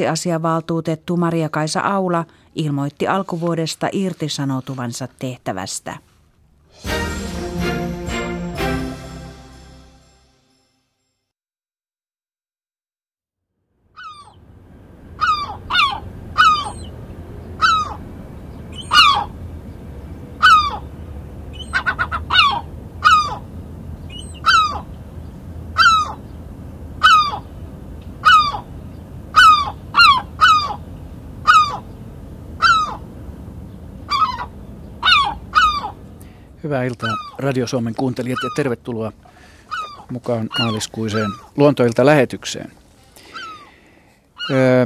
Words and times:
lapsiasiavaltuutettu 0.00 1.16
Maria-Kaisa 1.16 1.80
Aula 1.80 2.24
ilmoitti 2.54 3.08
alkuvuodesta 3.08 3.88
irtisanoutuvansa 3.92 5.08
tehtävästä. 5.18 5.96
Hyvää 36.80 36.88
iltaa 36.88 37.14
Radio 37.38 37.66
Suomen 37.66 37.94
kuuntelijat 37.94 38.38
ja 38.42 38.50
tervetuloa 38.56 39.12
mukaan 40.10 40.48
maaliskuiseen 40.58 41.30
luontoilta-lähetykseen. 41.56 42.72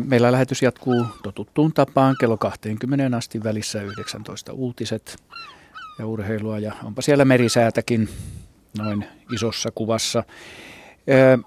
Meillä 0.04 0.32
lähetys 0.32 0.62
jatkuu 0.62 1.06
totuttuun 1.22 1.72
tapaan 1.72 2.16
kello 2.20 2.36
20 2.36 3.16
asti 3.16 3.44
välissä 3.44 3.82
19 3.82 4.52
uutiset 4.52 5.16
ja 5.98 6.06
urheilua 6.06 6.58
ja 6.58 6.72
onpa 6.84 7.02
siellä 7.02 7.24
merisäätäkin 7.24 8.08
noin 8.78 9.04
isossa 9.34 9.70
kuvassa. 9.74 10.24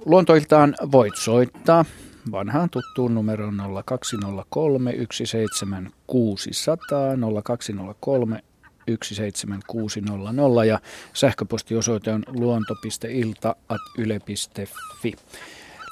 Luontoiltaan 0.06 0.76
voit 0.92 1.16
soittaa 1.16 1.86
vanhaan 2.32 2.70
tuttuun 2.70 3.16
numeroon 3.16 3.62
0203 3.86 4.94
17600 5.12 7.16
0203 7.44 8.44
17600 8.88 10.66
ja 10.66 10.80
sähköpostiosoite 11.14 12.14
on 12.14 12.24
luonto.ilta.yle.fi. 12.28 15.14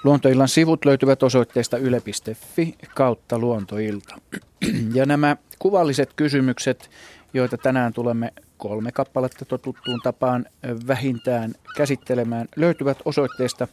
Luontoillan 0.04 0.48
sivut 0.48 0.86
löytyvät 0.86 1.24
osoitteesta 1.24 1.78
yle.fi 1.78 2.76
kautta 2.96 3.40
luontoilta. 3.40 4.16
Ja 4.94 5.06
nämä 5.06 5.38
kuvalliset 5.60 6.14
kysymykset, 6.16 6.90
joita 7.34 7.58
tänään 7.58 7.94
tulemme 7.94 8.34
kolme 8.58 8.92
kappaletta 8.92 9.46
totuttuun 9.46 10.00
tapaan 10.04 10.46
vähintään 10.88 11.54
käsittelemään, 11.78 12.48
löytyvät 12.56 12.98
osoitteesta 13.06 13.68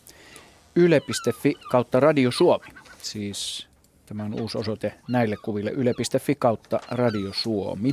yle.fi 0.76 1.54
kautta 1.70 2.00
Radio 2.00 2.30
Suomi. 2.30 2.66
Siis 3.02 3.68
tämä 4.06 4.24
on 4.24 4.40
uusi 4.40 4.58
osoite 4.58 4.94
näille 5.08 5.36
kuville 5.44 5.70
yle.fi 5.70 6.34
kautta 6.34 6.80
Radio 6.90 7.32
Suomi. 7.32 7.92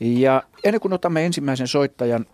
Ja 0.00 0.42
ennen 0.64 0.80
kuin 0.80 0.92
otamme 0.92 1.26
ensimmäisen 1.26 1.68
soittajan, 1.68 2.26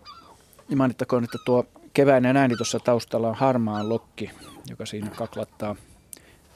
niin 0.69 0.77
mainittakoon, 0.77 1.23
että 1.23 1.37
tuo 1.45 1.65
keväinen 1.93 2.37
ääni 2.37 2.55
tuossa 2.55 2.79
taustalla 2.79 3.29
on 3.29 3.35
harmaa 3.35 3.89
lokki, 3.89 4.31
joka 4.69 4.85
siinä 4.85 5.09
kaklattaa 5.09 5.75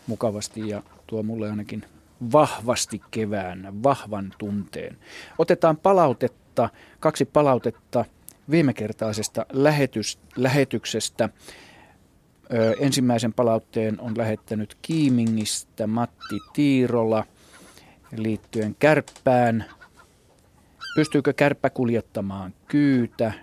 mukavasti 0.08 0.70
ja 0.70 0.84
tuo 1.08 1.24
mulle 1.24 1.50
ainakin 1.50 1.86
vahvasti 2.32 3.02
kevään, 3.12 3.84
vahvan 3.84 4.34
tunteen. 4.38 4.98
Otetaan 5.38 5.78
palautetta, 5.78 6.70
kaksi 7.00 7.26
palautetta 7.26 8.06
viimekertaisesta 8.52 9.46
lähetys, 9.52 10.20
lähetyksestä. 10.36 11.30
Ö, 12.54 12.76
ensimmäisen 12.80 13.34
palautteen 13.34 14.00
on 14.00 14.18
lähettänyt 14.18 14.78
Kiimingistä 14.82 15.88
Matti 15.88 16.40
Tiirola 16.54 17.24
liittyen 18.18 18.76
kärppään– 18.80 19.66
Pystyykö 20.96 21.34
kärppä 21.34 21.70
kuljettamaan 21.70 22.54
kyytä? 22.68 23.34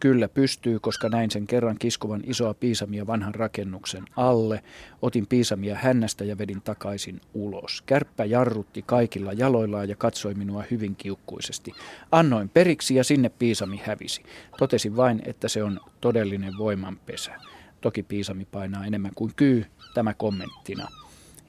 Kyllä 0.00 0.28
pystyy, 0.28 0.78
koska 0.80 1.08
näin 1.08 1.30
sen 1.30 1.46
kerran 1.46 1.76
kiskuvan 1.78 2.22
isoa 2.24 2.54
piisamia 2.54 3.06
vanhan 3.06 3.34
rakennuksen 3.34 4.04
alle. 4.16 4.62
Otin 5.02 5.26
piisamia 5.26 5.76
hännästä 5.76 6.24
ja 6.24 6.38
vedin 6.38 6.62
takaisin 6.62 7.20
ulos. 7.34 7.82
Kärppä 7.86 8.24
jarrutti 8.24 8.82
kaikilla 8.82 9.32
jaloillaan 9.32 9.88
ja 9.88 9.96
katsoi 9.96 10.34
minua 10.34 10.64
hyvin 10.70 10.96
kiukkuisesti. 10.96 11.72
Annoin 12.12 12.48
periksi 12.48 12.94
ja 12.94 13.04
sinne 13.04 13.28
piisami 13.28 13.80
hävisi. 13.84 14.22
Totesin 14.58 14.96
vain, 14.96 15.22
että 15.24 15.48
se 15.48 15.62
on 15.62 15.80
todellinen 16.00 16.58
voimanpesä. 16.58 17.32
Toki 17.80 18.02
piisami 18.02 18.44
painaa 18.44 18.86
enemmän 18.86 19.12
kuin 19.14 19.32
kyy, 19.36 19.66
tämä 19.94 20.14
kommenttina 20.14 20.88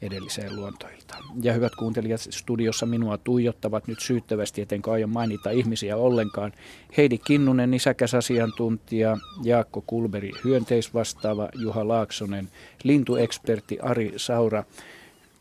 edelliseen 0.01 0.55
luontoiltaan. 0.55 1.23
Ja 1.41 1.53
hyvät 1.53 1.75
kuuntelijat, 1.75 2.21
studiossa 2.29 2.85
minua 2.85 3.17
tuijottavat 3.17 3.87
nyt 3.87 3.99
syyttävästi, 3.99 4.61
etenkä 4.61 4.91
aion 4.91 5.09
mainita 5.09 5.49
ihmisiä 5.49 5.97
ollenkaan. 5.97 6.51
Heidi 6.97 7.17
Kinnunen, 7.17 7.73
isäkäs 7.73 8.13
asiantuntija, 8.13 9.17
Jaakko 9.43 9.83
Kulberi, 9.87 10.31
hyönteisvastaava, 10.43 11.49
Juha 11.55 11.87
Laaksonen, 11.87 12.49
lintuekspertti 12.83 13.79
Ari 13.81 14.13
Saura, 14.17 14.63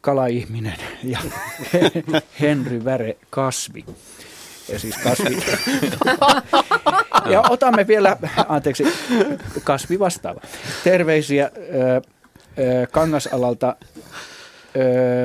kalaihminen 0.00 0.77
ja 1.12 1.19
Henry 2.41 2.84
Väre 2.84 3.17
Kasvi. 3.31 3.84
Ja 4.73 4.78
siis 4.78 4.99
kasvi. 4.99 5.37
ja 7.33 7.43
otamme 7.50 7.87
vielä, 7.87 8.17
anteeksi, 8.49 8.84
kasvi 9.65 9.99
vastaava. 9.99 10.41
Terveisiä 10.84 11.50
Kangasalalta 12.93 13.77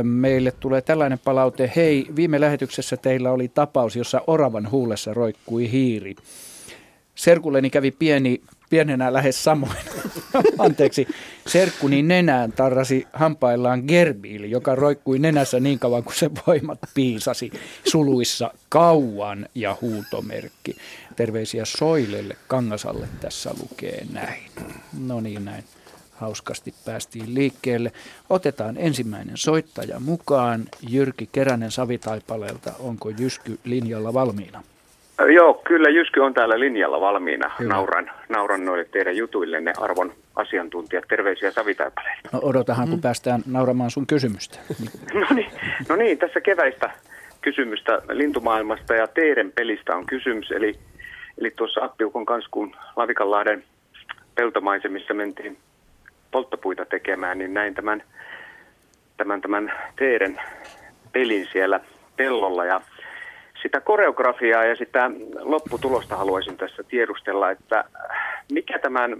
meille 0.03 0.51
tulee 0.51 0.81
tällainen 0.81 1.19
palaute. 1.19 1.71
Hei, 1.75 2.05
viime 2.15 2.41
lähetyksessä 2.41 2.97
teillä 2.97 3.31
oli 3.31 3.47
tapaus, 3.47 3.95
jossa 3.95 4.21
oravan 4.27 4.71
huulessa 4.71 5.13
roikkui 5.13 5.71
hiiri. 5.71 6.15
Serkulleni 7.15 7.69
kävi 7.69 7.91
pieni, 7.91 8.41
pienenä 8.69 9.13
lähes 9.13 9.43
samoin. 9.43 9.77
Anteeksi, 10.57 11.07
serkkuni 11.47 12.03
nenään 12.03 12.51
tarrasi 12.51 13.07
hampaillaan 13.13 13.83
gerbiili, 13.87 14.51
joka 14.51 14.75
roikkui 14.75 15.19
nenässä 15.19 15.59
niin 15.59 15.79
kauan 15.79 16.03
kuin 16.03 16.15
se 16.15 16.31
voimat 16.47 16.79
piisasi 16.93 17.51
suluissa 17.87 18.53
kauan 18.69 19.45
ja 19.55 19.77
huutomerkki. 19.81 20.75
Terveisiä 21.15 21.65
Soilelle 21.65 22.37
Kangasalle 22.47 23.07
tässä 23.21 23.51
lukee 23.61 24.05
näin. 24.13 24.43
No 25.07 25.21
niin, 25.21 25.45
näin 25.45 25.63
hauskasti 26.21 26.73
päästiin 26.85 27.35
liikkeelle. 27.35 27.91
Otetaan 28.29 28.77
ensimmäinen 28.77 29.37
soittaja 29.37 29.99
mukaan. 29.99 30.61
Jyrki 30.89 31.29
Keränen 31.31 31.71
Savitaipaleelta. 31.71 32.71
Onko 32.79 33.09
Jysky 33.09 33.59
linjalla 33.63 34.13
valmiina? 34.13 34.63
Joo, 35.33 35.53
kyllä 35.53 35.89
Jysky 35.89 36.19
on 36.19 36.33
täällä 36.33 36.59
linjalla 36.59 37.01
valmiina. 37.01 37.51
Hyvä. 37.59 37.73
Nauran, 37.73 38.11
nauran 38.29 38.65
noille 38.65 38.85
teidän 38.85 39.17
jutuillenne 39.17 39.73
arvon 39.77 40.13
asiantuntijat. 40.35 41.05
Terveisiä 41.07 41.51
Savitaipaleelta. 41.51 42.29
No 42.33 42.39
odotahan, 42.43 42.87
kun 42.87 42.97
mm. 42.97 43.01
päästään 43.01 43.41
nauramaan 43.45 43.91
sun 43.91 44.07
kysymystä. 44.07 44.57
no, 45.13 45.27
niin, 45.35 45.51
no 45.89 45.95
niin, 45.95 46.17
tässä 46.17 46.41
keväistä 46.41 46.91
kysymystä 47.41 48.01
lintumaailmasta 48.11 48.95
ja 48.95 49.07
teidän 49.07 49.51
pelistä 49.51 49.95
on 49.95 50.05
kysymys. 50.05 50.51
Eli, 50.51 50.73
eli 51.37 51.51
tuossa 51.51 51.83
Appiukon 51.83 52.25
kanssa, 52.25 52.49
kun 52.51 52.75
Lavikanlahden 52.95 53.63
peltomaisemissa 54.35 55.13
mentiin 55.13 55.57
polttopuita 56.31 56.85
tekemään, 56.85 57.37
niin 57.37 57.53
näin 57.53 57.73
tämän, 57.73 58.03
tämän, 59.17 59.41
tämän 59.41 59.73
teeren 59.95 60.41
pelin 61.11 61.47
siellä 61.51 61.79
pellolla. 62.17 62.65
Ja 62.65 62.81
sitä 63.61 63.81
koreografiaa 63.81 64.65
ja 64.65 64.75
sitä 64.75 65.11
lopputulosta 65.39 66.15
haluaisin 66.15 66.57
tässä 66.57 66.83
tiedustella, 66.83 67.51
että 67.51 67.83
mikä 68.51 68.79
tämän 68.79 69.17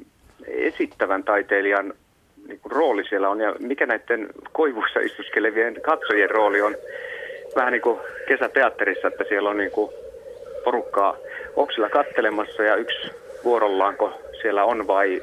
esittävän 0.48 1.24
taiteilijan 1.24 1.94
niin 2.48 2.60
kuin 2.60 2.72
rooli 2.72 3.04
siellä 3.06 3.30
on 3.30 3.40
ja 3.40 3.56
mikä 3.60 3.86
näiden 3.86 4.30
koivuissa 4.52 5.00
istuskelevien 5.00 5.82
katsojien 5.82 6.30
rooli 6.30 6.62
on? 6.62 6.76
Vähän 7.56 7.72
niin 7.72 7.82
kuin 7.82 8.00
kesäteatterissa, 8.28 9.08
että 9.08 9.24
siellä 9.30 9.50
on 9.50 9.58
niin 9.58 9.72
kuin 9.72 9.92
porukkaa 10.64 11.18
oksilla 11.56 11.90
kattelemassa 11.90 12.64
ja 12.64 12.76
yksi 12.76 13.12
vuorollaanko 13.44 14.14
siellä 14.42 14.64
on 14.64 14.88
vai 14.88 15.22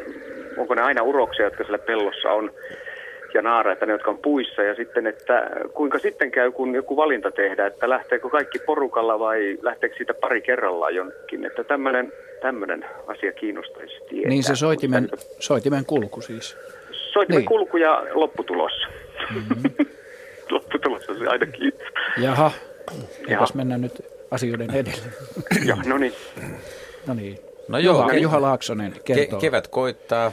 onko 0.59 0.75
ne 0.75 0.83
aina 0.83 1.03
uroksia, 1.03 1.45
jotka 1.45 1.65
siellä 1.65 1.79
pellossa 1.79 2.31
on, 2.31 2.53
ja 3.35 3.43
naaraita, 3.43 3.87
ne 3.87 3.93
jotka 3.93 4.11
on 4.11 4.19
puissa, 4.19 4.63
ja 4.63 4.75
sitten, 4.75 5.07
että 5.07 5.51
kuinka 5.75 5.99
sitten 5.99 6.31
käy, 6.31 6.53
kun 6.53 6.75
joku 6.75 6.97
valinta 6.97 7.31
tehdään, 7.31 7.73
että 7.73 7.89
lähteekö 7.89 8.29
kaikki 8.29 8.59
porukalla 8.59 9.19
vai 9.19 9.59
lähteekö 9.63 9.97
siitä 9.97 10.15
pari 10.15 10.41
kerrallaan 10.41 10.95
jonnekin, 10.95 11.45
että 11.45 11.65
tämmöinen, 11.65 12.13
tämmöinen 12.43 12.85
asia 13.07 13.33
kiinnostaisi 13.33 13.95
tietää. 14.09 14.29
Niin 14.29 14.45
se 14.45 14.57
soitimen, 14.57 15.09
soitimen 15.39 15.85
kulku 15.87 16.21
siis. 16.21 16.57
Soitimen 16.93 17.39
niin. 17.39 17.49
kulku 17.49 17.77
ja 17.77 18.07
lopputulos. 18.13 18.73
Mm-hmm. 19.35 19.87
lopputulos 20.51 21.09
on 21.09 21.19
se 21.19 21.27
aina 21.27 21.47
kiitos. 21.47 21.89
Jaha, 22.17 22.51
eipäs 23.29 23.55
mennä 23.55 23.79
nyt 23.79 23.93
asioiden 24.31 24.75
edelle. 24.75 25.13
Joo, 25.67 25.79
no 25.87 25.99
niin. 25.99 26.13
No 27.07 27.15
niin. 27.15 27.48
No 27.69 27.79
joo, 27.79 28.03
Juha, 28.03 28.15
Juha 28.15 28.43
Laaksonen 28.43 28.95
kertoo. 29.05 29.39
Ke- 29.39 29.41
kevät 29.41 29.69
koittaa, 29.69 30.33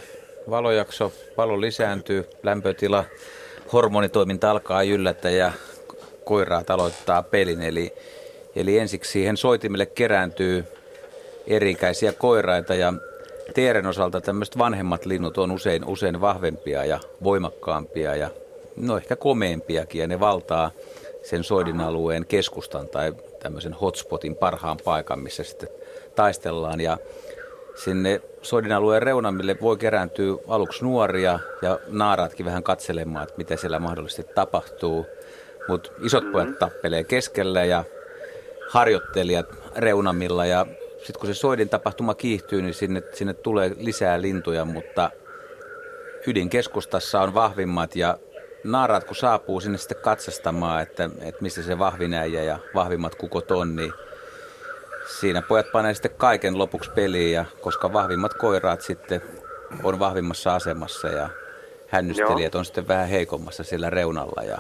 valojakso, 0.50 1.12
valo 1.38 1.62
lisääntyy, 1.62 2.30
lämpötila 2.44 3.04
hormonitoiminta 3.74 4.52
alkaa 4.52 4.84
yllätä 4.84 5.30
ja 5.30 5.52
koiraat 6.26 6.70
aloittaa 6.70 7.24
pelin. 7.24 7.62
Eli, 7.62 7.94
eli 8.56 8.78
ensiksi 8.78 9.12
siihen 9.12 9.38
soitimelle 9.38 9.86
kerääntyy 9.86 10.66
erikäisiä 11.48 12.14
koiraita 12.14 12.76
ja 12.76 12.94
teeren 13.54 13.86
osalta 13.86 14.22
tämmöiset 14.22 14.58
vanhemmat 14.58 15.06
linnut 15.06 15.38
on 15.38 15.52
usein, 15.52 15.86
usein 15.86 16.22
vahvempia 16.22 16.86
ja 16.86 17.00
voimakkaampia 17.24 18.16
ja 18.16 18.30
no 18.76 18.98
ehkä 18.98 19.16
komeempiakin 19.16 20.02
ja 20.02 20.08
ne 20.08 20.20
valtaa 20.20 20.72
sen 21.24 21.44
soidin 21.44 21.80
alueen 21.82 22.26
keskustan 22.26 22.88
tai 22.88 23.14
tämmöisen 23.40 23.74
hotspotin 23.74 24.36
parhaan 24.36 24.78
paikan, 24.86 25.20
missä 25.20 25.44
sitten 25.44 25.70
taistellaan 26.16 26.82
ja 26.82 26.98
sinne 27.76 28.22
soidin 28.42 28.72
alueen 28.72 29.02
reunamille 29.02 29.58
voi 29.62 29.78
kerääntyä 29.78 30.36
aluksi 30.48 30.84
nuoria 30.84 31.40
ja 31.62 31.80
naaraatkin 31.88 32.46
vähän 32.46 32.64
katselemaan, 32.64 33.24
että 33.24 33.38
mitä 33.38 33.56
siellä 33.56 33.80
mahdollisesti 33.80 34.34
tapahtuu. 34.36 35.06
Mutta 35.68 35.92
isot 36.04 36.32
pojat 36.32 36.60
tappelee 36.60 37.04
keskellä 37.04 37.66
ja 37.66 37.84
harjoittelijat 38.70 39.46
reunamilla 39.76 40.46
ja 40.46 40.66
sitten 40.98 41.20
kun 41.20 41.28
se 41.28 41.34
soidin 41.34 41.70
tapahtuma 41.70 42.16
kiihtyy, 42.16 42.62
niin 42.62 42.74
sinne, 42.74 43.04
sinne 43.14 43.34
tulee 43.34 43.72
lisää 43.78 44.22
lintuja, 44.22 44.66
mutta 44.66 45.10
ydinkeskustassa 46.28 47.22
on 47.22 47.34
vahvimmat 47.34 47.96
ja 47.96 48.18
naaraat 48.64 49.04
kun 49.04 49.16
saapuu 49.16 49.60
sinne 49.60 49.78
sitten 49.78 49.98
katsastamaan, 50.02 50.82
että, 50.82 51.10
että 51.22 51.42
missä 51.42 51.64
se 51.64 51.80
vahvin 51.80 52.14
äijä 52.14 52.44
ja 52.44 52.60
vahvimmat 52.76 53.16
kukot 53.16 53.52
on, 53.52 53.76
niin 53.76 53.94
siinä 55.08 55.42
pojat 55.42 55.72
panee 55.72 55.94
sitten 55.94 56.12
kaiken 56.18 56.58
lopuksi 56.58 56.92
peliin 56.92 57.34
ja 57.34 57.46
koska 57.62 57.94
vahvimmat 57.94 58.34
koiraat 58.34 58.82
sitten 58.82 59.22
on 59.84 60.00
vahvimmassa 60.00 60.56
asemassa 60.56 61.08
ja 61.08 61.30
hännystelijät 61.88 62.54
Joo. 62.54 62.60
on 62.60 62.66
sitten 62.66 62.88
vähän 62.88 63.08
heikommassa 63.08 63.64
siellä 63.64 63.90
reunalla 63.90 64.44
ja 64.44 64.58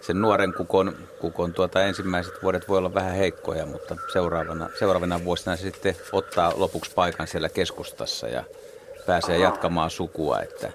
sen 0.00 0.20
nuoren 0.20 0.54
kukon, 0.54 0.96
kukon 1.20 1.52
tuota 1.52 1.82
ensimmäiset 1.82 2.42
vuodet 2.42 2.68
voi 2.68 2.78
olla 2.78 2.94
vähän 2.94 3.14
heikkoja, 3.14 3.66
mutta 3.66 3.96
seuraavana, 4.12 4.68
seuraavana 4.78 5.24
vuosina 5.24 5.56
se 5.56 5.62
sitten 5.62 5.96
ottaa 6.12 6.52
lopuksi 6.56 6.90
paikan 6.94 7.26
siellä 7.26 7.48
keskustassa 7.48 8.28
ja 8.28 8.44
pääsee 9.06 9.36
Aha. 9.36 9.44
jatkamaan 9.44 9.90
sukua. 9.90 10.40
Että 10.40 10.72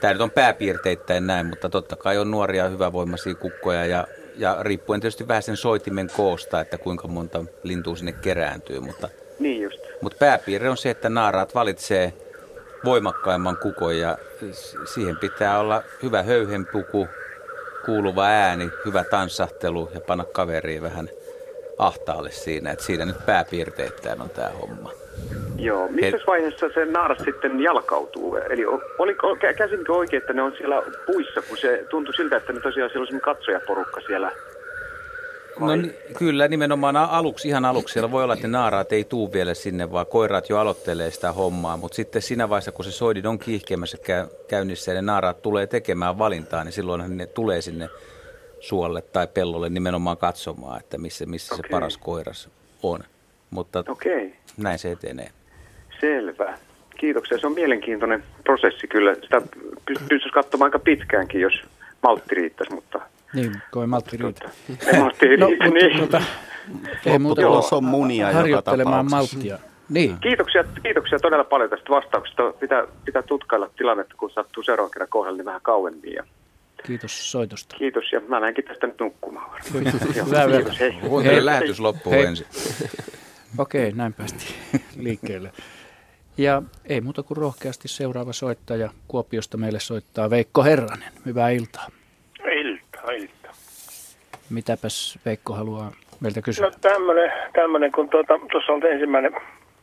tämä 0.00 0.12
nyt 0.12 0.22
on 0.22 0.30
pääpiirteittäin 0.30 1.26
näin, 1.26 1.46
mutta 1.46 1.68
totta 1.68 1.96
kai 1.96 2.18
on 2.18 2.30
nuoria 2.30 2.68
hyvävoimaisia 2.68 3.34
kukkoja 3.34 3.86
ja, 3.86 4.06
ja 4.36 4.56
riippuen 4.60 5.00
tietysti 5.00 5.28
vähän 5.28 5.42
sen 5.42 5.56
soitimen 5.56 6.10
koosta, 6.16 6.60
että 6.60 6.78
kuinka 6.78 7.08
monta 7.08 7.44
lintua 7.62 7.96
sinne 7.96 8.12
kerääntyy. 8.12 8.80
Mutta, 8.80 9.08
niin 9.38 9.62
just. 9.62 9.80
mutta 10.00 10.18
pääpiirre 10.18 10.70
on 10.70 10.76
se, 10.76 10.90
että 10.90 11.08
naaraat 11.08 11.54
valitsee 11.54 12.12
voimakkaimman 12.84 13.56
kukon 13.56 13.98
ja 13.98 14.18
siihen 14.94 15.16
pitää 15.16 15.58
olla 15.58 15.82
hyvä 16.02 16.22
höyhenpuku, 16.22 17.08
kuuluva 17.84 18.24
ääni, 18.24 18.70
hyvä 18.84 19.04
tanssahtelu 19.04 19.90
ja 19.94 20.00
panna 20.00 20.24
kaveriin 20.24 20.82
vähän 20.82 21.08
ahtaalle 21.78 22.30
siinä. 22.30 22.70
Että 22.70 22.84
siinä 22.84 23.04
nyt 23.04 23.26
pääpiirteittäin 23.26 24.20
on 24.20 24.30
tämä 24.30 24.48
homma. 24.48 25.01
Joo, 25.58 25.88
missä 25.88 26.16
He... 26.16 26.22
vaiheessa 26.26 26.66
se 26.74 26.84
naaras 26.84 27.18
sitten 27.24 27.60
jalkautuu? 27.60 28.36
Eli 28.36 28.66
oliko, 28.98 29.36
käsinkö 29.56 29.92
oikein, 29.92 30.20
että 30.20 30.32
ne 30.32 30.42
on 30.42 30.52
siellä 30.58 30.82
puissa, 31.06 31.42
kun 31.48 31.58
se 31.58 31.86
tuntui 31.90 32.14
siltä, 32.14 32.36
että 32.36 32.52
ne 32.52 32.60
tosiaan 32.60 32.90
siellä 32.90 33.06
on 33.14 33.20
katsojaporukka 33.20 34.00
siellä 34.00 34.32
No 35.60 35.66
kyllä, 36.18 36.48
nimenomaan 36.48 36.96
aluksi, 36.96 37.48
ihan 37.48 37.64
aluksi. 37.64 37.92
Siellä 37.92 38.10
voi 38.10 38.24
olla, 38.24 38.34
että 38.34 38.46
ne 38.46 38.52
naaraat 38.52 38.92
ei 38.92 39.04
tuu 39.04 39.32
vielä 39.32 39.54
sinne, 39.54 39.92
vaan 39.92 40.06
koiraat 40.06 40.48
jo 40.48 40.58
aloittelee 40.58 41.10
sitä 41.10 41.32
hommaa. 41.32 41.76
Mutta 41.76 41.96
sitten 41.96 42.22
siinä 42.22 42.48
vaiheessa, 42.48 42.72
kun 42.72 42.84
se 42.84 42.92
soidin 42.92 43.26
on 43.26 43.38
kiihkeämässä 43.38 43.98
käynnissä 44.48 44.90
ja 44.90 44.94
ne 44.94 45.02
naaraat 45.02 45.42
tulee 45.42 45.66
tekemään 45.66 46.18
valintaa, 46.18 46.64
niin 46.64 46.72
silloin 46.72 47.16
ne 47.16 47.26
tulee 47.26 47.62
sinne 47.62 47.88
suolle 48.60 49.02
tai 49.02 49.26
pellolle 49.26 49.68
nimenomaan 49.68 50.16
katsomaan, 50.16 50.80
että 50.80 50.98
missä, 50.98 51.26
missä 51.26 51.54
okay. 51.54 51.68
se 51.68 51.70
paras 51.70 51.96
koiras 51.96 52.48
on. 52.82 53.00
Mutta 53.52 53.84
okay. 53.88 54.30
näin 54.56 54.78
se 54.78 54.90
etenee. 54.90 55.30
Selvä. 56.00 56.58
Kiitoksia. 56.96 57.38
Se 57.38 57.46
on 57.46 57.54
mielenkiintoinen 57.54 58.24
prosessi 58.44 58.86
kyllä. 58.86 59.14
Sitä 59.14 59.42
pystyisi 59.86 60.28
katsomaan 60.28 60.66
aika 60.66 60.78
pitkäänkin, 60.78 61.40
jos 61.40 61.62
maltti 62.02 62.34
riittäisi, 62.34 62.74
mutta 62.74 63.00
niin, 63.34 63.52
koi 63.70 63.86
maltti 63.86 64.16
riitä. 64.16 64.50
Ei 64.92 65.00
maltti 65.00 65.26
riitä, 65.26 65.44
no, 65.44 65.50
niin. 65.72 65.98
Tuota, 65.98 66.22
ei 67.06 67.18
muuta 67.18 67.42
on 67.72 67.84
munia 67.84 68.32
harjoittelemaan 68.32 69.10
malttia. 69.10 69.58
Niin. 69.88 70.18
Kiitoksia, 70.20 70.64
kiitoksia 70.82 71.18
todella 71.18 71.44
paljon 71.44 71.70
tästä 71.70 71.90
vastauksesta. 71.90 72.52
Pitää, 72.60 72.86
pitää 73.04 73.22
tutkailla 73.22 73.70
tilannetta, 73.76 74.14
kun 74.18 74.30
sattuu 74.30 74.62
seuraavan 74.62 74.90
kerran 74.90 75.08
kohdalla, 75.08 75.36
niin 75.36 75.44
vähän 75.44 75.60
kauemmin. 75.62 76.12
Ja... 76.12 76.24
Kiitos 76.86 77.32
soitosta. 77.32 77.76
Kiitos, 77.76 78.12
ja 78.12 78.20
mä 78.28 78.40
lähdenkin 78.40 78.64
tästä 78.64 78.86
nyt 78.86 79.00
nukkumaan. 79.00 79.60
Hyvä 79.74 79.90
Kiitos, 80.60 80.80
hei. 80.80 80.94
hei. 81.24 81.44
lähetys 81.44 81.80
loppuu 81.80 82.12
hei. 82.12 82.24
ensin. 82.24 82.46
Okei, 83.58 83.88
okay, 83.88 83.98
näin 83.98 84.12
päästiin 84.12 84.54
liikkeelle. 85.04 85.52
Ja 86.38 86.62
ei 86.84 87.00
muuta 87.00 87.22
kuin 87.22 87.36
rohkeasti 87.36 87.88
seuraava 87.88 88.32
soittaja 88.32 88.90
Kuopiosta 89.08 89.56
meille 89.56 89.80
soittaa 89.80 90.30
Veikko 90.30 90.62
Herranen. 90.64 91.12
Hyvää 91.26 91.50
iltaa. 91.50 91.88
Ilta. 92.52 93.50
Mitäpäs 94.50 95.18
Veikko 95.24 95.52
haluaa 95.52 95.92
meiltä 96.20 96.42
kysyä? 96.42 96.66
No 96.66 96.72
tämmöinen, 96.80 97.32
tämmöinen 97.52 97.92
kun 97.92 98.08
tuota, 98.08 98.40
tuossa 98.52 98.72
on 98.72 98.86
ensimmäinen 98.86 99.32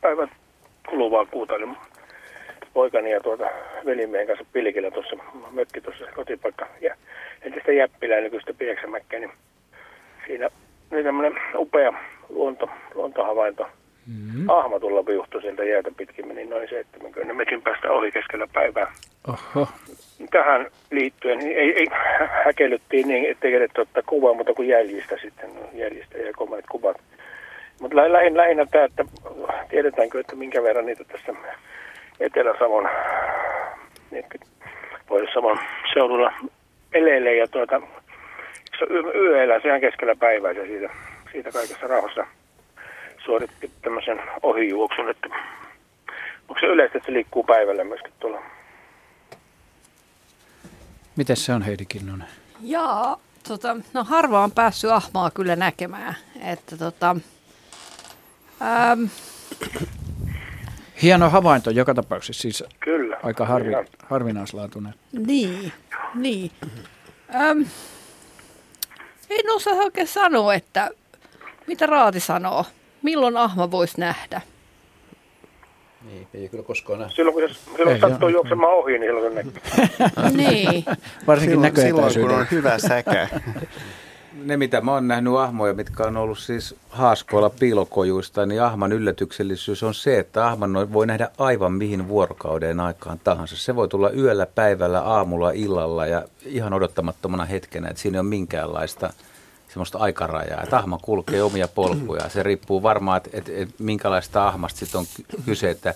päivä 0.00 0.28
kuluvaa 0.88 1.26
kuuta, 1.26 1.58
niin 1.58 1.76
poikani 2.74 3.10
ja 3.10 3.20
tuota 3.20 3.44
velimiehen 3.86 4.26
kanssa 4.26 4.44
pilkillä 4.52 4.90
tuossa 4.90 5.16
mökki 5.50 5.80
tuossa 5.80 6.04
kotipaikka 6.14 6.66
ja 6.80 6.94
entistä 7.42 7.72
Jäppilää 7.72 8.20
nykyistä 8.20 8.54
Pieksämäkkeä, 8.54 9.20
niin 9.20 9.32
siinä 10.26 10.48
oli 10.92 11.02
tämmöinen 11.02 11.32
upea 11.54 11.92
luonto, 12.30 12.68
luontohavainto. 12.94 13.66
Mm-hmm. 14.06 14.48
Ahma 14.48 14.80
tulla 14.80 15.06
viuhtui 15.06 15.42
sieltä 15.42 15.64
jäätä 15.64 15.90
pitkin, 15.96 16.28
meni 16.28 16.46
noin 16.46 16.68
70 16.68 17.34
metrin 17.34 17.62
päästä 17.62 17.92
ohi 17.92 18.12
keskellä 18.12 18.46
päivää. 18.52 18.92
Oho. 19.28 19.68
Tähän 20.30 20.66
liittyen 20.90 21.38
niin 21.38 21.56
ei, 21.56 21.72
ei 21.76 21.86
häkellyttiin 22.44 23.08
niin, 23.08 23.30
ettei 23.30 23.52
keretty 23.52 23.80
ottaa 23.80 24.02
kuvaa, 24.06 24.34
mutta 24.34 24.54
kuin 24.54 24.68
jäljistä 24.68 25.16
sitten, 25.22 25.54
no, 25.54 25.60
jäljistä 25.72 26.18
ja 26.18 26.32
komeat 26.32 26.64
kuvat. 26.70 26.96
Mutta 27.80 27.96
lähinnä, 27.96 28.42
lähinnä 28.42 28.66
tämä, 28.70 28.84
että 28.84 29.04
tiedetäänkö, 29.70 30.20
että 30.20 30.36
minkä 30.36 30.62
verran 30.62 30.86
niitä 30.86 31.04
tässä 31.04 31.34
Etelä-Savon, 32.20 32.88
niin 34.10 34.24
Pohjois-Savon 35.06 35.58
seudulla 35.92 36.32
eleilee 36.92 37.36
ja 37.36 37.48
tuota, 37.48 37.82
se 38.78 38.84
yö 39.14 39.42
elää 39.44 39.60
sehän 39.60 39.80
keskellä 39.80 40.16
päivää 40.16 40.52
ja 40.52 40.66
siitä, 40.66 40.90
siitä 41.32 41.52
kaikessa 41.52 41.86
rauhassa 41.86 42.26
suoritti 43.24 43.70
tämmöisen 43.82 44.20
ohijuoksun, 44.42 45.10
että 45.10 45.28
onko 46.48 46.60
se 46.60 46.66
yleistä, 46.66 46.98
että 46.98 47.06
se 47.06 47.12
liikkuu 47.12 47.44
päivällä 47.44 47.84
myöskin 47.84 48.12
tuolla 48.20 48.42
Miten 51.16 51.36
se 51.36 51.52
on 51.52 51.62
Heidi 51.62 51.84
Kinnunen? 51.84 52.28
Jaa, 52.60 53.20
tota, 53.48 53.76
no 53.92 54.04
harva 54.04 54.44
on 54.44 54.52
päässyt 54.52 54.90
ahmaa 54.90 55.30
kyllä 55.30 55.56
näkemään. 55.56 56.16
Että 56.44 56.76
tota, 56.76 57.16
ähm, 58.62 59.04
Hieno 61.02 61.30
havainto 61.30 61.70
joka 61.70 61.94
tapauksessa, 61.94 62.42
siis 62.42 62.64
kyllä, 62.80 63.16
aika 63.22 63.46
harvi, 63.46 63.72
harvinaislaatuinen. 64.06 64.94
Niin, 65.12 65.72
niin. 66.14 66.50
Ähm, 67.34 67.60
en 69.30 69.50
osaa 69.50 69.74
oikein 69.74 70.08
sanoa, 70.08 70.54
että 70.54 70.90
mitä 71.70 71.86
Raati 71.86 72.20
sanoo. 72.20 72.64
Milloin 73.02 73.36
ahma 73.36 73.70
voisi 73.70 74.00
nähdä? 74.00 74.40
Niin, 76.04 76.28
ei 76.34 76.48
kyllä 76.48 76.64
koskaan 76.64 76.98
nähty. 76.98 77.14
Silloin 77.14 77.34
kun, 77.34 77.48
se, 77.48 77.60
silloin 77.76 78.00
sattuu 78.00 78.28
juoksemaan 78.28 78.72
ohi, 78.72 78.98
niin 78.98 79.12
silloin 79.12 79.32
se 79.32 79.42
näkyy. 79.42 79.52
niin. 80.36 80.84
Varsinkin 81.26 81.60
silloin, 81.60 82.12
silloin 82.12 82.14
kun 82.14 82.40
on 82.40 82.46
hyvä 82.50 82.78
säkä. 82.78 83.28
ne, 84.44 84.56
mitä 84.56 84.80
mä 84.80 84.92
oon 84.92 85.08
nähnyt 85.08 85.36
ahmoja, 85.36 85.74
mitkä 85.74 86.02
on 86.02 86.16
ollut 86.16 86.38
siis 86.38 86.76
haaskoilla 86.88 87.50
piilokojuista, 87.50 88.46
niin 88.46 88.62
ahman 88.62 88.92
yllätyksellisyys 88.92 89.82
on 89.82 89.94
se, 89.94 90.18
että 90.18 90.46
ahman 90.46 90.92
voi 90.92 91.06
nähdä 91.06 91.30
aivan 91.38 91.72
mihin 91.72 92.08
vuorokauden 92.08 92.80
aikaan 92.80 93.20
tahansa. 93.24 93.56
Se 93.56 93.76
voi 93.76 93.88
tulla 93.88 94.10
yöllä, 94.10 94.46
päivällä, 94.46 95.00
aamulla, 95.00 95.50
illalla 95.50 96.06
ja 96.06 96.24
ihan 96.44 96.72
odottamattomana 96.72 97.44
hetkenä, 97.44 97.88
että 97.88 98.02
siinä 98.02 98.16
ei 98.16 98.20
ole 98.20 98.28
minkäänlaista 98.28 99.12
semmoista 99.72 99.98
aikarajaa. 99.98 100.62
Että 100.62 100.78
ahma 100.78 100.98
kulkee 101.02 101.42
omia 101.42 101.68
polkuja. 101.68 102.28
Se 102.28 102.42
riippuu 102.42 102.82
varmaan, 102.82 103.16
että, 103.16 103.30
että, 103.32 103.52
että 103.54 103.74
minkälaista 103.78 104.48
ahmasta 104.48 104.78
sitten 104.78 104.98
on 104.98 105.06
kyse, 105.44 105.70
että 105.70 105.94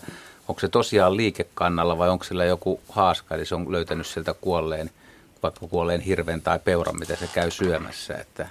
onko 0.48 0.60
se 0.60 0.68
tosiaan 0.68 1.16
liikekannalla 1.16 1.98
vai 1.98 2.08
onko 2.08 2.24
sillä 2.24 2.44
joku 2.44 2.80
haaska, 2.88 3.34
eli 3.34 3.46
se 3.46 3.54
on 3.54 3.72
löytänyt 3.72 4.06
sieltä 4.06 4.34
kuolleen– 4.34 4.90
vaikka 5.44 5.66
kuolleen 5.66 6.00
hirven 6.00 6.42
tai 6.42 6.58
peuran, 6.58 6.98
mitä 6.98 7.16
se 7.16 7.26
käy 7.26 7.50
syömässä. 7.50 8.14
Että 8.14 8.48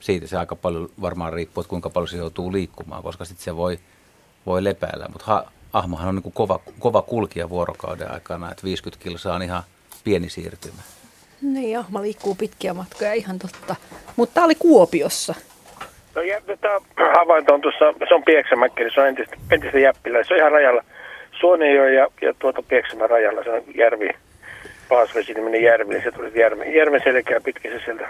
siitä 0.00 0.26
se 0.26 0.36
aika 0.36 0.56
paljon 0.56 0.90
varmaan 1.00 1.32
riippuu, 1.32 1.60
että 1.60 1.68
kuinka 1.70 1.90
paljon 1.90 2.08
se 2.08 2.16
joutuu 2.16 2.52
liikkumaan, 2.52 3.02
koska 3.02 3.24
sitten 3.24 3.44
se 3.44 3.56
voi, 3.56 3.80
voi 4.46 4.64
lepäillä. 4.64 5.08
Mutta 5.12 5.44
ahmahan 5.72 6.08
on 6.08 6.14
niin 6.14 6.32
kova, 6.32 6.60
kova 6.78 7.02
kulkija 7.02 7.48
vuorokauden 7.48 8.10
aikana, 8.10 8.50
että 8.50 8.62
50 8.64 9.04
kilsaa 9.04 9.34
on 9.34 9.42
ihan 9.42 9.62
pieni 10.04 10.30
siirtymä. 10.30 10.82
Niin, 11.42 11.78
ahma 11.78 12.02
liikkuu 12.02 12.34
pitkiä 12.34 12.74
matkoja, 12.74 13.12
ihan 13.12 13.38
totta. 13.38 13.76
Mutta 14.16 14.34
tämä 14.34 14.44
oli 14.44 14.54
Kuopiossa. 14.54 15.34
No, 16.14 16.22
ja, 16.22 16.40
tämä 16.60 16.80
havainto 17.18 17.54
on 17.54 17.60
tuossa, 17.60 17.94
se 18.08 18.14
on 18.14 18.22
Pieksämäkki, 18.24 18.82
se 18.94 19.00
on 19.00 19.08
entistä, 19.08 19.36
entistä 19.50 19.78
Jäppilä. 19.78 20.24
Se 20.24 20.34
on 20.34 20.38
ihan 20.40 20.52
rajalla 20.52 20.84
Suonejo 21.40 21.84
ja, 21.88 22.08
ja 22.22 22.34
tuota 22.38 22.62
Pieksämän 22.62 23.10
rajalla, 23.10 23.44
se 23.44 23.50
on 23.50 23.62
järvi, 23.74 24.08
Paasvesi 24.88 25.34
niminen 25.34 25.62
järvi, 25.62 25.94
niin 25.94 26.02
se 26.04 26.12
tuli 26.12 26.40
järven, 26.40 26.74
järven 26.74 27.00
selkeä 27.04 27.40
pitkä 27.40 27.68
se 27.70 27.80
sieltä, 27.84 28.08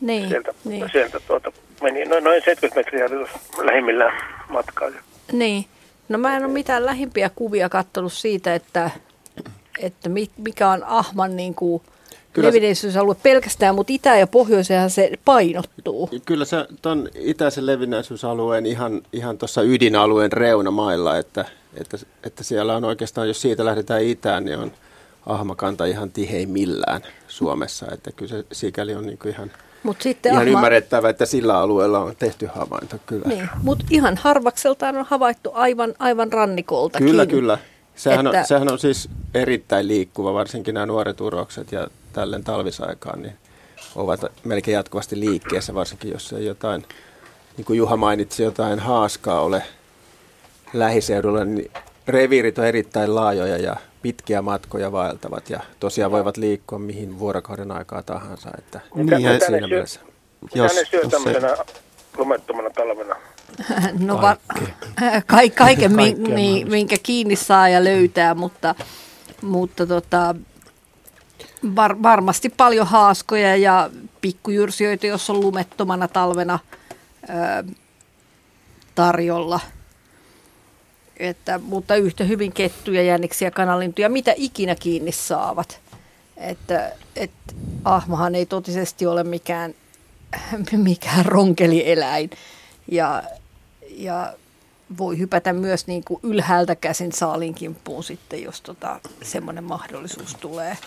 Niin, 0.00 0.28
sieltä, 0.28 0.54
niin. 0.64 0.88
sieltä 0.92 1.20
tuota, 1.26 1.52
meni 1.82 2.04
noin, 2.04 2.24
noin 2.24 2.42
70 2.44 2.76
metriä 2.80 3.18
lähimmillään 3.62 4.12
matkaa. 4.48 4.88
Niin. 5.32 5.64
No 6.08 6.18
mä 6.18 6.36
en 6.36 6.44
ole 6.44 6.52
mitään 6.52 6.86
lähimpiä 6.86 7.30
kuvia 7.36 7.68
katsonut 7.68 8.12
siitä, 8.12 8.54
että, 8.54 8.90
että 9.82 10.08
mi- 10.08 10.30
mikä 10.36 10.68
on 10.68 10.84
ahman 10.84 11.36
niin 11.36 11.54
kuin 11.54 11.82
Kyllä 12.32 12.48
levinneisyysalue 12.48 13.14
pelkästään, 13.14 13.74
mutta 13.74 13.92
itä- 13.92 14.16
ja 14.16 14.26
pohjoiseenhan 14.26 14.90
se 14.90 15.10
painottuu. 15.24 16.10
Kyllä 16.24 16.44
se 16.44 16.66
tuon 16.82 17.08
itäisen 17.14 17.66
levinnäisyysalueen 17.66 18.66
ihan, 18.66 19.02
ihan 19.12 19.38
tuossa 19.38 19.62
ydinalueen 19.62 20.32
reunamailla, 20.32 21.18
että, 21.18 21.44
että, 21.74 21.98
että 22.24 22.44
siellä 22.44 22.76
on 22.76 22.84
oikeastaan, 22.84 23.28
jos 23.28 23.40
siitä 23.40 23.64
lähdetään 23.64 24.02
itään, 24.02 24.44
niin 24.44 24.58
on 24.58 24.72
ahmakanta 25.26 25.84
ihan 25.84 26.10
tiheimmillään 26.10 27.02
Suomessa. 27.28 27.86
Että 27.92 28.12
kyllä 28.12 28.30
se 28.30 28.44
sikäli 28.52 28.94
on 28.94 29.06
niin 29.06 29.18
kuin 29.18 29.34
ihan, 29.34 29.50
Mutta 29.82 30.02
sitten 30.02 30.32
ihan 30.32 30.42
ahma, 30.48 30.58
ymmärrettävä, 30.58 31.08
että 31.08 31.26
sillä 31.26 31.58
alueella 31.58 31.98
on 31.98 32.16
tehty 32.18 32.48
havainto. 32.54 32.96
Kyllä, 33.06 33.28
niin, 33.28 33.48
mut 33.62 33.84
ihan 33.90 34.16
harvakseltaan 34.16 34.96
on 34.96 35.06
havaittu 35.08 35.50
aivan, 35.54 35.94
aivan 35.98 36.32
rannikoltakin. 36.32 37.06
kyllä. 37.06 37.26
kyllä. 37.26 37.58
Sehän, 37.98 38.26
Että- 38.26 38.38
on, 38.40 38.46
sehän 38.46 38.72
on 38.72 38.78
siis 38.78 39.08
erittäin 39.34 39.88
liikkuva, 39.88 40.34
varsinkin 40.34 40.74
nämä 40.74 40.86
nuoret 40.86 41.20
urokset 41.20 41.72
ja 41.72 41.88
tällen 42.12 42.44
talvisaikaan, 42.44 43.22
niin 43.22 43.32
ovat 43.96 44.20
melkein 44.44 44.74
jatkuvasti 44.74 45.20
liikkeessä, 45.20 45.74
varsinkin 45.74 46.10
jos 46.12 46.32
ei 46.32 46.46
jotain, 46.46 46.84
niin 47.56 47.64
kuin 47.64 47.76
Juha 47.76 47.96
mainitsi, 47.96 48.42
jotain 48.42 48.78
haaskaa 48.78 49.40
ole 49.40 49.62
lähiseudulla, 50.72 51.44
niin 51.44 51.70
reviirit 52.08 52.58
on 52.58 52.64
erittäin 52.66 53.14
laajoja 53.14 53.56
ja 53.56 53.76
pitkiä 54.02 54.42
matkoja 54.42 54.92
vaeltavat 54.92 55.50
ja 55.50 55.60
tosiaan 55.80 56.12
voivat 56.12 56.36
liikkua 56.36 56.78
mihin 56.78 57.18
vuorokauden 57.18 57.70
aikaa 57.72 58.02
tahansa. 58.02 58.50
Että 58.58 58.80
mitä 58.94 59.18
ne 59.18 59.40
siinä 59.40 59.58
syö- 59.58 59.66
mielessä. 59.68 60.00
Jos, 60.54 60.72
jos 60.92 61.12
lumettomana 62.16 62.70
talvena? 62.70 63.16
No 63.98 64.22
va- 64.22 64.36
ka- 65.26 65.36
kaiken, 65.56 65.56
mi- 65.56 65.56
Kaikkea 65.56 65.88
niin, 65.88 66.18
mahdollista. 66.18 66.70
minkä 66.70 66.96
kiinni 67.02 67.36
saa 67.36 67.68
ja 67.68 67.84
löytää, 67.84 68.34
mutta, 68.34 68.74
mutta 69.42 69.86
tota, 69.86 70.34
var- 71.76 72.02
varmasti 72.02 72.48
paljon 72.48 72.86
haaskoja 72.86 73.56
ja 73.56 73.90
pikkujyrsijöitä, 74.20 75.06
jos 75.06 75.30
on 75.30 75.40
lumettomana 75.40 76.08
talvena 76.08 76.58
ö, 77.28 77.64
tarjolla. 78.94 79.60
Että, 81.16 81.58
mutta 81.58 81.96
yhtä 81.96 82.24
hyvin 82.24 82.52
kettuja, 82.52 83.02
jäniksiä, 83.02 83.50
kanalintuja, 83.50 84.08
mitä 84.08 84.34
ikinä 84.36 84.74
kiinni 84.74 85.12
saavat. 85.12 85.80
Että, 86.36 86.92
et 87.16 87.30
ahmahan 87.84 88.34
ei 88.34 88.46
totisesti 88.46 89.06
ole 89.06 89.24
mikään, 89.24 89.74
mikään 90.76 91.26
ronkelieläin. 91.26 92.30
Ja, 92.90 93.22
ja 93.90 94.34
voi 94.98 95.18
hypätä 95.18 95.52
myös 95.52 95.86
niin 95.86 96.04
kuin 96.04 96.20
ylhäältä 96.22 96.76
käsin 96.76 97.12
saalin 97.12 97.54
kimppuun 97.54 98.04
sitten, 98.04 98.42
jos 98.42 98.60
tota, 98.60 99.00
semmoinen 99.22 99.64
mahdollisuus 99.64 100.34
tulee. 100.34 100.78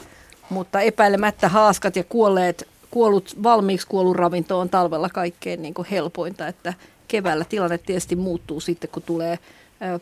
Mutta 0.49 0.81
epäilemättä 0.81 1.49
haaskat 1.49 1.95
ja 1.95 2.03
kuolleet, 2.03 2.67
kuollut, 2.91 3.35
valmiiksi 3.43 3.87
kuollut 3.87 4.15
ravinto 4.15 4.59
on 4.59 4.69
talvella 4.69 5.09
kaikkein 5.09 5.61
niin 5.61 5.73
kuin 5.73 5.87
helpointa, 5.91 6.47
että 6.47 6.73
keväällä 7.07 7.45
tilanne 7.45 7.77
tietysti 7.77 8.15
muuttuu 8.15 8.59
sitten, 8.59 8.89
kun 8.89 9.03
tulee 9.03 9.39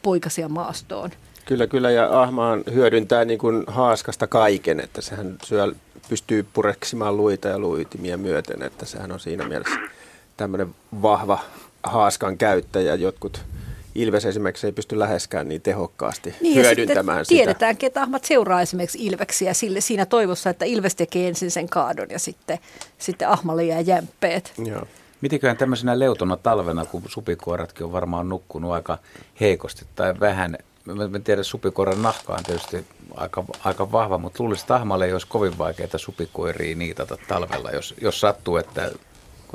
poikasia 0.01 0.50
maastoon. 0.50 1.12
Kyllä, 1.46 1.67
kyllä, 1.67 1.91
ja 1.91 2.22
ahmaan 2.22 2.63
hyödyntää 2.74 3.25
niin 3.25 3.39
kuin 3.39 3.63
haaskasta 3.67 4.27
kaiken, 4.27 4.79
että 4.79 5.01
sehän 5.01 5.38
syö, 5.43 5.74
pystyy 6.10 6.46
pureksimaan 6.53 7.17
luita 7.17 7.48
ja 7.48 7.60
luitimia 7.60 8.17
myöten, 8.17 8.63
että 8.63 8.86
sehän 8.86 9.12
on 9.12 9.19
siinä 9.19 9.48
mielessä 9.48 9.79
tämmöinen 10.38 10.75
vahva 11.01 11.39
haaskan 11.84 12.38
käyttäjä. 12.38 12.96
Jotkut 12.96 13.41
Ilves 13.96 14.25
esimerkiksi 14.25 14.67
ei 14.67 14.72
pysty 14.72 15.00
läheskään 15.00 15.50
niin 15.50 15.62
tehokkaasti 15.62 16.36
Niin, 16.41 16.58
ja 16.58 16.63
hyödyntämään 16.63 17.25
sitten 17.25 17.38
sitä. 17.38 17.46
tiedetään, 17.46 17.77
että 17.81 18.01
ahmat 18.01 18.25
seuraa 18.25 18.62
esimerkiksi 18.62 19.05
ilveksiä 19.05 19.53
sille, 19.53 19.81
siinä 19.81 20.05
toivossa, 20.05 20.50
että 20.50 20.65
ilves 20.65 20.96
tekee 20.96 21.27
ensin 21.27 21.51
sen 21.51 21.69
kaadon 21.69 22.08
ja 22.10 22.19
sitten, 22.19 22.60
sitten 22.98 23.29
ahmalle 23.29 23.63
jää 23.63 23.79
jämppeet. 23.79 24.53
Joo. 24.65 24.88
Mitenköhän 25.22 25.58
tämmöisenä 25.58 26.00
leutona 26.00 26.38
talvena, 26.38 26.86
kun 26.86 27.03
supikoiratkin 27.08 27.86
on 27.86 27.91
varmaan 27.91 28.29
nukkunut 28.29 28.72
aika 28.72 28.98
heikosti 29.39 29.86
tai 29.96 30.19
vähän, 30.19 30.58
mä, 30.96 31.08
mä 31.08 31.19
tiedän, 31.19 31.41
että 31.41 31.50
supikoiran 31.50 32.01
nahka 32.01 32.34
on 32.34 32.43
tietysti 32.43 32.86
aika, 33.15 33.43
aika 33.63 33.91
vahva, 33.91 34.17
mutta 34.17 34.43
luulisin, 34.43 34.63
että 34.63 34.75
ahmalle 34.75 35.05
ei 35.05 35.13
olisi 35.13 35.27
kovin 35.27 35.58
vaikeaa 35.58 35.89
supikoiria 35.98 36.75
niitata 36.75 37.17
talvella, 37.27 37.72
jos, 37.72 37.96
jos 38.01 38.19
sattuu, 38.19 38.58
että 38.58 38.91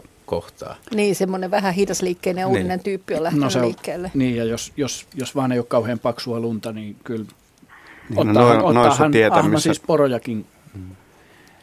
ko- 0.00 0.06
kohtaa. 0.26 0.76
Niin, 0.94 1.14
semmoinen 1.16 1.50
vähän 1.50 1.74
hidasliikkeinen 1.74 2.42
ja 2.42 2.46
Niin. 2.48 2.56
uuninen 2.56 2.80
tyyppi 2.80 3.14
on 3.14 3.22
lähtenyt 3.22 3.44
No 3.44 3.50
se 3.50 3.58
on, 3.58 3.64
liikkeelle. 3.64 4.10
niin, 4.14 4.36
ja 4.36 4.44
jos, 4.44 4.72
jos, 4.76 5.06
jos 5.14 5.34
vaan 5.36 5.52
ei 5.52 5.58
ole 5.58 5.66
kauhean 5.68 5.98
paksua 5.98 6.40
lunta, 6.40 6.72
niin 6.72 6.96
kyllä 7.04 7.24
Niin, 8.08 8.14
no 8.16 8.20
ottaahan, 8.30 8.58
noin- 8.58 8.74
noissa 8.74 8.90
ottaahan 8.90 9.12
tietämissä- 9.12 9.38
ahma 9.46 9.58
siis 9.58 9.80
porojakin. 9.80 10.46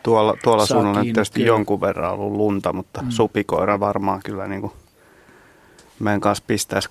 Tuolla, 0.04 0.38
tuolla 0.44 0.66
suunnalla 0.66 1.02
kiinni, 1.02 1.14
tietysti 1.14 1.40
kyllä. 1.40 1.48
jonkun 1.48 1.82
verran 1.82 2.12
ollut 2.14 2.32
lunta, 2.38 2.74
mutta 2.74 3.02
mm. 3.02 3.10
supikoira 3.12 3.80
varmaan 3.80 4.22
kyllä 4.26 4.48
niin 4.48 4.62
kuin 4.62 4.74
meidän 6.00 6.22
kanssa 6.22 6.44
pistäisi 6.48 6.90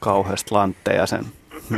kauheasti 0.00 0.50
lantteja 0.50 1.06
sen, 1.06 1.24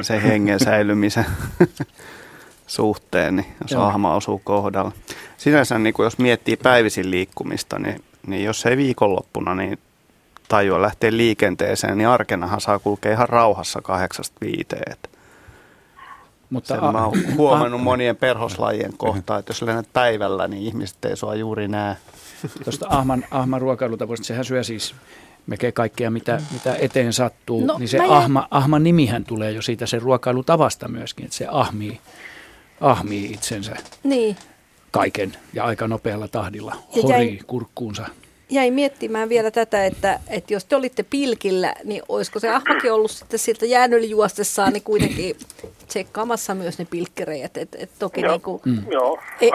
sen 0.02 0.22
hengen 0.22 0.60
säilymisen 0.60 1.26
suhteen, 2.66 3.36
niin 3.36 3.46
jos 3.62 3.70
Joo. 3.70 3.82
ahma 3.82 4.14
osuu 4.14 4.40
kohdalla. 4.44 4.92
Sinänsä 5.36 5.78
niin 5.78 5.94
kuin 5.94 6.04
jos 6.04 6.18
miettii 6.18 6.56
päivisin 6.56 7.10
liikkumista, 7.10 7.78
niin, 7.78 8.04
niin 8.26 8.44
jos 8.44 8.66
ei 8.66 8.76
viikonloppuna 8.76 9.54
niin 9.54 9.78
tajua 10.48 10.82
lähteä 10.82 11.16
liikenteeseen, 11.16 11.98
niin 11.98 12.08
arkenahan 12.08 12.60
saa 12.60 12.78
kulkea 12.78 13.12
ihan 13.12 13.28
rauhassa 13.28 13.80
kahdeksasta 13.82 14.36
viiteen. 14.40 14.96
Mutta 16.50 16.74
sen 16.74 16.84
mä 16.84 17.04
oon 17.04 17.18
huomannut 17.36 17.82
monien 17.82 18.16
perhoslajien 18.16 18.96
kohtaa, 18.96 19.38
että 19.38 19.50
jos 19.50 19.62
lennät 19.62 19.88
päivällä, 19.92 20.48
niin 20.48 20.62
ihmiset 20.62 21.04
ei 21.04 21.16
sua 21.16 21.34
juuri 21.34 21.68
näe. 21.68 21.96
Tuosta 22.64 22.86
ahman, 22.88 23.24
ahman 23.30 23.60
ruokailutavoista, 23.60 24.26
sehän 24.26 24.44
syö 24.44 24.64
siis 24.64 24.94
melkein 25.46 25.72
kaikkea, 25.72 26.10
mitä, 26.10 26.40
mitä 26.52 26.76
eteen 26.78 27.12
sattuu. 27.12 27.66
No, 27.66 27.78
niin 27.78 27.88
se 27.88 27.98
ahma, 28.08 28.48
ahman 28.50 28.82
nimihän 28.84 29.24
tulee 29.24 29.52
jo 29.52 29.62
siitä 29.62 29.86
sen 29.86 30.02
ruokailutavasta 30.02 30.88
myöskin, 30.88 31.24
että 31.24 31.36
se 31.36 31.46
ahmii, 31.50 32.00
ahmii 32.80 33.24
itsensä 33.32 33.76
Niin, 34.04 34.36
kaiken 34.90 35.36
ja 35.52 35.64
aika 35.64 35.88
nopealla 35.88 36.28
tahdilla, 36.28 36.76
horii 37.02 37.36
jäi- 37.38 37.44
kurkkuunsa. 37.46 38.06
jäin 38.50 38.74
miettimään 38.74 39.28
vielä 39.28 39.50
tätä, 39.50 39.86
että, 39.86 40.20
että 40.28 40.52
jos 40.54 40.64
te 40.64 40.76
olitte 40.76 41.02
pilkillä, 41.02 41.74
niin 41.84 42.02
olisiko 42.08 42.40
se 42.40 42.48
ahmakin 42.48 42.92
ollut 42.92 43.10
sitten 43.10 43.38
sieltä 43.38 43.66
jään 43.66 43.92
yli 43.92 44.10
juostessaan 44.10 44.72
niin 44.72 44.82
kuitenkin 44.82 45.36
tsekkaamassa 45.88 46.54
myös 46.54 46.78
ne 46.78 46.84
pilkkereet. 46.84 47.56
Et, 47.56 47.74
et 47.78 47.90
toki 47.98 48.20
Joo, 48.20 48.32
niin 48.32 48.40
kuin, 48.40 48.60
Mm. 48.64 48.82
joo 48.92 49.18
ei, 49.40 49.50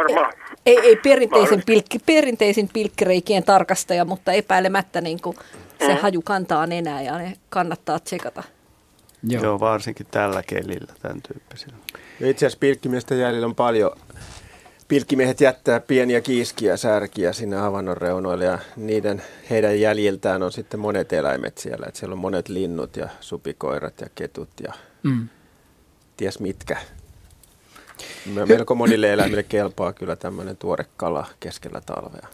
ei, 0.66 0.80
ei 0.80 0.96
perinteisen, 0.96 1.64
pilkki, 1.66 2.00
perinteisin 2.00 2.70
pilkkereikien 2.74 3.44
tarkastaja, 3.44 4.06
mutta 4.06 4.32
epäilemättä 4.32 5.02
niin 5.02 5.22
kuin 5.22 5.38
se 5.86 5.94
haju 5.94 6.22
kantaa 6.22 6.68
nenää 6.68 7.02
ja 7.02 7.18
ne 7.18 7.34
kannattaa 7.50 8.00
tsekata. 8.00 8.44
Joo. 9.24 9.44
Joo. 9.44 9.60
Varsinkin 9.60 10.08
tällä 10.12 10.44
kelillä, 10.44 10.94
tämän 11.02 11.22
tyyppisillä. 11.22 11.76
Ja 12.20 12.30
itse 12.30 12.46
asiassa 12.46 12.60
pilkkimiesten 12.60 13.20
jäljellä 13.20 13.48
on 13.48 13.56
paljon. 13.56 13.92
Pilkkimiehet 14.88 15.42
jättää 15.42 15.80
pieniä 15.80 16.22
kiiskiä, 16.22 16.78
särkiä 16.78 17.34
sinne 17.34 17.58
avannon 17.60 17.98
reunoille 17.98 18.46
ja 18.46 18.60
niiden, 18.76 19.24
heidän 19.50 19.80
jäljiltään 19.80 20.44
on 20.44 20.52
sitten 20.52 20.80
monet 20.80 21.14
eläimet 21.14 21.58
siellä. 21.58 21.86
Että 21.88 22.00
siellä 22.00 22.14
on 22.14 22.20
monet 22.20 22.50
linnut 22.50 22.98
ja 22.98 23.10
supikoirat 23.20 24.02
ja 24.02 24.08
ketut 24.16 24.50
ja 24.64 24.74
Mm. 25.04 25.28
ties 26.18 26.40
mitkä. 26.40 26.78
Me- 28.34 28.46
Melko 28.46 28.76
monille 28.76 29.14
eläimille 29.14 29.44
kelpaa 29.44 29.94
kyllä 29.94 30.16
tämmöinen 30.16 30.58
tuore 30.58 30.86
kala 30.98 31.28
keskellä 31.40 31.82
talvea. 31.86 32.28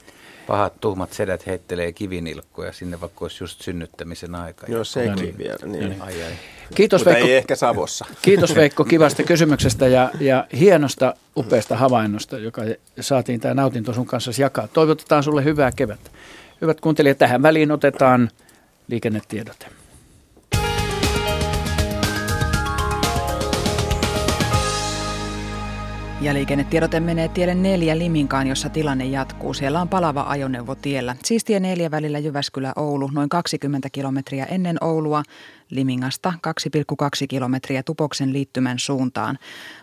Pahat 0.47 0.81
tuhmat 0.81 1.13
sedät 1.13 1.45
heittelee 1.45 1.91
kivinilkkoja 1.91 2.73
sinne, 2.73 3.01
vaikka 3.01 3.25
olisi 3.25 3.43
just 3.43 3.61
synnyttämisen 3.61 4.35
aika. 4.35 4.65
Joo, 4.69 4.77
No 4.77 4.83
sekin 4.83 5.15
niin. 5.15 5.37
vielä. 5.37 5.57
Niin. 5.65 6.01
Ai, 6.01 6.23
ai. 6.23 6.31
Kiitos 6.75 7.01
Mutta 7.01 7.09
Veikko, 7.13 7.27
ei 7.27 7.35
ehkä 7.35 7.55
Savossa. 7.55 8.05
kiitos 8.21 8.55
Veikko 8.55 8.83
kivasta 8.83 9.23
kysymyksestä 9.23 9.87
ja, 9.87 10.11
ja 10.19 10.47
hienosta, 10.59 11.13
upeasta 11.37 11.75
havainnosta, 11.77 12.37
joka 12.37 12.61
saatiin 12.99 13.39
tämä 13.39 13.53
nautinto 13.53 13.93
sun 13.93 14.05
kanssa 14.05 14.31
jakaa. 14.37 14.67
Toivotetaan 14.67 15.23
sulle 15.23 15.43
hyvää 15.43 15.71
kevättä. 15.75 16.11
Hyvät 16.61 16.81
kuuntelijat, 16.81 17.17
tähän 17.17 17.41
väliin 17.41 17.71
otetaan 17.71 18.29
liikennetiedote. 18.87 19.65
Ja 26.21 26.33
liikennetiedote 26.33 26.99
menee 26.99 27.27
tielle 27.27 27.55
neljä 27.55 27.97
Liminkaan, 27.97 28.47
jossa 28.47 28.69
tilanne 28.69 29.05
jatkuu. 29.05 29.53
Siellä 29.53 29.81
on 29.81 29.89
palava 29.89 30.25
ajoneuvo 30.27 30.75
tiellä. 30.75 31.15
Siis 31.23 31.43
tie 31.43 31.59
neljä 31.59 31.91
välillä 31.91 32.19
Jyväskylä-Oulu, 32.19 33.09
noin 33.13 33.29
20 33.29 33.89
kilometriä 33.91 34.45
ennen 34.45 34.77
Oulua. 34.83 35.23
Limingasta 35.69 36.33
2,2 36.47 37.27
kilometriä 37.29 37.83
Tupoksen 37.83 38.33
liittymän 38.33 38.79
suuntaan. 38.79 39.37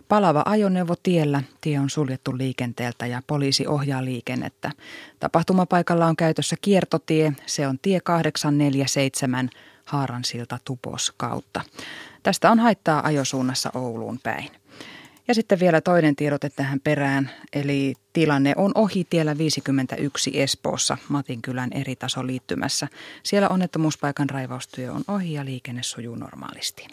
Palava 0.09 0.43
ajoneuvo 0.47 0.95
tiellä. 1.03 1.43
Tie 1.61 1.79
on 1.79 1.91
suljettu 1.91 2.39
liikenteeltä 2.39 3.07
ja 3.07 3.23
poliisi 3.27 3.67
ohjaa 3.67 4.05
liikennettä. 4.05 4.71
Tapahtumapaikalla 5.21 6.07
on 6.07 6.17
käytössä 6.17 6.57
kiertotie. 6.61 7.33
Se 7.47 7.69
on 7.69 7.79
tie 7.83 8.01
847 8.01 9.51
Haaransilta 9.85 10.59
Tupos 10.65 11.13
kautta. 11.17 11.61
Tästä 12.23 12.51
on 12.51 12.59
haittaa 12.59 13.07
ajosuunnassa 13.07 13.71
Ouluun 13.75 14.19
päin. 14.23 14.64
Ja 15.29 15.35
sitten 15.35 15.61
vielä 15.61 15.81
toinen 15.81 16.17
tiedote 16.17 16.51
tähän 16.51 16.81
perään, 16.81 17.31
eli 17.53 17.95
tilanne 18.13 18.53
on 18.57 18.73
ohi 18.75 19.07
tiellä 19.11 19.39
51 19.39 20.41
Espoossa 20.41 20.99
Matinkylän 21.09 21.71
eri 21.73 21.97
taso 21.97 22.27
liittymässä. 22.27 22.89
Siellä 23.23 23.49
onnettomuuspaikan 23.49 24.31
raivaustyö 24.31 24.93
on 24.93 25.03
ohi 25.09 25.33
ja 25.33 25.45
liikenne 25.45 25.83
sujuu 25.83 26.15
normaalisti. 26.15 26.87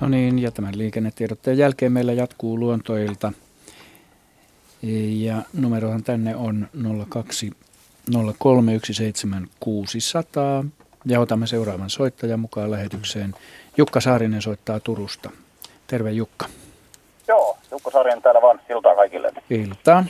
No 0.00 0.08
niin, 0.08 0.38
ja 0.38 0.50
tämän 0.50 0.78
liikennetiedotteen 0.78 1.58
jälkeen 1.58 1.92
meillä 1.92 2.12
jatkuu 2.12 2.58
luontoilta. 2.58 3.32
Ja 5.08 5.42
numerohan 5.52 6.02
tänne 6.02 6.36
on 6.36 6.68
02 7.08 7.50
03 8.38 8.80
600. 9.60 10.64
Ja 11.08 11.20
otamme 11.20 11.46
seuraavan 11.46 11.90
soittajan 11.90 12.40
mukaan 12.40 12.70
lähetykseen. 12.70 13.34
Jukka 13.76 14.00
Saarinen 14.00 14.42
soittaa 14.42 14.80
Turusta. 14.80 15.30
Terve 15.86 16.10
Jukka. 16.10 16.46
Joo, 17.28 17.58
Jukka 17.70 17.90
Saarinen 17.90 18.22
täällä 18.22 18.42
vaan. 18.42 18.60
Iltaa 18.70 18.94
kaikille. 18.94 19.32
Iltaa. 19.50 20.04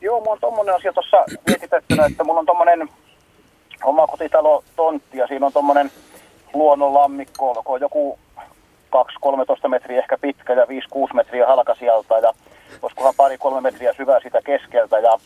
Joo, 0.00 0.20
mulla 0.20 0.32
on 0.32 0.38
tommonen 0.40 0.74
asia 0.74 0.92
tuossa 0.92 1.16
mietitettynä, 1.46 2.06
että 2.06 2.24
mulla 2.24 2.40
on 2.40 2.46
tommonen 2.46 2.88
oma 3.84 4.06
kotitalo 4.06 4.64
tontti 4.76 5.18
ja 5.18 5.26
siinä 5.26 5.46
on 5.46 5.52
tommonen 5.52 5.90
luonnonlammikko, 6.54 7.50
olkoon 7.50 7.80
joku 7.80 8.18
2-13 9.66 9.68
metriä 9.68 9.98
ehkä 9.98 10.18
pitkä 10.18 10.52
ja 10.52 10.64
5-6 10.64 10.68
metriä 11.14 11.46
halka 11.46 11.74
sieltä 11.74 12.18
ja 12.18 12.32
olisikohan 12.82 13.14
pari-kolme 13.16 13.60
metriä 13.60 13.92
syvää 13.96 14.20
sitä 14.20 14.42
keskeltä 14.42 14.98
ja 14.98 15.18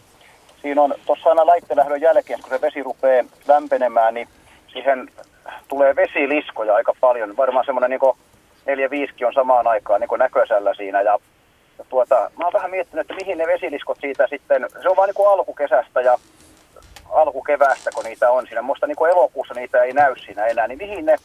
siinä 0.62 0.82
on 0.82 0.94
tuossa 1.06 1.28
aina 1.28 1.46
laittelähdön 1.46 2.00
jälkeen, 2.00 2.40
kun 2.40 2.50
se 2.50 2.60
vesi 2.60 2.82
rupeaa 2.82 3.24
lämpenemään, 3.48 4.14
niin 4.14 4.28
siihen 4.72 5.08
tulee 5.68 5.96
vesiliskoja 5.96 6.74
aika 6.74 6.92
paljon. 7.00 7.36
Varmaan 7.36 7.64
semmoinen 7.64 7.90
niin 7.90 8.16
neljä 8.66 8.90
viiski 8.90 9.24
on 9.24 9.34
samaan 9.34 9.66
aikaan 9.66 10.00
niin 10.00 10.18
näköisellä 10.18 10.74
siinä. 10.74 11.02
Ja, 11.02 11.18
ja 11.78 11.84
tuota, 11.88 12.30
mä 12.38 12.44
oon 12.44 12.52
vähän 12.52 12.70
miettinyt, 12.70 13.10
että 13.10 13.24
mihin 13.24 13.38
ne 13.38 13.46
vesiliskot 13.46 13.98
siitä 14.00 14.26
sitten, 14.30 14.66
se 14.82 14.88
on 14.88 14.96
vaan 14.96 15.08
niin 15.08 15.28
alkukesästä 15.28 16.00
ja 16.00 16.18
alkukeväästä, 17.10 17.90
kun 17.94 18.04
niitä 18.04 18.30
on 18.30 18.46
siinä. 18.46 18.62
Musta 18.62 18.86
niin 18.86 19.10
elokuussa 19.12 19.54
niitä 19.54 19.82
ei 19.82 19.92
näy 19.92 20.16
siinä 20.16 20.46
enää, 20.46 20.66
niin 20.66 20.78
mihin 20.78 21.06
ne, 21.06 21.16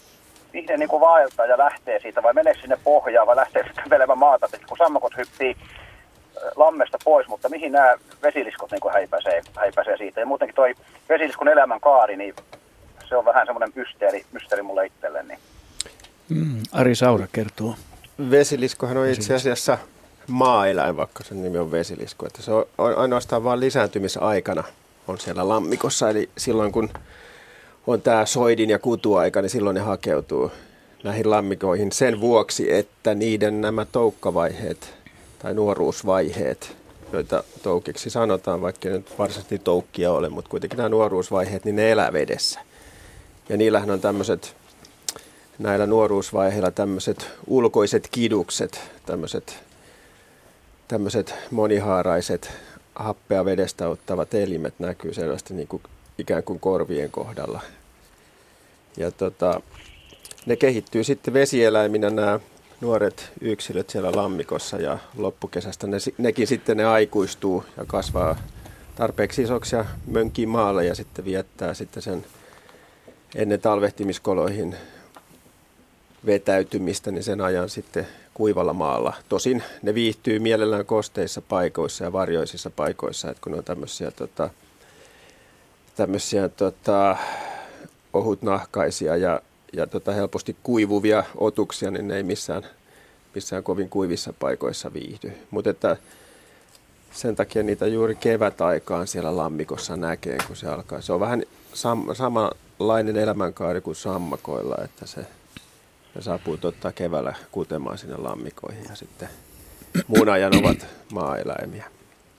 mihin 0.54 0.68
ne 0.70 0.78
niin 0.78 1.00
vaeltaa 1.00 1.46
ja 1.46 1.58
lähtee 1.58 2.00
siitä, 2.00 2.24
vai 2.24 2.34
menee 2.34 2.54
sinne 2.54 2.78
pohjaan, 2.84 3.28
vai 3.28 3.36
lähtee 3.36 3.64
sitten 3.64 4.08
maata, 4.16 4.48
kun 4.68 4.78
sammakot 4.78 5.18
hyppii 5.18 5.56
lammesta 6.56 6.98
pois, 7.04 7.28
mutta 7.28 7.50
mihin 7.50 7.72
nämä 7.72 7.96
vesiliskot 8.24 8.72
niin 8.72 8.94
häipäisee, 8.94 9.42
häipäisee 9.56 9.98
siitä. 9.98 10.20
Ja 10.20 10.26
muutenkin 10.26 10.56
toi 10.56 10.74
vesiliskon 11.10 11.48
elämän 11.48 11.80
kaari, 11.80 12.18
niin 12.18 12.36
se 13.10 13.18
on 13.18 13.26
vähän 13.26 13.46
semmoinen 13.46 13.72
mysteeri, 13.76 14.26
mysteeri 14.32 14.64
mulle 14.64 14.86
itselleni. 14.86 15.38
Mm, 16.30 16.64
Ari 16.72 16.96
Saura 16.96 17.28
kertoo. 17.32 17.76
Vesiliskohan 18.32 18.98
on 18.98 19.08
itse 19.08 19.36
asiassa 19.36 19.78
maaeläin, 20.28 20.98
vaikka 20.98 21.24
sen 21.24 21.44
nimi 21.44 21.58
on 21.58 21.72
vesilisko. 21.72 22.28
Että 22.28 22.42
se 22.42 22.52
on 22.52 22.66
ainoastaan 22.78 23.44
vain 23.44 23.60
lisääntymisaikana 23.60 24.64
on 25.08 25.20
siellä 25.20 25.50
lammikossa. 25.50 26.10
Eli 26.10 26.30
silloin 26.38 26.72
kun 26.72 26.90
on 27.88 28.02
tämä 28.02 28.26
soidin 28.26 28.70
ja 28.70 28.80
kutuaika, 28.80 29.42
niin 29.42 29.50
silloin 29.50 29.74
ne 29.74 29.82
hakeutuu 29.82 30.52
näihin 31.04 31.30
lammikoihin 31.30 31.92
sen 31.92 32.22
vuoksi, 32.22 32.74
että 32.74 33.14
niiden 33.14 33.62
nämä 33.62 33.86
toukkavaiheet 33.86 35.01
tai 35.42 35.54
nuoruusvaiheet, 35.54 36.78
joita 37.14 37.44
toukiksi 37.64 38.10
sanotaan, 38.10 38.62
vaikka 38.62 38.90
nyt 38.90 39.18
varsinaisesti 39.20 39.60
toukkia 39.60 40.12
ole, 40.12 40.30
mutta 40.30 40.50
kuitenkin 40.50 40.78
nämä 40.78 40.90
nuoruusvaiheet, 40.90 41.66
niin 41.66 41.76
ne 41.76 41.92
elää 41.92 42.14
vedessä. 42.14 42.60
Ja 43.50 43.58
niillähän 43.58 43.92
on 43.92 44.02
tämmöiset, 44.02 44.56
näillä 45.60 45.86
nuoruusvaiheilla 45.86 46.72
tämmöiset 46.72 47.30
ulkoiset 47.48 48.08
kidukset, 48.12 48.82
tämmöiset, 49.06 49.64
tämmöiset 50.88 51.34
monihaaraiset 51.52 52.52
happea 52.96 53.46
vedestä 53.46 53.88
ottavat 53.88 54.34
elimet 54.34 54.74
näkyy 54.80 55.14
selvästi 55.14 55.54
niin 55.54 55.68
kuin 55.68 55.84
ikään 56.18 56.44
kuin 56.44 56.60
korvien 56.60 57.12
kohdalla. 57.12 57.62
Ja 58.98 59.12
tota, 59.12 59.62
ne 60.46 60.56
kehittyy 60.56 61.04
sitten 61.04 61.34
vesieläiminä 61.34 62.10
nämä 62.10 62.40
nuoret 62.82 63.32
yksilöt 63.42 63.90
siellä 63.90 64.12
lammikossa 64.16 64.78
ja 64.78 64.98
loppukesästä 65.18 65.88
ne, 65.88 65.98
nekin 66.18 66.48
sitten 66.48 66.78
ne 66.78 66.86
aikuistuu 66.86 67.66
ja 67.78 67.86
kasvaa 67.88 68.36
tarpeeksi 68.96 69.42
isoksi 69.42 69.76
ja 69.76 69.86
mönkii 70.08 70.46
maalle 70.46 70.86
ja 70.86 70.96
sitten 70.96 71.26
viettää 71.26 71.74
sitten 71.74 72.04
sen 72.04 72.26
ennen 73.36 73.62
talvehtimiskoloihin 73.62 74.76
vetäytymistä, 76.26 77.12
niin 77.12 77.24
sen 77.24 77.42
ajan 77.42 77.70
sitten 77.70 78.08
kuivalla 78.34 78.74
maalla. 78.74 79.14
Tosin 79.30 79.64
ne 79.82 79.94
viihtyy 79.94 80.40
mielellään 80.40 80.86
kosteissa 80.86 81.42
paikoissa 81.42 82.04
ja 82.04 82.14
varjoisissa 82.14 82.70
paikoissa, 82.70 83.32
että 83.32 83.42
kun 83.44 83.54
on 83.54 83.64
tämmöisiä, 83.64 84.12
tota, 84.12 84.50
tämmöisiä 85.96 86.50
tota, 86.50 87.18
ohutnahkaisia 88.14 89.18
ja 89.18 89.42
ja 89.74 89.88
tota 89.88 90.12
helposti 90.12 90.56
kuivuvia 90.64 91.24
otuksia, 91.36 91.92
niin 91.92 92.08
ne 92.08 92.16
ei 92.16 92.24
missään, 92.24 92.64
missään 93.36 93.64
kovin 93.64 93.90
kuivissa 93.90 94.34
paikoissa 94.34 94.94
viihdy. 94.94 95.32
Mutta 95.52 95.70
että 95.70 95.98
sen 97.12 97.36
takia 97.36 97.64
niitä 97.64 97.88
juuri 97.88 98.16
kevätaikaan 98.16 99.08
siellä 99.08 99.38
lammikossa 99.38 99.98
näkee, 99.98 100.38
kun 100.48 100.56
se 100.56 100.68
alkaa. 100.68 101.02
Se 101.02 101.14
on 101.14 101.20
vähän 101.20 101.44
sam- 101.74 102.16
samanlainen 102.16 103.18
elämänkaari 103.18 103.82
kuin 103.82 103.96
sammakoilla, 103.96 104.76
että 104.84 105.06
se, 105.06 105.26
ne 106.16 106.22
saapuu 106.22 106.58
totta 106.58 106.92
keväällä 106.92 107.34
kutemaan 107.52 107.98
sinne 107.98 108.18
lammikoihin 108.18 108.86
ja 108.90 108.96
sitten 108.96 109.30
muun 110.08 110.30
ajan 110.30 110.56
ovat 110.56 110.88
maaeläimiä. 111.12 111.86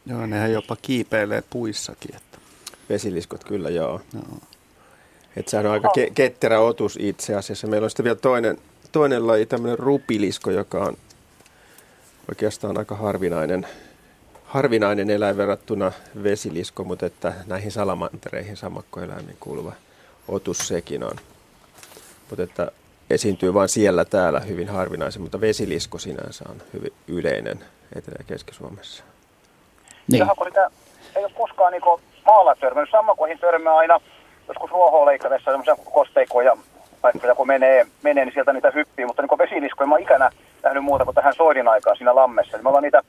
Joo, 0.07 0.27
nehän 0.27 0.53
jopa 0.53 0.77
kiipeilee 0.83 1.43
puissakin. 1.51 2.17
Että. 2.17 2.39
Vesiliskot 2.89 3.45
kyllä, 3.45 3.71
joo. 3.71 4.01
joo. 4.15 4.39
Että 5.37 5.51
sehän 5.51 5.67
on 5.67 5.73
aika 5.73 5.89
ke- 5.89 6.13
ketterä 6.15 6.61
otus 6.61 6.99
itse 7.01 7.35
asiassa. 7.35 7.67
Meillä 7.67 7.85
on 7.85 7.91
sitten 7.91 8.05
vielä 8.05 8.19
toinen, 8.19 8.59
toinen 8.93 9.27
laji, 9.27 9.47
tämmöinen 9.47 9.79
rupilisko, 9.79 10.51
joka 10.51 10.79
on 10.79 10.97
oikeastaan 12.29 12.79
aika 12.79 12.95
harvinainen, 12.95 13.67
harvinainen 14.45 15.11
eläin 15.11 15.37
verrattuna 15.37 15.93
vesilisko, 16.23 16.85
mutta 16.85 17.07
että 17.07 17.33
näihin 17.47 17.73
salamantereihin 17.73 18.57
samakkoeläimiin 18.57 19.37
kuuluva 19.41 19.73
otus 20.29 20.59
sekin 20.59 21.05
on. 21.05 21.17
Mutta 22.31 22.43
että 22.43 22.71
esiintyy 23.11 23.55
vain 23.55 23.69
siellä 23.69 24.05
täällä 24.05 24.41
hyvin 24.41 24.69
harvinaisen, 24.69 25.23
mutta 25.23 25.41
vesilisko 25.41 25.99
sinänsä 25.99 26.45
on 26.49 26.63
hyvin 26.73 26.93
yleinen 27.09 27.65
Etelä- 27.97 28.17
ja 28.19 28.25
Keski-Suomessa. 28.25 29.05
Niin. 30.09 30.19
Jaha, 30.19 30.35
kun 30.35 30.47
ei 31.17 31.25
ole 31.25 31.33
koskaan 31.39 31.73
niin 31.73 31.83
maalla 32.27 32.55
törmännyt. 32.55 32.91
Sammakoihin 32.91 33.39
törmää 33.39 33.77
aina 33.77 34.01
joskus 34.49 34.71
ruohoa 34.71 35.07
leikatessa 35.07 35.51
semmoisia 35.51 35.77
kosteikkoja 35.93 36.57
paikkoja, 37.03 37.35
kun 37.35 37.47
menee, 37.47 37.87
menee, 38.03 38.25
niin 38.25 38.33
sieltä 38.33 38.53
niitä 38.53 38.71
hyppii, 38.75 39.07
mutta 39.07 39.23
niin 39.23 39.39
vesiliskoja 39.39 39.87
mä 39.87 39.95
oon 39.95 40.03
ikänä 40.03 40.31
nähnyt 40.63 40.85
muuta 40.85 41.05
kuin 41.05 41.15
tähän 41.15 41.35
soidin 41.35 41.69
aikaan 41.69 41.97
siinä 41.97 42.15
lammessa. 42.15 42.57
Eli 42.57 42.63
me 42.63 42.69
ollaan 42.69 42.83
niitä 42.83 43.03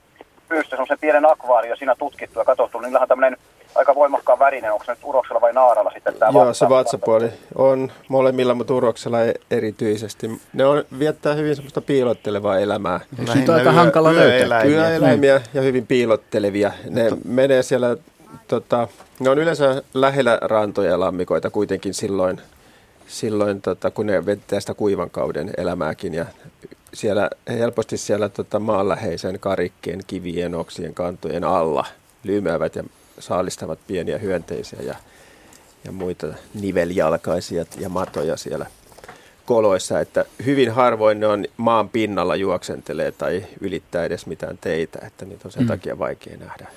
pyystä 0.50 0.69
semmoisen 0.69 1.00
pienen 1.00 1.32
akvaario 1.32 1.76
siinä 1.76 1.96
tutkittu 1.96 2.39
ja 2.39 2.46
katsottu, 2.46 2.78
niin 2.78 2.86
niillähän 2.86 3.04
on 3.04 3.10
tämmöinen 3.10 3.38
aika 3.76 3.96
voimakkaan 3.96 4.39
värinen, 4.39 4.74
onko 4.74 4.86
se 4.86 4.91
nyt 4.91 5.00
uroksella 5.04 5.41
vai 5.41 5.54
naaralla 5.54 5.91
sitten 5.93 6.13
tämä 6.13 6.32
Joo, 6.34 6.54
se 6.54 6.69
vatsapuoli 6.69 7.30
on 7.56 7.91
molemmilla, 8.08 8.54
mutta 8.54 8.74
uroksella 8.74 9.22
e- 9.22 9.34
erityisesti. 9.52 10.41
Ne 10.54 10.65
on, 10.65 10.84
viettää 11.00 11.34
hyvin 11.34 11.56
semmoista 11.56 11.82
piilottelevaa 11.82 12.60
elämää. 12.60 13.00
Siitä 13.34 13.52
on 13.52 13.58
aika 13.58 13.72
hankala 13.72 14.15
löytää. 14.15 14.63
Yöeläimiä 14.63 15.41
ja 15.54 15.62
hyvin 15.62 15.88
piilottelevia. 15.88 16.72
Ne 16.89 17.10
menee 17.26 17.63
siellä 17.63 17.98
tota, 18.48 18.88
ne 19.19 19.30
on 19.30 19.39
yleensä 19.39 19.84
lähellä 19.93 20.38
rantoja 20.41 20.89
ja 20.89 21.00
lammikoita 21.00 21.50
kuitenkin 21.50 21.93
silloin, 21.93 22.41
silloin 23.08 23.62
tota, 23.62 23.91
kun 23.91 24.06
ne 24.06 24.26
vettää 24.26 24.60
sitä 24.60 24.74
kuivan 24.74 25.10
kauden 25.10 25.52
elämääkin. 25.58 26.13
Ja 26.13 26.26
siellä, 26.93 27.30
helposti 27.50 27.98
siellä 27.98 28.30
tota, 28.30 28.60
maanläheisen 28.60 29.39
karikkeen, 29.39 30.00
kivien, 30.08 30.56
oksien, 30.56 30.93
kantojen 30.93 31.43
alla 31.43 31.86
lyymäävät 32.24 32.76
ja 32.76 32.84
saalistavat 33.19 33.80
pieniä 33.88 34.17
hyönteisiä 34.17 34.80
ja, 34.82 34.96
ja 35.86 35.91
muita 35.91 36.28
niveljalkaisia 36.54 37.65
ja 37.80 37.89
matoja 37.89 38.38
siellä 38.38 38.65
koloissa, 39.46 40.00
että 40.00 40.26
hyvin 40.46 40.72
harvoin 40.72 41.19
ne 41.19 41.28
on 41.28 41.46
maan 41.58 41.89
pinnalla 41.89 42.36
juoksentelee 42.36 43.12
tai 43.12 43.46
ylittää 43.62 44.06
edes 44.06 44.26
mitään 44.26 44.58
teitä, 44.62 45.00
että 45.08 45.26
niitä 45.26 45.41
on 45.46 45.52
sen 45.52 45.63
mm. 45.63 45.67
takia 45.67 46.00
vaikea 46.00 46.38
nähdä. 46.38 46.67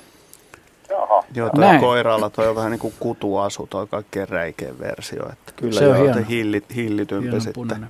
Jaha. 1.06 1.24
Joo, 1.34 1.50
toi 1.50 1.64
Näin. 1.64 1.80
koiralla 1.80 2.30
toi 2.30 2.48
on 2.48 2.56
vähän 2.56 2.70
niin 2.70 2.78
kuin 2.78 2.94
kutuasu, 3.00 3.66
toi 3.66 3.86
kaikkein 3.86 4.28
räikein 4.28 4.78
versio. 4.78 5.28
Että 5.32 5.52
kyllä 5.56 5.78
se 5.78 5.88
on 5.88 5.96
hieno. 5.96 6.20
Hilli, 6.28 6.62
hillitympi 6.74 7.24
hieno 7.24 7.40
sitten. 7.40 7.54
Punainen. 7.54 7.88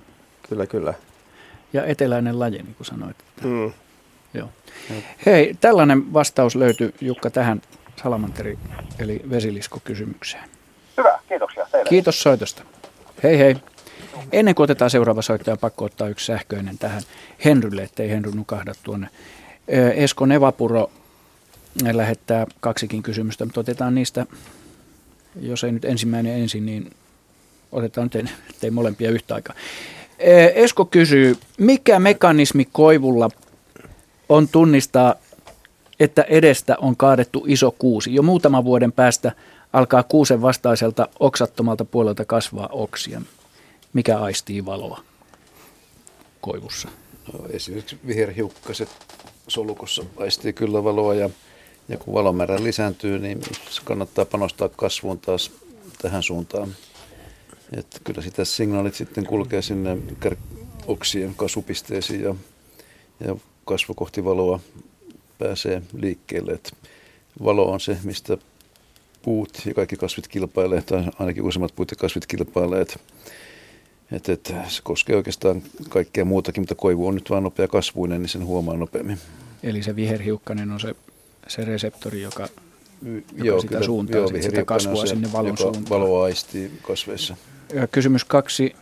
Kyllä, 0.48 0.66
kyllä. 0.66 0.94
Ja 1.72 1.84
eteläinen 1.84 2.38
laji, 2.38 2.58
niin 2.58 2.74
kuin 2.74 2.86
sanoit. 2.86 3.16
Mm. 3.44 3.72
Joo. 4.34 4.48
Hei, 5.26 5.54
tällainen 5.60 6.12
vastaus 6.12 6.54
löytyi 6.56 6.94
Jukka 7.00 7.30
tähän 7.30 7.62
salamanteri 8.02 8.58
eli 8.98 9.22
vesiliskokysymykseen. 9.30 10.44
Hyvä, 10.96 11.18
kiitoksia 11.28 11.66
teille. 11.72 11.88
Kiitos 11.88 12.22
soitosta. 12.22 12.62
Hei 13.22 13.38
hei. 13.38 13.56
Ennen 14.32 14.54
kuin 14.54 14.64
otetaan 14.64 14.90
seuraava 14.90 15.22
soittaja, 15.22 15.56
pakko 15.56 15.84
ottaa 15.84 16.08
yksi 16.08 16.26
sähköinen 16.26 16.78
tähän 16.78 17.02
Henrylle, 17.44 17.82
ettei 17.82 18.10
Henry 18.10 18.30
nukahda 18.30 18.72
tuonne. 18.82 19.08
Esko 19.94 20.26
Nevapuro 20.26 20.90
lähettää 21.92 22.46
kaksikin 22.60 23.02
kysymystä, 23.02 23.44
mutta 23.44 23.60
otetaan 23.60 23.94
niistä, 23.94 24.26
jos 25.40 25.64
ei 25.64 25.72
nyt 25.72 25.84
ensimmäinen 25.84 26.40
ensin, 26.40 26.66
niin 26.66 26.90
otetaan 27.72 28.10
nyt 28.14 28.28
ei 28.62 28.70
molempia 28.70 29.10
yhtä 29.10 29.34
aikaa. 29.34 29.54
Esko 30.54 30.84
kysyy, 30.84 31.36
mikä 31.58 31.98
mekanismi 31.98 32.68
koivulla 32.72 33.28
on 34.28 34.48
tunnistaa, 34.48 35.14
että 36.00 36.22
edestä 36.22 36.76
on 36.80 36.96
kaadettu 36.96 37.44
iso 37.46 37.70
kuusi. 37.70 38.14
Jo 38.14 38.22
muutaman 38.22 38.64
vuoden 38.64 38.92
päästä 38.92 39.32
alkaa 39.72 40.02
kuusen 40.02 40.42
vastaiselta 40.42 41.08
oksattomalta 41.20 41.84
puolelta 41.84 42.24
kasvaa 42.24 42.68
oksia. 42.72 43.22
Mikä 43.92 44.18
aistii 44.18 44.64
valoa 44.64 45.00
koivussa? 46.40 46.88
No, 47.32 47.48
esimerkiksi 47.50 47.98
viherhiukkaset 48.06 48.88
solukossa 49.48 50.04
aistii 50.16 50.52
kyllä 50.52 50.84
valoa 50.84 51.14
ja, 51.14 51.30
ja 51.88 51.98
kun 51.98 52.14
valomäärä 52.14 52.64
lisääntyy, 52.64 53.18
niin 53.18 53.40
se 53.70 53.82
kannattaa 53.84 54.24
panostaa 54.24 54.68
kasvuun 54.68 55.18
taas 55.18 55.50
tähän 56.02 56.22
suuntaan. 56.22 56.74
Että 57.76 58.00
kyllä 58.04 58.22
sitä 58.22 58.44
signaalit 58.44 58.94
sitten 58.94 59.26
kulkee 59.26 59.62
sinne 59.62 59.98
oksien 60.86 61.34
kasvupisteisiin 61.34 62.22
ja, 62.22 62.34
ja 63.20 63.36
kasvu 63.64 63.94
kohti 63.94 64.24
valoa 64.24 64.60
pääsee 65.38 65.82
liikkeelle. 65.96 66.52
Että 66.52 66.70
valo 67.44 67.72
on 67.72 67.80
se, 67.80 67.98
mistä 68.04 68.38
puut 69.22 69.62
ja 69.66 69.74
kaikki 69.74 69.96
kasvit 69.96 70.28
kilpailee, 70.28 70.82
tai 70.82 71.04
ainakin 71.18 71.42
useimmat 71.42 71.72
puut 71.76 71.90
ja 71.90 71.96
kasvit 71.96 72.26
kilpailee. 72.26 72.80
Että, 72.80 72.96
että, 74.12 74.32
että 74.32 74.54
se 74.68 74.82
koskee 74.82 75.16
oikeastaan 75.16 75.62
kaikkea 75.88 76.24
muutakin, 76.24 76.60
mutta 76.60 76.74
koivu 76.74 77.06
on 77.06 77.14
nyt 77.14 77.30
vain 77.30 77.44
nopea 77.44 77.68
kasvuinen, 77.68 78.22
niin 78.22 78.28
sen 78.28 78.46
huomaa 78.46 78.76
nopeammin. 78.76 79.18
Eli 79.62 79.82
se 79.82 79.96
viherhiukkanen 79.96 80.70
on 80.70 80.80
se, 80.80 80.94
se 81.48 81.64
reseptori, 81.64 82.22
joka, 82.22 82.48
joka 83.02 83.22
joo, 83.34 83.60
sitä 83.60 83.68
kyllä, 83.68 83.86
suuntaa, 83.86 84.16
joo, 84.16 84.28
sitä 84.40 84.64
kasvua 84.64 85.06
se, 85.06 85.10
sinne 85.10 85.32
valon 85.32 85.58
suuntaan. 85.58 85.88
Valoa 85.90 86.24
aistii 86.24 86.70
kasveissa. 86.82 87.36
Kysymys 87.90 88.24
kaksi 88.24 88.74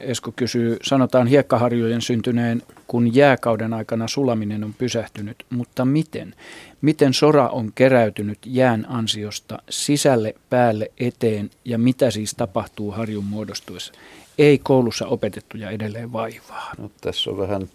Esko 0.00 0.32
kysyy, 0.36 0.76
sanotaan 0.82 1.26
hiekkaharjojen 1.26 2.02
syntyneen, 2.02 2.62
kun 2.86 3.14
jääkauden 3.14 3.74
aikana 3.74 4.08
sulaminen 4.08 4.64
on 4.64 4.74
pysähtynyt, 4.74 5.44
mutta 5.50 5.84
miten? 5.84 6.34
Miten 6.80 7.14
sora 7.14 7.48
on 7.48 7.72
keräytynyt 7.74 8.38
jään 8.46 8.86
ansiosta 8.88 9.58
sisälle, 9.70 10.34
päälle, 10.50 10.90
eteen 11.00 11.50
ja 11.64 11.78
mitä 11.78 12.10
siis 12.10 12.34
tapahtuu 12.34 12.90
harjun 12.90 13.24
muodostuessa? 13.24 13.92
Ei 14.38 14.58
koulussa 14.58 15.06
opetettu 15.06 15.56
ja 15.56 15.70
edelleen 15.70 16.12
vaivaa. 16.12 16.72
No, 16.78 16.90
tässä 17.00 17.30
on 17.30 17.38
vähän, 17.38 17.68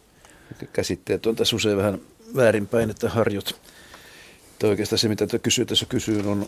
käsitteet 0.73 1.25
on 1.25 1.35
tässä 1.35 1.55
usein 1.55 1.77
vähän 1.77 1.99
väärinpäin, 2.35 2.89
että 2.89 3.09
harjut. 3.09 3.55
Tai 4.59 4.69
oikeastaan 4.69 4.99
se, 4.99 5.07
mitä 5.07 5.39
kysyy 5.43 5.65
tässä 5.65 5.85
kysyy, 5.85 6.29
on 6.29 6.47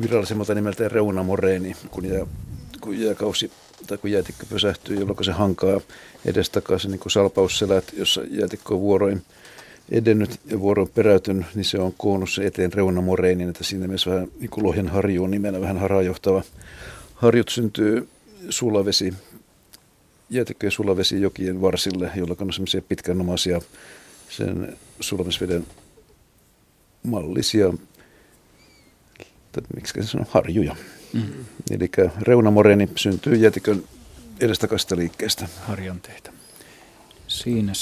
virallisemmalta 0.00 0.54
nimeltään 0.54 0.90
reunamoreeni, 0.90 1.76
kun, 1.90 2.06
jää, 2.06 2.26
kun 2.80 3.00
jääkausi 3.00 3.50
tai 3.86 3.98
kun 3.98 4.10
jäätikkö 4.10 4.46
pysähtyy, 4.48 4.96
jolloin 4.96 5.24
se 5.24 5.32
hankaa 5.32 5.80
edestakaisin 6.24 6.90
niin 6.90 6.98
kuin 6.98 7.12
salpausselät, 7.12 7.92
jossa 7.96 8.22
jäätikkö 8.30 8.74
on 8.74 8.80
vuoroin 8.80 9.22
edennyt 9.90 10.40
ja 10.46 10.60
vuoroin 10.60 10.88
peräytynyt, 10.88 11.46
niin 11.54 11.64
se 11.64 11.78
on 11.78 11.94
koonnut 11.98 12.30
se 12.30 12.46
eteen 12.46 12.72
reunamoreinin, 12.72 13.48
että 13.48 13.64
siinä 13.64 13.86
mielessä 13.86 14.10
vähän 14.10 14.28
niin 14.40 14.50
kuin 14.50 14.64
Lohjan 14.64 14.88
harjuun 14.88 15.30
nimenä 15.30 15.60
vähän 15.60 15.78
harhaanjohtava. 15.78 16.42
Harjut 17.14 17.48
syntyy 17.48 18.08
sulavesi, 18.50 19.14
jäätikköjen 20.30 20.72
sulavesi 20.72 21.20
jokien 21.20 21.60
varsille, 21.60 22.10
jolloin 22.16 22.42
on 22.42 22.52
semmoisia 22.52 22.82
pitkänomaisia 22.82 23.60
sen 24.28 24.76
sulamisveden 25.00 25.66
mallisia, 27.02 27.72
miksi 29.74 30.02
se 30.02 30.18
on 30.18 30.26
harjuja. 30.30 30.76
Mm. 31.12 31.44
Eli 31.70 31.90
reunamoreeni 32.22 32.88
syntyy 32.96 33.34
jätikön 33.34 33.82
edestakaista 34.40 34.96
liikkeestä. 34.96 35.48
Harjanteita. 35.66 36.32
Siinä 37.26 37.72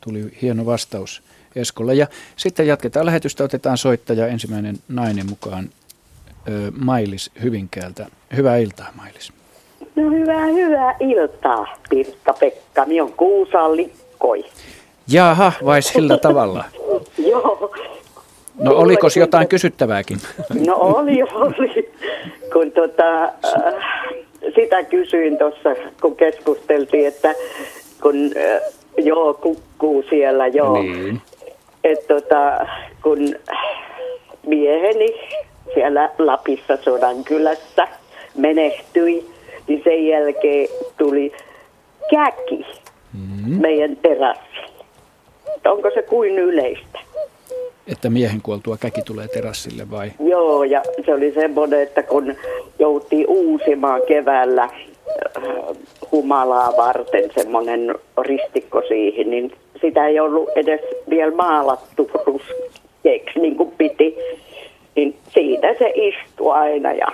tuli 0.00 0.38
hieno 0.42 0.66
vastaus 0.66 1.22
Eskolle. 1.56 1.94
Ja 1.94 2.06
sitten 2.36 2.66
jatketaan 2.66 3.06
lähetystä, 3.06 3.44
otetaan 3.44 3.78
soittaja 3.78 4.26
ensimmäinen 4.26 4.78
nainen 4.88 5.26
mukaan 5.28 5.70
Mailis 6.78 7.30
Hyvinkäältä. 7.42 8.06
Hyvää 8.36 8.56
iltaa 8.56 8.92
Mailis. 8.94 9.32
No 9.96 10.10
hyvää, 10.10 10.46
hyvää 10.46 10.94
iltaa 11.00 11.66
Pirtta-Pekka. 11.90 12.84
Minä 12.86 13.04
on 13.04 13.12
Kuusaan 13.12 13.76
likkoi. 13.76 14.44
Jaha, 15.08 15.52
vai 15.64 15.82
sillä 15.82 16.18
tavalla? 16.18 16.64
Joo. 17.30 17.72
No 18.58 18.76
oliko 18.76 19.08
jotain 19.16 19.48
kysyttävääkin? 19.48 20.18
No 20.66 20.76
oli, 20.76 21.22
oli 21.22 21.92
kun 22.52 22.72
tota, 22.72 23.24
äh, 23.24 23.74
sitä 24.54 24.84
kysyin 24.84 25.38
tuossa, 25.38 25.74
kun 26.00 26.16
keskusteltiin, 26.16 27.06
että 27.06 27.34
kun 28.02 28.14
äh, 28.16 28.60
joo, 28.96 29.34
kukkuu 29.34 30.04
siellä, 30.10 30.46
joo. 30.46 30.82
Niin. 30.82 31.22
Että 31.84 32.14
tota, 32.14 32.66
kun 33.02 33.34
mieheni 34.46 35.08
siellä 35.74 36.10
Lapissa 36.18 36.78
Sodankylässä 36.84 37.88
menehtyi, 38.36 39.30
niin 39.68 39.80
sen 39.84 40.06
jälkeen 40.06 40.68
tuli 40.98 41.32
käki 42.10 42.66
mm. 43.12 43.60
meidän 43.60 43.96
terassille. 45.62 45.76
Onko 45.76 45.90
se 45.94 46.02
kuin 46.02 46.38
yleistä? 46.38 46.98
että 47.86 48.10
miehen 48.10 48.42
kuoltua 48.42 48.76
käki 48.76 49.02
tulee 49.02 49.28
terassille 49.28 49.90
vai? 49.90 50.10
Joo, 50.20 50.64
ja 50.64 50.82
se 51.06 51.14
oli 51.14 51.32
semmoinen, 51.32 51.82
että 51.82 52.02
kun 52.02 52.34
joutiin 52.78 53.26
uusimaan 53.28 54.00
keväällä 54.08 54.62
äh, 54.62 54.72
humalaa 56.12 56.76
varten 56.76 57.30
semmoinen 57.34 57.94
ristikko 58.22 58.82
siihen, 58.88 59.30
niin 59.30 59.52
sitä 59.80 60.06
ei 60.06 60.20
ollut 60.20 60.48
edes 60.56 60.80
vielä 61.10 61.34
maalattu 61.34 62.10
ruskeeksi 62.26 63.38
niin 63.40 63.56
kuin 63.56 63.70
piti. 63.78 64.16
Niin 64.96 65.16
siitä 65.34 65.74
se 65.78 65.92
istui 65.94 66.52
aina 66.52 66.92
ja, 66.92 67.06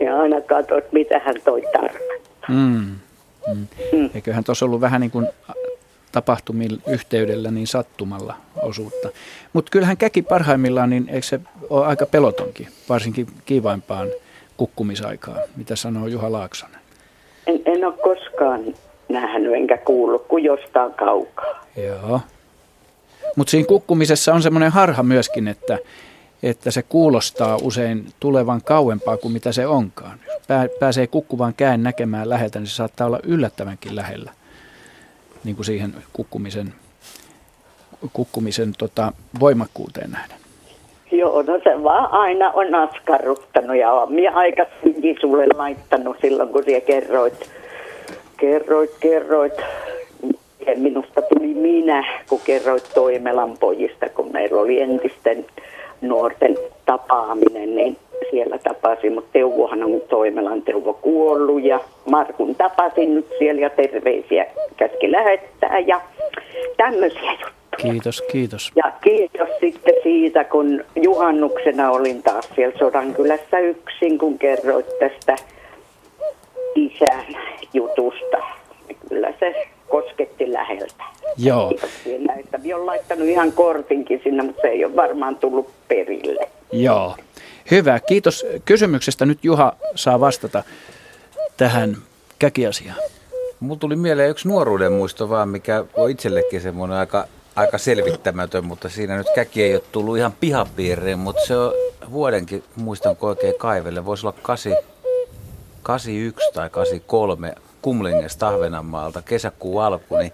ja 0.00 0.20
aina 0.20 0.40
katsoi, 0.40 0.82
mitä 0.92 1.18
hän 1.24 1.34
toi 1.44 1.62
tarkoittaa. 1.72 2.48
Mm. 2.48 2.86
Mm. 3.48 3.66
Mm. 3.92 4.10
Eiköhän 4.14 4.44
tuossa 4.44 4.64
ollut 4.64 4.80
vähän 4.80 5.00
niin 5.00 5.10
kuin 5.10 5.26
tapahtumilla 6.12 6.80
yhteydellä 6.86 7.50
niin 7.50 7.66
sattumalla 7.66 8.34
osuutta. 8.62 9.08
Mutta 9.52 9.70
kyllähän 9.70 9.96
käki 9.96 10.22
parhaimmillaan, 10.22 10.90
niin 10.90 11.08
eikö 11.08 11.26
se 11.26 11.40
ole 11.70 11.86
aika 11.86 12.06
pelotonkin, 12.06 12.68
varsinkin 12.88 13.26
kiivaimpaan 13.44 14.08
kukkumisaikaan, 14.56 15.40
mitä 15.56 15.76
sanoo 15.76 16.06
Juha 16.06 16.32
Laaksonen? 16.32 16.80
En, 17.46 17.60
en 17.64 17.84
ole 17.84 17.94
koskaan 18.02 18.74
nähnyt 19.08 19.54
enkä 19.54 19.78
kuullut 19.78 20.26
kuin 20.28 20.44
jostain 20.44 20.94
kaukaa. 20.94 21.64
Joo. 21.76 22.20
Mutta 23.36 23.50
siinä 23.50 23.66
kukkumisessa 23.66 24.34
on 24.34 24.42
semmoinen 24.42 24.72
harha 24.72 25.02
myöskin, 25.02 25.48
että, 25.48 25.78
että 26.42 26.70
se 26.70 26.82
kuulostaa 26.82 27.58
usein 27.62 28.06
tulevan 28.20 28.62
kauempaa 28.62 29.16
kuin 29.16 29.32
mitä 29.32 29.52
se 29.52 29.66
onkaan. 29.66 30.18
Jos 30.26 30.70
pääsee 30.80 31.06
kukkuvan 31.06 31.54
käen 31.54 31.82
näkemään 31.82 32.28
läheltä, 32.28 32.58
niin 32.58 32.66
se 32.66 32.74
saattaa 32.74 33.06
olla 33.06 33.20
yllättävänkin 33.22 33.96
lähellä 33.96 34.32
niin 35.46 35.56
kuin 35.56 35.66
siihen 35.66 35.94
kukkumisen, 36.12 36.74
kukkumisen 38.12 38.72
tota, 38.78 39.12
voimakkuuteen 39.40 40.10
nähden? 40.10 40.36
Joo, 41.12 41.42
no 41.42 41.60
se 41.64 41.82
vaan 41.82 42.12
aina 42.12 42.50
on 42.50 42.74
askarruttanut 42.74 43.76
ja 43.76 43.92
on 43.92 44.12
minä 44.12 44.32
aikaisemminkin 44.32 45.16
sulle 45.20 45.46
laittanut 45.54 46.16
silloin, 46.20 46.48
kun 46.48 46.64
sinä 46.64 46.80
kerroit, 46.80 47.50
kerroit, 48.36 48.90
kerroit. 49.00 49.54
Minusta 50.76 51.22
tuli 51.22 51.54
minä, 51.54 52.04
kun 52.28 52.40
kerroit 52.44 52.90
Toimelan 52.94 53.56
pojista, 53.60 54.08
kun 54.08 54.32
meillä 54.32 54.60
oli 54.60 54.80
entisten 54.80 55.46
nuorten 56.00 56.56
tapaaminen, 56.86 57.76
niin 57.76 57.96
siellä 58.30 58.58
tapasin, 58.58 59.12
mutta 59.12 59.30
Teuvohan 59.32 59.84
on 59.84 60.00
Toimelan 60.08 60.62
Teuvo 60.62 60.94
kuollut 60.94 61.62
ja 61.62 61.80
Markun 62.10 62.54
tapasin 62.54 63.14
nyt 63.14 63.26
siellä 63.38 63.60
ja 63.60 63.70
terveisiä 63.70 64.46
käski 64.76 65.12
lähettää 65.12 65.78
ja 65.78 66.00
tämmöisiä 66.76 67.32
juttuja. 67.32 67.92
Kiitos, 67.92 68.22
kiitos. 68.32 68.72
Ja 68.76 68.92
kiitos 69.00 69.48
sitten 69.60 69.94
siitä, 70.02 70.44
kun 70.44 70.84
juhannuksena 71.02 71.90
olin 71.90 72.22
taas 72.22 72.48
siellä 72.54 72.78
Sodankylässä 72.78 73.58
yksin, 73.58 74.18
kun 74.18 74.38
kerroit 74.38 74.98
tästä 74.98 75.36
isän 76.74 77.26
jutusta. 77.72 78.36
Kyllä 79.08 79.32
se 79.40 79.66
kosketti 79.88 80.52
läheltä. 80.52 81.04
Joo. 81.38 81.70
Että 82.38 82.58
minä 82.58 82.76
olen 82.76 82.86
laittanut 82.86 83.26
ihan 83.26 83.52
kortinkin 83.52 84.20
sinne, 84.24 84.42
mutta 84.42 84.62
se 84.62 84.68
ei 84.68 84.84
ole 84.84 84.96
varmaan 84.96 85.36
tullut 85.36 85.70
perille. 85.88 86.48
Joo. 86.72 87.14
Hyvä. 87.70 88.00
Kiitos 88.00 88.46
kysymyksestä. 88.64 89.26
Nyt 89.26 89.44
Juha 89.44 89.72
saa 89.94 90.20
vastata 90.20 90.64
tähän 91.56 91.96
käkiasiaan. 92.38 92.98
Mulla 93.60 93.78
tuli 93.78 93.96
mieleen 93.96 94.30
yksi 94.30 94.48
nuoruuden 94.48 94.92
muisto 94.92 95.28
vaan, 95.28 95.48
mikä 95.48 95.84
on 95.94 96.10
itsellekin 96.10 96.60
semmoinen 96.60 96.96
aika, 96.96 97.28
aika 97.56 97.78
selvittämätön, 97.78 98.64
mutta 98.64 98.88
siinä 98.88 99.16
nyt 99.16 99.26
käki 99.34 99.62
ei 99.62 99.74
ole 99.74 99.82
tullut 99.92 100.16
ihan 100.16 100.32
pihapiiriin, 100.40 101.18
mutta 101.18 101.46
se 101.46 101.56
on 101.56 101.72
vuodenkin, 102.10 102.64
muistan 102.76 103.16
oikein 103.20 103.54
kaivelle, 103.58 104.04
voisi 104.04 104.26
olla 104.26 104.36
8, 104.42 104.76
81 105.82 106.52
tai 106.54 106.70
83 106.70 107.54
Kumlingesta 107.82 108.48
Ahvenanmaalta, 108.48 109.22
kesäkuun 109.22 109.82
alku, 109.82 110.16
niin 110.16 110.32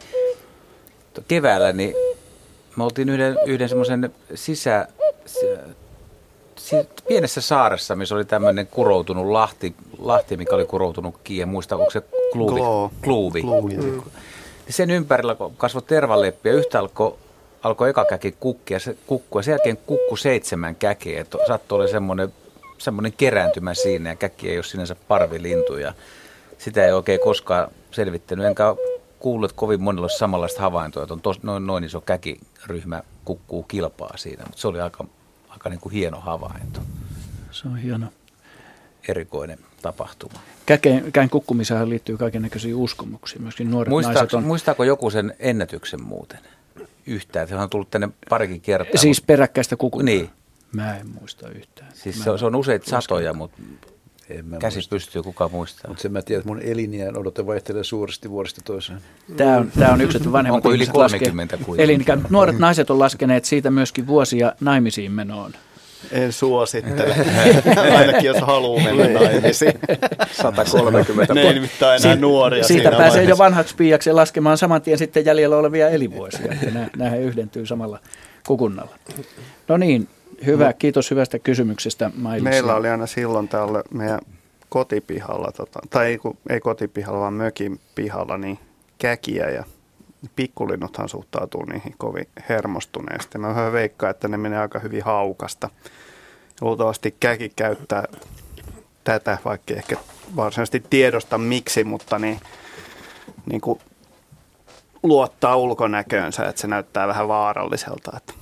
keväällä 1.29 1.73
niin 1.73 1.95
me 2.77 2.85
oltiin 2.85 3.09
yhden, 3.09 3.39
yhden 3.47 3.69
semmoisen 3.69 4.15
sisä, 4.35 4.89
pienessä 7.09 7.41
saaressa, 7.41 7.97
missä 7.97 8.15
oli 8.15 8.25
tämmöinen 8.25 8.67
kuroutunut 8.67 9.27
lahti, 9.27 9.75
lahti, 9.99 10.37
mikä 10.37 10.55
oli 10.55 10.65
kuroutunut 10.65 11.15
kiinni. 11.25 11.47
Muista, 11.53 11.77
onko 11.77 11.91
se 11.91 12.03
kluuvi? 12.33 12.61
Gloo. 12.61 12.91
Kluuvi. 13.05 13.41
Kluuvi, 13.41 13.77
Mm. 13.77 14.03
Sen 14.69 14.91
ympärillä 14.91 15.37
kasvoi 15.57 15.83
tervaleppi 15.83 16.49
ja 16.49 16.55
yhtä 16.55 16.79
alkoi 16.79 17.15
alkoi 17.63 17.91
eka 17.91 18.05
käki 18.05 18.37
kukkia, 18.41 18.79
se 18.79 18.97
kukkua, 19.07 19.39
ja 19.39 19.43
sen 19.43 19.53
jälkeen 19.53 19.77
kukku 19.77 20.17
seitsemän 20.17 20.75
käkeä. 20.75 21.25
Sattui 21.47 21.81
oli 21.81 21.89
semmoinen, 21.89 22.33
semmoinen 22.79 23.13
kerääntymä 23.13 23.75
siinä 23.75 24.11
ja 24.11 24.17
käki 24.17 24.51
ei 24.51 24.57
ole 24.57 24.65
sinänsä 24.65 24.97
parvilintu 25.09 25.77
ja 25.77 25.93
sitä 26.59 26.87
ei 26.87 26.93
oikein 26.93 27.21
koskaan 27.21 27.69
selvittänyt. 27.91 28.47
Enkä 28.47 28.75
kuullut, 29.19 29.51
että 29.51 29.59
kovin 29.59 29.83
monilla 29.83 30.05
olisi 30.05 30.19
samanlaista 30.19 30.63
havaintoa, 30.63 31.03
että 31.03 31.15
on 31.15 31.21
tos, 31.21 31.43
noin, 31.43 31.67
noin 31.67 31.85
iso 31.85 32.01
käkiryhmä 32.01 33.03
kukkuu 33.25 33.63
kilpaa 33.63 34.17
siinä, 34.17 34.45
mutta 34.45 34.61
se 34.61 34.69
oli 34.69 34.81
aika, 34.81 35.05
aika 35.53 35.69
niin 35.69 35.81
kuin 35.81 35.93
hieno 35.93 36.21
havainto. 36.21 36.81
Se 37.51 37.69
on 37.69 37.77
hieno. 37.77 38.07
Erikoinen 39.09 39.59
tapahtuma. 39.83 40.39
Käkeen, 40.67 41.13
käin 41.13 41.31
kukkumiseen 41.31 41.89
liittyy 41.89 42.17
kaiken 42.17 42.43
näköisiä 42.43 42.77
uskomuksia. 42.77 43.41
Myöskin 43.41 43.71
nuoret 43.71 43.91
Muistaako, 43.91 44.19
naiset 44.19 44.35
on... 44.35 44.45
muistaako 44.45 44.85
joku 44.85 45.11
sen 45.11 45.35
ennätyksen 45.39 46.03
muuten? 46.03 46.39
Yhtään. 47.07 47.49
Se 47.49 47.55
on 47.55 47.71
tullut 47.71 47.91
tänne 47.91 48.09
parikin 48.29 48.61
kertaa. 48.61 49.01
Siis 49.01 49.21
peräkkäistä 49.21 49.77
kukuntaa? 49.77 50.05
Niin. 50.05 50.31
Mä 50.73 50.97
en 50.97 51.07
muista 51.07 51.49
yhtään. 51.49 51.93
Siis 51.95 52.19
Mä 52.19 52.25
se 52.25 52.31
on, 52.31 52.39
se 52.39 52.47
on 52.47 52.55
useita 52.55 52.91
satoja, 52.91 53.35
mutta 53.35 53.63
En 54.31 54.45
käsi 54.59 54.77
muista. 54.77 54.91
pystyy 54.91 55.23
kuka 55.23 55.49
muistaa. 55.49 55.89
Mutta 55.89 56.03
sen 56.03 56.13
mä 56.13 56.23
tiedän, 56.23 56.41
että 56.41 56.49
mun 56.49 56.63
eliniän 56.63 57.17
odote 57.17 57.47
vaihtelee 57.47 57.85
suuresti 57.85 58.31
vuodesta 58.31 58.61
toiseen. 58.65 58.99
Tämä 59.37 59.57
on, 59.57 59.71
tämä 59.79 59.93
on 59.93 60.01
yksi, 60.01 60.17
että 60.17 60.33
vanhemmat 60.33 60.57
Onko 60.57 60.69
yli 60.69 60.77
ihmiset 60.77 60.95
laskee 60.95 61.19
30 61.19 61.57
kuitenkin? 61.57 61.85
Elinikään. 61.85 62.27
Nuoret 62.31 62.59
naiset 62.59 62.91
on 62.91 62.99
laskeneet 62.99 63.45
siitä 63.45 63.71
myöskin 63.71 64.07
vuosia 64.07 64.53
naimisiin 64.61 65.13
menoon. 65.13 65.53
En 66.11 66.33
suosittele, 66.33 67.15
ainakin 67.99 68.25
jos 68.25 68.41
haluaa 68.41 68.85
mennä 68.85 69.21
naimisiin. 69.21 69.73
130 70.33 71.35
Ne 71.35 71.43
ei 71.43 71.55
nimittäin 71.55 72.03
enää 72.03 72.17
nuoria 72.17 72.65
Siitä 72.65 72.83
siinä 72.83 72.97
pääsee 72.97 73.07
jo 73.07 73.15
vaiheessa. 73.15 73.45
vanhaksi 73.45 73.75
piiaksi 73.77 74.13
laskemaan 74.13 74.59
saman 74.59 74.83
tien 74.83 74.99
sitten 74.99 75.25
jäljellä 75.25 75.57
olevia 75.57 75.89
elinvuosia. 75.89 76.55
Nämä 76.97 77.17
yhdentyy 77.17 77.67
samalla 77.67 77.99
kukunnalla. 78.47 78.99
No 79.69 79.77
niin, 79.77 80.09
hyvä. 80.47 80.67
No. 80.67 80.73
Kiitos 80.79 81.11
hyvästä 81.11 81.39
kysymyksestä, 81.39 82.11
Mailis. 82.17 82.43
Meillä 82.45 82.75
oli 82.75 82.89
aina 82.89 83.07
silloin 83.07 83.49
täällä 83.49 83.83
meidän 83.95 84.21
kotipihalla, 84.69 85.53
tota, 85.53 85.81
tai 85.91 86.07
ei, 86.07 86.19
kun- 86.19 86.39
ei 86.51 86.61
kotipihalla, 86.61 87.21
vaan 87.21 87.35
mökin 87.35 87.81
pihalla, 87.95 88.39
niin 88.39 88.59
käkiä 88.99 89.51
ja 89.51 89.65
pikkulinnuthan 90.37 91.09
suhtautuu 91.09 91.65
niihin 91.65 91.95
kovin 91.99 92.29
hermostuneesti. 92.49 93.39
Mä 93.39 93.49
vähän 93.49 93.73
veikkaan, 93.73 94.11
että 94.11 94.29
ne 94.29 94.37
menee 94.37 94.59
aika 94.59 94.79
hyvin 94.79 95.03
haukasta. 95.05 95.71
Luultavasti 96.61 97.17
käki 97.21 97.53
käyttää 97.57 98.05
tätä, 99.05 99.39
vaikka 99.45 99.75
ehkä 99.75 99.97
varsinaisesti 100.37 100.83
tiedosta 100.91 101.39
miksi, 101.39 101.85
mutta 101.85 102.19
niin, 102.19 102.41
niin 103.47 103.61
kuin 103.61 103.81
luottaa 105.03 105.57
ulkonäköönsä, 105.57 106.45
että 106.49 106.61
se 106.61 106.67
näyttää 106.67 107.09
vähän 107.09 107.29
vaaralliselta. 107.29 108.13
Että, 108.17 108.33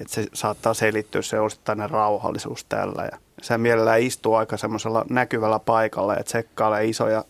että 0.00 0.14
se 0.14 0.26
saattaa 0.34 0.74
selittyä 0.74 1.22
se 1.22 1.40
osittainen 1.40 1.90
rauhallisuus 1.90 2.64
tällä. 2.64 3.08
Ja 3.12 3.18
se 3.42 3.58
mielellään 3.58 4.00
istuu 4.02 4.34
aika 4.34 4.56
semmoisella 4.56 5.04
näkyvällä 5.10 5.58
paikalla 5.58 6.14
ja 6.14 6.24
tsekkailee 6.24 6.84
isoja 6.84 7.24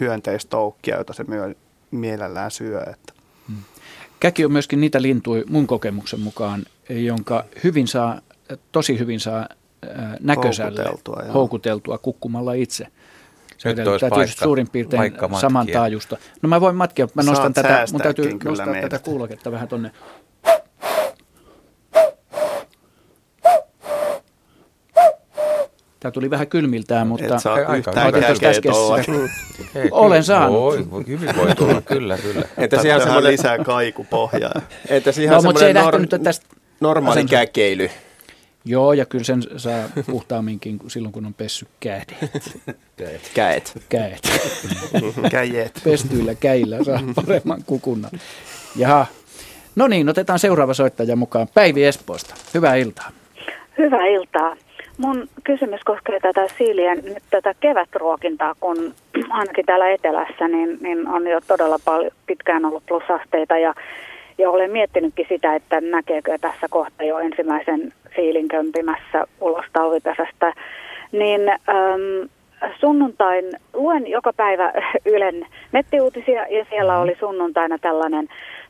hyönteistoukkia, 0.00 0.96
joita 0.96 1.12
se 1.12 1.24
myö, 1.24 1.54
mielellään 1.90 2.50
syö. 2.50 2.80
Että. 2.80 3.12
Käki 4.20 4.44
on 4.44 4.52
myöskin 4.52 4.80
niitä 4.80 5.02
lintuja 5.02 5.42
mun 5.48 5.66
kokemuksen 5.66 6.20
mukaan, 6.20 6.62
jonka 6.88 7.44
hyvin 7.64 7.88
saa, 7.88 8.20
tosi 8.72 8.98
hyvin 8.98 9.20
saa 9.20 9.48
ää, 9.96 10.16
näkösälle 10.20 10.82
Houkuteltua, 10.82 11.22
joo. 11.24 11.32
houkuteltua 11.32 11.98
kukkumalla 11.98 12.52
itse. 12.52 12.86
Se 13.58 13.68
Nyt 13.68 13.78
edellyttää 13.78 14.06
olisi 14.06 14.14
tietysti 14.16 14.34
paikka- 14.38 14.44
suurin 14.44 14.68
piirtein 14.70 15.00
paikka 15.00 15.28
matkia. 15.28 15.40
saman 15.40 15.66
taajusta. 15.66 16.16
No 16.42 16.48
mä 16.48 16.60
voin 16.60 16.76
matkia, 16.76 17.08
mä 17.14 17.22
Saat 17.22 17.34
nostan 17.36 17.54
tätä, 17.54 17.84
mun 17.92 18.00
täytyy 18.00 18.38
nostaa 18.44 18.66
meidät. 18.66 18.90
tätä 18.90 19.04
kuuloketta 19.04 19.52
vähän 19.52 19.68
tonne. 19.68 19.90
Tämä 26.00 26.12
tuli 26.12 26.30
vähän 26.30 26.46
kylmiltään, 26.46 27.06
mutta 27.06 27.34
Et 27.34 27.40
saa 27.40 27.54
aika 27.54 27.76
yhtään 27.76 28.12
Olen 29.90 30.24
saanut. 30.24 30.56
Voi, 30.56 30.90
voi, 30.90 31.04
hyvin 31.06 31.36
voi 31.36 31.54
tulla, 31.54 31.80
kyllä, 31.80 32.18
kyllä. 32.18 32.42
Entäs 32.58 32.84
ihan 32.84 33.00
semmoinen, 33.00 33.32
lisää 33.32 33.58
kaikupohjaa. 33.58 34.60
entäs 34.88 35.18
ihan 35.18 35.36
No, 35.36 35.42
mutta 35.42 35.58
se 35.58 35.66
ei 35.66 35.72
semmoinen 35.74 36.00
lähtenyt 36.02 36.22
tästä 36.24 36.46
normaali 36.80 37.24
käkeily? 37.24 37.90
Joo, 38.64 38.92
ja 38.92 39.06
kyllä 39.06 39.24
sen 39.24 39.42
saa 39.56 39.84
puhtaamminkin 40.10 40.78
silloin, 40.86 41.12
kun 41.12 41.26
on 41.26 41.34
pessy 41.34 41.66
kädet. 41.80 42.16
Käet. 43.34 43.72
kädet. 43.88 44.20
Käjet. 45.30 45.80
Pestyillä 45.84 46.34
käillä 46.34 46.84
saa 46.84 47.00
paremman 47.14 47.62
kukunnan. 47.66 48.10
Jaha. 48.76 49.06
No 49.76 49.86
niin, 49.86 50.08
otetaan 50.08 50.38
seuraava 50.38 50.74
soittaja 50.74 51.16
mukaan. 51.16 51.48
Päivi 51.54 51.84
Espoosta. 51.84 52.34
Hyvää 52.54 52.74
iltaa. 52.74 53.10
Hyvää 53.78 54.06
iltaa. 54.06 54.56
Mun 54.98 55.28
kysymys 55.44 55.80
koskee 55.84 56.20
tätä 56.20 56.48
siilien 56.58 56.98
nyt 57.04 57.22
tätä 57.30 57.54
kevätruokintaa, 57.60 58.54
kun 58.60 58.76
ainakin 59.30 59.66
täällä 59.66 59.90
etelässä 59.90 60.48
niin, 60.48 60.78
niin 60.80 61.08
on 61.08 61.26
jo 61.26 61.40
todella 61.48 61.78
paljon 61.84 62.10
pitkään 62.26 62.64
ollut 62.64 62.82
plusasteita 62.86 63.58
ja, 63.58 63.74
ja 64.38 64.50
olen 64.50 64.70
miettinytkin 64.70 65.26
sitä, 65.28 65.54
että 65.54 65.80
näkeekö 65.80 66.38
tässä 66.40 66.66
kohta 66.70 67.04
jo 67.04 67.18
ensimmäisen 67.18 67.92
siilin 68.16 68.48
kömpimässä 68.48 69.24
ulos 69.40 69.64
talvipesästä. 69.72 70.52
Niin 71.12 71.48
äm, 71.48 72.28
sunnuntain, 72.80 73.44
luen 73.74 74.06
joka 74.06 74.32
päivä 74.32 74.72
Ylen 75.14 75.46
nettiuutisia 75.72 76.46
ja 76.50 76.66
siellä 76.70 76.98
oli 76.98 77.16
sunnuntaina 77.20 77.78
tällainen 77.78 78.28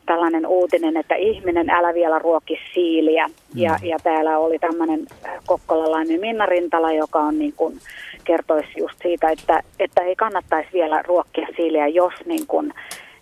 tällainen 0.09 0.47
uutinen, 0.47 0.97
että 0.97 1.15
ihminen 1.15 1.69
älä 1.69 1.93
vielä 1.93 2.19
ruoki 2.19 2.59
siiliä. 2.73 3.29
Ja, 3.55 3.77
ja 3.83 3.97
täällä 4.03 4.37
oli 4.37 4.59
tämmöinen 4.59 5.07
kokkolalainen 5.45 6.19
Minna 6.19 6.45
Rintala, 6.45 6.91
joka 6.91 7.19
on 7.19 7.39
niin 7.39 7.53
kuin, 7.57 7.79
kertoisi 8.23 8.69
just 8.77 8.95
siitä, 9.01 9.29
että, 9.29 9.63
että 9.79 10.01
ei 10.01 10.15
kannattaisi 10.15 10.69
vielä 10.73 11.01
ruokkia 11.01 11.47
siiliä, 11.55 11.87
jos 11.87 12.13
niin 12.25 12.47
kuin, 12.47 12.73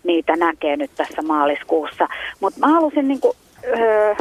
niitä 0.03 0.35
näkee 0.35 0.77
nyt 0.77 0.91
tässä 0.95 1.21
maaliskuussa. 1.21 2.07
Mutta 2.39 2.59
mä 2.59 2.67
halusin 2.67 3.07
niin 3.07 3.19
kuin, 3.19 3.37
öö, 3.79 4.15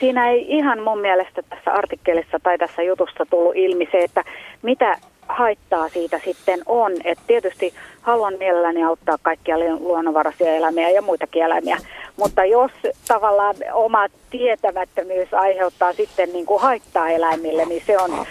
siinä 0.00 0.30
ei 0.30 0.46
ihan 0.48 0.82
mun 0.82 1.00
mielestä 1.00 1.42
tässä 1.42 1.72
artikkelissa 1.72 2.38
tai 2.42 2.58
tässä 2.58 2.82
jutussa 2.82 3.26
tullut 3.30 3.56
ilmi 3.56 3.88
se, 3.92 3.98
että 3.98 4.24
mitä 4.62 4.98
haittaa 5.28 5.88
siitä 5.88 6.20
sitten 6.24 6.60
on. 6.66 6.92
että 7.04 7.24
tietysti 7.26 7.74
haluan 8.02 8.34
mielelläni 8.38 8.84
auttaa 8.84 9.18
kaikkia 9.22 9.58
luonnonvaraisia 9.58 10.56
eläimiä 10.56 10.90
ja 10.90 11.02
muitakin 11.02 11.42
eläimiä, 11.42 11.76
mutta 12.16 12.44
jos 12.44 12.72
tavallaan 13.08 13.56
oma 13.72 14.06
tietämättömyys 14.30 15.34
aiheuttaa 15.34 15.92
sitten 15.92 16.32
niin 16.32 16.46
kuin 16.46 16.62
haittaa 16.62 17.08
eläimille, 17.08 17.64
niin 17.64 17.82
se 17.86 17.98
on, 17.98 18.26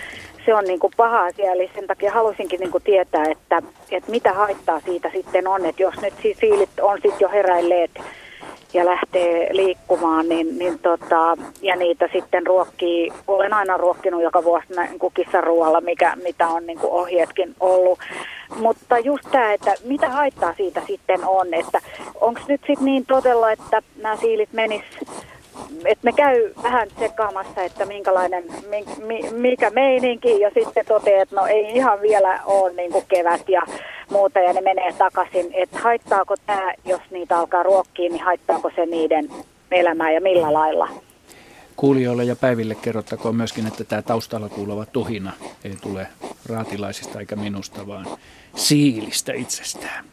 se 0.46 0.54
on 0.54 0.64
niin 0.64 0.80
kuin 0.80 0.94
paha 0.98 1.26
asia. 1.26 1.52
Eli 1.52 1.72
sen 1.76 1.88
takia 1.88 2.12
halusinkin 2.12 2.60
niin 2.60 2.72
kuin 2.72 2.84
tietää, 2.84 3.24
että, 3.32 3.62
että 3.92 4.12
mitä 4.12 4.34
haittaa 4.34 4.80
siitä 4.80 5.10
sitten 5.14 5.48
on, 5.48 5.66
että 5.66 5.84
jos 5.84 6.02
nyt 6.02 6.14
si- 6.22 6.38
siilit 6.40 6.80
on 6.82 6.96
sitten 6.96 7.20
jo 7.20 7.30
heräilleet 7.30 7.92
ja 8.74 8.86
lähtee 8.86 9.48
liikkumaan, 9.52 10.30
niin, 10.30 10.58
niin 10.58 10.80
tota, 10.80 11.38
ja 11.62 11.76
niitä 11.76 12.10
sitten 12.14 12.48
ruokkii, 12.48 13.12
olen 13.28 13.54
aina 13.54 13.78
ruokkinut 13.78 14.22
joka 14.22 14.44
vuosi 14.44 14.68
näin 14.76 15.00
kuin 15.00 15.14
kissaruoalla, 15.14 15.82
mikä, 15.82 16.14
mitä 16.24 16.48
on 16.48 16.66
niin 16.66 16.80
kuin 16.80 16.94
ohjeetkin 16.94 17.56
ollut. 17.60 18.00
Mutta 18.60 19.00
just 19.00 19.24
tämä, 19.32 19.54
että 19.54 19.74
mitä 19.84 20.10
haittaa 20.10 20.54
siitä 20.58 20.82
sitten 20.88 21.26
on, 21.26 21.54
että 21.54 21.82
onko 22.22 22.42
nyt 22.48 22.62
sitten 22.68 22.86
niin 22.86 23.06
todella, 23.06 23.52
että 23.52 23.82
nämä 24.02 24.18
siilit 24.18 24.54
menis 24.54 24.84
että 25.86 26.06
me 26.06 26.12
käy 26.12 26.54
vähän 26.64 26.88
sekaamassa, 27.00 27.64
että 27.64 27.86
minkälainen, 27.86 28.44
mikä 29.32 29.70
meininki 29.70 30.40
ja 30.40 30.52
sitten 30.54 30.86
toteaa, 30.86 31.22
että 31.22 31.36
no 31.36 31.46
ei 31.46 31.76
ihan 31.76 32.02
vielä 32.02 32.40
ole 32.46 32.74
niin 32.74 32.92
kuin 32.92 33.06
kevät 33.08 33.50
ja 33.50 33.62
muuta 34.10 34.40
ja 34.40 34.54
ne 34.54 34.62
menee 34.62 34.94
takaisin. 34.98 35.50
Että 35.54 35.80
haittaako 35.80 36.36
tämä, 36.46 36.74
jos 36.86 37.02
niitä 37.12 37.38
alkaa 37.38 37.64
ruokkia, 37.64 38.10
niin 38.10 38.24
haittaako 38.24 38.72
se 38.76 38.86
niiden 38.86 39.30
elämää 39.72 40.12
ja 40.12 40.22
millä 40.22 40.54
lailla? 40.54 40.90
Kuulijoille 41.76 42.24
ja 42.24 42.36
päiville 42.36 42.76
kerrottakoon 42.76 43.36
myöskin, 43.36 43.68
että 43.68 43.84
tämä 43.84 44.02
taustalla 44.02 44.50
kuuluva 44.50 44.86
tuhina 44.86 45.34
ei 45.64 45.76
tule 45.82 46.08
raatilaisista 46.50 47.20
eikä 47.20 47.36
minusta, 47.36 47.88
vaan 47.88 48.06
siilistä 48.56 49.34
itsestään. 49.34 50.06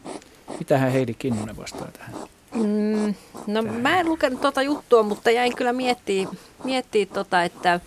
Mitähän 0.59 0.91
Heidi 0.91 1.13
Kinnunen 1.13 1.57
vastaa 1.57 1.87
tähän? 1.91 2.27
Mm, 2.55 3.13
no 3.47 3.61
mä 3.61 3.99
en 3.99 4.09
lukenut 4.09 4.41
tuota 4.41 4.61
juttua, 4.61 5.03
mutta 5.03 5.31
jäin 5.31 5.55
kyllä 5.55 5.73
miettiä, 5.73 6.27
miettiä 6.63 7.05
tota, 7.05 7.43
että 7.43 7.79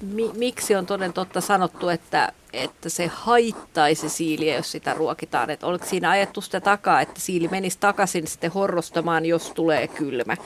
mi, 0.00 0.30
miksi 0.34 0.74
on 0.74 0.86
toden 0.86 1.12
totta 1.12 1.40
sanottu, 1.40 1.88
että, 1.88 2.32
että 2.52 2.88
se 2.88 3.06
haittaisi 3.06 4.08
siiliä, 4.08 4.56
jos 4.56 4.72
sitä 4.72 4.94
ruokitaan. 4.94 5.50
Että 5.50 5.66
oliko 5.66 5.86
siinä 5.86 6.10
ajettu 6.10 6.40
sitä 6.40 6.60
takaa, 6.60 7.00
että 7.00 7.20
siili 7.20 7.48
menisi 7.48 7.78
takaisin 7.80 8.26
sitten 8.26 8.52
horrostamaan, 8.52 9.26
jos 9.26 9.50
tulee 9.50 9.88
kylmä. 9.88 10.36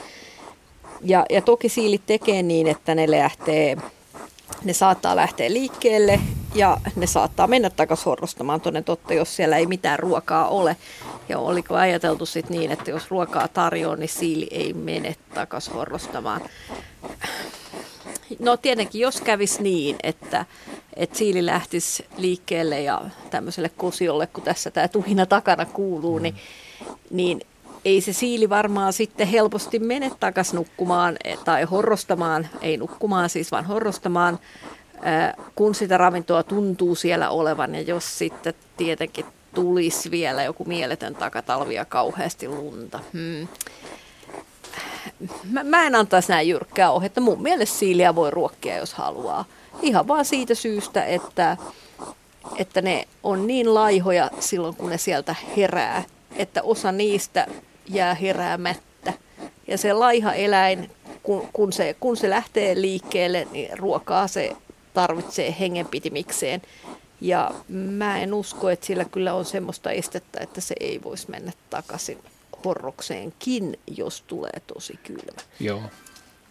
Ja, 1.00 1.26
ja 1.30 1.42
toki 1.42 1.68
siilit 1.68 2.02
tekee 2.06 2.42
niin, 2.42 2.66
että 2.66 2.94
ne 2.94 3.10
lähtee 3.10 3.76
ne 4.64 4.72
saattaa 4.72 5.16
lähteä 5.16 5.52
liikkeelle 5.52 6.20
ja 6.54 6.76
ne 6.96 7.06
saattaa 7.06 7.46
mennä 7.46 7.70
takaisin 7.70 8.04
horrostamaan 8.04 8.60
tuonne 8.60 8.82
totta, 8.82 9.14
jos 9.14 9.36
siellä 9.36 9.56
ei 9.56 9.66
mitään 9.66 9.98
ruokaa 9.98 10.48
ole. 10.48 10.76
Ja 11.28 11.38
oliko 11.38 11.74
ajateltu 11.74 12.26
sitten 12.26 12.58
niin, 12.58 12.70
että 12.70 12.90
jos 12.90 13.10
ruokaa 13.10 13.48
tarjoaa, 13.48 13.96
niin 13.96 14.08
siili 14.08 14.48
ei 14.50 14.72
mene 14.72 15.16
takaisin 15.34 15.74
horrostamaan. 15.74 16.40
No 18.38 18.56
tietenkin, 18.56 19.00
jos 19.00 19.20
kävisi 19.20 19.62
niin, 19.62 19.96
että, 20.02 20.44
että 20.96 21.18
siili 21.18 21.46
lähtisi 21.46 22.06
liikkeelle 22.16 22.80
ja 22.80 23.02
tämmöiselle 23.30 23.68
kosiolle, 23.68 24.26
kun 24.26 24.44
tässä 24.44 24.70
tämä 24.70 24.88
tuhina 24.88 25.26
takana 25.26 25.64
kuuluu, 25.66 26.18
niin, 26.18 26.34
niin 27.10 27.40
ei 27.84 28.00
se 28.00 28.12
siili 28.12 28.48
varmaan 28.48 28.92
sitten 28.92 29.28
helposti 29.28 29.78
mene 29.78 30.10
takaisin 30.20 30.56
nukkumaan 30.56 31.16
tai 31.44 31.62
horrostamaan, 31.62 32.48
ei 32.60 32.76
nukkumaan 32.76 33.30
siis, 33.30 33.52
vaan 33.52 33.64
horrostamaan, 33.64 34.38
kun 35.54 35.74
sitä 35.74 35.98
ravintoa 35.98 36.42
tuntuu 36.42 36.94
siellä 36.94 37.30
olevan 37.30 37.74
ja 37.74 37.80
jos 37.80 38.18
sitten 38.18 38.54
tietenkin 38.76 39.26
tulisi 39.54 40.10
vielä 40.10 40.42
joku 40.42 40.64
mieletön 40.64 41.14
takatalvi 41.14 41.74
ja 41.74 41.84
kauheasti 41.84 42.48
lunta. 42.48 43.00
Hmm. 43.12 43.48
Mä, 45.50 45.64
mä 45.64 45.86
en 45.86 45.94
antaisi 45.94 46.28
näin 46.28 46.48
jyrkkää 46.48 46.90
ohjetta. 46.90 47.20
Mun 47.20 47.42
mielestä 47.42 47.78
siiliä 47.78 48.14
voi 48.14 48.30
ruokkia, 48.30 48.76
jos 48.76 48.94
haluaa. 48.94 49.44
Ihan 49.82 50.08
vaan 50.08 50.24
siitä 50.24 50.54
syystä, 50.54 51.04
että, 51.04 51.56
että 52.56 52.82
ne 52.82 53.08
on 53.22 53.46
niin 53.46 53.74
laihoja 53.74 54.30
silloin, 54.40 54.76
kun 54.76 54.90
ne 54.90 54.98
sieltä 54.98 55.34
herää, 55.56 56.02
että 56.36 56.62
osa 56.62 56.92
niistä 56.92 57.46
jää 57.86 58.14
heräämättä. 58.14 59.12
Ja 59.68 59.78
se 59.78 59.92
laiha 59.92 60.32
eläin, 60.32 60.90
kun, 61.22 61.48
kun, 61.52 61.72
se, 61.72 61.96
kun 62.00 62.16
se 62.16 62.30
lähtee 62.30 62.80
liikkeelle, 62.80 63.48
niin 63.52 63.78
ruokaa 63.78 64.28
se 64.28 64.56
tarvitsee 64.94 65.56
hengenpitimikseen. 65.60 66.62
Ja 67.20 67.50
mä 67.68 68.18
en 68.18 68.34
usko, 68.34 68.70
että 68.70 68.86
sillä 68.86 69.04
kyllä 69.04 69.34
on 69.34 69.44
semmoista 69.44 69.90
estettä, 69.90 70.40
että 70.40 70.60
se 70.60 70.74
ei 70.80 71.00
voisi 71.04 71.30
mennä 71.30 71.52
takaisin 71.70 72.18
horrokseenkin, 72.64 73.78
jos 73.96 74.24
tulee 74.26 74.60
tosi 74.66 74.98
kylmä. 75.02 75.42
Joo 75.60 75.80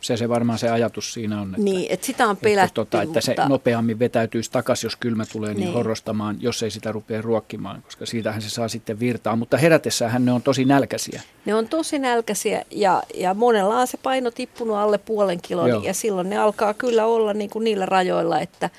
se, 0.03 0.17
se 0.17 0.29
varmaan 0.29 0.59
se 0.59 0.69
ajatus 0.69 1.13
siinä 1.13 1.41
on. 1.41 1.47
Että, 1.47 1.61
niin, 1.61 1.91
että 1.91 2.05
sitä 2.05 2.27
on 2.27 2.37
pelätty. 2.37 2.65
Että, 2.65 2.75
tota, 2.75 3.01
että 3.01 3.07
mutta... 3.07 3.21
se 3.21 3.35
nopeammin 3.49 3.99
vetäytyisi 3.99 4.51
takaisin, 4.51 4.85
jos 4.85 4.95
kylmä 4.95 5.25
tulee, 5.25 5.53
niin, 5.53 5.59
niin 5.59 5.73
horrostamaan, 5.73 6.37
jos 6.39 6.63
ei 6.63 6.71
sitä 6.71 6.91
rupea 6.91 7.21
ruokkimaan, 7.21 7.81
koska 7.81 8.05
siitähän 8.05 8.41
se 8.41 8.49
saa 8.49 8.67
sitten 8.67 8.99
virtaa. 8.99 9.35
Mutta 9.35 9.57
herätessään 9.57 10.25
ne 10.25 10.31
on 10.31 10.41
tosi 10.41 10.65
nälkäisiä. 10.65 11.21
Ne 11.45 11.55
on 11.55 11.67
tosi 11.67 11.99
nälkäisiä 11.99 12.65
ja, 12.71 13.03
ja 13.13 13.33
monella 13.33 13.79
on 13.79 13.87
se 13.87 13.97
paino 13.97 14.31
tippunut 14.31 14.75
alle 14.75 14.97
puolen 14.97 15.41
kilon 15.41 15.69
Joo. 15.69 15.83
ja 15.83 15.93
silloin 15.93 16.29
ne 16.29 16.37
alkaa 16.37 16.73
kyllä 16.73 17.05
olla 17.05 17.33
niin 17.33 17.49
kuin 17.49 17.63
niillä 17.63 17.85
rajoilla, 17.85 18.39
että, 18.39 18.69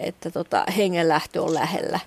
että 0.00 0.30
tota, 0.30 0.64
hengenlähtö 0.76 1.42
on 1.42 1.54
lähellä. 1.54 2.00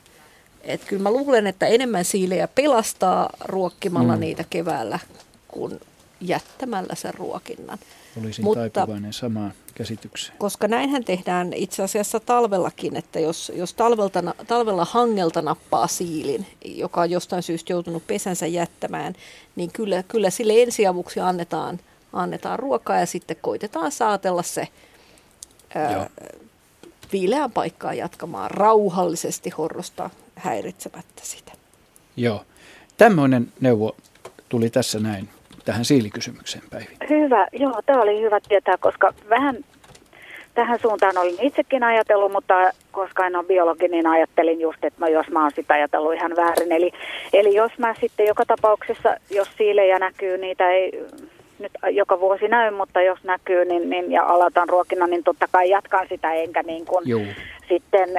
Et 0.63 0.84
kyllä 0.86 1.04
mä 1.04 1.12
luulen, 1.12 1.48
että 1.48 1.67
enemmän 1.67 2.06
siilejä 2.06 2.48
pelastaa 2.48 3.30
ruokkimalla 3.46 4.15
mm. 4.15 4.20
niitä 4.20 4.43
keväällä 4.50 5.00
kuin 5.48 5.80
jättämällä 6.22 6.96
sen 6.96 7.13
ruokinnan. 7.13 7.78
Olisin 8.19 8.45
Mutta, 8.45 8.69
taipuvainen 8.69 9.13
samaan 9.13 9.53
käsitykseen. 9.75 10.38
Koska 10.38 10.67
näinhän 10.67 11.03
tehdään 11.03 11.53
itse 11.53 11.84
asiassa 11.84 12.19
talvellakin, 12.19 12.95
että 12.95 13.19
jos, 13.19 13.51
jos 13.56 13.73
talvelta, 13.73 14.23
talvella 14.47 14.86
hangelta 14.86 15.41
nappaa 15.41 15.88
siilin, 15.88 16.45
joka 16.65 17.01
on 17.01 17.12
jostain 17.12 17.43
syystä 17.43 17.73
joutunut 17.73 18.08
pesänsä 18.08 18.47
jättämään, 18.47 19.13
niin 19.56 19.71
kyllä, 19.71 20.03
kyllä 20.03 20.30
sille 20.30 20.62
ensiavuksi 20.62 21.19
annetaan, 21.19 21.80
annetaan 22.13 22.60
ruokaa 22.60 22.99
ja 22.99 23.06
sitten 23.06 23.38
koitetaan 23.41 23.91
saatella 23.91 24.43
se 24.43 24.67
ää, 25.75 26.10
viileään 27.12 27.51
paikkaan 27.51 27.97
jatkamaan 27.97 28.51
rauhallisesti 28.51 29.49
horrosta 29.49 30.10
häiritsemättä 30.36 31.21
sitä. 31.23 31.51
Joo. 32.17 32.43
Tämmöinen 32.97 33.53
neuvo 33.60 33.95
tuli 34.49 34.69
tässä 34.69 34.99
näin 34.99 35.30
tähän 35.67 35.86
siilikysymykseen, 35.86 36.63
Päivi? 36.69 36.88
Hyvä, 37.10 37.47
joo, 37.51 37.82
tämä 37.86 38.01
oli 38.01 38.21
hyvä 38.21 38.39
tietää, 38.47 38.77
koska 38.80 39.13
vähän 39.30 39.56
tähän 40.53 40.80
suuntaan 40.80 41.17
olin 41.17 41.36
itsekin 41.41 41.84
ajatellut, 41.84 42.32
mutta 42.32 42.71
koska 42.91 43.25
en 43.25 43.36
ole 43.36 43.45
biologi, 43.45 43.88
niin 43.88 44.08
ajattelin 44.08 44.60
just, 44.60 44.84
että 44.84 44.99
no 44.99 45.08
jos 45.08 45.27
mä 45.27 45.41
oon 45.41 45.51
sitä 45.56 45.73
ajatellut 45.73 46.13
ihan 46.13 46.36
väärin. 46.36 46.71
Eli, 46.71 46.91
eli 47.34 47.56
jos 47.56 47.71
mä 47.77 47.95
sitten 47.99 48.25
joka 48.25 48.45
tapauksessa, 48.45 49.17
jos 49.30 49.47
siilejä 49.58 49.99
näkyy, 49.99 50.38
niitä 50.38 50.69
ei 50.69 51.06
nyt 51.60 51.71
joka 51.91 52.19
vuosi 52.19 52.47
näy, 52.47 52.71
mutta 52.71 53.01
jos 53.01 53.23
näkyy 53.23 53.65
niin, 53.65 53.89
niin, 53.89 54.12
ja 54.12 54.23
aloitan 54.23 54.69
ruokinnan, 54.69 55.10
niin 55.10 55.23
totta 55.23 55.47
kai 55.51 55.69
jatkan 55.69 56.08
sitä, 56.10 56.34
enkä 56.34 56.63
niin 56.63 56.86
kuin 56.86 57.06
sitten, 57.69 58.10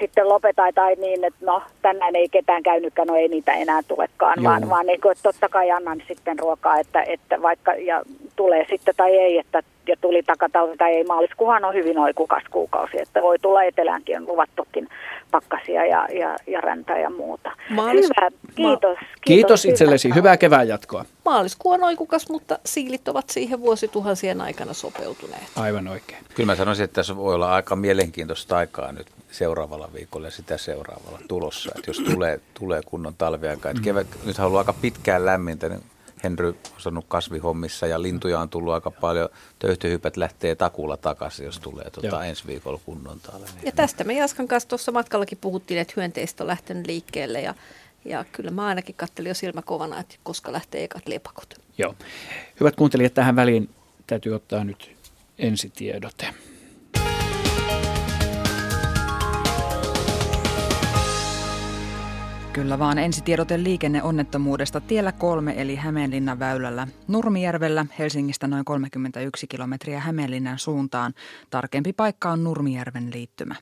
sitten 0.00 0.28
lopeta 0.28 0.62
tai 0.74 0.94
niin, 0.94 1.24
että 1.24 1.46
no 1.46 1.62
tänään 1.82 2.16
ei 2.16 2.28
ketään 2.28 2.62
käynytkään, 2.62 3.08
no 3.08 3.16
ei 3.16 3.28
niitä 3.28 3.52
enää 3.52 3.82
tulekaan, 3.82 4.34
Joo. 4.36 4.44
vaan, 4.44 4.70
vaan 4.70 4.86
niin 4.86 5.00
kuin, 5.00 5.12
että 5.12 5.22
totta 5.22 5.48
kai 5.48 5.70
annan 5.70 6.02
sitten 6.08 6.38
ruokaa, 6.38 6.78
että, 6.78 7.02
että 7.02 7.42
vaikka 7.42 7.74
ja 7.74 8.02
tulee 8.36 8.66
sitten 8.70 8.94
tai 8.96 9.16
ei, 9.16 9.38
että 9.38 9.62
ja 9.88 9.96
tuli 10.00 10.22
takatalvi 10.22 10.76
tai 10.76 10.92
ei. 10.94 11.04
Maaliskuuhan 11.04 11.64
on 11.64 11.74
hyvin 11.74 11.98
oikukas 11.98 12.42
kuukausi, 12.50 13.00
että 13.00 13.22
voi 13.22 13.38
tulla 13.38 13.62
eteläänkin, 13.62 14.16
on 14.16 14.26
luvattukin 14.26 14.88
pakkasia 15.30 15.86
ja, 15.86 16.08
ja, 16.12 16.36
ja 16.46 16.60
räntä 16.60 16.98
ja 16.98 17.10
muuta. 17.10 17.52
Maalis... 17.70 18.04
Hyvä, 18.04 18.30
kiitos. 18.54 18.56
Ma... 18.56 18.76
Kiitos, 18.76 18.98
kiitos 19.24 19.64
itsellesi, 19.64 20.14
hyvää 20.14 20.36
kevään 20.36 20.68
jatkoa. 20.68 21.04
Maaliskuu 21.24 21.72
on 21.72 21.84
oikukas, 21.84 22.30
mutta 22.30 22.58
siilit 22.66 23.08
ovat 23.08 23.30
siihen 23.30 23.60
vuosituhansien 23.60 24.40
aikana 24.40 24.72
sopeutuneet. 24.72 25.42
Aivan 25.56 25.88
oikein. 25.88 26.18
Kyllä 26.34 26.46
mä 26.46 26.54
sanoisin, 26.54 26.84
että 26.84 26.94
tässä 26.94 27.16
voi 27.16 27.34
olla 27.34 27.54
aika 27.54 27.76
mielenkiintoista 27.76 28.56
aikaa 28.56 28.92
nyt 28.96 29.06
seuraavalla 29.30 29.92
viikolla 29.94 30.26
ja 30.26 30.30
sitä 30.30 30.58
seuraavalla 30.58 31.20
tulossa. 31.28 31.72
Että 31.76 31.90
jos 31.90 31.98
tulee, 31.98 32.40
tulee 32.54 32.82
kunnon 32.86 33.14
talviaika. 33.14 33.70
Että 33.70 33.82
kevät, 33.82 34.06
nyt 34.24 34.38
haluaa 34.38 34.60
aika 34.60 34.72
pitkään 34.72 35.26
lämmintä, 35.26 35.68
niin 35.68 35.82
Henry 36.24 36.48
on 36.48 36.56
sanonut 36.78 37.04
kasvihommissa 37.08 37.86
ja 37.86 38.02
lintuja 38.02 38.40
on 38.40 38.48
tullut 38.48 38.74
aika 38.74 38.90
paljon. 38.90 39.28
Töyhtöhypät 39.58 40.16
lähtee 40.16 40.54
takulla 40.54 40.96
takaisin, 40.96 41.46
jos 41.46 41.60
tulee 41.60 41.90
tuota 41.90 42.24
ensi 42.24 42.46
viikolla 42.46 42.80
kunnon 42.84 43.20
talvi. 43.20 43.46
Ja 43.62 43.72
tästä 43.72 44.04
me 44.04 44.14
Jaskan 44.14 44.48
kanssa 44.48 44.68
tuossa 44.68 44.92
matkallakin 44.92 45.38
puhuttiin, 45.40 45.80
että 45.80 45.94
hyönteistä 45.96 46.44
on 46.44 46.48
lähtenyt 46.48 46.86
liikkeelle 46.86 47.40
ja, 47.40 47.54
ja 48.04 48.24
kyllä 48.32 48.50
mä 48.50 48.66
ainakin 48.66 48.94
kattelin 48.94 49.28
jo 49.28 49.34
silmä 49.34 49.62
kovana, 49.62 50.00
että 50.00 50.14
koska 50.22 50.52
lähtee 50.52 50.84
ekat 50.84 51.08
lepakot. 51.08 51.54
Joo. 51.78 51.94
Hyvät 52.60 52.76
kuuntelijat, 52.76 53.14
tähän 53.14 53.36
väliin 53.36 53.70
täytyy 54.06 54.34
ottaa 54.34 54.64
nyt 54.64 54.96
ensitiedote. 55.38 56.34
Kyllä 62.56 62.78
vaan 62.78 62.98
ensitiedote 62.98 63.62
liikenneonnettomuudesta 63.62 64.80
tiellä 64.80 65.12
kolme 65.12 65.54
eli 65.56 65.76
Hämeenlinnan 65.76 66.38
väylällä. 66.38 66.88
Nurmijärvellä 67.08 67.86
Helsingistä 67.98 68.46
noin 68.46 68.64
31 68.64 69.46
kilometriä 69.46 70.00
Hämeenlinnan 70.00 70.58
suuntaan. 70.58 71.14
Tarkempi 71.50 71.92
paikka 71.92 72.30
on 72.30 72.44
Nurmijärven 72.44 73.10
liittymä. 73.12 73.54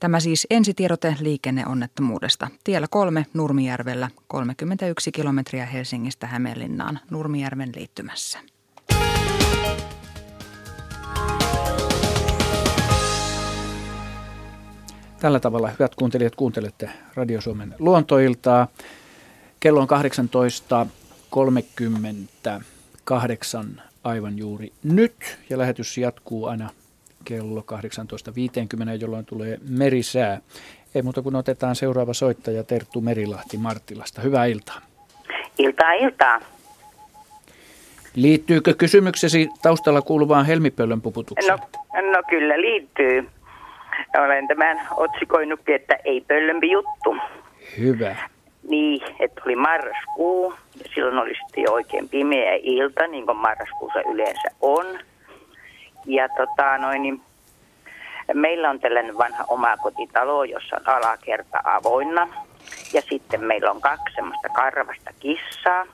Tämä 0.00 0.20
siis 0.20 0.46
ensitiedote 0.50 1.16
liikenneonnettomuudesta. 1.20 2.48
Tiellä 2.64 2.86
kolme 2.90 3.26
Nurmijärvellä 3.34 4.10
31 4.26 5.12
kilometriä 5.12 5.66
Helsingistä 5.66 6.26
Hämeenlinnaan 6.26 7.00
Nurmijärven 7.10 7.72
liittymässä. 7.74 8.38
Tällä 15.22 15.40
tavalla, 15.40 15.68
hyvät 15.68 15.94
kuuntelijat, 15.94 16.36
kuuntelette 16.36 16.90
Radio 17.14 17.40
Suomen 17.40 17.74
luontoiltaa. 17.78 18.68
Kello 19.60 19.80
on 19.80 19.88
18.38 23.76 23.80
aivan 24.04 24.38
juuri 24.38 24.72
nyt 24.82 25.38
ja 25.50 25.58
lähetys 25.58 25.98
jatkuu 25.98 26.46
aina 26.46 26.70
kello 27.24 27.60
18.50, 27.60 27.66
jolloin 29.00 29.24
tulee 29.24 29.58
merisää. 29.68 30.40
Ei 30.94 31.02
muuta 31.02 31.22
kuin 31.22 31.36
otetaan 31.36 31.76
seuraava 31.76 32.14
soittaja 32.14 32.64
Terttu 32.64 33.00
Merilahti 33.00 33.56
Marttilasta. 33.56 34.20
Hyvää 34.20 34.44
iltaa. 34.44 34.80
Iltaa, 35.58 35.92
iltaa. 35.92 36.40
Liittyykö 38.14 38.74
kysymyksesi 38.74 39.48
taustalla 39.62 40.02
kuuluvaan 40.02 40.46
helmipöllön 40.46 41.00
puputukseen? 41.00 41.58
No, 41.58 42.10
no 42.12 42.22
kyllä 42.30 42.60
liittyy. 42.60 43.28
Olen 44.18 44.48
tämän 44.48 44.80
otsikoinutkin, 44.96 45.74
että 45.74 45.96
ei 46.04 46.20
pöllömpi 46.20 46.70
juttu. 46.70 47.16
Hyvä. 47.78 48.16
Niin, 48.68 49.02
että 49.20 49.42
oli 49.46 49.56
marraskuu 49.56 50.54
ja 50.78 50.90
silloin 50.94 51.18
oli 51.18 51.34
sitten 51.34 51.62
jo 51.62 51.72
oikein 51.72 52.08
pimeä 52.08 52.58
ilta, 52.62 53.06
niin 53.06 53.26
kuin 53.26 53.36
marraskuussa 53.36 54.00
yleensä 54.00 54.48
on. 54.60 54.86
Ja 56.06 56.28
tota 56.28 56.78
noin, 56.78 57.02
niin 57.02 57.22
meillä 58.34 58.70
on 58.70 58.80
tällainen 58.80 59.18
vanha 59.18 59.44
omakotitalo, 59.48 60.44
jossa 60.44 60.76
on 60.76 60.88
alakerta 60.88 61.58
avoinna. 61.64 62.28
Ja 62.92 63.02
sitten 63.02 63.44
meillä 63.44 63.70
on 63.70 63.80
kaksi 63.80 64.14
semmoista 64.14 64.48
karvasta 64.48 65.10
kissaa, 65.20 65.86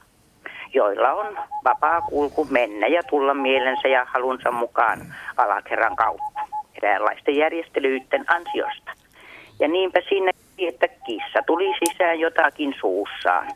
joilla 0.74 1.12
on 1.12 1.38
vapaa 1.64 2.00
kulku 2.00 2.46
mennä 2.50 2.86
ja 2.86 3.02
tulla 3.02 3.34
mielensä 3.34 3.88
ja 3.88 4.04
halunsa 4.04 4.50
mukaan 4.50 4.98
alakerran 5.36 5.96
kautta 5.96 6.57
eräänlaisten 6.82 7.36
järjestelyiden 7.36 8.24
ansiosta. 8.28 8.92
Ja 9.60 9.68
niinpä 9.68 10.00
sinne, 10.08 10.30
että 10.58 10.88
kissa 10.88 11.42
tuli 11.46 11.74
sisään 11.78 12.20
jotakin 12.20 12.74
suussaan. 12.80 13.48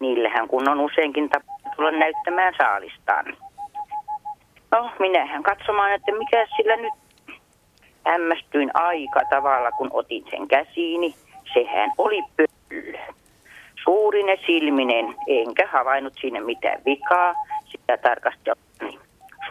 Niillähän 0.00 0.48
kun 0.48 0.68
on 0.68 0.80
useinkin 0.80 1.28
tapa 1.28 1.52
tulla 1.76 1.90
näyttämään 1.90 2.54
saalistaan. 2.58 3.36
No, 4.70 4.90
minähän 4.98 5.42
katsomaan, 5.42 5.92
että 5.92 6.12
mikä 6.12 6.46
sillä 6.56 6.76
nyt 6.76 6.94
hämmästyin 8.06 8.70
aika 8.74 9.20
tavalla, 9.30 9.72
kun 9.72 9.90
otin 9.92 10.24
sen 10.30 10.48
käsiini. 10.48 11.14
Sehän 11.54 11.92
oli 11.98 12.22
pöllö. 12.36 12.98
Suurinen 13.84 14.38
silminen, 14.46 15.14
enkä 15.26 15.68
havainnut 15.72 16.12
siinä 16.20 16.40
mitään 16.40 16.80
vikaa. 16.86 17.34
Sitä 17.64 17.96
tarkastelin. 17.96 18.69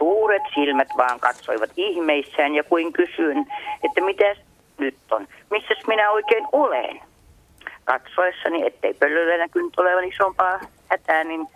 Suuret 0.00 0.42
silmät 0.54 0.88
vaan 0.96 1.20
katsoivat 1.20 1.70
ihmeissään 1.76 2.54
ja 2.54 2.64
kuin 2.64 2.92
kysyin, 2.92 3.46
että 3.84 4.00
mitä 4.00 4.34
nyt 4.78 4.96
on, 5.10 5.28
missä 5.50 5.74
minä 5.86 6.10
oikein 6.10 6.46
olen. 6.52 7.00
Katsoessani, 7.84 8.66
ettei 8.66 8.94
pöllöllä 8.94 9.36
näkynyt 9.36 9.78
olevan 9.78 10.04
isompaa 10.04 10.60
hätää, 10.90 11.24
niin 11.24 11.46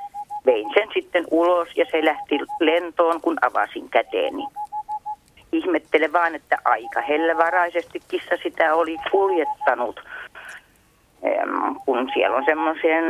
vein 0.46 0.66
sen 0.74 0.88
sitten 0.94 1.24
ulos 1.30 1.68
ja 1.76 1.84
se 1.90 2.04
lähti 2.04 2.38
lentoon, 2.60 3.20
kun 3.20 3.38
avasin 3.42 3.88
käteeni. 3.88 4.46
Ihmettele 5.52 6.12
vaan, 6.12 6.34
että 6.34 6.58
aika 6.64 7.00
hellävaraisesti 7.00 8.00
kissa 8.08 8.36
sitä 8.42 8.74
oli 8.74 8.96
kuljettanut, 9.10 10.00
kun 11.84 12.10
siellä 12.14 12.36
on 12.36 12.44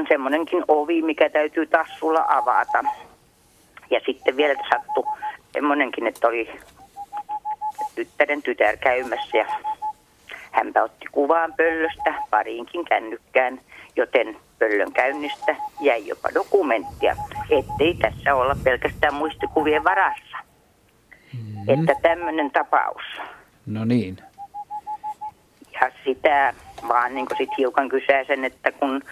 semmoinenkin 0.08 0.64
ovi, 0.68 1.02
mikä 1.02 1.30
täytyy 1.30 1.66
tassulla 1.66 2.24
avata. 2.28 2.84
Ja 3.90 4.00
sitten 4.06 4.36
vielä 4.36 4.54
sattui 4.70 5.04
semmoinenkin, 5.52 6.06
että 6.06 6.28
oli 6.28 6.60
tyttären 7.94 8.42
tytär 8.42 8.76
käymässä 8.76 9.38
ja 9.38 9.46
hänpä 10.52 10.82
otti 10.82 11.06
kuvaan 11.12 11.54
pöllöstä 11.56 12.14
pariinkin 12.30 12.84
kännykkään, 12.84 13.60
joten 13.96 14.36
pöllön 14.58 14.92
käynnistä 14.92 15.56
jäi 15.80 16.06
jopa 16.06 16.28
dokumenttia, 16.34 17.16
ettei 17.50 17.94
tässä 17.94 18.34
olla 18.34 18.56
pelkästään 18.64 19.14
muistikuvien 19.14 19.84
varassa. 19.84 20.36
Mm. 21.32 21.68
Että 21.68 21.94
tämmöinen 22.02 22.50
tapaus. 22.50 23.02
No 23.66 23.84
niin. 23.84 24.16
Ja 25.72 25.90
sitä 26.04 26.54
vaan 26.88 27.14
niin 27.14 27.26
sit 27.38 27.50
hiukan 27.58 27.88
kysäisen, 27.88 28.44
että 28.44 28.72
kun 28.72 29.02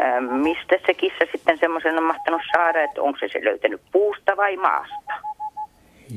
ä, 0.00 0.20
mistä 0.20 0.76
se 0.86 0.94
kissa 0.94 1.24
sitten 1.32 1.58
semmoisen 1.58 1.98
on 1.98 2.04
mahtanut 2.04 2.42
saada, 2.56 2.82
että 2.82 3.02
onko 3.02 3.18
se 3.18 3.28
se 3.32 3.44
löytänyt 3.44 3.80
puusta 3.92 4.36
vai 4.36 4.56
maasta? 4.56 5.12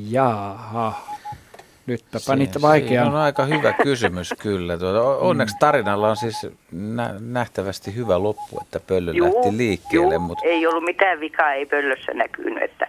Jaha. 0.10 0.94
Nytpä 1.88 2.20
panit 2.28 2.62
vaikean. 2.62 3.06
Se 3.06 3.12
on 3.12 3.18
aika 3.18 3.46
hyvä 3.46 3.74
kysymys 3.74 4.34
kyllä. 4.44 4.78
Tuota, 4.78 5.02
onneksi 5.02 5.56
tarinalla 5.60 6.10
on 6.10 6.18
siis 6.18 6.48
nä- 6.72 7.16
nähtävästi 7.20 7.96
hyvä 7.96 8.24
loppu, 8.24 8.60
että 8.62 8.80
pöllö 8.88 9.12
juu, 9.12 9.36
lähti 9.36 9.58
liikkeelle. 9.58 10.14
Juu, 10.14 10.24
mutta... 10.24 10.46
Ei 10.46 10.68
ollut 10.68 10.84
mitään 10.84 11.20
vikaa, 11.20 11.54
ei 11.54 11.66
pöllössä 11.66 12.14
näkynyt. 12.14 12.64
Että 12.64 12.88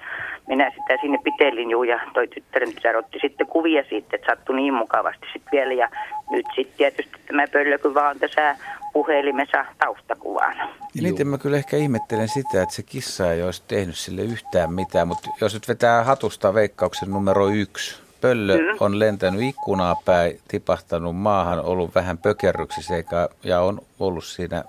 minä 0.49 0.70
sitä 0.70 1.01
sinne 1.01 1.18
pitelin 1.24 1.70
juu 1.70 1.82
ja 1.82 2.01
toi 2.14 2.28
tyttären 2.28 2.74
tytär 2.74 2.97
otti 2.97 3.18
sitten 3.20 3.47
kuvia 3.47 3.84
siitä, 3.88 4.16
että 4.16 4.26
sattui 4.26 4.57
niin 4.57 4.74
mukavasti 4.74 5.26
sitten 5.32 5.51
vielä. 5.53 5.72
Ja 5.72 5.88
nyt 6.30 6.47
sitten 6.57 6.76
tietysti 6.76 7.18
tämä 7.26 7.47
pöllö 7.53 7.78
kun 7.78 7.95
vaan 7.95 8.18
tässä 8.18 8.57
puhelimessa 8.93 9.64
taustakuvana. 9.78 10.68
Ja 10.95 11.03
niitä 11.03 11.24
mä 11.24 11.38
kyllä 11.38 11.57
ehkä 11.57 11.76
ihmettelen 11.76 12.28
sitä, 12.28 12.62
että 12.62 12.74
se 12.74 12.82
kissa 12.82 13.32
ei 13.32 13.43
olisi 13.43 13.62
tehnyt 13.68 13.97
sille 13.97 14.22
yhtään 14.22 14.72
mitään, 14.72 15.09
mutta 15.09 15.28
jos 15.41 15.55
nyt 15.55 15.68
vetää 15.68 16.05
hatusta 16.05 16.55
veikkauksen 16.55 17.11
numero 17.11 17.49
yksi, 17.49 18.03
pöllö 18.20 18.59
mm. 18.59 18.76
on 18.80 18.99
lentänyt 18.99 19.43
ikkunaa 19.43 19.97
päin, 20.05 20.41
tipahtanut 20.49 21.16
maahan, 21.16 21.61
ollut 21.61 21.95
vähän 21.95 22.18
pökerryksissä 22.18 22.97
eikä, 22.97 23.28
ja 23.45 23.61
on 23.61 23.80
ollut 24.01 24.24
siinä 24.24 24.64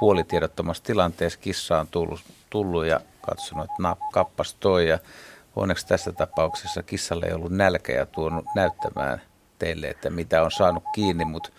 puolitiedottomassa 0.00 0.84
tilanteessa. 0.84 1.38
Kissa 1.38 1.80
on 1.80 1.86
tullut, 1.90 2.20
tullut 2.50 2.86
ja 2.86 3.00
katsonut, 3.22 3.64
että 3.64 3.82
na, 3.82 3.96
kappas 4.12 4.54
toi. 4.54 4.88
Ja 4.88 4.98
onneksi 5.56 5.86
tässä 5.86 6.12
tapauksessa 6.12 6.82
kissalle 6.82 7.26
ei 7.26 7.32
ollut 7.32 7.52
nälkä 7.52 7.92
ja 7.92 8.06
tuonut 8.06 8.44
näyttämään 8.54 9.22
teille, 9.58 9.88
että 9.88 10.10
mitä 10.10 10.42
on 10.42 10.50
saanut 10.50 10.84
kiinni, 10.94 11.24
mutta 11.24 11.50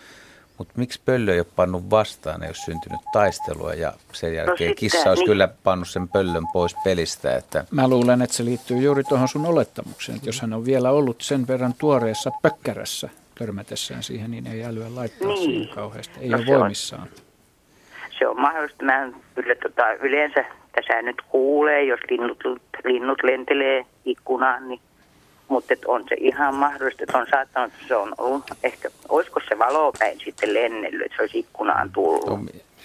mutta 0.58 0.74
miksi 0.78 1.02
pöllö 1.06 1.34
ei 1.34 1.40
ole 1.40 1.48
pannut 1.56 1.90
vastaan, 1.90 2.44
ei 2.44 2.50
ole 2.50 2.56
syntynyt 2.56 3.02
taistelua 3.14 3.74
ja 3.74 3.94
sen 4.12 4.32
no 4.32 4.36
jälkeen 4.36 4.70
no 4.70 4.76
kissa 4.76 5.10
olisi 5.10 5.22
niin. 5.22 5.30
kyllä 5.30 5.50
pannut 5.64 5.90
sen 5.90 6.08
pöllön 6.08 6.48
pois 6.54 6.76
pelistä. 6.84 7.36
Että... 7.36 7.66
Mä 7.72 7.88
luulen, 7.88 8.22
että 8.22 8.36
se 8.36 8.46
liittyy 8.46 8.78
juuri 8.78 9.04
tuohon 9.04 9.28
sun 9.28 9.46
olettamukseen, 9.46 10.16
että 10.16 10.30
jos 10.30 10.42
hän 10.42 10.54
on 10.54 10.66
vielä 10.66 10.92
ollut 10.92 11.22
sen 11.22 11.48
verran 11.48 11.74
tuoreessa 11.78 12.32
pökkärässä 12.42 13.10
törmätessään 13.40 14.04
siihen, 14.04 14.32
niin 14.32 14.48
ei 14.48 14.66
älyä 14.66 14.96
laittaa 14.96 15.28
niin. 15.28 15.44
siihen 15.44 15.76
kauheasti, 15.76 16.20
ei 16.20 16.30
no 16.30 16.38
ole 16.38 16.46
voimissaan. 16.46 17.02
On, 17.02 17.10
se 18.20 18.28
on 18.28 18.42
mahdollista. 18.42 18.86
Mä 18.86 19.10
kyllä, 19.36 19.56
tota, 19.56 19.94
yleensä 19.94 20.46
tässä 20.76 21.02
nyt 21.02 21.22
kuulee, 21.30 21.84
jos 21.84 22.00
linnut, 22.10 22.40
linnut 22.84 23.24
lentelee 23.24 23.86
ikkunaan, 24.06 24.68
niin 24.68 24.80
mutta 25.48 25.74
on 25.88 26.04
se 26.10 26.16
ihan 26.20 26.56
mahdollista, 26.56 27.04
että 27.04 27.18
on 27.18 27.28
saattanut, 27.32 27.74
että 27.74 27.88
se 27.88 27.96
on 27.96 28.14
ollut, 28.18 28.44
ehkä, 28.64 28.90
olisiko 29.10 29.40
se 29.50 29.60
valopäin 29.60 30.20
sitten 30.26 30.54
lennellyt, 30.54 31.06
että 31.06 31.16
se 31.16 31.22
olisi 31.22 31.40
ikkunaan 31.40 31.92
tullut. 31.92 32.26
No, 32.26 32.40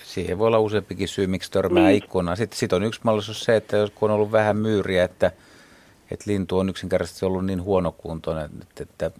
siihen 0.04 0.38
voi 0.38 0.46
olla 0.46 0.58
useampikin 0.58 1.08
syy, 1.08 1.26
miksi 1.26 1.50
törmää 1.50 1.82
niin. 1.82 1.96
ikkunaan. 1.96 2.36
Sitten 2.36 2.58
sit 2.58 2.72
on 2.72 2.84
yksi 2.84 3.00
mahdollisuus 3.02 3.40
se, 3.40 3.56
että 3.56 3.76
jos 3.76 3.90
kun 3.90 4.10
on 4.10 4.14
ollut 4.14 4.32
vähän 4.32 4.56
myyriä, 4.56 5.04
että, 5.04 5.30
että 6.10 6.24
lintu 6.30 6.58
on 6.58 6.68
yksinkertaisesti 6.68 7.26
ollut 7.26 7.46
niin 7.46 7.62
huonokuntoinen, 7.62 8.50
että, 8.62 8.82
että 8.82 9.10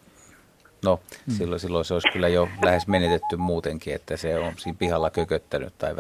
no 0.85 1.01
mm. 1.27 1.35
silloin, 1.35 1.61
silloin 1.61 1.85
se 1.85 1.95
olisi 1.95 2.09
kyllä 2.12 2.29
jo 2.29 2.49
lähes 2.64 2.87
menetetty 2.87 3.37
muutenkin, 3.37 3.95
että 3.95 4.16
se 4.16 4.39
on 4.39 4.53
siinä 4.57 4.77
pihalla 4.79 5.11
kököttänyt 5.11 5.73
tai 5.79 5.97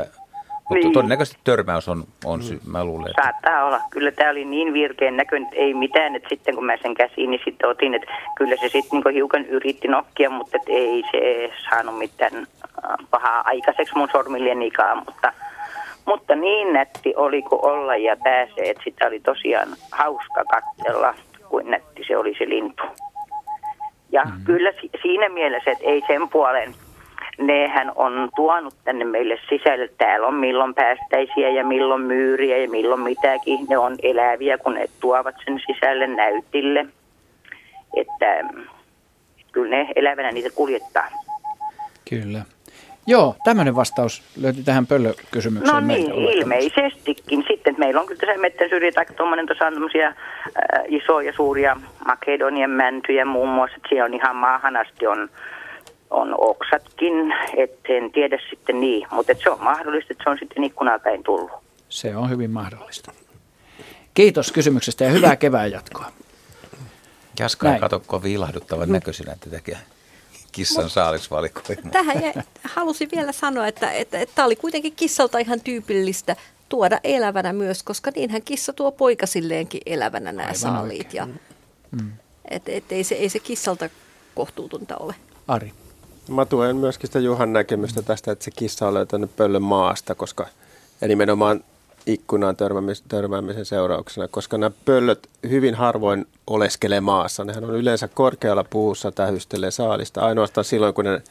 mutta 0.68 0.84
niin. 0.86 0.92
todennäköisesti 0.92 1.40
törmäys 1.44 1.88
on, 1.88 2.04
on 2.24 2.42
syy, 2.42 2.60
mä 2.66 2.84
luulen. 2.84 3.10
Että... 3.10 3.22
Saattaa 3.22 3.64
olla. 3.64 3.80
Kyllä 3.90 4.12
tämä 4.12 4.30
oli 4.30 4.44
niin 4.44 4.72
virkeän 4.72 5.16
näköinen, 5.16 5.48
että 5.48 5.60
ei 5.60 5.74
mitään. 5.74 6.16
Että 6.16 6.28
sitten 6.28 6.54
kun 6.54 6.66
mä 6.66 6.76
sen 6.82 6.94
käsiin, 6.94 7.30
niin 7.30 7.40
sitten 7.44 7.68
otin, 7.68 7.94
että 7.94 8.06
kyllä 8.36 8.56
se 8.56 8.62
sitten 8.62 8.88
niinku 8.92 9.08
hiukan 9.08 9.46
yritti 9.46 9.88
nokkia, 9.88 10.30
mutta 10.30 10.56
että 10.56 10.72
ei 10.72 11.02
se 11.10 11.50
saanut 11.70 11.98
mitään 11.98 12.34
äh, 12.36 13.06
pahaa 13.10 13.42
aikaiseksi 13.44 13.96
mun 13.96 14.08
sormillenikaan. 14.12 14.98
Mutta, 15.06 15.32
mutta 16.04 16.34
niin 16.34 16.72
nätti 16.72 17.14
oli 17.16 17.42
kuin 17.42 17.64
olla 17.64 17.96
ja 17.96 18.16
pääsee, 18.24 18.70
että 18.70 18.82
sitä 18.84 19.06
oli 19.06 19.20
tosiaan 19.20 19.68
hauska 19.90 20.44
katsella, 20.44 21.14
kuin 21.48 21.70
nätti 21.70 22.02
se 22.06 22.16
oli 22.16 22.34
se 22.38 22.48
lintu. 22.48 22.82
Ja 24.12 24.24
mm-hmm. 24.24 24.44
kyllä 24.44 24.72
siinä 25.02 25.28
mielessä, 25.28 25.70
että 25.70 25.84
ei 25.84 26.02
sen 26.08 26.28
puolen– 26.28 26.74
nehän 27.38 27.92
on 27.96 28.28
tuonut 28.36 28.74
tänne 28.84 29.04
meille 29.04 29.38
sisälle. 29.48 29.90
Täällä 29.98 30.26
on 30.26 30.34
milloin 30.34 30.74
päästäisiä 30.74 31.48
ja 31.48 31.64
milloin 31.64 32.02
myyriä 32.02 32.58
ja 32.58 32.70
milloin 32.70 33.00
mitäkin. 33.00 33.66
Ne 33.68 33.78
on 33.78 33.96
eläviä, 34.02 34.58
kun 34.58 34.74
ne 34.74 34.86
tuovat 35.00 35.34
sen 35.44 35.60
sisälle 35.66 36.06
näytille. 36.06 36.86
Että 37.96 38.26
kyllä 39.52 39.76
ne 39.76 39.88
elävänä 39.96 40.32
niitä 40.32 40.50
kuljettaa. 40.54 41.08
Kyllä. 42.10 42.42
Joo, 43.06 43.36
tämmöinen 43.44 43.76
vastaus 43.76 44.22
löytyi 44.40 44.64
tähän 44.64 44.86
pöllökysymykseen. 44.86 45.74
No 45.74 45.80
niin, 45.80 46.12
ilmeisestikin. 46.12 47.44
Sitten 47.48 47.74
meillä 47.78 48.00
on 48.00 48.06
kyllä 48.06 48.20
tässä 48.20 48.40
mettän 48.40 48.68
syrjitä 48.68 49.04
tuommoinen, 49.16 49.46
tuossa 49.46 49.66
on 49.66 49.72
tämmöisiä 49.72 50.06
äh, 50.06 50.14
isoja, 50.88 51.32
suuria 51.32 51.76
Makedonian 52.06 52.70
mäntyjä 52.70 53.24
muun 53.24 53.48
muassa. 53.48 53.76
Että 53.76 53.88
siellä 53.88 54.04
on 54.04 54.14
ihan 54.14 54.36
maahan 54.36 54.76
asti 54.76 55.06
on 55.06 55.28
on 56.10 56.34
oksatkin, 56.38 57.34
että 57.56 57.92
en 57.92 58.12
tiedä 58.12 58.38
sitten 58.50 58.80
niin, 58.80 59.06
mutta 59.10 59.32
se 59.42 59.50
on 59.50 59.62
mahdollista, 59.62 60.12
että 60.12 60.24
se 60.24 60.30
on 60.30 60.38
sitten 60.38 60.64
ikkunaan 60.64 61.00
päin 61.00 61.22
tullut. 61.22 61.50
Se 61.88 62.16
on 62.16 62.30
hyvin 62.30 62.50
mahdollista. 62.50 63.12
Kiitos 64.14 64.52
kysymyksestä 64.52 65.04
ja 65.04 65.10
hyvää 65.10 65.36
kevään 65.36 65.70
jatkoa. 65.70 66.12
Jaska 67.38 67.74
ei 67.74 67.80
kato 67.80 68.02
kovin 68.06 68.32
ilahduttavan 68.32 68.92
näköisenä 68.92 69.36
tätä 69.40 69.60
kissan 70.52 70.90
saalisvalikoimaa. 70.90 71.90
Tähän 71.90 72.22
ja 72.22 72.42
halusin 72.64 73.08
vielä 73.16 73.32
sanoa, 73.32 73.66
että, 73.66 73.92
että, 73.92 74.18
että 74.18 74.34
tämä 74.34 74.46
oli 74.46 74.56
kuitenkin 74.56 74.92
kissalta 74.96 75.38
ihan 75.38 75.60
tyypillistä 75.60 76.36
tuoda 76.68 77.00
elävänä 77.04 77.52
myös, 77.52 77.82
koska 77.82 78.10
niinhän 78.16 78.42
kissa 78.42 78.72
tuo 78.72 78.92
poikasilleenkin 78.92 79.80
elävänä 79.86 80.32
nämä 80.32 80.42
Aivan 80.42 80.56
saaliit. 80.56 81.14
Ja, 81.14 81.26
mm. 81.90 82.12
et, 82.50 82.68
et, 82.68 82.92
ei, 82.92 83.04
se, 83.04 83.14
ei 83.14 83.28
se 83.28 83.38
kissalta 83.38 83.90
kohtuutonta 84.34 84.96
ole. 84.96 85.14
Ari. 85.48 85.72
Mä 86.28 86.44
tuen 86.44 86.76
myöskin 86.76 87.08
sitä 87.08 87.18
Juhan 87.18 87.52
näkemystä 87.52 88.02
tästä, 88.02 88.32
että 88.32 88.44
se 88.44 88.50
kissa 88.50 88.88
on 88.88 88.94
löytänyt 88.94 89.36
pöllön 89.36 89.62
maasta, 89.62 90.14
koska 90.14 90.46
ja 91.00 91.08
nimenomaan 91.08 91.64
ikkunaan 92.06 92.56
törmäämisen 93.08 93.64
seurauksena, 93.64 94.28
koska 94.28 94.58
nämä 94.58 94.70
pöllöt 94.84 95.28
hyvin 95.48 95.74
harvoin 95.74 96.26
oleskelee 96.46 97.00
maassa. 97.00 97.44
Nehän 97.44 97.64
on 97.64 97.74
yleensä 97.76 98.08
korkealla 98.08 98.64
puussa 98.64 99.12
tähystelee 99.12 99.70
saalista 99.70 100.20
ainoastaan 100.20 100.64
silloin, 100.64 100.94
kun 100.94 101.04
ne 101.04 101.22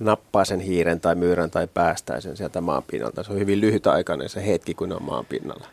nappaa 0.00 0.44
sen 0.44 0.60
hiiren 0.60 1.00
tai 1.00 1.14
myyrän 1.14 1.50
tai 1.50 1.68
päästää 1.74 2.20
sen 2.20 2.36
sieltä 2.36 2.60
maanpinnalta. 2.60 3.22
Se 3.22 3.32
on 3.32 3.38
hyvin 3.38 3.60
lyhytaikainen 3.60 4.28
se 4.28 4.46
hetki, 4.46 4.74
kun 4.74 4.88
ne 4.88 4.94
on 4.94 5.02
maanpinnalla. 5.02 5.66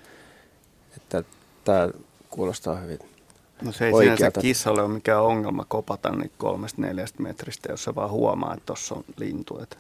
Että 0.98 1.24
tämä 1.64 1.90
kuulostaa 2.30 2.76
hyvin 2.76 3.00
No 3.62 3.72
se 3.72 3.86
ei 3.86 3.94
oikeata. 3.94 4.18
sinänsä 4.18 4.42
kissalle 4.42 4.82
ole 4.82 4.90
mikään 4.94 5.24
ongelma 5.24 5.66
kopata 5.68 6.10
niin 6.10 6.32
kolmesta 6.38 6.82
neljästä 6.82 7.24
metristä, 7.24 7.72
jos 7.72 7.84
se 7.84 7.96
vaan 7.96 8.10
huomaa, 8.10 8.54
että 8.54 8.66
tuossa 8.66 8.96
on 8.96 9.04
lintu. 9.18 9.60
Että 9.64 9.78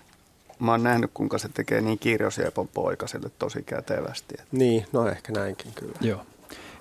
mä 0.59 0.71
oon 0.71 0.83
nähnyt, 0.83 1.11
kuinka 1.13 1.37
se 1.37 1.49
tekee 1.53 1.81
niin 1.81 1.99
kirjosiepon 1.99 2.67
poikaselle 2.67 3.31
tosi 3.39 3.63
kätevästi. 3.63 4.35
Että. 4.39 4.45
Niin, 4.51 4.85
no 4.91 5.07
ehkä 5.07 5.33
näinkin 5.33 5.71
kyllä. 5.75 5.93
Joo. 6.01 6.21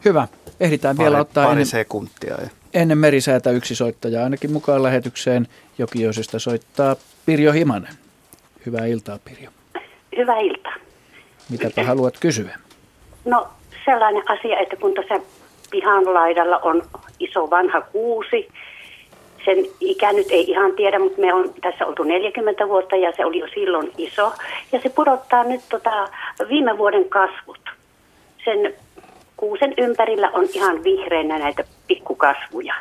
Hyvä. 0.05 0.28
Ehditään 0.61 0.96
pari, 0.96 1.05
vielä 1.05 1.20
ottaa 1.20 1.44
pari 1.44 1.53
ennen, 1.53 1.66
sekuntia. 1.66 2.34
Ja. 2.34 2.49
ennen 2.74 2.99
merisäätä 2.99 3.51
yksi 3.51 3.74
soittaja 3.74 4.24
ainakin 4.24 4.53
mukaan 4.53 4.82
lähetykseen. 4.82 5.49
Jokioisesta 5.78 6.38
soittaa 6.38 6.96
Pirjo 7.26 7.53
Himanen. 7.53 7.94
Hyvää 8.66 8.86
iltaa, 8.86 9.18
Pirjo. 9.24 9.51
Hyvää 10.16 10.38
iltaa. 10.38 10.74
Mitäpä 11.49 11.84
haluat 11.84 12.14
kysyä? 12.20 12.59
No 13.24 13.49
sellainen 13.84 14.22
asia, 14.30 14.59
että 14.59 14.76
kun 14.76 14.94
tuossa 14.94 15.14
pihan 15.71 16.14
laidalla 16.14 16.59
on 16.59 16.83
iso 17.19 17.51
vanha 17.51 17.81
kuusi, 17.81 18.49
sen 19.45 19.57
ikä 19.81 20.12
nyt 20.12 20.27
ei 20.31 20.51
ihan 20.51 20.73
tiedä, 20.73 20.99
mutta 20.99 21.21
me 21.21 21.35
on 21.35 21.55
tässä 21.62 21.87
oltu 21.87 22.03
40 22.03 22.69
vuotta 22.69 22.97
ja 22.97 23.12
se 23.16 23.25
oli 23.25 23.39
jo 23.39 23.47
silloin 23.55 23.93
iso. 23.99 24.33
Ja 24.73 24.81
se 24.83 24.89
pudottaa 24.89 25.45
nyt 25.45 25.61
tota 25.69 26.09
viime 26.49 26.79
vuoden 26.79 27.09
kasvut. 27.09 27.71
Sen 28.45 28.75
kuusen 29.37 29.75
ympärillä 29.79 30.31
on 30.31 30.49
ihan 30.53 30.85
vihreinä 30.85 31.39
näitä 31.39 31.64
pikkukasvuja. 31.87 32.75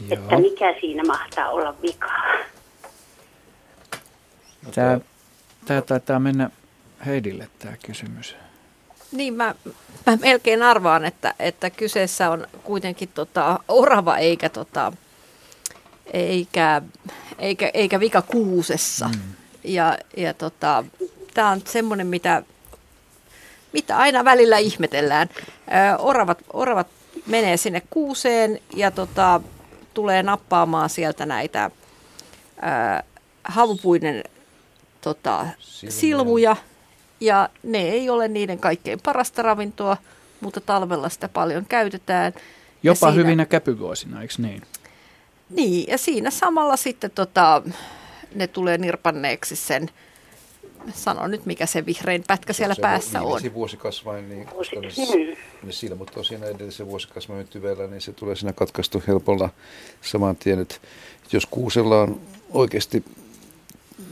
Joo. 0.00 0.10
Että 0.10 0.38
mikä 0.38 0.74
siinä 0.80 1.02
mahtaa 1.06 1.48
olla 1.48 1.74
vikaa? 1.82 2.22
Tämä, 4.74 5.00
tämä 5.64 5.82
taitaa 5.82 6.18
mennä 6.18 6.50
Heidille 7.06 7.48
tämä 7.58 7.74
kysymys. 7.86 8.36
Niin, 9.14 9.34
mä, 9.34 9.54
mä 10.06 10.16
melkein 10.16 10.62
arvaan, 10.62 11.04
että, 11.04 11.34
että 11.38 11.70
kyseessä 11.70 12.30
on 12.30 12.46
kuitenkin 12.64 13.08
tota, 13.08 13.58
orava 13.68 14.18
eikä, 14.18 14.48
tota, 14.48 14.92
eikä, 16.12 16.82
eikä, 17.38 17.70
eikä 17.74 18.00
vika 18.00 18.22
kuusessa. 18.22 19.08
Mm. 19.08 19.20
Ja, 19.64 19.98
ja 20.16 20.34
tota, 20.34 20.84
tämä 21.34 21.50
on 21.50 21.62
semmoinen, 21.64 22.06
mitä, 22.06 22.42
mitä 23.72 23.96
aina 23.96 24.24
välillä 24.24 24.58
ihmetellään. 24.58 25.28
Ö, 25.38 25.96
oravat, 25.98 26.38
oravat 26.52 26.86
menee 27.26 27.56
sinne 27.56 27.82
kuuseen 27.90 28.60
ja 28.76 28.90
tota, 28.90 29.40
tulee 29.94 30.22
nappaamaan 30.22 30.90
sieltä 30.90 31.26
näitä 31.26 31.70
ö, 32.56 33.02
havupuinen 33.44 34.24
tota, 35.00 35.46
silmuja 35.88 36.56
ja 37.20 37.48
ne 37.62 37.78
ei 37.78 38.10
ole 38.10 38.28
niiden 38.28 38.58
kaikkein 38.58 39.00
parasta 39.04 39.42
ravintoa, 39.42 39.96
mutta 40.40 40.60
talvella 40.60 41.08
sitä 41.08 41.28
paljon 41.28 41.66
käytetään. 41.68 42.32
Jopa 42.82 42.98
siinä, 43.10 43.24
hyvinä 43.24 43.46
käpyvuosina, 43.46 44.22
eikö 44.22 44.34
niin? 44.38 44.62
Niin, 45.50 45.88
ja 45.88 45.98
siinä 45.98 46.30
samalla 46.30 46.76
sitten 46.76 47.10
tota, 47.10 47.62
ne 48.34 48.46
tulee 48.46 48.78
nirpanneeksi 48.78 49.56
sen, 49.56 49.90
sano 50.94 51.26
nyt 51.26 51.46
mikä 51.46 51.66
se 51.66 51.86
vihrein 51.86 52.24
pätkä 52.26 52.52
siellä 52.52 52.74
se 52.74 52.80
päässä 52.80 53.22
on. 53.22 53.40
Se 53.40 53.54
vuosikasvain, 53.54 54.28
niin 54.28 54.46
koska 54.46 54.80
ne, 54.80 54.88
ne 55.62 55.72
silmut 55.72 56.16
on 56.16 56.24
siinä 56.24 56.46
edellisen 56.46 56.86
vuosikasvain 56.86 57.48
tyvellä, 57.48 57.86
niin 57.86 58.00
se 58.00 58.12
tulee 58.12 58.36
siinä 58.36 58.52
katkaistu 58.52 59.02
helpolla 59.06 59.48
saman 60.02 60.36
tien, 60.36 60.60
että 60.60 60.74
jos 61.32 61.46
kuusella 61.46 62.00
on 62.00 62.20
oikeasti 62.50 63.04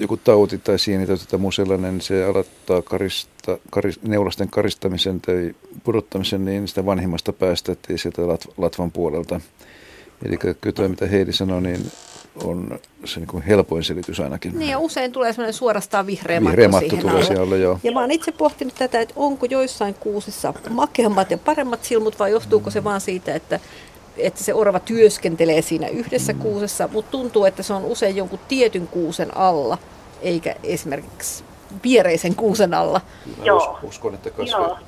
joku 0.03 0.16
tauti 0.16 0.59
tai 0.59 0.78
sieni 0.78 1.07
tai 1.07 1.18
tota 1.18 1.38
muu 1.38 1.53
sellainen, 1.53 1.94
niin 1.94 2.00
se 2.00 2.24
aloittaa 2.24 2.82
karista, 2.82 3.59
karis, 3.70 4.03
neulasten 4.03 4.48
karistamisen 4.50 5.20
tai 5.20 5.55
pudottamisen 5.84 6.44
niin 6.44 6.68
sitä 6.68 6.86
vanhimmasta 6.86 7.32
päästä, 7.32 7.72
ettei 7.72 7.98
sieltä 7.98 8.28
lat, 8.28 8.48
latvan 8.57 8.90
puolelta. 8.90 9.40
Eli 10.24 10.36
kyllä 10.36 10.72
tuo, 10.74 10.88
mitä 10.88 11.07
Heidi 11.07 11.32
sanoi, 11.32 11.62
niin 11.62 11.92
on 12.44 12.78
se 13.05 13.20
niin 13.20 13.28
kuin 13.28 13.42
helpoin 13.42 13.84
selitys 13.84 14.20
ainakin. 14.20 14.59
Niin 14.59 14.70
ja 14.70 14.78
usein 14.78 15.12
tulee 15.12 15.32
sellainen 15.32 15.55
suorastaan 15.55 16.07
vihreä, 16.07 16.40
vihreä 16.40 16.68
matto, 16.68 16.88
matto 16.88 17.09
tulee 17.09 17.22
siihen 17.22 17.42
alle. 17.42 17.59
Joo. 17.59 17.80
Ja 17.82 17.92
mä 17.92 18.00
oon 18.00 18.11
itse 18.11 18.32
pohtinut 18.32 18.74
tätä, 18.74 19.00
että 19.00 19.14
onko 19.16 19.46
joissain 19.46 19.94
kuusissa 19.94 20.55
makeammat 20.70 21.30
ja 21.30 21.38
paremmat 21.38 21.84
silmut 21.84 22.18
vai 22.18 22.30
johtuuko 22.30 22.70
se 22.70 22.84
vaan 22.84 23.00
siitä, 23.00 23.34
että 23.34 23.61
että 24.16 24.44
se 24.44 24.54
orava 24.54 24.80
työskentelee 24.80 25.62
siinä 25.62 25.88
yhdessä 25.88 26.34
kuusessa, 26.34 26.88
mutta 26.92 27.10
tuntuu, 27.10 27.44
että 27.44 27.62
se 27.62 27.74
on 27.74 27.84
usein 27.84 28.16
jonkun 28.16 28.38
tietyn 28.48 28.88
kuusen 28.88 29.36
alla, 29.36 29.78
eikä 30.22 30.54
esimerkiksi 30.62 31.44
viereisen 31.84 32.34
kuusen 32.34 32.74
alla. 32.74 33.00
Joo. 33.44 33.78
Uskon, 33.82 34.14
että 34.14 34.30
kasvaa. 34.30 34.60
Joo. 34.60 34.78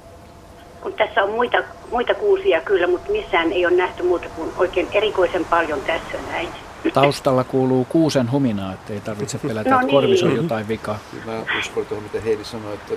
Kun 0.81 0.93
tässä 0.93 1.23
on 1.23 1.31
muita, 1.31 1.59
muita 1.91 2.15
kuusia 2.15 2.61
kyllä, 2.61 2.87
mutta 2.87 3.13
missään 3.13 3.53
ei 3.53 3.67
ole 3.67 3.77
nähty 3.77 4.03
muuta 4.03 4.29
kuin 4.29 4.53
oikein 4.57 4.89
erikoisen 4.93 5.45
paljon 5.45 5.81
tässä 5.81 6.19
näin. 6.31 6.49
Taustalla 6.95 7.45
kuuluu 7.45 7.85
kuusen 7.85 8.33
huminaa, 8.33 8.73
että 8.73 8.93
ei 8.93 9.01
tarvitse 9.01 9.39
pelätä, 9.39 9.71
no 9.71 9.77
että 9.77 9.87
niin. 9.87 9.95
korvissa 9.95 10.27
on 10.27 10.37
jotain 10.37 10.69
vikaa. 10.69 10.99
Mä 11.25 11.33
uskon 11.59 11.87
tuohon, 11.87 12.05
mitä 12.05 12.21
Heidi 12.21 12.45
sanoi, 12.45 12.75
että, 12.75 12.95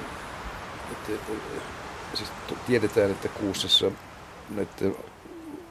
että, 0.92 1.14
että 1.14 1.32
siis 2.14 2.30
tiedetään, 2.68 3.12
että 3.12 3.30
kuusessa 3.30 3.92
näiden 4.50 4.96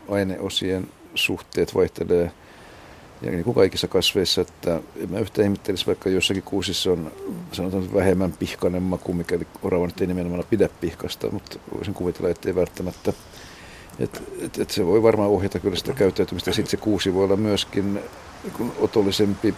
aineosien 0.09 0.89
suhteet 1.15 1.75
vaihtelee 1.75 2.31
ja 3.23 3.31
niin 3.31 3.45
kuin 3.45 3.55
kaikissa 3.55 3.89
kasveissa, 3.89 4.41
että 4.41 4.81
en 4.97 5.11
mä 5.11 5.19
yhtään 5.19 5.45
ihmettelisi, 5.45 5.87
vaikka 5.87 6.11
jossakin 6.11 6.43
kuusissa 6.43 6.93
on 6.93 7.13
sanotaan 7.53 7.95
vähemmän 7.95 8.33
pihkainen 8.33 8.83
maku, 8.83 9.13
mikäli 9.13 9.47
orava 9.63 9.87
nyt 9.87 10.01
ei 10.01 10.07
nimenomaan 10.07 10.45
pidä 10.51 10.69
pihkasta, 10.81 11.31
mutta 11.31 11.59
voisin 11.75 11.95
kuvitella, 11.95 12.29
että 12.29 12.49
ei 12.49 12.55
välttämättä. 12.55 13.13
Et, 13.99 14.23
et, 14.41 14.59
et 14.59 14.71
se 14.71 14.87
voi 14.87 15.03
varmaan 15.03 15.31
ohjata 15.31 15.59
kyllä 15.59 15.77
sitä 15.77 15.93
käyttäytymistä. 15.93 16.53
Sitten 16.53 16.71
se 16.71 16.77
kuusi 16.77 17.15
voi 17.15 17.25
olla 17.25 17.37
myöskin 17.37 17.95
niin 17.95 18.73
otollisempi 18.79 19.55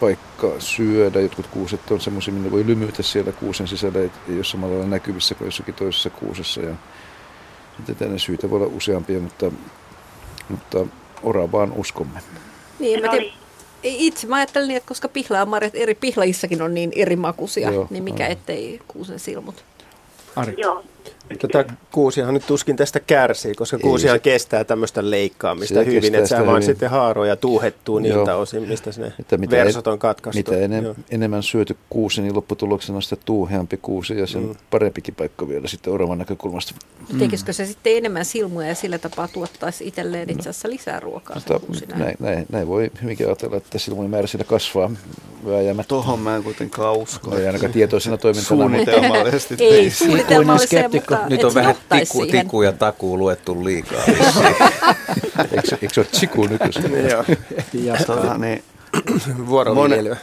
paikka 0.00 0.52
syödä. 0.58 1.20
Jotkut 1.20 1.46
kuuset 1.46 1.90
on 1.90 2.00
semmoisia, 2.00 2.34
minne 2.34 2.50
voi 2.50 2.66
lymytä 2.66 3.02
siellä 3.02 3.32
kuusen 3.32 3.68
sisällä, 3.68 3.98
ei 3.98 4.10
ole 4.28 4.44
samalla 4.44 4.86
näkyvissä 4.86 5.34
kuin 5.34 5.46
jossakin 5.46 5.74
toisessa 5.74 6.10
kuusessa. 6.10 6.60
Ja 6.60 6.74
tänne 7.98 8.18
syitä 8.18 8.50
voi 8.50 8.62
olla 8.62 8.72
useampia, 8.76 9.20
mutta, 9.20 9.50
mutta 10.48 10.86
oravaan 11.22 11.72
uskomme. 11.72 12.20
Niin, 12.78 13.02
mä 13.02 13.08
tiedän, 13.08 13.28
itse 13.82 14.26
mä 14.26 14.36
ajattelin, 14.36 14.76
että 14.76 14.88
koska 14.88 15.08
pihlaamarjat 15.08 15.74
eri 15.74 15.94
pihlaissakin 15.94 16.62
on 16.62 16.74
niin 16.74 16.92
eri 16.96 17.16
makuisia, 17.16 17.70
Joo, 17.70 17.86
niin 17.90 18.04
mikä 18.04 18.22
aivan. 18.22 18.32
ettei 18.32 18.80
kuusen 18.88 19.18
silmut. 19.18 19.64
Ari. 20.36 20.54
Joo. 20.56 20.84
Tätä 21.38 21.64
kuusihan 21.92 22.34
nyt 22.34 22.46
tuskin 22.46 22.76
tästä 22.76 23.00
kärsii, 23.00 23.54
koska 23.54 23.76
Ei, 23.76 23.80
kuusihan 23.80 24.16
se, 24.16 24.20
kestää 24.20 24.64
tämmöistä 24.64 25.10
leikkaamista 25.10 25.82
hyvin, 25.82 26.14
että 26.14 26.28
se 26.28 26.46
vaan 26.46 26.62
sitten 26.62 26.90
haaroo 26.90 27.24
ja 27.24 27.36
tuuhettuu 27.36 27.98
niiltä 27.98 28.30
Joo. 28.30 28.40
osin, 28.40 28.68
mistä 28.68 28.90
ne 28.98 29.12
että 29.18 29.36
mitä 29.36 29.56
versot 29.56 29.86
on 29.86 29.98
katkaistu. 29.98 30.50
Mitä 30.50 30.64
enem, 30.64 30.94
enemmän 31.10 31.42
syöty 31.42 31.76
kuusi, 31.90 32.22
niin 32.22 32.36
lopputuloksena 32.36 32.96
on 32.96 33.02
sitä 33.02 33.16
tuuheampi 33.24 33.76
kuusi 33.82 34.18
ja 34.18 34.26
sen 34.26 34.42
mm. 34.42 34.54
parempikin 34.70 35.14
paikka 35.14 35.48
vielä 35.48 35.68
sitten 35.68 35.92
oravan 35.92 36.18
näkökulmasta. 36.18 36.74
Mm. 37.12 37.18
Tekisikö 37.18 37.52
se 37.52 37.66
sitten 37.66 37.96
enemmän 37.96 38.24
silmuja 38.24 38.68
ja 38.68 38.74
sillä 38.74 38.98
tapaa 38.98 39.28
tuottaisi 39.28 39.88
itselleen 39.88 40.30
itse 40.30 40.50
asiassa 40.50 40.70
lisää 40.70 41.00
ruokaa? 41.00 41.36
Mutta, 41.36 41.96
näin, 41.96 42.16
näin, 42.20 42.46
näin, 42.52 42.68
voi 42.68 42.90
hyvinkin 43.02 43.26
ajatella, 43.26 43.56
että 43.56 43.78
silmujen 43.78 44.10
määrä 44.10 44.26
siinä 44.26 44.44
kasvaa 44.44 44.90
vääjäämättä. 45.46 45.88
Tuohon 45.88 46.18
mä 46.18 46.36
en 46.36 46.42
kuitenkaan 46.42 46.96
usko. 46.96 47.36
Ei 47.36 47.46
ainakaan 47.46 47.72
tietoisena 47.72 48.16
toimintana. 48.16 48.48
Suunnitelmallisesti. 48.48 49.54
Ei, 49.58 49.90
suunnitelmallisesti, 49.90 50.89
mutta 50.92 51.26
nyt 51.28 51.44
on 51.44 51.54
vähän 51.54 51.74
tiku, 51.98 52.26
tiku 52.26 52.62
ja 52.62 52.72
takuu 52.72 53.18
luettu 53.18 53.64
liikaa. 53.64 54.02
eikö, 54.06 55.76
eikö 55.82 55.94
se 55.94 56.00
ole 56.00 56.06
tsiku 56.06 56.46
nykyisin? 56.46 57.08
Joo. 57.08 57.24
Ja 57.72 57.96
tota, 58.06 58.38
niin, 58.38 58.64
vuoroviljelyä. 59.48 60.16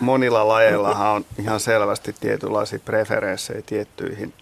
Monilla 0.00 0.48
lajeillahan 0.48 1.10
on 1.10 1.24
ihan 1.38 1.60
selvästi 1.60 2.14
tietynlaisia 2.20 2.78
preferenssejä 2.84 3.62
tiettyihin 3.66 4.32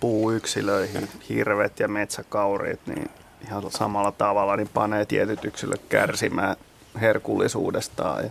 puuyksilöihin, 0.00 1.08
hirvet 1.28 1.80
ja 1.80 1.88
metsäkaurit, 1.88 2.80
niin 2.86 3.10
ihan 3.46 3.62
samalla 3.70 4.12
tavalla 4.12 4.56
niin 4.56 4.70
panee 4.74 5.04
tietyt 5.04 5.44
yksilöt 5.44 5.80
kärsimään 5.88 6.56
herkullisuudestaan. 7.00 8.24
Ja, 8.24 8.30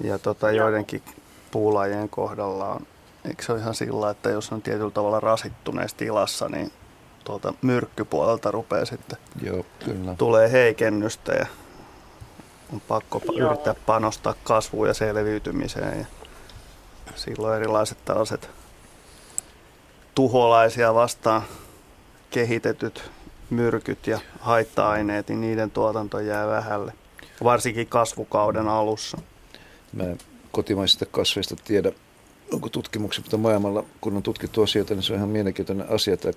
ja 0.00 0.18
tota, 0.18 0.50
joidenkin 0.50 1.02
puulajien 1.50 2.08
kohdalla 2.08 2.68
on, 2.68 2.86
eikö 3.24 3.42
se 3.42 3.52
ole 3.52 3.60
ihan 3.60 3.74
sillä, 3.74 4.10
että 4.10 4.30
jos 4.30 4.52
on 4.52 4.62
tietyllä 4.62 4.90
tavalla 4.90 5.20
rasittuneessa 5.20 5.96
tilassa, 5.96 6.48
niin 6.48 6.72
tuolta 7.24 7.54
myrkkypuolelta 7.62 8.50
rupeaa 8.50 8.84
sitten, 8.84 9.18
Joo, 9.42 9.66
kyllä. 9.84 10.14
tulee 10.18 10.52
heikennystä 10.52 11.32
ja 11.32 11.46
on 12.72 12.80
pakko 12.80 13.22
Joo. 13.32 13.48
yrittää 13.50 13.74
panostaa 13.86 14.34
kasvuun 14.44 14.88
ja 14.88 14.94
selviytymiseen. 14.94 15.98
Ja 15.98 16.06
silloin 17.14 17.56
erilaiset 17.56 17.98
tällaiset 18.04 18.50
tuholaisia 20.14 20.94
vastaan 20.94 21.42
kehitetyt 22.30 23.10
myrkyt 23.50 24.06
ja 24.06 24.20
haitta-aineet, 24.40 25.28
niin 25.28 25.40
niiden 25.40 25.70
tuotanto 25.70 26.20
jää 26.20 26.46
vähälle, 26.46 26.92
varsinkin 27.44 27.86
kasvukauden 27.86 28.68
alussa. 28.68 29.18
Mä 29.92 30.04
kotimaisista 30.52 31.06
kasveista 31.06 31.56
tiedä, 31.64 31.92
onko 32.54 32.68
tutkimuksia, 32.68 33.22
mutta 33.22 33.36
maailmalla, 33.36 33.84
kun 34.00 34.16
on 34.16 34.22
tutkittu 34.22 34.62
asioita, 34.62 34.94
niin 34.94 35.02
se 35.02 35.12
on 35.12 35.16
ihan 35.16 35.28
mielenkiintoinen 35.28 35.90
asia, 35.90 36.16
tämä 36.16 36.32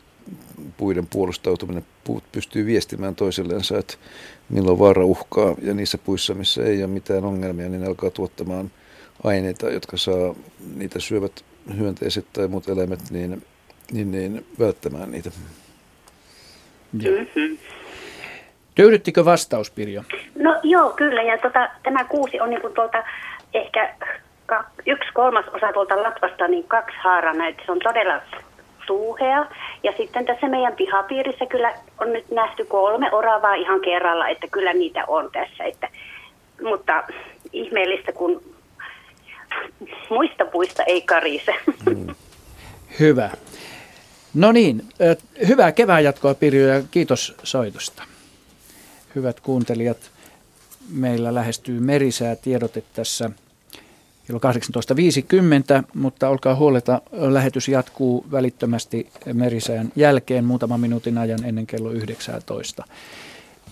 puiden 0.77 1.07
puolustautuminen. 1.07 1.85
Puut 2.03 2.23
pystyy 2.31 2.65
viestimään 2.65 3.15
toisilleensa, 3.15 3.77
että 3.77 3.93
milloin 4.49 4.79
vaara 4.79 5.05
uhkaa, 5.05 5.55
ja 5.61 5.73
niissä 5.73 5.97
puissa, 5.97 6.33
missä 6.33 6.63
ei 6.63 6.83
ole 6.83 6.91
mitään 6.91 7.25
ongelmia, 7.25 7.69
niin 7.69 7.81
ne 7.81 7.87
alkaa 7.87 8.09
tuottamaan 8.09 8.71
aineita, 9.23 9.69
jotka 9.69 9.97
saa 9.97 10.35
niitä 10.75 10.99
syövät 10.99 11.45
hyönteiset 11.77 12.25
tai 12.33 12.47
muut 12.47 12.69
eläimet, 12.69 12.99
niin, 13.11 13.43
niin, 13.91 14.11
niin 14.11 14.45
välttämään 14.59 15.11
niitä. 15.11 15.29
Mm-hmm. 16.93 17.57
Tyydyttikö 18.75 19.25
vastaus, 19.25 19.71
Pirjo? 19.71 20.03
No 20.35 20.59
joo, 20.63 20.89
kyllä. 20.89 21.23
Ja 21.23 21.37
tota, 21.37 21.69
tämä 21.83 22.03
kuusi 22.03 22.39
on 22.39 22.49
niin 22.49 22.61
kuin 22.61 22.73
tuolta 22.73 23.03
ehkä 23.53 23.95
yksi 24.85 25.09
kolmas 25.13 25.45
osa 25.47 25.73
tuolta 25.73 26.03
latvasta, 26.03 26.47
niin 26.47 26.67
kaksi 26.67 26.97
haarana. 27.03 27.47
Että 27.47 27.63
se 27.65 27.71
on 27.71 27.79
todella 27.79 28.21
tuuhea. 28.87 29.45
Ja 29.83 29.93
sitten 29.97 30.25
tässä 30.25 30.47
meidän 30.47 30.75
pihapiirissä 30.75 31.45
kyllä 31.45 31.73
on 31.99 32.13
nyt 32.13 32.31
nähty 32.31 32.65
kolme 32.65 33.11
oravaa 33.11 33.53
ihan 33.53 33.81
kerralla, 33.81 34.27
että 34.27 34.47
kyllä 34.51 34.73
niitä 34.73 35.03
on 35.07 35.29
tässä. 35.31 35.63
Että, 35.63 35.89
mutta 36.63 37.03
ihmeellistä, 37.53 38.11
kun 38.11 38.43
muista 40.09 40.45
puista 40.45 40.83
ei 40.83 41.01
karise. 41.01 41.55
Hyvä. 42.99 43.29
No 44.33 44.51
niin, 44.51 44.81
hyvää 45.47 45.71
kevään 45.71 46.03
jatkoa 46.03 46.33
Pirjo 46.33 46.67
ja 46.67 46.81
kiitos 46.91 47.35
soitosta. 47.43 48.03
Hyvät 49.15 49.39
kuuntelijat, 49.39 49.97
meillä 50.89 51.35
lähestyy 51.35 51.79
merisää 51.79 52.35
tiedote 52.35 52.83
tässä 52.93 53.29
kello 54.27 54.39
18.50, 55.83 55.87
mutta 55.93 56.29
olkaa 56.29 56.55
huoleta, 56.55 57.01
lähetys 57.11 57.67
jatkuu 57.67 58.25
välittömästi 58.31 59.09
merisään 59.33 59.91
jälkeen 59.95 60.45
muutaman 60.45 60.79
minuutin 60.79 61.17
ajan 61.17 61.45
ennen 61.45 61.67
kello 61.67 61.91
19. 61.91 62.83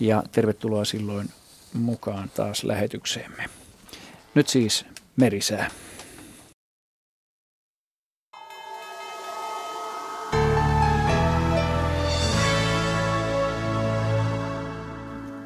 Ja 0.00 0.22
tervetuloa 0.32 0.84
silloin 0.84 1.30
mukaan 1.72 2.30
taas 2.34 2.64
lähetykseemme. 2.64 3.44
Nyt 4.34 4.48
siis 4.48 4.84
merisää. 5.16 5.70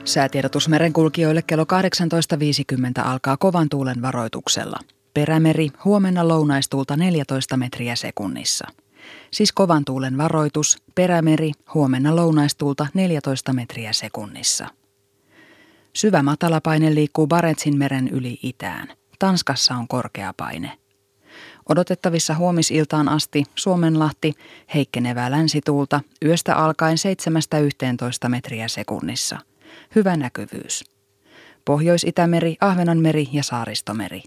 Säätiedotus 0.04 0.68
merenkulkijoille 0.68 1.42
kello 1.42 1.64
18.50 1.64 3.08
alkaa 3.08 3.36
kovan 3.36 3.68
tuulen 3.68 4.02
varoituksella. 4.02 4.78
Perämeri 5.14 5.68
huomenna 5.84 6.28
lounaistuulta 6.28 6.96
14 6.96 7.56
metriä 7.56 7.96
sekunnissa. 7.96 8.66
Siis 9.32 9.52
kovan 9.52 9.84
tuulen 9.84 10.18
varoitus, 10.18 10.78
perämeri 10.94 11.52
huomenna 11.74 12.16
lounaistuulta 12.16 12.86
14 12.94 13.52
metriä 13.52 13.92
sekunnissa. 13.92 14.66
Syvä 15.92 16.22
matalapaine 16.22 16.94
liikkuu 16.94 17.26
Barentsin 17.26 17.78
meren 17.78 18.08
yli 18.08 18.38
itään. 18.42 18.88
Tanskassa 19.18 19.74
on 19.74 19.88
korkea 19.88 20.34
paine. 20.36 20.78
Odotettavissa 21.68 22.34
huomisiltaan 22.34 23.08
asti 23.08 23.44
Suomenlahti 23.54 24.34
heikkenevää 24.74 25.30
länsituulta 25.30 26.00
yöstä 26.24 26.56
alkaen 26.56 26.96
7-11 28.26 28.28
metriä 28.28 28.68
sekunnissa. 28.68 29.38
Hyvä 29.94 30.16
näkyvyys. 30.16 30.84
Pohjois-Itämeri, 31.64 32.56
Ahvenanmeri 32.60 33.28
ja 33.32 33.42
Saaristomeri. 33.42 34.22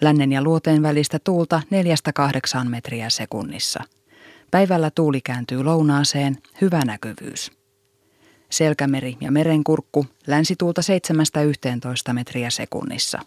Lännen 0.00 0.32
ja 0.32 0.42
luoteen 0.42 0.82
välistä 0.82 1.18
tuulta 1.18 1.62
4-8 2.64 2.68
metriä 2.68 3.10
sekunnissa. 3.10 3.84
Päivällä 4.50 4.90
tuuli 4.90 5.20
kääntyy 5.20 5.64
lounaaseen, 5.64 6.36
hyvä 6.60 6.80
näkyvyys. 6.84 7.52
Selkämeri 8.50 9.16
ja 9.20 9.32
merenkurkku, 9.32 10.06
länsituulta 10.26 10.80
7-11 12.10 12.12
metriä 12.12 12.50
sekunnissa. 12.50 13.18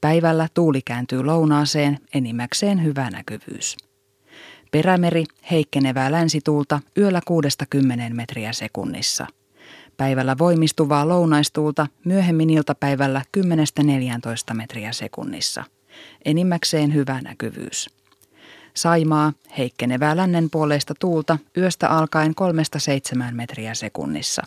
Päivällä 0.00 0.48
tuuli 0.54 0.82
kääntyy 0.82 1.24
lounaaseen, 1.24 1.98
enimmäkseen 2.14 2.84
hyvä 2.84 3.10
näkyvyys. 3.10 3.76
Perämeri, 4.70 5.24
heikkenevää 5.50 6.12
länsituulta, 6.12 6.80
yöllä 6.98 7.20
6-10 8.10 8.14
metriä 8.14 8.52
sekunnissa. 8.52 9.26
Päivällä 9.96 10.38
voimistuvaa 10.38 11.08
lounaistuulta, 11.08 11.86
myöhemmin 12.04 12.50
iltapäivällä 12.50 13.22
10-14 13.38 14.54
metriä 14.54 14.92
sekunnissa. 14.92 15.64
Enimmäkseen 16.24 16.94
hyvä 16.94 17.20
näkyvyys. 17.20 17.90
Saimaa, 18.74 19.32
heikkenevää 19.58 20.16
lännen 20.16 20.50
puoleista 20.50 20.94
tuulta, 21.00 21.38
yöstä 21.56 21.88
alkaen 21.88 22.32
3-7 23.30 23.34
metriä 23.34 23.74
sekunnissa. 23.74 24.42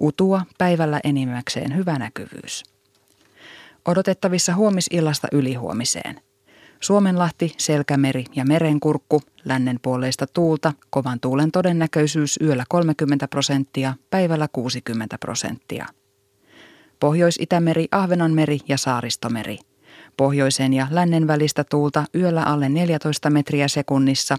Utua, 0.00 0.42
päivällä 0.58 1.00
enimmäkseen 1.04 1.76
hyvä 1.76 1.98
näkyvyys. 1.98 2.62
Odotettavissa 3.84 4.54
huomisillasta 4.54 5.28
ylihuomiseen. 5.32 6.20
Suomenlahti, 6.80 7.54
Selkämeri 7.58 8.24
ja 8.36 8.44
Merenkurkku, 8.44 9.22
lännen 9.44 9.78
puoleista 9.82 10.26
tuulta, 10.26 10.72
kovan 10.90 11.20
tuulen 11.20 11.50
todennäköisyys 11.50 12.38
yöllä 12.42 12.64
30 12.68 13.28
prosenttia, 13.28 13.94
päivällä 14.10 14.48
60 14.52 15.18
prosenttia. 15.18 15.86
Pohjois-Itämeri, 17.00 17.88
Ahvenanmeri 17.90 18.58
ja 18.68 18.76
Saaristomeri. 18.76 19.58
Pohjoisen 20.18 20.74
ja 20.74 20.86
lännen 20.90 21.26
välistä 21.26 21.64
tuulta 21.64 22.04
yöllä 22.14 22.42
alle 22.42 22.68
14 22.68 23.30
metriä 23.30 23.68
sekunnissa, 23.68 24.36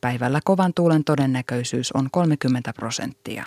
päivällä 0.00 0.40
kovan 0.44 0.74
tuulen 0.74 1.04
todennäköisyys 1.04 1.92
on 1.92 2.08
30 2.12 2.72
prosenttia. 2.72 3.44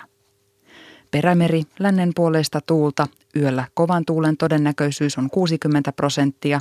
Perämeri, 1.10 1.62
lännen 1.78 2.12
puoleista 2.14 2.60
tuulta, 2.60 3.06
yöllä 3.36 3.64
kovan 3.74 4.04
tuulen 4.04 4.36
todennäköisyys 4.36 5.18
on 5.18 5.30
60 5.30 5.92
prosenttia, 5.92 6.60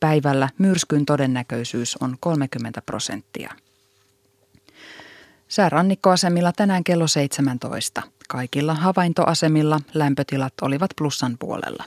päivällä 0.00 0.48
myrskyn 0.58 1.06
todennäköisyys 1.06 1.96
on 1.96 2.16
30 2.20 2.82
prosenttia. 2.82 3.54
Säärannikkoasemilla 5.48 6.52
tänään 6.52 6.84
kello 6.84 7.06
17. 7.06 8.02
Kaikilla 8.28 8.74
havaintoasemilla 8.74 9.80
lämpötilat 9.94 10.54
olivat 10.62 10.90
plussan 10.98 11.36
puolella. 11.38 11.84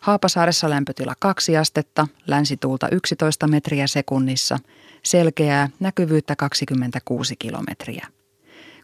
Haapasaaressa 0.00 0.70
lämpötila 0.70 1.14
2 1.20 1.56
astetta, 1.56 2.08
länsituulta 2.26 2.88
11 2.88 3.46
metriä 3.46 3.86
sekunnissa, 3.86 4.58
selkeää, 5.02 5.68
näkyvyyttä 5.80 6.36
26 6.36 7.36
kilometriä. 7.36 8.06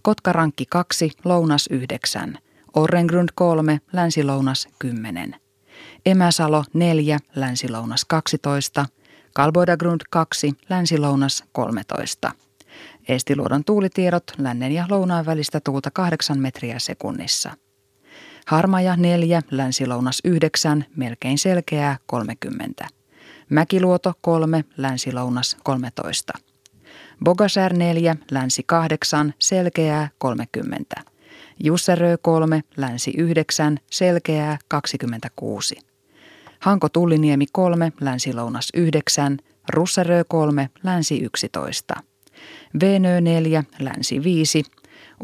Kotkarankki 0.02 0.66
2, 0.66 1.10
lounas 1.24 1.66
9, 1.70 2.38
Orrengrund 2.74 3.28
3, 3.34 3.80
länsilounas 3.92 4.68
10. 4.78 5.36
Emäsalo 6.06 6.64
4, 6.74 7.18
länsilounas 7.34 8.04
12, 8.04 8.86
Kalboidagrund 9.34 10.00
2, 10.10 10.52
länsilounas 10.68 11.44
13. 11.52 12.32
Estiluodon 13.08 13.64
tuulitiedot 13.64 14.24
lännen 14.38 14.72
ja 14.72 14.86
lounaan 14.88 15.26
välistä 15.26 15.60
tuulta 15.60 15.90
8 15.90 16.38
metriä 16.38 16.78
sekunnissa. 16.78 17.52
Harmaja 18.50 18.96
4, 18.96 19.42
länsilounas 19.50 20.20
9, 20.24 20.84
melkein 20.96 21.38
selkeää 21.38 21.96
30. 22.06 22.86
Mäkiluoto 23.48 24.12
3, 24.20 24.64
länsilounas 24.76 25.56
13. 25.62 26.32
Bogasär 27.24 27.72
4, 27.72 28.16
länsi 28.30 28.62
8, 28.66 29.34
selkeää 29.38 30.08
30. 30.18 30.94
Jusserö 31.58 32.16
3, 32.22 32.62
länsi 32.76 33.12
9, 33.16 33.78
selkeää 33.90 34.58
26. 34.68 35.78
Hanko 36.58 36.88
Tulliniemi 36.88 37.46
3, 37.52 37.92
länsi-lounas 38.00 38.68
9, 38.74 39.38
Russerö 39.68 40.24
3, 40.28 40.70
länsi 40.82 41.20
11. 41.22 41.94
Venö 42.80 43.20
4, 43.20 43.64
länsi 43.78 44.22
5, 44.22 44.62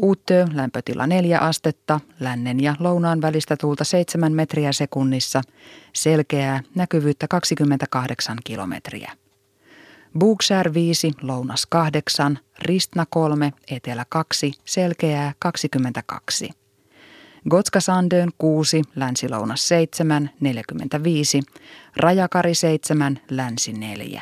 Uuttö 0.01 0.47
lämpötila 0.53 1.07
4 1.07 1.39
astetta, 1.39 1.99
lännen 2.19 2.59
ja 2.59 2.75
lounaan 2.79 3.21
välistä 3.21 3.57
tuulta 3.57 3.83
7 3.83 4.33
metriä 4.33 4.71
sekunnissa, 4.71 5.41
selkeää 5.93 6.63
näkyvyyttä 6.75 7.27
28 7.27 8.37
kilometriä. 8.43 9.11
Bookshare 10.19 10.73
5, 10.73 11.11
lounas 11.21 11.65
8, 11.65 12.39
Ristna 12.59 13.05
3, 13.09 13.53
etelä 13.71 14.05
2, 14.09 14.53
selkeää 14.65 15.33
22. 15.39 16.49
Gotska 17.49 17.79
Sandön 17.79 18.29
6, 18.37 18.81
länsi-lounas 18.95 19.67
7, 19.67 20.29
45, 20.39 21.41
Rajakari 21.95 22.55
7, 22.55 23.19
länsi 23.29 23.73
4. 23.73 24.21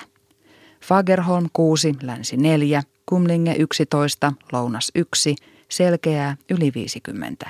Fagerholm 0.82 1.50
6, 1.54 1.96
länsi 2.02 2.38
4, 2.38 2.84
Kumlinge 3.06 3.56
11, 3.60 4.34
lounas 4.52 4.92
1, 4.96 5.36
selkeää 5.70 6.38
yli 6.50 6.72
50. 6.76 7.50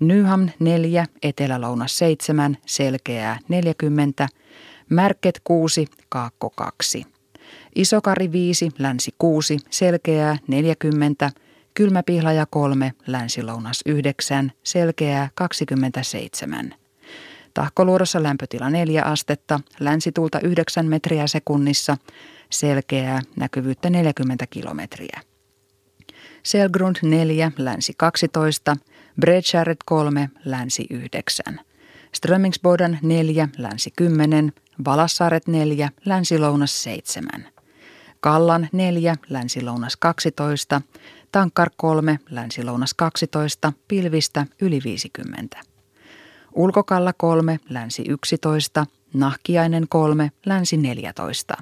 Nyham 0.00 0.48
4, 0.58 1.06
etelä-lounas 1.22 1.98
7, 1.98 2.56
selkeää 2.66 3.38
40, 3.48 4.28
Märket 4.88 5.40
6, 5.44 5.86
kaakko 6.08 6.50
2. 6.50 7.06
Isokari 7.74 8.32
5, 8.32 8.70
länsi 8.78 9.14
6, 9.18 9.58
selkeää 9.70 10.36
40, 10.46 11.30
Kylmäpihlaja 11.74 12.46
3, 12.50 12.92
länsi-lounas 13.06 13.80
9, 13.86 14.52
selkeää 14.62 15.28
27. 15.34 16.74
Tahkoluodossa 17.54 18.22
lämpötila 18.22 18.70
4 18.70 19.02
astetta, 19.02 19.60
länsituulta 19.80 20.40
9 20.40 20.86
metriä 20.86 21.26
sekunnissa, 21.26 21.96
selkeää 22.50 23.22
näkyvyyttä 23.36 23.90
40 23.90 24.46
kilometriä. 24.50 25.20
Selgrund 26.42 26.96
4, 27.02 27.52
länsi 27.56 27.92
12, 27.96 28.76
Bredskäret 29.20 29.78
3, 29.84 30.28
länsi 30.44 30.86
9. 30.90 31.60
Strömingsbodan 32.12 32.98
4, 33.02 33.48
länsi 33.56 33.90
10, 33.96 34.52
Valassaaret 34.84 35.46
4, 35.46 35.90
länsi-lounas 36.04 36.82
7. 36.82 37.28
Kallan 38.20 38.68
4, 38.72 39.16
länsi-lounas 39.28 39.96
12, 39.96 40.82
Tankkar 41.32 41.70
3, 41.76 42.18
länsi-lounas 42.30 42.94
12, 42.94 43.72
pilvistä 43.88 44.46
yli 44.60 44.80
50. 44.84 45.58
Ulkokalla 46.54 47.12
3, 47.12 47.58
länsi 47.68 48.04
11, 48.08 48.86
Nahkiainen 49.14 49.88
3, 49.88 50.30
länsi 50.46 50.76
14. 50.76 51.56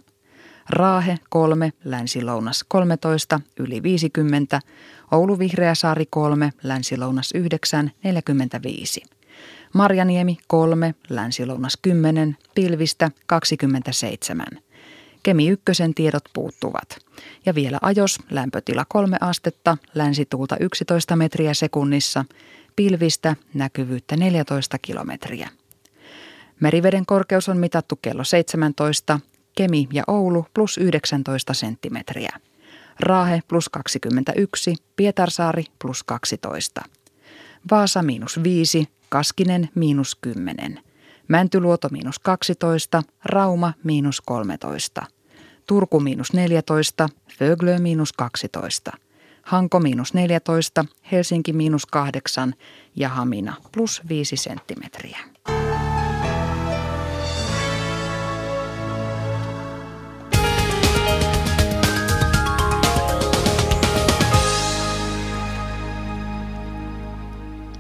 Raahe 0.71 1.19
3, 1.29 1.73
länsi-lounas 1.85 2.64
13, 2.69 3.41
yli 3.59 3.83
50, 3.83 4.61
Oulu 5.11 5.39
Vihreäsaari 5.39 6.07
3, 6.11 6.53
länsi-lounas 6.62 7.33
9, 7.35 7.91
45. 8.05 9.03
Marjaniemi 9.75 10.39
3, 10.47 10.95
länsi-lounas 11.09 11.79
10, 11.83 12.37
pilvistä 12.55 13.11
27. 13.27 14.47
Kemi 15.23 15.49
ykkösen 15.49 15.95
tiedot 15.95 16.25
puuttuvat. 16.33 16.99
Ja 17.47 17.55
vielä 17.55 17.79
ajos, 17.83 18.19
lämpötila 18.31 18.85
3 18.89 19.16
astetta, 19.21 19.77
länsituulta 19.95 20.57
11 20.61 21.16
metriä 21.16 21.55
sekunnissa, 21.55 22.25
pilvistä 22.77 23.37
näkyvyyttä 23.55 24.16
14 24.16 24.79
kilometriä. 24.83 25.49
Meriveden 26.61 27.07
korkeus 27.07 27.49
on 27.49 27.57
mitattu 27.57 27.97
kello 27.97 28.25
17, 28.25 29.21
Kemi 29.59 29.88
ja 29.92 30.02
Oulu 30.06 30.46
plus 30.54 30.78
19 30.78 31.54
senttimetriä. 31.54 32.30
Raahe 33.00 33.42
plus 33.48 33.68
21, 33.68 34.74
Pietarsaari 34.96 35.64
plus 35.78 36.04
12. 36.04 36.82
Vaasa 37.70 38.02
miinus 38.02 38.40
5, 38.42 38.88
Kaskinen 39.09 39.68
miinus 39.74 40.14
10. 40.20 40.80
Mäntyluoto 41.28 41.88
miinus 41.88 42.18
12, 42.18 43.02
Rauma 43.24 43.72
miinus 43.84 44.20
13. 44.20 45.02
Turku 45.66 46.00
miinus 46.00 46.32
14, 46.32 47.09
Föglö 47.38 47.78
miinus 47.78 48.12
12. 48.12 48.92
Hanko 49.42 49.80
miinus 49.80 50.14
14, 50.14 50.84
Helsinki 51.12 51.52
miinus 51.52 51.86
8 51.86 52.54
ja 52.96 53.09
Hamina 53.09 53.54
plus 53.72 54.02
5 54.09 54.36
senttimetriä. 54.36 55.18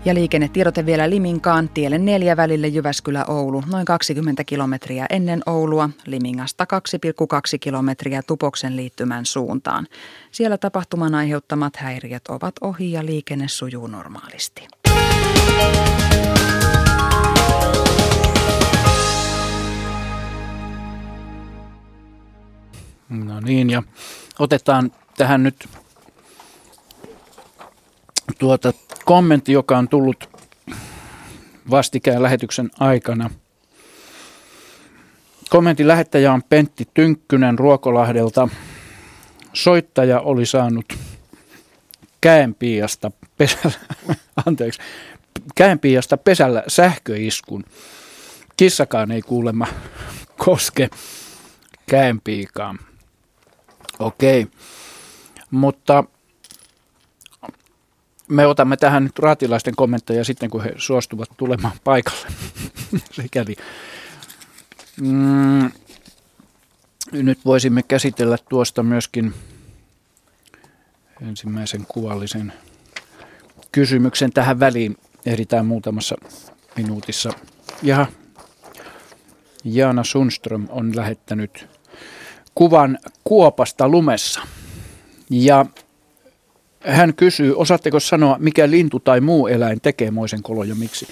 Ja 0.08 0.14
liikennetiedote 0.14 0.86
vielä 0.86 1.10
Liminkaan, 1.10 1.68
tielle 1.68 1.98
neljä 1.98 2.36
välille 2.36 2.68
Jyväskylä-Oulu, 2.68 3.62
noin 3.72 3.84
20 3.84 4.44
kilometriä 4.44 5.06
ennen 5.10 5.42
Oulua, 5.46 5.90
Limingasta 6.06 6.66
2,2 7.54 7.58
kilometriä 7.60 8.22
Tupoksen 8.22 8.76
liittymän 8.76 9.26
suuntaan. 9.26 9.86
Siellä 10.30 10.58
tapahtuman 10.58 11.14
aiheuttamat 11.14 11.76
häiriöt 11.76 12.28
ovat 12.28 12.54
ohi 12.60 12.92
ja 12.92 13.06
liikenne 13.06 13.48
sujuu 13.48 13.86
normaalisti. 13.86 14.68
No 23.08 23.40
niin, 23.40 23.70
ja 23.70 23.82
otetaan 24.38 24.92
tähän 25.16 25.42
nyt 25.42 25.68
tuota 28.38 28.72
kommentti, 29.04 29.52
joka 29.52 29.78
on 29.78 29.88
tullut 29.88 30.28
vastikään 31.70 32.22
lähetyksen 32.22 32.70
aikana. 32.80 33.30
Kommentin 35.50 35.88
lähettäjä 35.88 36.32
on 36.32 36.42
Pentti 36.42 36.88
Tynkkynen 36.94 37.58
Ruokolahdelta. 37.58 38.48
Soittaja 39.52 40.20
oli 40.20 40.46
saanut 40.46 40.98
käenpiiasta 42.20 43.10
pesällä, 43.38 43.78
anteeksi, 44.46 44.80
käenpiiasta 45.54 46.16
pesällä 46.16 46.62
sähköiskun. 46.68 47.64
Kissakaan 48.56 49.10
ei 49.10 49.22
kuulemma 49.22 49.66
koske 50.38 50.88
käenpiikaan. 51.90 52.78
Okei, 53.98 54.46
mutta 55.50 56.04
me 58.28 58.46
otamme 58.46 58.76
tähän 58.76 59.04
nyt 59.04 59.18
raatilaisten 59.18 59.76
kommentteja 59.76 60.24
sitten, 60.24 60.50
kun 60.50 60.64
he 60.64 60.72
suostuvat 60.76 61.28
tulemaan 61.36 61.74
paikalle. 61.84 62.26
Sikäli. 63.22 63.56
Mm, 65.00 65.70
nyt 67.12 67.38
voisimme 67.44 67.82
käsitellä 67.82 68.38
tuosta 68.48 68.82
myöskin 68.82 69.34
ensimmäisen 71.22 71.86
kuvallisen 71.88 72.52
kysymyksen 73.72 74.32
tähän 74.32 74.60
väliin. 74.60 74.96
Ehditään 75.26 75.66
muutamassa 75.66 76.16
minuutissa. 76.76 77.30
Ja 77.82 78.06
Jaana 79.64 80.04
Sundström 80.04 80.66
on 80.68 80.96
lähettänyt 80.96 81.68
kuvan 82.54 82.98
kuopasta 83.24 83.88
lumessa. 83.88 84.40
Ja 85.30 85.66
hän 86.88 87.14
kysyy, 87.14 87.54
osaatteko 87.56 88.00
sanoa, 88.00 88.36
mikä 88.38 88.70
lintu 88.70 89.00
tai 89.00 89.20
muu 89.20 89.46
eläin 89.46 89.80
tekee 89.80 90.10
moisen 90.10 90.42
kolon 90.42 90.68
ja 90.68 90.74
miksi? 90.74 91.08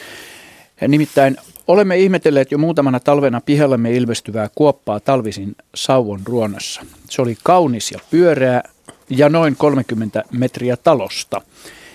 Nimittäin 0.88 1.36
olemme 1.66 1.98
ihmetelleet 1.98 2.52
jo 2.52 2.58
muutamana 2.58 3.00
talvena 3.00 3.40
pihallamme 3.40 3.92
ilmestyvää 3.92 4.48
kuoppaa 4.54 5.00
talvisin 5.00 5.56
sauvon 5.74 6.20
ruonassa. 6.24 6.82
Se 7.10 7.22
oli 7.22 7.36
kaunis 7.42 7.92
ja 7.92 7.98
pyöreä 8.10 8.62
ja 9.10 9.28
noin 9.28 9.56
30 9.56 10.24
metriä 10.32 10.76
talosta. 10.76 11.40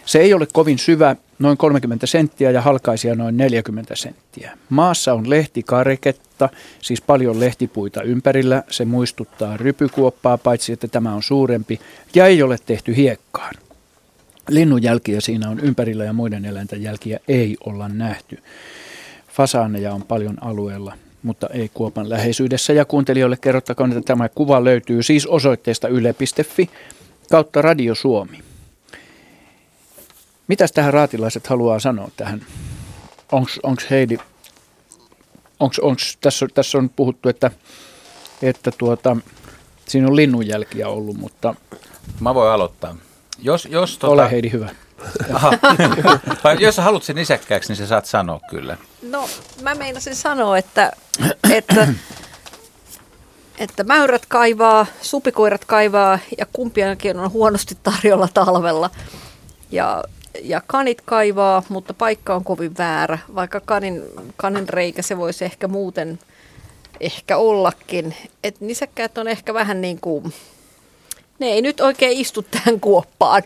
Se 0.06 0.20
ei 0.20 0.34
ole 0.34 0.48
kovin 0.54 0.80
syvä, 0.80 1.16
noin 1.40 1.58
30 1.58 2.08
senttiä 2.08 2.52
ja 2.52 2.62
halkaisia 2.62 3.16
noin 3.16 3.38
40 3.38 3.96
senttiä. 3.96 4.58
Maassa 4.70 5.14
on 5.14 5.30
lehtikareketta, 5.30 6.50
siis 6.82 7.02
paljon 7.02 7.40
lehtipuita 7.40 8.02
ympärillä. 8.02 8.64
Se 8.70 8.86
muistuttaa 8.86 9.58
rypykuoppaa, 9.58 10.38
paitsi 10.38 10.74
että 10.74 10.88
tämä 10.88 11.14
on 11.16 11.24
suurempi 11.24 11.80
ja 12.16 12.26
ei 12.26 12.44
ole 12.44 12.58
tehty 12.66 12.96
hiekkaan. 12.96 13.56
Linnun 14.50 14.84
jälkiä 14.84 15.22
siinä 15.22 15.50
on 15.50 15.60
ympärillä 15.60 16.04
ja 16.04 16.14
muiden 16.14 16.46
eläinten 16.46 16.84
jälkiä 16.84 17.20
ei 17.28 17.58
olla 17.66 17.90
nähty. 17.90 18.44
Fasaaneja 19.28 19.94
on 19.94 20.04
paljon 20.04 20.44
alueella, 20.44 20.98
mutta 21.24 21.48
ei 21.48 21.70
kuopan 21.74 22.10
läheisyydessä. 22.10 22.74
Ja 22.74 22.86
kuuntelijoille 22.86 23.38
kerrottakoon, 23.38 23.92
että 23.92 24.02
tämä 24.02 24.30
kuva 24.30 24.64
löytyy 24.64 25.04
siis 25.04 25.28
osoitteesta 25.28 25.88
yle.fi 25.88 26.70
kautta 27.30 27.62
Radio 27.62 27.96
Suomi. 27.96 28.40
Mitäs 30.48 30.72
tähän 30.72 30.94
raatilaiset 30.94 31.48
haluaa 31.48 31.80
sanoa 31.80 32.12
tähän? 32.18 32.46
Onko 33.64 33.82
Heidi 33.90 34.18
onks, 35.62 35.80
onks, 35.80 36.18
tässä, 36.22 36.48
tässä 36.54 36.78
on 36.78 36.90
puhuttu, 36.90 37.30
että, 37.30 37.52
että 38.42 38.72
tuota, 38.78 39.18
siinä 39.88 40.08
on 40.08 40.16
linnunjälkiä 40.16 40.88
ollut, 40.88 41.18
mutta... 41.18 41.56
Mä 42.20 42.36
voin 42.36 42.52
aloittaa. 42.52 42.96
Jos, 43.42 43.68
jos 43.72 43.98
tota... 43.98 44.14
Ole 44.14 44.32
Heidi 44.32 44.52
hyvä. 44.52 44.70
Aha. 45.34 45.52
jos 46.60 46.76
sä 46.76 46.82
haluat 46.82 47.04
sen 47.04 47.16
nisäkkääksi, 47.16 47.70
niin 47.70 47.78
sä 47.78 47.88
saat 47.88 48.06
sanoa 48.06 48.40
kyllä. 48.50 48.78
No, 49.02 49.30
mä 49.62 49.76
meinasin 49.76 50.16
sanoa, 50.16 50.58
että, 50.58 50.92
että, 51.58 51.88
että 53.58 53.84
mäyrät 53.84 54.26
kaivaa, 54.26 54.86
supikoirat 55.02 55.66
kaivaa 55.66 56.20
ja 56.38 56.46
kumpiakin 56.54 57.20
on 57.20 57.32
huonosti 57.32 57.78
tarjolla 57.84 58.28
talvella. 58.34 58.90
Ja, 59.72 60.04
ja 60.42 60.62
kanit 60.68 61.02
kaivaa, 61.06 61.64
mutta 61.70 61.94
paikka 61.94 62.36
on 62.36 62.44
kovin 62.44 62.78
väärä. 62.78 63.18
Vaikka 63.36 63.60
kanin, 63.60 64.04
kanin 64.38 64.70
reikä 64.70 65.02
se 65.02 65.18
voisi 65.18 65.46
ehkä 65.46 65.68
muuten 65.68 66.20
ehkä 67.02 67.38
ollakin. 67.38 68.16
Et 68.44 68.62
nisäkkäät 68.62 69.18
on 69.18 69.28
ehkä 69.28 69.54
vähän 69.54 69.82
niin 69.82 70.00
kuin, 70.00 70.34
ne 71.42 71.48
ei 71.48 71.62
nyt 71.62 71.80
oikein 71.80 72.18
istu 72.18 72.42
tähän 72.42 72.80
kuoppaan. 72.80 73.44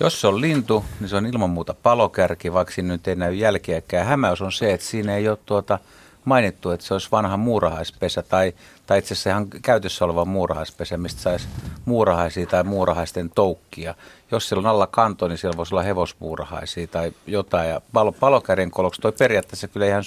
Jos 0.00 0.20
se 0.20 0.26
on 0.26 0.40
lintu, 0.40 0.84
niin 1.00 1.08
se 1.08 1.16
on 1.16 1.26
ilman 1.26 1.50
muuta 1.50 1.74
palokärki, 1.82 2.52
vaikka 2.52 2.74
siinä 2.74 2.92
nyt 2.92 3.08
ei 3.08 3.16
näy 3.16 3.34
jälkeäkään. 3.34 4.06
Hämäys 4.06 4.42
on 4.42 4.52
se, 4.52 4.72
että 4.72 4.86
siinä 4.86 5.16
ei 5.16 5.28
ole 5.28 5.38
tuota 5.46 5.78
mainittu, 6.24 6.70
että 6.70 6.86
se 6.86 6.94
olisi 6.94 7.08
vanha 7.12 7.36
muurahaispesä 7.36 8.22
tai, 8.22 8.52
tai 8.86 8.98
itse 8.98 9.14
asiassa 9.14 9.30
ihan 9.30 9.46
käytössä 9.62 10.04
oleva 10.04 10.24
muurahaispesä, 10.24 10.96
mistä 10.96 11.20
saisi 11.20 11.48
muurahaisia 11.84 12.46
tai 12.46 12.64
muurahaisten 12.64 13.30
toukkia. 13.34 13.94
Jos 14.30 14.48
siellä 14.48 14.60
on 14.60 14.66
alla 14.66 14.86
kanto, 14.86 15.28
niin 15.28 15.38
siellä 15.38 15.56
voisi 15.56 15.74
olla 15.74 15.82
hevosmuurahaisia 15.82 16.86
tai 16.86 17.12
jotain. 17.26 17.68
Ja 17.68 17.80
palo, 17.92 18.12
palokärjen 18.12 18.70
koloksi 18.70 19.00
toi 19.00 19.12
periaatteessa 19.12 19.68
kyllä 19.68 19.86
ihan 19.86 20.04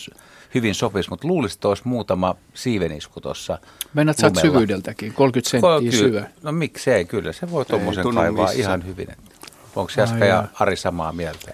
hyvin 0.54 0.76
sopisi, 0.76 1.10
mutta 1.10 1.28
luulisin, 1.28 1.58
että 1.58 1.68
olisi 1.68 1.84
muutama 1.86 2.36
siivenisku 2.54 3.22
tuossa 3.22 3.58
Mennät 3.94 4.18
sä 4.18 4.32
syvyydeltäkin, 4.42 5.14
30 5.14 5.50
senttiä 5.50 6.00
syvä. 6.00 6.26
No 6.44 6.52
miksei, 6.52 7.06
kyllä 7.06 7.34
se 7.34 7.52
voi 7.52 7.66
tuommoisen 7.66 8.14
kaivaa 8.14 8.46
missä. 8.46 8.60
ihan 8.60 8.86
hyvin. 8.86 9.08
Onko 9.76 9.92
Jaska 9.98 10.26
ja 10.26 10.44
Ari 10.60 10.76
samaa 10.76 11.14
mieltä? 11.14 11.52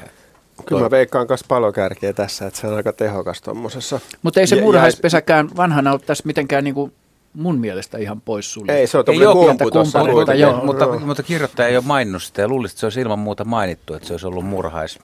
Kyllä 0.65 0.81
mä 0.81 0.91
veikkaan 0.91 1.25
myös 1.29 1.43
palokärkeä 1.47 2.13
tässä, 2.13 2.47
että 2.47 2.59
se 2.59 2.67
on 2.67 2.75
aika 2.75 2.93
tehokas 2.93 3.41
tuommoisessa. 3.41 3.99
Mutta 4.21 4.39
ei 4.39 4.47
se 4.47 4.61
muurahaispesäkään 4.61 5.49
vanhana 5.57 5.91
ole 5.91 5.99
tässä 5.99 6.23
mitenkään 6.25 6.63
niin 6.63 6.73
kuin 6.73 6.93
mun 7.33 7.59
mielestä 7.59 7.97
ihan 7.97 8.21
pois 8.21 8.53
sulle. 8.53 8.79
Ei, 8.79 8.87
se 8.87 8.97
on 8.97 9.05
tuommoinen 9.05 9.33
kumpu 9.33 9.71
tuossa. 9.71 10.03
Mutta, 10.03 10.33
joo, 10.33 10.65
mutta, 10.65 10.99
mutta 10.99 11.23
kirjoittaja 11.23 11.67
ei 11.67 11.77
ole 11.77 11.85
maininnut 11.87 12.23
sitä 12.23 12.41
ja 12.41 12.47
luulisin, 12.47 12.73
että 12.73 12.79
se 12.79 12.85
olisi 12.85 13.01
ilman 13.01 13.19
muuta 13.19 13.45
mainittu, 13.45 13.93
että 13.93 14.07
se 14.07 14.13
olisi 14.13 14.27
ollut 14.27 14.45
murhais. 14.45 14.99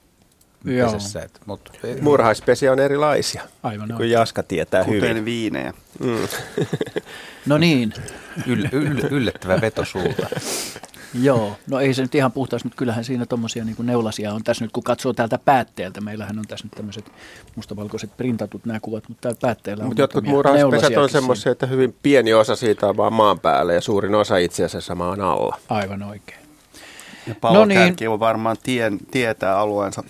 Pesessä, 0.66 1.22
että, 1.22 1.40
mutta, 1.46 1.72
Murhaispesiä 2.00 2.72
on 2.72 2.78
erilaisia, 2.78 3.42
Aivan 3.62 3.94
kun 3.96 4.10
Jaska 4.10 4.42
tietää 4.42 4.84
Kuten 4.84 5.00
hyvin. 5.02 5.24
viinejä. 5.24 5.72
Mm. 6.00 6.28
no 7.46 7.58
niin. 7.58 7.92
Yll, 8.46 8.64
yll, 8.72 8.98
yllättävä 9.10 9.60
veto 9.60 9.84
sulta. 9.84 10.26
Joo, 11.22 11.56
no 11.66 11.80
ei 11.80 11.94
se 11.94 12.02
nyt 12.02 12.14
ihan 12.14 12.32
puhtaasti, 12.32 12.66
mutta 12.66 12.78
kyllähän 12.78 13.04
siinä 13.04 13.26
tuommoisia 13.26 13.64
niin 13.64 13.76
neulasia 13.78 14.32
on 14.32 14.44
tässä 14.44 14.64
nyt, 14.64 14.72
kun 14.72 14.82
katsoo 14.82 15.12
täältä 15.12 15.38
päätteeltä. 15.38 16.00
Meillähän 16.00 16.38
on 16.38 16.44
tässä 16.48 16.66
nyt 16.66 16.72
tämmöiset 16.72 17.12
mustavalkoiset 17.56 18.16
printatut 18.16 18.64
nämä 18.64 18.80
kuvat, 18.80 19.08
mutta 19.08 19.20
täällä 19.20 19.38
päätteellä 19.40 19.82
on 19.82 19.88
Mutta 19.88 20.02
jotkut 20.02 20.24
muurahaispesät 20.24 20.96
on 20.96 21.08
semmoisia, 21.08 21.52
että 21.52 21.66
hyvin 21.66 21.94
pieni 22.02 22.34
osa 22.34 22.56
siitä 22.56 22.86
on 22.86 22.96
vaan 22.96 23.12
maan 23.12 23.40
päällä 23.40 23.72
ja 23.72 23.80
suurin 23.80 24.14
osa 24.14 24.36
itse 24.36 24.64
asiassa 24.64 24.94
maan 24.94 25.20
alla. 25.20 25.56
Aivan 25.68 26.02
oikein. 26.02 26.40
Ja 27.26 27.34
palokärki 27.40 27.90
no 27.90 27.94
niin. 28.00 28.08
on 28.08 28.20
varmaan 28.20 28.56
tien, 28.62 28.98
tietää 29.10 29.58
alueensa 29.58 30.02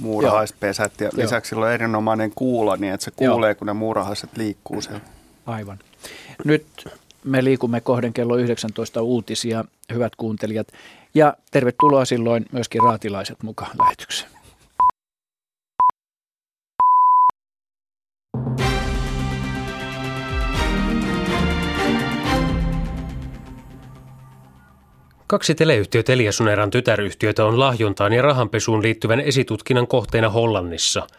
muurahaispesät 0.00 0.92
ja 1.00 1.04
Joo. 1.04 1.24
lisäksi 1.24 1.48
sillä 1.48 1.66
on 1.66 1.72
erinomainen 1.72 2.32
kuulo 2.34 2.76
niin, 2.76 2.94
että 2.94 3.04
se 3.04 3.10
kuulee, 3.10 3.50
Joo. 3.50 3.54
kun 3.54 3.66
ne 3.66 3.72
muurahaiset 3.72 4.36
liikkuu 4.36 4.80
siellä. 4.80 5.00
Aivan. 5.46 5.78
Nyt 6.44 6.66
me 7.24 7.44
liikumme 7.44 7.80
kohden 7.80 8.12
kello 8.12 8.36
19 8.36 9.02
uutisia, 9.02 9.64
hyvät 9.92 10.16
kuuntelijat. 10.16 10.68
Ja 11.14 11.34
tervetuloa 11.50 12.04
silloin 12.04 12.46
myöskin 12.52 12.82
raatilaiset 12.82 13.42
mukaan 13.42 13.70
lähetykseen. 13.78 14.30
Kaksi 25.30 25.54
teleyhtiö 25.54 26.02
Teliasuneran 26.02 26.70
tytäryhtiötä 26.70 27.44
on 27.44 27.58
lahjontaan 27.60 28.12
ja 28.12 28.22
rahanpesuun 28.22 28.82
liittyvän 28.82 29.20
esitutkinnan 29.20 29.86
kohteena 29.86 30.30
Hollannissa– 30.30 31.06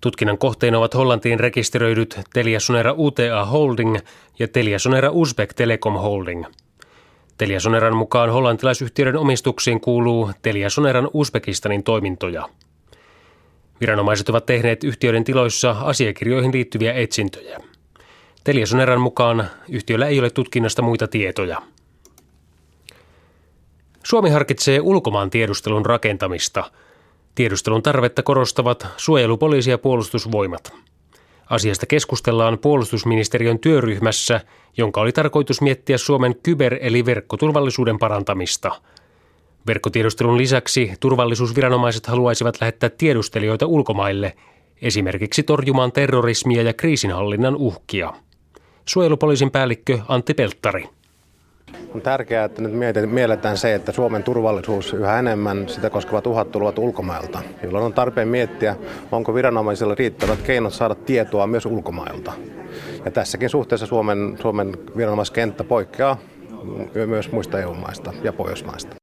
Tutkinnan 0.00 0.38
kohteena 0.38 0.78
ovat 0.78 0.94
Hollantiin 0.94 1.40
rekisteröidyt 1.40 2.20
Teliasonera 2.32 2.94
UTA 2.96 3.44
Holding 3.44 3.96
ja 4.38 4.48
Teliasonera 4.48 5.10
Uzbek 5.10 5.54
Telecom 5.54 5.94
Holding. 5.94 6.44
Teliasoneran 7.38 7.96
mukaan 7.96 8.30
hollantilaisyhtiöiden 8.30 9.16
omistuksiin 9.16 9.80
kuuluu 9.80 10.30
Teliasoneran 10.42 11.10
Uzbekistanin 11.12 11.82
toimintoja. 11.82 12.48
Viranomaiset 13.80 14.28
ovat 14.28 14.46
tehneet 14.46 14.84
yhtiöiden 14.84 15.24
tiloissa 15.24 15.70
asiakirjoihin 15.70 16.52
liittyviä 16.52 16.92
etsintöjä. 16.92 17.58
Teliasoneran 18.44 19.00
mukaan 19.00 19.50
yhtiöllä 19.68 20.06
ei 20.06 20.18
ole 20.18 20.30
tutkinnasta 20.30 20.82
muita 20.82 21.08
tietoja. 21.08 21.62
Suomi 24.06 24.30
harkitsee 24.30 24.80
ulkomaan 24.80 25.30
tiedustelun 25.30 25.86
rakentamista– 25.86 26.64
Tiedustelun 27.36 27.82
tarvetta 27.82 28.22
korostavat 28.22 28.86
suojelupoliisi 28.96 29.70
ja 29.70 29.78
puolustusvoimat. 29.78 30.72
Asiasta 31.50 31.86
keskustellaan 31.86 32.58
puolustusministeriön 32.58 33.58
työryhmässä, 33.58 34.40
jonka 34.76 35.00
oli 35.00 35.12
tarkoitus 35.12 35.60
miettiä 35.60 35.98
Suomen 35.98 36.34
kyber- 36.48 36.78
eli 36.80 37.04
verkkoturvallisuuden 37.04 37.98
parantamista. 37.98 38.70
Verkkotiedustelun 39.66 40.38
lisäksi 40.38 40.92
turvallisuusviranomaiset 41.00 42.06
haluaisivat 42.06 42.60
lähettää 42.60 42.90
tiedustelijoita 42.90 43.66
ulkomaille, 43.66 44.36
esimerkiksi 44.82 45.42
torjumaan 45.42 45.92
terrorismia 45.92 46.62
ja 46.62 46.72
kriisinhallinnan 46.72 47.56
uhkia. 47.56 48.12
Suojelupoliisin 48.84 49.50
päällikkö 49.50 49.98
Antti 50.08 50.34
Pelttari. 50.34 50.88
On 51.94 52.02
tärkeää, 52.02 52.44
että 52.44 52.62
nyt 52.62 52.72
mielletään 53.10 53.56
se, 53.56 53.74
että 53.74 53.92
Suomen 53.92 54.22
turvallisuus 54.22 54.92
yhä 54.92 55.18
enemmän 55.18 55.68
sitä 55.68 55.90
koskevat 55.90 56.26
uhat 56.26 56.52
tulevat 56.52 56.78
ulkomailta, 56.78 57.42
jolloin 57.62 57.84
on 57.84 57.92
tarpeen 57.92 58.28
miettiä, 58.28 58.76
onko 59.12 59.34
viranomaisilla 59.34 59.94
riittävät 59.94 60.42
keinot 60.42 60.72
saada 60.72 60.94
tietoa 60.94 61.46
myös 61.46 61.66
ulkomailta. 61.66 62.32
Ja 63.04 63.10
tässäkin 63.10 63.50
suhteessa 63.50 63.86
Suomen, 63.86 64.38
Suomen 64.42 64.76
viranomaiskenttä 64.96 65.64
poikkeaa 65.64 66.18
myös 67.06 67.32
muista 67.32 67.60
EU-maista 67.60 68.12
ja 68.22 68.32
Pohjoismaista. 68.32 68.96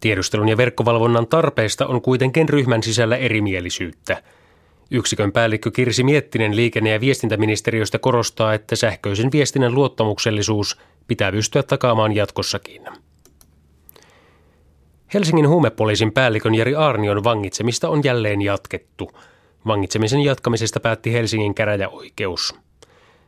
Tiedustelun 0.00 0.48
ja 0.48 0.56
verkkovalvonnan 0.56 1.26
tarpeesta 1.26 1.86
on 1.86 2.02
kuitenkin 2.02 2.48
ryhmän 2.48 2.82
sisällä 2.82 3.16
erimielisyyttä. 3.16 4.22
Yksikön 4.90 5.32
päällikkö 5.32 5.70
Kirsi 5.70 6.04
Miettinen 6.04 6.56
liikenne- 6.56 6.90
ja 6.90 7.00
viestintäministeriöstä 7.00 7.98
korostaa, 7.98 8.54
että 8.54 8.76
sähköisen 8.76 9.32
viestinnän 9.32 9.74
luottamuksellisuus 9.74 10.80
pitää 11.06 11.32
pystyä 11.32 11.62
takaamaan 11.62 12.14
jatkossakin. 12.14 12.82
Helsingin 15.14 15.48
huumepoliisin 15.48 16.12
päällikön 16.12 16.54
Jari 16.54 16.74
Arnion 16.74 17.24
vangitsemista 17.24 17.88
on 17.88 18.04
jälleen 18.04 18.42
jatkettu. 18.42 19.10
Vangitsemisen 19.66 20.20
jatkamisesta 20.20 20.80
päätti 20.80 21.12
Helsingin 21.12 21.54
käräjäoikeus. 21.54 22.54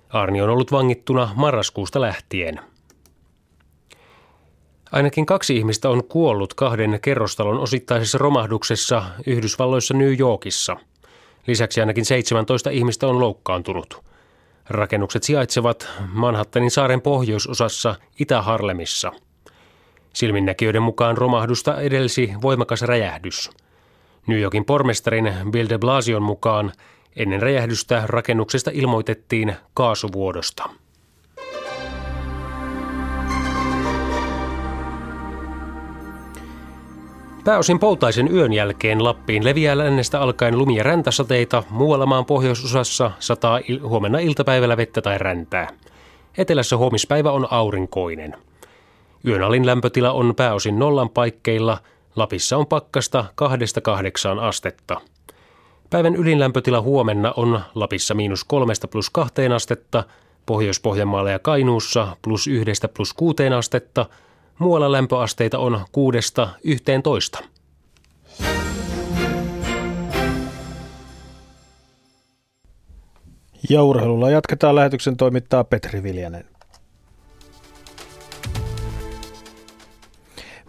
Arni 0.09 0.43
on 0.43 0.51
ollut 0.51 0.73
vangittuna 0.73 1.31
marraskuusta 1.35 2.01
lähtien. 2.01 2.61
Ainakin 4.93 5.27
kaksi 5.27 5.57
ihmistä 5.57 5.91
on 5.91 6.05
kuollut 6.05 6.55
kahden 6.55 6.99
kerrostalon 7.03 7.59
osittaisessa 7.59 8.19
romahduksessa 8.19 9.03
Yhdysvalloissa 9.27 9.95
New 9.95 10.19
Yorkissa. 10.19 10.77
Lisäksi 11.47 11.81
ainakin 11.81 12.05
17 12.05 12.71
ihmistä 12.71 13.07
on 13.07 13.21
loukkaantunut– 13.21 14.03
Rakennukset 14.71 15.23
sijaitsevat 15.23 15.89
Manhattanin 16.13 16.71
saaren 16.71 17.01
pohjoisosassa 17.01 17.95
Itä-Harlemissa. 18.19 19.13
Silminnäkijöiden 20.13 20.83
mukaan 20.83 21.19
romahdusta 21.19 21.81
edelsi 21.81 22.33
voimakas 22.43 22.83
räjähdys. 22.83 23.51
New 24.27 24.41
Yorkin 24.41 24.65
pormestarin 24.65 25.33
Bill 25.51 25.69
de 25.69 25.79
Blasion 25.79 26.23
mukaan 26.23 26.73
ennen 27.17 27.43
räjähdystä 27.43 28.03
rakennuksesta 28.07 28.71
ilmoitettiin 28.75 29.57
kaasuvuodosta. 29.75 30.71
Pääosin 37.47 37.79
poutaisen 37.79 38.35
yön 38.35 38.53
jälkeen 38.53 39.05
Lappiin 39.05 39.45
leviää 39.45 39.79
lännestä 39.79 40.21
alkaen 40.21 40.59
lumia 40.59 40.83
räntäsateita, 40.83 41.63
muualla 41.71 42.07
maan 42.07 42.25
pohjoisosassa 42.25 43.11
sataa 43.19 43.59
il- 43.59 43.89
huomenna 43.89 44.19
iltapäivällä 44.19 44.77
vettä 44.77 45.03
tai 45.03 45.19
räntää. 45.19 45.69
Etelässä 46.39 46.77
huomispäivä 46.77 47.31
on 47.33 47.49
aurinkoinen. 47.51 48.35
Yön 49.27 49.43
alin 49.43 49.67
lämpötila 49.67 50.13
on 50.13 50.35
pääosin 50.37 50.79
nollan 50.79 51.11
paikkeilla, 51.11 51.79
Lapissa 52.17 52.57
on 52.57 52.67
pakkasta 52.67 53.25
kahdesta 53.35 53.81
kahdeksaan 53.81 54.39
astetta. 54.39 55.01
Päivän 55.91 56.17
ylinlämpötila 56.17 56.81
huomenna 56.81 57.33
on 57.37 57.61
Lapissa 57.75 58.15
miinus 58.15 58.45
kolmesta 58.45 58.89
plus 58.89 59.11
kahteen 59.11 59.53
astetta, 59.53 60.05
Pohjois-Pohjanmaalla 60.47 61.31
ja 61.31 61.39
Kainuussa 61.39 62.17
plus 62.23 62.47
yhdestä 62.47 62.89
plus 62.89 63.13
kuuteen 63.13 63.53
astetta, 63.53 64.07
muualla 64.59 64.93
lämpöasteita 64.93 65.59
on 65.59 65.81
kuudesta 65.93 66.49
yhteen 66.65 67.03
toista. 67.03 67.39
Ja 73.71 73.83
urheilulla 73.83 74.31
jatketaan 74.31 74.75
lähetyksen 74.75 75.17
toimittaa 75.17 75.65
Petri 75.65 76.03
Viljanen. 76.03 76.45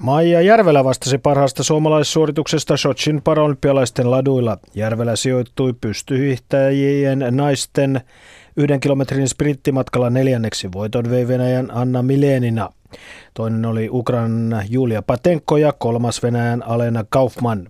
Maija 0.02 0.42
Järvelä 0.42 0.84
vastasi 0.84 1.18
parhaasta 1.18 1.64
suomalaissuorituksesta 1.64 2.78
Sochin 2.78 3.22
paralympialaisten 3.22 4.12
laduilla. 4.12 4.58
Järvelä 4.76 5.16
sijoittui 5.16 5.74
pystyhiihtäjien 5.74 7.26
naisten 7.32 8.02
yhden 8.58 8.80
kilometrin 8.80 9.30
sprinttimatkalla 9.30 10.10
neljänneksi 10.10 10.72
voiton 10.72 11.10
vei 11.10 11.28
Venäjän 11.28 11.72
Anna 11.72 12.04
Milenina. 12.04 12.70
Toinen 13.34 13.66
oli 13.66 13.90
Ukrainan 13.92 14.66
Julia 14.70 15.02
Patenko 15.02 15.58
ja 15.58 15.72
kolmas 15.72 16.24
Venäjän 16.24 16.64
Alena 16.64 17.06
Kaufman. 17.10 17.70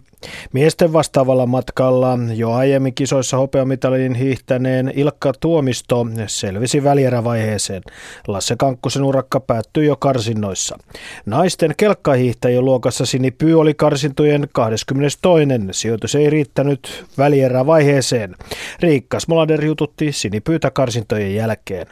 Miesten 0.53 0.93
vastaavalla 0.93 1.45
matkalla 1.45 2.19
jo 2.35 2.51
aiemmin 2.51 2.93
kisoissa 2.93 3.37
hopeamitalin 3.37 4.15
hiihtäneen 4.15 4.91
Ilkka 4.95 5.33
Tuomisto 5.39 6.07
selvisi 6.27 6.83
välierävaiheeseen. 6.83 7.81
Lasse 8.27 8.55
Kankkusen 8.59 9.03
urakka 9.03 9.39
päättyi 9.39 9.85
jo 9.85 9.95
karsinnoissa. 9.95 10.77
Naisten 11.25 11.73
kelkkahiihtäjien 11.77 12.65
luokassa 12.65 13.05
Sini 13.05 13.31
Pyy 13.31 13.59
oli 13.59 13.73
karsintojen 13.73 14.47
22. 14.51 15.47
Sijoitus 15.71 16.15
ei 16.15 16.29
riittänyt 16.29 17.05
välierävaiheeseen. 17.17 18.35
Riikka 18.79 19.19
Smolader 19.19 19.65
jututti 19.65 20.11
Sini 20.11 20.41
Pyytä 20.41 20.71
karsintojen 20.71 21.35
jälkeen. 21.35 21.87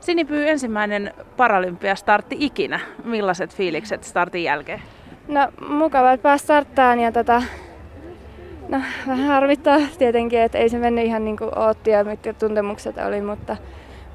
Sinipyy 0.00 0.48
ensimmäinen 0.48 1.14
paralympiastartti 1.36 2.36
ikinä. 2.40 2.80
Millaiset 3.04 3.54
fiilikset 3.56 4.04
startin 4.04 4.44
jälkeen? 4.44 4.82
No 5.28 5.48
mukava, 5.68 6.12
että 6.12 6.22
pääsi 6.22 6.44
starttaan 6.44 7.00
ja 7.00 7.12
tota, 7.12 7.42
no, 8.68 8.80
vähän 9.06 9.26
harmittaa 9.26 9.78
tietenkin, 9.98 10.40
että 10.40 10.58
ei 10.58 10.68
se 10.68 10.78
mennyt 10.78 11.04
ihan 11.04 11.24
niin 11.24 11.36
kuin 11.36 11.58
ootti 11.58 11.90
ja 11.90 12.04
mitkä 12.04 12.32
tuntemukset 12.32 12.96
oli, 12.98 13.20
mutta, 13.20 13.56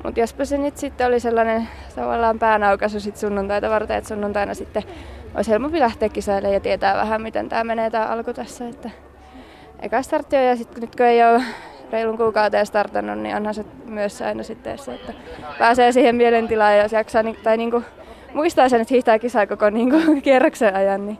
mutta 0.03 0.19
jospa 0.19 0.45
se 0.45 0.57
nyt 0.57 0.77
sitten 0.77 1.07
oli 1.07 1.19
sellainen 1.19 1.67
tavallaan 1.95 2.39
päänaukaisu 2.39 2.99
sit 2.99 3.17
sunnuntaita 3.17 3.69
varten, 3.69 3.97
että 3.97 4.07
sunnuntaina 4.07 4.53
sitten 4.53 4.83
olisi 5.35 5.51
helpompi 5.51 5.79
lähteä 5.79 6.09
kisaille 6.09 6.53
ja 6.53 6.59
tietää 6.59 6.95
vähän, 6.95 7.21
miten 7.21 7.49
tämä 7.49 7.63
menee 7.63 7.89
tämä 7.89 8.05
alku 8.05 8.33
tässä. 8.33 8.67
Että 8.67 8.89
eka 9.79 10.01
startti 10.01 10.35
on 10.35 10.43
ja 10.43 10.55
sitten 10.55 10.81
nyt 10.81 10.95
kun 10.95 11.05
ei 11.05 11.23
ole 11.23 11.43
reilun 11.91 12.17
kuukauteen 12.17 12.65
startannut, 12.65 13.17
niin 13.17 13.35
onhan 13.35 13.53
se 13.53 13.65
myös 13.85 14.21
aina 14.21 14.43
sitten 14.43 14.77
se, 14.77 14.93
että 14.93 15.13
pääsee 15.59 15.91
siihen 15.91 16.15
mielentilaan 16.15 16.77
ja 16.77 16.83
jos 16.83 16.91
jaksaa, 16.91 17.23
tai 17.43 17.57
niin 17.57 17.71
kuin 17.71 17.85
muistaa 18.33 18.69
sen, 18.69 18.81
että 18.81 18.93
hiihtää 18.93 19.19
kisaa 19.19 19.47
koko 19.47 19.69
niin 19.69 19.89
kuin, 19.89 20.21
kierroksen 20.21 20.75
ajan, 20.75 21.05
niin 21.05 21.19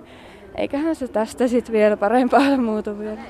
eiköhän 0.56 0.96
se 0.96 1.08
tästä 1.08 1.48
sitten 1.48 1.74
vielä 1.74 1.98
parempaa 1.98 2.58
muutu 2.72 3.00
vielä. 3.00 3.22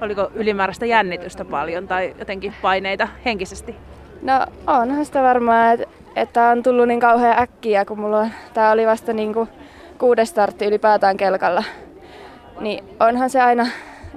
Oliko 0.00 0.30
ylimääräistä 0.34 0.86
jännitystä 0.86 1.44
paljon 1.44 1.88
tai 1.88 2.14
jotenkin 2.18 2.54
paineita 2.62 3.08
henkisesti? 3.24 3.76
No 4.22 4.46
onhan 4.66 5.04
sitä 5.04 5.22
varmaan, 5.22 5.74
että, 5.74 5.86
että 6.16 6.48
on 6.48 6.62
tullut 6.62 6.88
niin 6.88 7.00
kauhean 7.00 7.42
äkkiä, 7.42 7.84
kun 7.84 8.00
mulla 8.00 8.26
tämä 8.54 8.70
oli 8.70 8.86
vasta 8.86 9.12
niin 9.12 9.34
kuin 9.34 9.48
kuudes 9.98 10.28
startti 10.28 10.66
ylipäätään 10.66 11.16
kelkalla. 11.16 11.64
Niin 12.60 12.84
onhan 13.00 13.30
se 13.30 13.40
aina, 13.40 13.66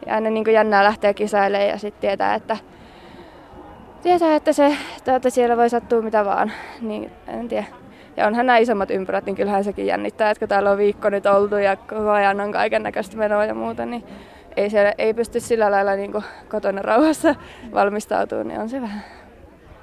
aina 0.07 0.29
niin 0.29 0.43
kuin 0.43 0.53
jännää 0.53 0.83
lähteä 0.83 1.13
kisailemaan 1.13 1.69
ja 1.69 1.77
sitten 1.77 2.01
tietää, 2.01 2.35
että 2.35 2.57
tietää, 4.01 4.35
että 4.35 4.53
se, 4.53 4.77
että 5.15 5.29
siellä 5.29 5.57
voi 5.57 5.69
sattua 5.69 6.01
mitä 6.01 6.25
vaan. 6.25 6.51
Niin 6.81 7.11
en 7.27 7.47
tiedä. 7.47 7.65
Ja 8.17 8.27
onhan 8.27 8.45
nämä 8.45 8.57
isommat 8.57 8.91
ympyrät, 8.91 9.25
niin 9.25 9.35
kyllähän 9.35 9.63
sekin 9.63 9.85
jännittää, 9.85 10.31
että 10.31 10.39
kun 10.39 10.47
täällä 10.47 10.71
on 10.71 10.77
viikko 10.77 11.09
nyt 11.09 11.25
oltu 11.25 11.55
ja 11.55 11.75
koko 11.75 12.09
ajan 12.09 12.41
on 12.41 12.51
kaiken 12.51 12.83
näköistä 12.83 13.17
menoa 13.17 13.45
ja 13.45 13.53
muuta, 13.53 13.85
niin 13.85 14.03
ei, 14.57 14.69
siellä, 14.69 14.93
ei 14.97 15.13
pysty 15.13 15.39
sillä 15.39 15.71
lailla 15.71 15.95
niin 15.95 16.13
kotona 16.49 16.81
rauhassa 16.81 17.35
valmistautumaan, 17.73 18.47
niin 18.47 18.59
on 18.59 18.69
se 18.69 18.81
vähän. 18.81 19.03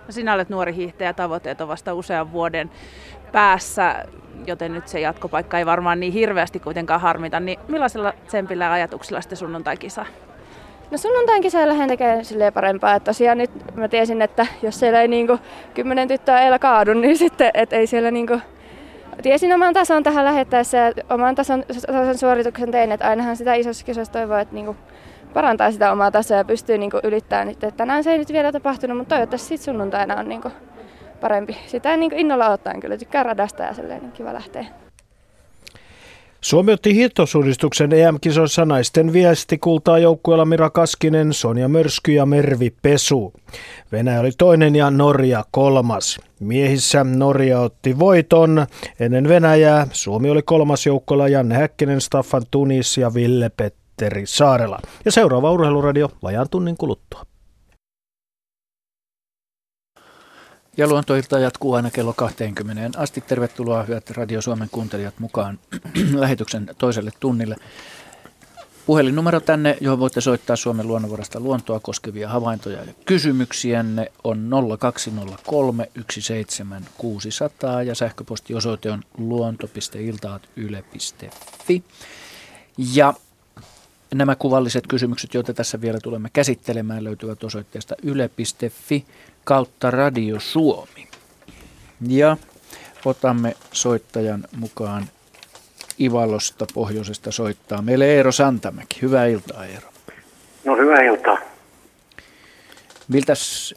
No 0.07 0.13
sinä 0.13 0.35
olet 0.35 0.49
nuori 0.49 0.75
hiihtäjä, 0.75 1.13
tavoitteet 1.13 1.61
on 1.61 1.69
vasta 1.69 1.95
usean 1.95 2.33
vuoden 2.33 2.71
päässä, 3.33 4.05
joten 4.47 4.73
nyt 4.73 4.89
se 4.89 5.01
jatkopaikka 5.01 5.59
ei 5.59 5.67
varmaan 5.67 6.01
niin 6.01 6.13
hirveästi 6.13 6.61
kuitenkaan 6.61 7.01
harmita. 7.01 7.41
Niin 7.41 7.59
millaisella 7.69 8.13
tsempillä 8.27 8.73
ajatuksella 8.73 9.21
sitten 9.21 9.39
sunnuntai-kisa? 9.39 10.07
No 10.91 10.99
sunnuntain 10.99 11.43
lähden 11.65 11.89
tekemään 11.89 12.25
silleen 12.25 12.53
parempaa. 12.53 12.95
Että 12.95 13.05
tosiaan 13.05 13.39
nyt 13.39 13.51
mä 13.75 13.89
tiesin, 13.89 14.23
että 14.23 14.47
jos 14.63 14.81
siellä 14.81 15.01
ei 15.01 15.09
niinku 15.09 15.39
kymmenen 15.75 16.09
tyttöä 16.09 16.41
eillä 16.41 16.59
kaadu, 16.59 16.95
niin 17.01 17.19
sitten 17.19 17.51
et 17.55 17.73
ei 17.73 17.87
siellä 17.87 18.11
niinku... 18.11 18.41
Tiesin 19.23 19.55
oman 19.55 19.75
tason 19.75 20.03
tähän 20.03 20.25
lähettäessä 20.25 20.79
ja 20.79 20.93
oman 21.11 21.35
tason, 21.35 21.65
tason 21.87 22.19
suorituksen 22.19 22.71
tein, 22.71 22.93
että 22.93 23.09
ainahan 23.09 23.37
sitä 23.37 23.55
isossa 23.55 23.87
kisassa 23.87 24.13
toivoo, 24.13 24.39
että 24.39 24.55
niinku 24.55 24.77
parantaa 25.35 25.71
sitä 25.71 25.93
omaa 25.93 26.11
tasoa 26.11 26.37
ja 26.37 26.45
pystyy 26.45 26.79
niinku 26.79 27.01
ylittämään. 27.05 27.49
Että 27.49 27.71
tänään 27.71 28.05
se 28.05 28.13
ei 28.13 28.19
nyt 28.19 28.33
vielä 28.33 28.53
tapahtunut, 28.53 28.97
mutta 28.97 29.15
toivottavasti 29.15 29.49
sitten 29.49 29.65
sunnuntaina 29.65 30.17
on 30.17 30.29
niinku 30.29 30.51
parempi. 31.21 31.57
Sitä 31.67 31.97
niinku 31.97 32.17
innolla 32.19 32.49
ottaen 32.49 32.81
kyllä, 32.81 32.97
tykkää 32.97 33.23
radasta 33.23 33.63
ja 33.63 33.75
silleen 33.75 34.01
niin 34.01 34.13
kiva 34.13 34.35
lähteä. 34.35 34.84
Suomi 36.45 36.73
otti 36.73 36.95
hiihtosuunnistuksen 36.95 37.93
EM-kisoissa 37.93 38.65
naisten 38.65 39.13
viesti 39.13 39.59
kultaa 39.59 39.99
joukkueella 39.99 40.45
Mira 40.45 40.71
Kaskinen, 40.71 41.33
Sonja 41.33 41.69
Mörsky 41.69 42.13
ja 42.13 42.27
Mervi 42.27 42.75
Pesu. 42.83 43.33
Venäjä 43.93 44.21
oli 44.21 44.31
toinen 44.39 44.77
ja 44.77 44.91
Norja 44.91 45.45
kolmas. 45.51 46.21
Miehissä 46.41 47.05
Norja 47.05 47.61
otti 47.61 47.99
voiton. 47.99 48.67
Ennen 49.01 49.29
Venäjää 49.29 49.87
Suomi 49.93 50.31
oli 50.31 50.43
kolmas 50.43 50.87
joukkueella 50.87 51.29
Janne 51.29 51.55
Häkkinen, 51.55 52.01
Staffan 52.01 52.43
Tunis 52.51 52.99
ja 52.99 53.15
Ville 53.15 53.51
Petteri 53.57 54.27
Saarela. 54.27 54.79
Ja 55.05 55.13
seuraava 55.13 55.53
urheiluradio 55.53 56.11
vajaan 56.23 56.49
tunnin 56.51 56.77
kuluttua. 56.77 57.34
Ja 60.77 60.89
luontoilta 60.89 61.39
jatkuu 61.39 61.75
aina 61.75 61.91
kello 61.91 62.13
20 62.13 62.99
asti. 62.99 63.21
Tervetuloa 63.21 63.83
hyvät 63.83 64.11
Radio 64.11 64.43
Suomen 64.43 64.69
kuuntelijat 64.73 65.19
mukaan 65.19 65.59
lähetyksen 66.15 66.71
toiselle 66.79 67.11
tunnille. 67.21 67.57
Puhelinnumero 68.87 69.41
tänne, 69.41 69.77
johon 69.81 69.99
voitte 69.99 70.21
soittaa 70.21 70.57
Suomen 70.57 70.89
luonnonvarasta 70.89 71.41
luontoa 71.41 71.81
koskevia 71.81 72.29
havaintoja 72.29 72.85
ja 72.85 72.95
kysymyksiänne 73.05 74.13
on 74.25 74.51
0203 74.79 75.91
17600 76.11 77.83
ja 77.83 77.95
sähköpostiosoite 77.95 78.91
on 78.91 79.03
luonto.iltaat.yle.fi. 79.19 81.85
Ja 82.95 83.15
nämä 84.15 84.37
kuvalliset 84.37 84.87
kysymykset, 84.87 85.35
joita 85.35 85.55
tässä 85.55 85.81
vielä 85.81 85.99
tulemme 86.03 86.29
käsittelemään, 86.33 87.05
löytyvät 87.05 87.45
osoitteesta 87.45 87.95
yle.fi 88.03 89.05
kautta 89.45 89.91
Radio 89.91 90.41
Suomi. 90.41 91.09
Ja 92.09 92.37
otamme 93.05 93.55
soittajan 93.73 94.45
mukaan 94.57 95.05
Ivalosta 96.01 96.67
pohjoisesta 96.75 97.33
soittaa. 97.33 97.83
Meille 97.83 98.07
Eero 98.07 98.33
Santamäki. 98.33 99.03
Hyvää 99.03 99.27
iltaa 99.27 99.65
Eero. 99.65 99.89
No 100.65 100.77
hyvää 100.77 101.03
iltaa. 101.03 101.39
Miltäs 103.09 103.75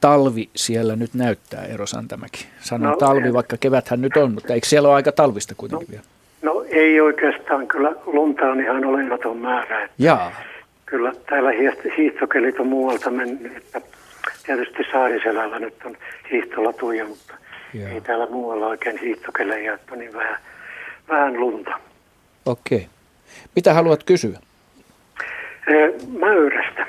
talvi 0.00 0.50
siellä 0.56 0.96
nyt 0.96 1.14
näyttää, 1.14 1.64
Eero 1.64 1.86
Santamäki? 1.86 2.46
Sanon 2.60 2.90
no, 2.90 2.96
talvi, 2.96 3.32
vaikka 3.32 3.56
keväthän 3.56 4.00
nyt 4.00 4.16
on, 4.16 4.32
mutta 4.34 4.54
eikö 4.54 4.66
siellä 4.66 4.88
ole 4.88 4.96
aika 4.96 5.12
talvista 5.12 5.54
kuitenkin 5.54 5.86
no, 5.86 5.90
vielä? 5.90 6.04
No 6.42 6.64
ei 6.68 7.00
oikeastaan, 7.00 7.68
kyllä 7.68 7.92
lunta 8.06 8.42
on 8.42 8.60
ihan 8.60 8.84
olematon 8.84 9.36
määrä. 9.36 9.88
Jaa. 9.98 10.32
Kyllä 10.86 11.12
täällä 11.26 11.50
hiihtokelit 11.96 12.60
on 12.60 12.66
muualta 12.66 13.10
mennyt, 13.10 13.56
että 13.56 13.80
Tietysti 14.46 14.82
Saariselällä 14.92 15.58
nyt 15.58 15.74
on 15.84 15.96
hiihtolatuja, 16.32 17.04
mutta 17.04 17.34
Joo. 17.74 17.88
ei 17.88 18.00
täällä 18.00 18.26
muualla 18.26 18.66
oikein 18.66 18.98
hiihtokelejä, 18.98 19.74
että 19.74 19.96
niin 19.96 20.12
vähän, 20.12 20.38
vähän 21.08 21.40
lunta. 21.40 21.70
Okei. 22.46 22.78
Okay. 22.78 22.88
Mitä 23.56 23.74
haluat 23.74 24.04
kysyä? 24.04 24.38
Mäyrästä. 26.18 26.86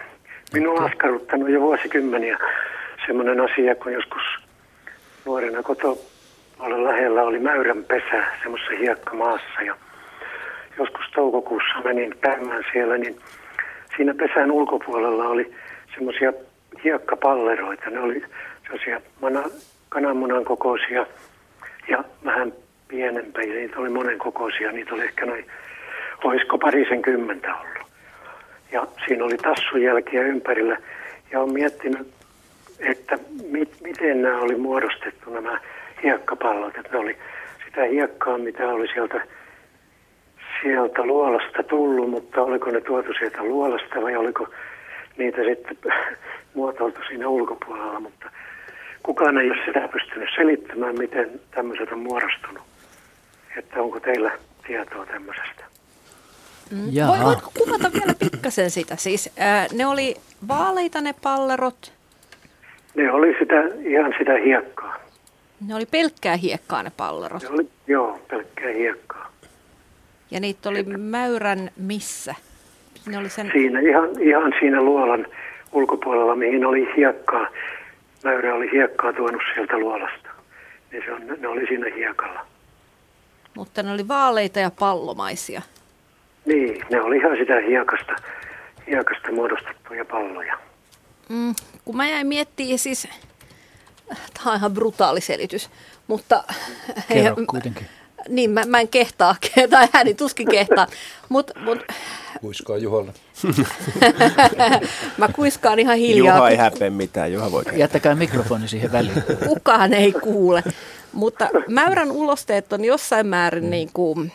Minua 0.53 0.73
on 0.73 0.85
askarruttanut 0.85 1.49
jo 1.49 1.61
vuosikymmeniä 1.61 2.37
semmoinen 3.05 3.39
asia, 3.41 3.75
kun 3.75 3.93
joskus 3.93 4.23
nuorena 5.25 5.63
kotopuolen 5.63 6.83
lähellä 6.83 7.23
oli 7.23 7.39
mäyrän 7.39 7.83
pesä 7.83 8.23
semmoisessa 8.41 8.73
hiekkamaassa 8.79 9.61
ja 9.65 9.75
joskus 10.77 11.05
toukokuussa 11.15 11.81
menin 11.83 12.15
käymään 12.21 12.63
siellä, 12.73 12.97
niin 12.97 13.19
siinä 13.97 14.13
pesän 14.13 14.51
ulkopuolella 14.51 15.27
oli 15.27 15.53
semmoisia 15.95 16.33
hiekkapalleroita. 16.83 17.89
Ne 17.89 17.99
oli 17.99 18.23
sellaisia 18.63 19.01
mana, 19.21 19.43
kananmunan 19.89 20.45
kokoisia 20.45 21.05
ja 21.87 22.03
vähän 22.25 22.53
pienempiä. 22.87 23.53
Niitä 23.53 23.79
oli 23.79 23.89
monen 23.89 24.17
kokoisia. 24.17 24.71
Niitä 24.71 24.95
oli 24.95 25.03
ehkä 25.03 25.25
noin, 25.25 25.45
olisiko 26.23 26.57
parisen 26.57 27.01
kymmentä 27.01 27.55
ollut. 27.55 27.91
Ja 28.71 28.87
siinä 29.07 29.25
oli 29.25 29.37
tassujälkiä 29.37 30.21
ympärillä. 30.21 30.77
Ja 31.31 31.39
olen 31.39 31.53
miettinyt, 31.53 32.07
että 32.79 33.19
mit, 33.51 33.69
miten 33.83 34.21
nämä 34.21 34.39
oli 34.39 34.55
muodostettu 34.55 35.33
nämä 35.33 35.59
hiekkapallot. 36.03 36.77
Että 36.77 36.91
ne 36.91 36.97
oli 36.97 37.17
sitä 37.65 37.83
hiekkaa, 37.83 38.37
mitä 38.37 38.67
oli 38.67 38.87
sieltä, 38.87 39.21
sieltä 40.61 41.05
luolasta 41.05 41.63
tullut, 41.63 42.09
mutta 42.09 42.41
oliko 42.41 42.71
ne 42.71 42.81
tuotu 42.81 43.13
sieltä 43.19 43.43
luolasta 43.43 44.01
vai 44.01 44.15
oliko 44.15 44.47
niitä 45.17 45.37
sitten 45.43 45.77
muotoiltu 46.53 46.99
siinä 47.07 47.27
ulkopuolella. 47.27 47.99
Mutta 47.99 48.29
kukaan 49.03 49.37
ei 49.37 49.51
ole 49.51 49.65
sitä 49.65 49.87
pystynyt 49.87 50.29
selittämään, 50.35 50.97
miten 50.97 51.41
tämmöiset 51.51 51.91
on 51.91 51.99
muodostunut. 51.99 52.63
Että 53.57 53.81
onko 53.81 53.99
teillä 53.99 54.31
tietoa 54.67 55.05
tämmöisestä? 55.05 55.63
Mm. 56.71 57.07
Voi, 57.07 57.19
voitko 57.19 57.51
kuvata 57.57 57.93
vielä 57.93 58.13
pikkasen 58.19 58.71
sitä? 58.71 58.95
Siis, 58.95 59.29
ää, 59.37 59.67
ne 59.73 59.85
oli 59.85 60.15
vaaleita 60.47 61.01
ne 61.01 61.15
pallerot. 61.21 61.93
Ne 62.95 63.11
oli 63.11 63.35
sitä, 63.39 63.55
ihan 63.89 64.13
sitä 64.17 64.33
hiekkaa. 64.45 64.97
Ne 65.67 65.75
oli 65.75 65.85
pelkkää 65.85 66.35
hiekkaa 66.35 66.83
ne 66.83 66.91
pallerot. 66.97 67.43
Ne 67.43 67.49
oli, 67.49 67.69
joo, 67.87 68.19
pelkkää 68.29 68.73
hiekkaa. 68.73 69.31
Ja 70.31 70.39
niitä 70.39 70.69
oli 70.69 70.83
mäyrän 70.83 71.71
missä? 71.77 72.35
Ne 73.05 73.17
oli 73.17 73.29
sen... 73.29 73.49
Siinä 73.53 73.79
ihan, 73.79 74.09
ihan 74.19 74.53
siinä 74.59 74.81
luolan 74.81 75.27
ulkopuolella, 75.71 76.35
mihin 76.35 76.65
oli 76.65 76.87
hiekkaa. 76.97 77.47
Mäyrä 78.23 78.55
oli 78.55 78.71
hiekkaa 78.71 79.13
tuonut 79.13 79.41
sieltä 79.53 79.77
luolasta. 79.77 80.29
Niin 80.91 81.03
se 81.05 81.13
on, 81.13 81.21
ne 81.39 81.47
oli 81.47 81.67
siinä 81.67 81.85
hiekalla. 81.95 82.45
Mutta 83.57 83.83
ne 83.83 83.91
oli 83.91 84.07
vaaleita 84.07 84.59
ja 84.59 84.71
pallomaisia. 84.79 85.61
Niin, 86.45 86.85
ne 86.89 87.01
oli 87.01 87.17
ihan 87.17 87.37
sitä 87.37 87.53
hiekasta, 87.67 88.15
hiekasta 88.87 89.31
muodostettuja 89.31 90.05
palloja. 90.05 90.57
Mm, 91.29 91.55
kun 91.85 91.97
mä 91.97 92.07
jäin 92.07 92.27
miettimään 92.27 92.79
siis, 92.79 93.07
tämä 94.07 94.51
on 94.51 94.57
ihan 94.57 94.73
brutaali 94.73 95.21
selitys, 95.21 95.69
mutta... 96.07 96.43
Kerro 97.07 97.35
kuitenkin. 97.47 97.87
Niin, 98.29 98.51
mä, 98.51 98.63
mä 98.65 98.79
en 98.79 98.87
kehtaa, 98.87 99.35
tai 99.69 99.87
ääni 99.93 100.13
tuskin 100.13 100.47
kehtaa, 100.47 100.87
mutta... 101.29 101.59
Mut, 101.59 101.79
Kuiskaa 102.41 102.77
Juhalle. 102.77 103.13
mä 105.17 105.27
kuiskaan 105.27 105.79
ihan 105.79 105.97
hiljaa. 105.97 106.35
Juha 106.35 106.49
ei 106.49 106.57
häpeä 106.57 106.89
mitään, 106.89 107.33
Juha 107.33 107.51
voi 107.51 107.63
Jättäkää 107.75 108.15
mikrofoni 108.15 108.67
siihen 108.67 108.91
väliin. 108.91 109.23
Kukaan 109.47 109.93
ei 109.93 110.11
kuule. 110.11 110.63
Mutta 111.13 111.49
mäyrän 111.67 112.11
ulosteet 112.11 112.73
on 112.73 112.85
jossain 112.85 113.27
määrin 113.27 113.69
niin 113.69 113.89
kuin, 113.93 114.31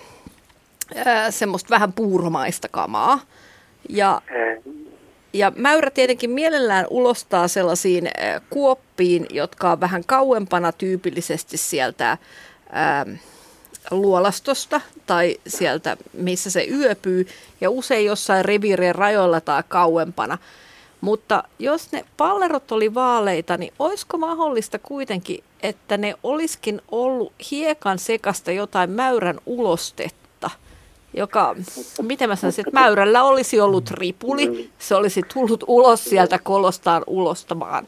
äh, 0.96 1.26
semmoista 1.30 1.70
vähän 1.70 1.92
puuromaista 1.92 2.68
kamaa. 2.68 3.20
Ja, 3.88 4.22
ja 5.32 5.52
mäyrä 5.56 5.90
tietenkin 5.90 6.30
mielellään 6.30 6.86
ulostaa 6.90 7.48
sellaisiin 7.48 8.06
äh, 8.06 8.42
kuoppiin, 8.50 9.26
jotka 9.30 9.72
on 9.72 9.80
vähän 9.80 10.02
kauempana 10.06 10.72
tyypillisesti 10.72 11.56
sieltä 11.56 12.10
äh, 12.10 12.18
luolastosta 13.90 14.80
tai 15.06 15.36
sieltä, 15.46 15.96
missä 16.12 16.50
se 16.50 16.64
yöpyy, 16.64 17.26
ja 17.60 17.70
usein 17.70 18.06
jossain 18.06 18.44
reviirien 18.44 18.94
rajoilla 18.94 19.40
tai 19.40 19.62
kauempana. 19.68 20.38
Mutta 21.00 21.44
jos 21.58 21.92
ne 21.92 22.04
pallerot 22.16 22.72
oli 22.72 22.94
vaaleita, 22.94 23.56
niin 23.56 23.72
olisiko 23.78 24.18
mahdollista 24.18 24.78
kuitenkin, 24.78 25.44
että 25.62 25.96
ne 25.96 26.14
olisikin 26.22 26.82
ollut 26.90 27.32
hiekan 27.50 27.98
sekasta 27.98 28.52
jotain 28.52 28.90
mäyrän 28.90 29.38
ulostetta, 29.46 30.50
joka, 31.14 31.56
miten 32.02 32.28
mä 32.28 32.36
sanoisin, 32.36 32.68
että 32.68 32.80
mäyrällä 32.80 33.24
olisi 33.24 33.60
ollut 33.60 33.90
ripuli, 33.90 34.70
se 34.78 34.94
olisi 34.94 35.22
tullut 35.34 35.64
ulos 35.66 36.04
sieltä 36.04 36.38
kolostaan 36.38 37.02
ulostamaan. 37.06 37.86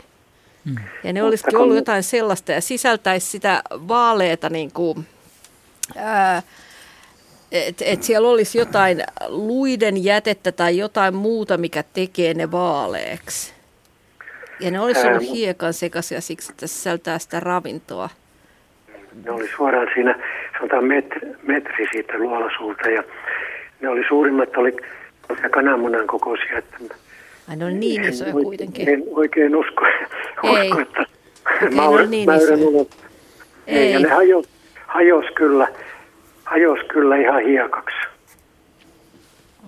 Ja 1.05 1.12
ne 1.12 1.22
olisikin 1.22 1.57
ollut 1.57 1.76
jotain 1.76 2.03
sellaista 2.03 2.53
ja 2.53 2.61
sisältäisi 2.61 3.26
sitä 3.26 3.62
vaaleeta 3.70 4.51
niin 4.51 4.72
kuin, 4.72 5.07
että 7.53 7.84
et 7.84 8.03
siellä 8.03 8.28
olisi 8.28 8.59
jotain 8.59 9.03
luiden 9.28 10.05
jätettä 10.05 10.53
tai 10.53 10.78
jotain 10.78 11.14
muuta, 11.14 11.57
mikä 11.57 11.84
tekee 11.93 12.34
ne 12.34 12.51
vaaleeksi. 12.51 13.53
Ja 14.61 14.70
ne 14.70 14.80
olisi 14.80 15.07
ollut 15.07 15.22
hiekan 15.32 15.72
sekaisia 15.72 16.20
siksi, 16.20 16.53
että 16.53 16.66
se 16.66 16.74
sisältää 16.74 17.18
sitä 17.18 17.41
ravintoa. 17.41 18.09
Ne 19.24 19.30
oli 19.30 19.49
suoraan 19.57 19.89
siinä, 19.95 20.18
sanotaan 20.59 20.84
metri, 20.84 21.28
metri 21.43 21.86
siitä 21.93 22.18
luolasuulta 22.18 22.89
ja 22.89 23.03
ne 23.80 23.89
oli 23.89 24.03
suurimmat, 24.09 24.57
oli 24.57 24.76
kananmunan 25.51 26.07
kokoisia. 26.07 26.59
Että 26.59 26.78
Ai 27.49 27.57
ne 27.57 27.64
oli 27.64 27.74
niin 27.74 28.05
en, 28.05 28.09
isoja 28.12 28.30
en, 28.30 28.43
kuitenkin. 28.43 28.89
En 28.89 29.03
oikein 29.11 29.57
usko, 29.57 29.84
Ei. 29.86 30.68
usko 30.68 30.80
että 30.80 31.01
Okei, 31.57 31.68
ne 31.70 31.76
maur, 31.76 32.01
on 32.01 32.11
niin 32.11 32.26
mäyrän 32.26 32.59
isoja. 32.59 32.68
ulos. 32.68 32.89
Ei. 33.66 33.93
Ja 33.93 33.97
Ei. 33.99 34.03
ne 34.03 34.09
hajosi 34.09 34.49
hajos 34.89 35.24
kyllä, 35.34 35.68
hajos 36.45 36.78
kyllä 36.89 37.16
ihan 37.16 37.43
hiekaksi. 37.43 37.97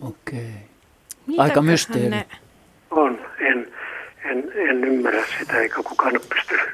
Okei. 0.03 0.41
Mitäköhän 1.27 1.51
Aika 1.51 1.62
mysteeri. 1.62 2.09
Ne, 2.09 2.27
On, 2.91 3.18
en, 3.39 3.68
en, 4.25 4.53
en 4.55 4.85
ymmärrä 4.85 5.23
sitä, 5.39 5.57
eikä 5.59 5.75
kukaan 5.85 6.12
ole 6.16 6.21
pystynyt 6.35 6.66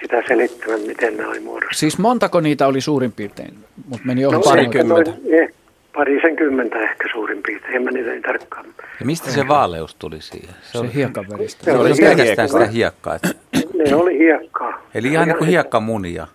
sitä 0.00 0.22
selittämään, 0.28 0.80
miten 0.80 1.16
ne 1.16 1.26
oli 1.26 1.40
muodostunut. 1.40 1.76
Siis 1.76 1.98
montako 1.98 2.40
niitä 2.40 2.66
oli 2.66 2.80
suurin 2.80 3.12
piirtein? 3.12 3.54
Mutta 3.88 4.06
meni 4.06 4.26
ohi 4.26 4.36
No, 4.36 4.42
parikymmentä. 4.42 5.10
ehkä 5.10 5.22
noin- 5.22 5.34
eh, 5.42 5.54
Parisenkymmentä 5.94 6.78
ehkä 6.78 7.08
suurin 7.12 7.42
piirtein, 7.46 7.74
en 7.74 7.82
mä 7.82 7.90
niitä 7.90 8.10
niin 8.10 8.22
tarkkaan. 8.22 8.66
Ja 9.00 9.06
mistä 9.06 9.30
se 9.30 9.48
vaaleus 9.48 9.94
tuli 9.94 10.20
siihen? 10.20 10.54
Se 10.62 10.78
oli- 10.78 10.94
hiekan 10.94 11.26
veristä. 11.30 11.64
Se 11.64 11.70
Se 11.70 11.76
oli 11.78 11.94
pelkästään 12.00 12.48
sitä 12.48 12.66
hiekkaa. 12.66 13.14
että- 13.14 13.28
Ne 13.88 13.94
oli 13.94 14.18
hiekkaa. 14.18 14.82
Eli 14.94 15.08
ihan 15.08 15.28
niin 15.28 15.38
kuin 15.38 15.48
hiekkamunia 15.50 16.26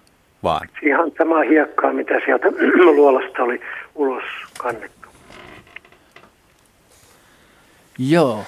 vaan. 0.44 0.70
Ihan 0.82 1.12
samaa 1.18 1.42
hiekkaa, 1.42 1.94
mitä 1.94 2.14
sieltä 2.26 2.48
luolasta 2.96 3.44
oli 3.44 3.62
ulos 3.96 4.24
kannettu. 4.60 5.08
Joo. 7.98 8.44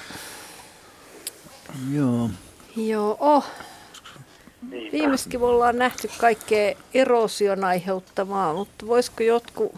Joo. 1.92 2.30
joo, 2.76 3.16
oh. 3.20 3.46
Viimeiskin 4.92 5.40
me 5.40 5.46
ollaan 5.46 5.78
nähty 5.78 6.08
kaikkea 6.20 6.74
erosion 6.94 7.64
aiheuttamaa, 7.64 8.54
mutta 8.54 8.86
voisiko 8.86 9.22
jotkut... 9.22 9.72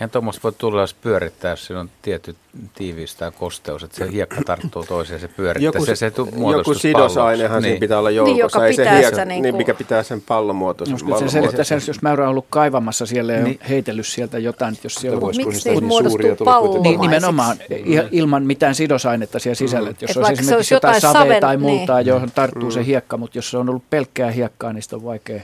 Eihän 0.00 0.10
tuommoista 0.10 0.42
voi 0.42 0.52
tulla, 0.58 0.80
jos 0.80 0.94
pyörittää, 0.94 1.50
jos 1.50 1.66
siinä 1.66 1.80
on 1.80 1.90
tietty 2.02 2.36
tiiviys 2.74 3.14
tai 3.14 3.30
kosteus, 3.38 3.82
että 3.82 3.96
se 3.96 4.12
hiekka 4.12 4.36
tarttuu 4.46 4.84
toiseen, 4.84 5.20
se 5.20 5.28
pyörittää. 5.28 5.64
Joku, 5.68 5.84
se, 5.86 5.96
se 5.96 6.12
joku 6.56 6.74
sidosainehan 6.74 7.48
palloksi. 7.50 7.68
siinä 7.68 7.80
pitää 7.80 7.98
olla 7.98 8.08
Niin, 8.08 8.16
joukossa. 8.16 8.58
joka 8.58 8.66
Ei 8.66 8.74
se 8.74 8.82
pitää 8.82 9.00
hiek- 9.00 9.04
sitä 9.10 9.24
niin 9.24 9.42
niin, 9.42 9.52
kuin- 9.54 9.60
mikä 9.60 9.74
pitää 9.74 10.02
sen 10.02 10.20
pallon 10.20 10.56
muotoisen. 10.56 10.96
Jos 11.08 11.18
se 11.20 11.28
selittää 11.28 11.64
sen, 11.64 11.80
jos 11.86 12.02
mäyrä 12.02 12.24
on 12.24 12.30
ollut 12.30 12.46
kaivamassa 12.50 13.06
siellä 13.06 13.32
ja 13.32 13.42
niin. 13.42 13.58
heitellyt 13.68 14.06
sieltä 14.06 14.38
jotain, 14.38 14.74
että 14.74 14.86
jos 14.86 14.94
siellä 14.94 15.18
on... 15.18 15.32
Miksi 15.36 15.70
niin 15.70 15.84
muodostuu 15.84 16.18
kuitenkin? 16.36 16.82
Niin, 16.82 17.00
nimenomaan, 17.00 17.56
i- 17.70 18.08
ilman 18.10 18.42
mitään 18.46 18.74
sidosainetta 18.74 19.38
siellä 19.38 19.54
sisällä. 19.54 19.90
Että 19.90 20.04
jos 20.04 20.10
Et 20.10 20.16
olisi 20.16 20.26
vaikka 20.28 20.36
se 20.36 20.42
esimerkiksi 20.42 20.74
olisi 20.74 20.74
jotain 20.74 20.94
jotain 20.94 21.12
savea 21.12 21.40
tai 21.40 21.56
multaa, 21.56 21.98
niin. 21.98 22.06
johon 22.06 22.30
tarttuu 22.34 22.70
se 22.70 22.80
Mm. 22.80 22.86
hiekka, 22.86 23.16
mutta 23.16 23.38
jos 23.38 23.50
se 23.50 23.58
on 23.58 23.68
ollut 23.68 23.82
pelkkää 23.90 24.30
hiekkaa, 24.30 24.72
niin 24.72 24.82
sitä 24.82 24.96
on 24.96 25.04
vaikea 25.04 25.40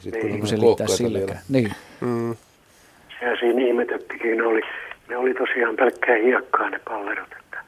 Sitten 0.00 0.20
kun 0.20 0.30
niin 0.30 0.42
on 0.42 0.48
selittää 0.48 0.86
silläkään. 0.86 1.40
Niin. 1.48 1.74
Mm. 2.00 2.36
Ja 3.20 3.36
siinä 3.40 3.66
ihmetyttikin, 3.66 4.36
ne 4.36 4.46
oli, 4.46 4.60
ne 5.08 5.16
oli 5.16 5.34
tosiaan 5.34 5.76
pelkkää 5.76 6.16
hiekkaa 6.16 6.70
ne 6.70 6.80
pallerot, 6.84 7.32
että 7.40 7.64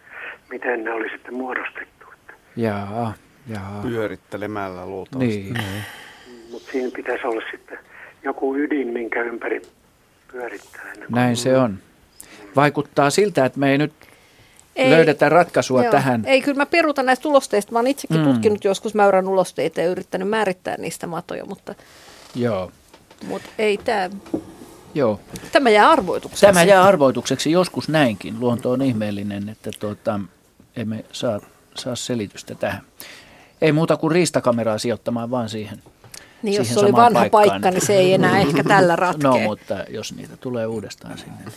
miten 0.51 0.85
ne 0.85 0.93
oli 0.93 1.09
sitten 1.09 1.35
muodostettu. 1.35 2.07
Jaa, 2.57 3.15
jaa. 3.49 3.83
Pyörittelemällä 3.83 4.87
luultavasti. 4.87 5.37
Niin. 5.37 5.57
Mutta 6.51 6.73
siinä 6.73 6.91
pitäisi 6.97 7.27
olla 7.27 7.43
sitten 7.51 7.79
joku 8.23 8.57
ydin, 8.57 8.89
minkä 8.89 9.23
ympäri 9.23 9.62
pyörittää. 10.33 10.93
Näin 11.09 11.37
se 11.37 11.59
on. 11.59 11.79
Vaikuttaa 12.57 13.11
siltä, 13.11 13.45
että 13.45 13.59
me 13.59 13.70
ei 13.73 13.79
nyt 13.79 13.93
Ei. 14.77 14.91
löydetä 14.91 15.29
ratkaisua 15.29 15.83
Joo. 15.83 15.93
tähän. 15.93 16.24
Ei, 16.27 16.43
kyllä 16.43 16.57
mä 16.57 16.66
peruutan 16.66 17.07
näistä 17.07 17.29
ulosteista. 17.29 17.73
Mä 17.73 17.79
oon 17.79 17.87
itsekin 17.87 18.16
mm. 18.16 18.24
tutkinut 18.24 18.65
joskus 18.65 18.95
mäyrän 18.95 19.29
ulosteita 19.29 19.81
ja 19.81 19.87
yrittänyt 19.87 20.29
määrittää 20.29 20.77
niistä 20.79 21.07
matoja, 21.07 21.45
mutta, 21.45 21.74
Joo. 22.35 22.73
mutta 23.27 23.49
ei 23.59 23.79
tämä... 23.79 24.11
Joo. 24.94 25.20
Tämä 25.52 25.70
jää 25.70 25.90
arvoitukseksi. 25.90 26.47
Tämä 26.47 26.62
jää 26.62 26.85
arvoitukseksi 26.85 27.51
joskus 27.51 27.89
näinkin. 27.89 28.40
Luonto 28.40 28.70
on 28.70 28.82
ihmeellinen, 28.82 29.48
että 29.48 29.70
tuota, 29.81 30.20
emme 30.77 31.05
saa, 31.12 31.40
saa 31.74 31.97
selitystä 31.97 32.55
tähän. 32.55 32.82
Ei 33.60 33.73
muuta 33.73 33.97
kuin 33.97 34.12
riistakameraa 34.12 34.78
sijoittamaan 34.78 35.31
vaan 35.31 35.48
siihen. 35.48 35.82
Niin 36.43 36.55
jos 36.55 36.74
se 36.74 36.81
oli 36.81 36.93
vanha 36.93 37.28
paikka, 37.31 37.70
niin 37.70 37.86
se 37.86 37.94
ei 37.94 38.14
enää 38.14 38.40
ehkä 38.48 38.64
tällä 38.64 38.97
ratkea. 38.97 39.31
No, 39.31 39.39
mutta 39.39 39.85
jos 39.89 40.14
niitä 40.14 40.36
tulee 40.36 40.66
uudestaan 40.66 41.19
sinne, 41.19 41.39
niin 41.44 41.52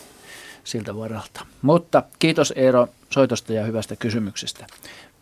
siltä 0.64 0.96
varalta. 0.96 1.46
Mutta 1.62 2.02
kiitos 2.18 2.52
Eero 2.56 2.88
soitosta 3.10 3.52
ja 3.52 3.64
hyvästä 3.64 3.96
kysymyksestä. 3.96 4.66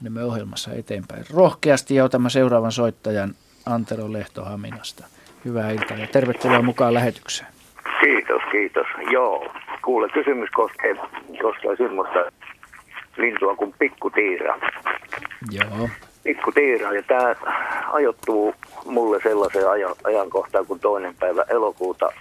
Menemme 0.00 0.24
ohjelmassa 0.24 0.72
eteenpäin 0.72 1.24
rohkeasti 1.30 1.94
ja 1.94 2.04
otamme 2.04 2.30
seuraavan 2.30 2.72
soittajan 2.72 3.34
Antero 3.66 4.12
Lehto 4.12 4.44
Haminasta. 4.44 5.06
Hyvää 5.44 5.70
iltaa 5.70 5.96
ja 5.96 6.06
tervetuloa 6.06 6.62
mukaan 6.62 6.94
lähetykseen. 6.94 7.53
Kiitos, 8.04 8.42
kiitos. 8.52 8.86
Joo, 9.10 9.52
kuule, 9.82 10.08
kysymys 10.08 10.50
koskee, 10.50 10.96
koskee 11.42 11.76
semmoista, 11.76 12.18
lintua 13.16 13.54
kuin 13.54 13.74
pikkutiira. 13.78 14.58
Joo. 15.50 15.88
Pikkutiira, 16.22 16.92
ja 16.92 17.02
tämä 17.02 17.34
ajoittuu 17.92 18.54
mulle 18.84 19.20
sellaiseen 19.22 19.70
ajan, 19.70 19.94
ajankohtaan 20.04 20.66
kuin 20.66 20.80
toinen 20.80 21.14
päivä 21.14 21.44
elokuuta 21.48 22.12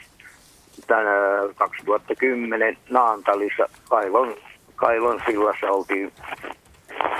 tänä 0.88 1.12
2010 1.56 2.78
Naantalissa 2.90 3.70
Kailon, 3.90 4.36
Kailon 4.76 5.22
sillassa 5.26 5.72
oltiin, 5.72 6.12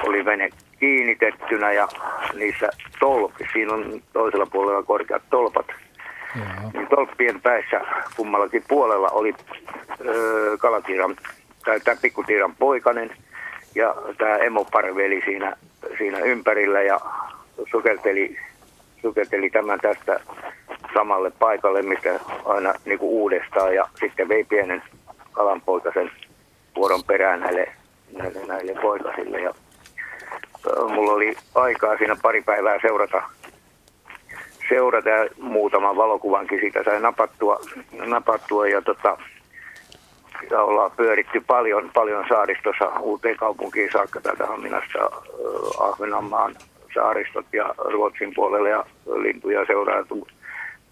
oli 0.08 0.26
vene 0.26 0.50
kiinnitettynä 0.80 1.72
ja 1.72 1.88
niissä 2.34 2.70
tolpi, 3.00 3.48
siinä 3.54 3.74
on 3.74 4.02
toisella 4.14 4.46
puolella 4.46 4.84
korkeat 4.84 5.24
tolpat. 5.30 5.66
Niin 6.74 6.88
tolppien 6.88 7.42
päissä 7.42 7.82
kummallakin 8.16 8.64
puolella 8.68 9.10
oli 9.10 9.36
öö, 10.06 10.58
kalatiiran, 10.58 11.16
tai 11.66 11.80
tämä 11.80 11.98
pikkutiiran 12.02 12.56
poikanen 12.56 13.12
ja 13.76 13.96
tämä 14.18 14.36
emoparveli 14.38 15.22
siinä, 15.26 15.56
siinä 15.98 16.18
ympärillä 16.20 16.82
ja 16.82 17.00
sukelteli, 17.72 18.38
sukelteli 19.02 19.50
tämän 19.50 19.80
tästä 19.80 20.20
samalle 20.94 21.32
paikalle, 21.40 21.82
mistä 21.82 22.20
aina 22.46 22.74
niin 22.86 23.00
kuin 23.00 23.10
uudestaan 23.12 23.76
ja 23.76 23.90
sitten 24.00 24.30
vei 24.30 24.44
pienen 24.44 24.84
kalanpoikasen 25.32 26.12
vuoron 26.76 27.04
perään 27.04 27.40
näille, 27.40 27.72
näille, 28.18 28.46
näille 28.46 28.74
poikasille. 28.82 29.42
Ja, 29.42 29.54
mulla 30.88 31.12
oli 31.12 31.36
aikaa 31.56 31.98
siinä 31.98 32.16
pari 32.22 32.42
päivää 32.42 32.80
seurata, 32.82 33.22
seurata 34.70 35.10
ja 35.10 35.30
muutaman 35.42 35.98
valokuvankin 35.98 36.60
siitä 36.60 36.84
sai 36.84 37.02
napattua, 37.02 37.60
napattua 38.06 38.68
ja 38.68 38.82
tota, 38.82 39.18
ja 40.52 40.62
ollaan 40.62 40.92
pyöritty 40.92 41.44
paljon, 41.48 41.92
paljon 41.94 42.26
saaristossa 42.30 42.86
uuteen 43.00 43.38
kaupunkiin 43.38 43.90
saakka 43.92 44.22
täältä 44.22 44.46
Haminasta, 44.46 45.00
äh, 45.00 45.88
Ahvenanmaan 45.88 46.56
saaristot 46.94 47.46
ja 47.54 47.76
Ruotsin 47.78 48.34
puolelle 48.36 48.70
ja 48.70 48.86
lintuja 49.16 49.66
seuraatu 49.66 50.28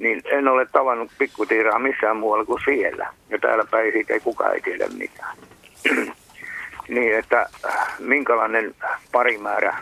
niin 0.02 0.22
en 0.26 0.48
ole 0.48 0.66
tavannut 0.66 1.12
pikkutiiraa 1.18 1.80
missään 1.80 2.18
muualla 2.18 2.46
kuin 2.46 2.62
siellä. 2.66 3.08
Ja 3.30 3.40
täällä 3.40 3.64
päin 3.72 3.92
siitä 3.94 4.14
ei 4.14 4.20
kukaan 4.20 4.54
ei 4.54 4.62
tiedä 4.62 4.88
mitään. 4.98 5.38
niin, 6.96 7.18
että 7.18 7.50
minkälainen 8.00 8.76
parimäärä 9.12 9.78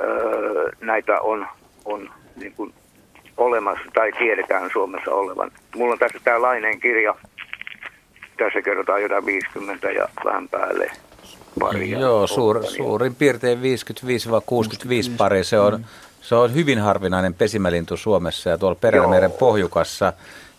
öö, 0.00 0.70
näitä 0.80 1.20
on, 1.20 1.46
on 1.84 2.10
niin 2.36 2.52
kuin 2.52 2.74
olemassa 3.36 3.84
tai 3.94 4.12
tiedetään 4.12 4.70
Suomessa 4.72 5.10
olevan. 5.10 5.50
Mulla 5.76 5.92
on 5.92 5.98
tässä 5.98 6.18
tämä 6.24 6.42
Laineen 6.42 6.80
kirja. 6.80 7.14
Tässä 8.38 8.62
kerrotaan 8.62 9.02
jotain 9.02 9.26
50 9.26 9.90
ja 9.90 10.08
vähän 10.24 10.48
päälle 10.48 10.90
paria. 11.60 11.98
Joo, 11.98 12.26
suur, 12.26 12.64
suurin 12.66 13.14
piirtein 13.14 13.58
55-65 13.58 13.62
pari. 15.16 15.44
Se 15.44 15.58
on, 15.58 15.86
se 16.20 16.34
on 16.34 16.54
hyvin 16.54 16.78
harvinainen 16.78 17.34
pesimälintu 17.34 17.96
Suomessa 17.96 18.50
ja 18.50 18.58
tuolla 18.58 18.78
Perämeren 18.80 19.32
pohjukassa 19.32 20.12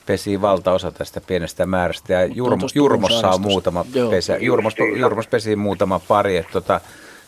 pesi 0.05 0.41
valtaosa 0.41 0.91
tästä 0.91 1.21
pienestä 1.21 1.65
määrästä 1.65 2.13
ja 2.13 2.25
Jurmo, 2.25 2.67
Jurmossa 2.75 3.29
on 3.29 3.41
muutama 3.41 3.85
Joo. 3.93 4.09
pesä. 4.11 4.37
Jurmos, 4.37 4.73
Jurmos 4.95 5.27
pesi 5.27 5.55
muutama 5.55 5.99
pari. 6.07 6.37
Että 6.37 6.51
tota, 6.51 6.81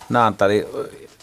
Naantali 0.09 0.67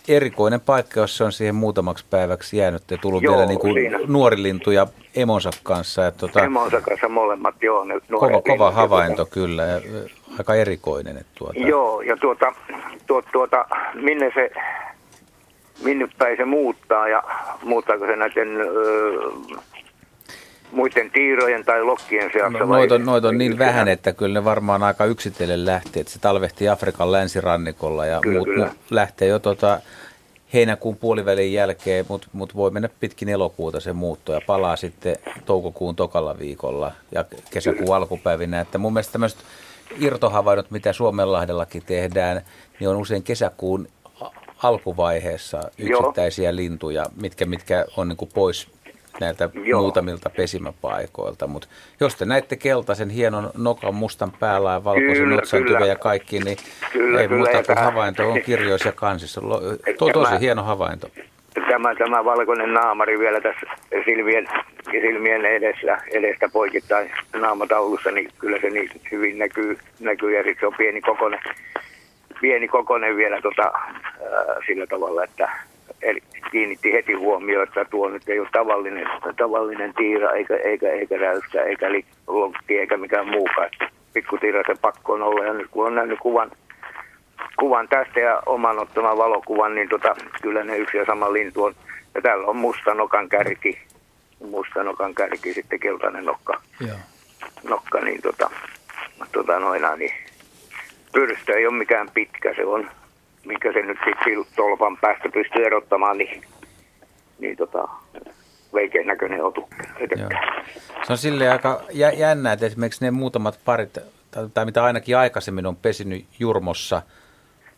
erikoinen 0.08 0.60
paikka, 0.60 1.00
jos 1.00 1.16
se 1.16 1.24
on 1.24 1.32
siihen 1.32 1.54
muutamaksi 1.54 2.04
päiväksi 2.10 2.56
jäänyt 2.56 2.90
ja 2.90 2.98
tullut 2.98 3.22
joo, 3.22 3.34
vielä 3.34 3.46
niin 3.46 3.58
kuin 3.58 3.76
nuori 4.06 4.42
lintu 4.42 4.70
ja 4.70 4.86
emonsa 5.16 5.50
kanssa. 5.62 6.02
Ja 6.02 6.10
tota, 6.10 6.44
emonsa 6.44 6.80
kanssa 6.80 7.08
molemmat, 7.08 7.62
joo. 7.62 7.84
Ne 7.84 7.94
kova, 8.10 8.42
kova 8.42 8.70
havainto 8.70 9.26
kyllä 9.26 9.62
ja 9.62 9.80
aika 10.38 10.54
erikoinen. 10.54 11.16
Että 11.16 11.32
tuota. 11.34 11.58
Joo, 11.58 12.00
ja 12.00 12.16
tuota, 12.16 12.54
tuota, 13.06 13.28
tuota, 13.32 13.66
minne 13.94 14.32
se 14.34 14.50
minne 15.84 16.08
päin 16.18 16.36
se 16.36 16.44
muuttaa 16.44 17.08
ja 17.08 17.22
muuttaako 17.62 18.06
se 18.06 18.16
näiden 18.16 18.60
öö, 18.60 19.30
muiden 20.74 21.10
tiirojen 21.10 21.64
tai 21.64 21.82
lokkien 21.82 22.30
seassa? 22.32 22.58
No, 22.58 22.66
noita, 22.66 22.94
on, 22.94 23.04
noita 23.04 23.28
on 23.28 23.38
niin 23.38 23.58
vähän, 23.58 23.88
että 23.88 24.12
kyllä 24.12 24.40
ne 24.40 24.44
varmaan 24.44 24.82
aika 24.82 25.04
yksitellen 25.04 25.66
lähtee. 25.66 26.00
Että 26.00 26.12
se 26.12 26.18
talvehtii 26.18 26.68
Afrikan 26.68 27.12
länsirannikolla 27.12 28.06
ja 28.06 28.20
kyllä, 28.20 28.38
muut, 28.38 28.48
kyllä. 28.48 28.70
lähtee 28.90 29.28
jo 29.28 29.38
tota, 29.38 29.80
heinäkuun 30.54 30.96
puolivälin 30.96 31.52
jälkeen, 31.52 32.04
mutta 32.08 32.28
mut 32.32 32.56
voi 32.56 32.70
mennä 32.70 32.88
pitkin 33.00 33.28
elokuuta 33.28 33.80
se 33.80 33.92
muutto 33.92 34.32
ja 34.32 34.40
palaa 34.46 34.76
sitten 34.76 35.16
toukokuun 35.44 35.96
tokalla 35.96 36.38
viikolla 36.38 36.92
ja 37.12 37.24
kesäkuun 37.50 37.84
kyllä. 37.84 37.96
alkupäivinä. 37.96 38.60
Että 38.60 38.78
mun 38.78 38.92
mielestä 38.92 39.12
tämmöiset 39.12 39.38
irtohavainnot, 39.98 40.70
mitä 40.70 40.92
Suomenlahdellakin 40.92 41.82
tehdään, 41.86 42.42
niin 42.80 42.88
on 42.88 42.96
usein 42.96 43.22
kesäkuun 43.22 43.88
alkuvaiheessa 44.62 45.70
yksittäisiä 45.78 46.50
Joo. 46.50 46.56
lintuja, 46.56 47.06
mitkä, 47.20 47.46
mitkä 47.46 47.84
on 47.96 48.08
niin 48.08 48.28
pois 48.34 48.73
näiltä 49.20 49.48
Joo. 49.64 49.80
muutamilta 49.80 50.30
pesimäpaikoilta. 50.30 51.46
Mutta 51.46 51.68
jos 52.00 52.14
te 52.16 52.24
näitte 52.24 52.56
keltaisen 52.56 53.10
hienon 53.10 53.50
nokan 53.56 53.94
mustan 53.94 54.32
päällä 54.40 54.72
ja 54.72 54.84
valkoisen 54.84 55.32
otsan 55.32 55.88
ja 55.88 55.96
kaikki, 55.96 56.38
niin 56.38 56.56
kyllä, 56.92 57.20
ei 57.20 57.28
kyllä, 57.28 57.44
muuta 57.44 57.62
kuin 57.62 57.84
havainto 57.84 58.30
on 58.30 58.40
kirjoissa 58.40 58.88
ja 58.88 58.92
kansissa. 58.92 59.40
To, 59.98 60.08
tosi 60.12 60.40
hieno 60.40 60.62
havainto. 60.62 61.08
Tämä, 61.68 61.94
tämä 61.94 62.24
valkoinen 62.24 62.74
naamari 62.74 63.18
vielä 63.18 63.40
tässä 63.40 63.66
silmien, 64.04 64.48
silmien 64.90 65.44
edessä, 65.44 65.98
edestä 66.12 66.48
poikittain 66.48 67.10
naamataulussa, 67.32 68.10
niin 68.10 68.30
kyllä 68.38 68.58
se 68.60 68.70
niin 68.70 68.90
hyvin 69.12 69.38
näkyy, 69.38 69.78
näkyy 70.00 70.36
ja 70.36 70.42
sitten 70.42 70.60
se 70.60 70.66
on 70.66 70.74
pieni 70.78 71.00
kokoinen 71.00 71.40
pieni 72.40 72.68
kokonen 72.68 73.16
vielä 73.16 73.40
tota, 73.40 73.62
ää, 73.62 74.56
sillä 74.66 74.86
tavalla, 74.86 75.24
että 75.24 75.48
eli 76.02 76.22
kiinnitti 76.50 76.92
heti 76.92 77.12
huomioon, 77.12 77.68
että 77.68 77.84
tuo 77.84 78.08
nyt 78.08 78.28
ei 78.28 78.40
ole 78.40 78.48
tavallinen, 78.52 79.08
tavallinen 79.36 79.94
tiira, 79.94 80.32
eikä, 80.32 80.56
eikä, 80.56 80.90
eikä 80.90 81.18
räyskä, 81.18 81.62
eikä 81.62 81.86
lonkki, 82.26 82.78
eikä 82.78 82.96
mikään 82.96 83.28
muukaan. 83.28 83.70
Pikkutiira 84.12 84.62
se 84.66 84.74
pakko 84.80 85.12
on 85.12 85.22
olla, 85.22 85.44
ja 85.44 85.52
nyt 85.52 85.66
kun 85.70 85.86
on 85.86 85.94
nähnyt 85.94 86.18
kuvan, 86.18 86.50
kuvan 87.58 87.88
tästä 87.88 88.20
ja 88.20 88.42
oman 88.46 88.78
ottaman 88.78 89.18
valokuvan, 89.18 89.74
niin 89.74 89.88
tota, 89.88 90.16
kyllä 90.42 90.64
ne 90.64 90.76
yksi 90.76 90.96
ja 90.96 91.04
sama 91.06 91.32
lintu 91.32 91.64
on. 91.64 91.74
Ja 92.14 92.22
täällä 92.22 92.46
on 92.46 92.56
mustanokan 92.56 93.28
kärki, 93.28 93.78
mustanokan 94.50 95.14
kärki, 95.14 95.54
sitten 95.54 95.80
keltainen 95.80 96.24
nokka, 96.24 96.60
Joo. 96.80 96.96
nokka 97.68 98.00
niin 98.00 98.22
tota, 98.22 98.50
tota 99.32 99.58
noina, 99.58 99.96
niin 99.96 100.14
pyrstö 101.12 101.58
ei 101.58 101.66
ole 101.66 101.78
mikään 101.78 102.10
pitkä, 102.14 102.54
se 102.54 102.64
on, 102.64 102.90
mikä 103.44 103.72
se 103.72 103.82
nyt 103.82 103.98
sitten 104.04 104.44
tolpan 104.56 104.96
päästä 104.96 105.28
pystyy 105.28 105.66
erottamaan, 105.66 106.18
niin, 106.18 106.42
niin 107.38 107.56
tota, 107.56 107.88
veikeän 108.74 109.06
näköinen 109.06 109.44
otu. 109.44 109.68
Se 111.06 111.12
on 111.12 111.18
silleen 111.18 111.52
aika 111.52 111.82
jännä, 112.16 112.52
että 112.52 112.66
esimerkiksi 112.66 113.04
ne 113.04 113.10
muutamat 113.10 113.60
parit, 113.64 113.98
tai 114.54 114.64
mitä 114.64 114.84
ainakin 114.84 115.16
aikaisemmin 115.16 115.66
on 115.66 115.76
pesinyt 115.76 116.24
Jurmossa, 116.38 117.02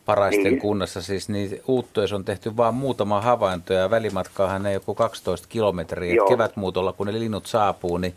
paraisten 0.04 0.44
niin. 0.44 0.58
kunnassa, 0.58 1.02
siis 1.02 1.28
niin 1.28 1.60
uuttoissa 1.66 2.16
on 2.16 2.24
tehty 2.24 2.56
vain 2.56 2.74
muutama 2.74 3.20
havainto 3.20 3.72
ja 3.72 3.90
välimatkaahan 3.90 4.66
ei 4.66 4.74
joku 4.74 4.94
12 4.94 5.46
kilometriä. 5.48 6.14
Kevätmuutolla, 6.28 6.92
kun 6.92 7.06
ne 7.06 7.12
linnut 7.12 7.46
saapuu, 7.46 7.98
niin 7.98 8.14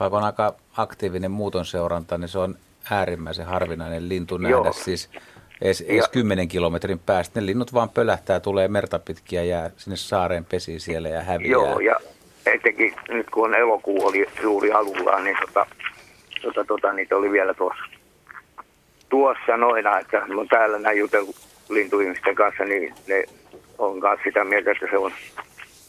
vaikka 0.00 0.16
on 0.16 0.24
aika 0.24 0.54
aktiivinen 0.76 1.30
muuton 1.30 1.66
seuranta, 1.66 2.18
niin 2.18 2.28
se 2.28 2.38
on 2.38 2.54
äärimmäisen 2.90 3.46
harvinainen 3.46 4.08
lintu 4.08 4.36
nähdä 4.36 4.56
Joo. 4.56 4.72
siis 4.72 5.10
edes, 5.62 5.80
edes 5.80 6.08
10 6.08 6.48
kilometrin 6.48 6.98
päästä. 6.98 7.40
Ne 7.40 7.46
linnut 7.46 7.74
vaan 7.74 7.90
pölähtää, 7.90 8.40
tulee 8.40 8.68
merta 8.68 8.98
pitkiä 8.98 9.42
ja 9.42 9.70
sinne 9.76 9.96
saareen 9.96 10.44
pesi 10.44 10.80
siellä 10.80 11.08
ja 11.08 11.22
häviää. 11.22 11.50
Joo, 11.50 11.80
ja 11.80 11.96
etenkin 12.46 12.94
nyt 13.08 13.30
kun 13.30 13.54
elokuu 13.54 14.06
oli 14.06 14.26
suuri 14.42 14.72
alullaan, 14.72 15.24
niin 15.24 15.36
tota, 15.40 15.66
tota, 16.42 16.64
tota, 16.64 16.92
niitä 16.92 17.16
oli 17.16 17.32
vielä 17.32 17.54
tuossa, 17.54 17.84
tuossa 19.08 19.56
noina, 19.56 19.98
että 19.98 20.22
on 20.36 20.48
täällä 20.48 20.78
näin 20.78 20.98
jutellut 20.98 21.36
lintuihmisten 21.68 22.34
kanssa, 22.34 22.64
niin 22.64 22.94
ne 23.06 23.24
on 23.78 24.00
myös 24.00 24.20
sitä 24.24 24.44
mieltä, 24.44 24.70
että 24.70 24.86
se 24.90 24.98
on 24.98 25.12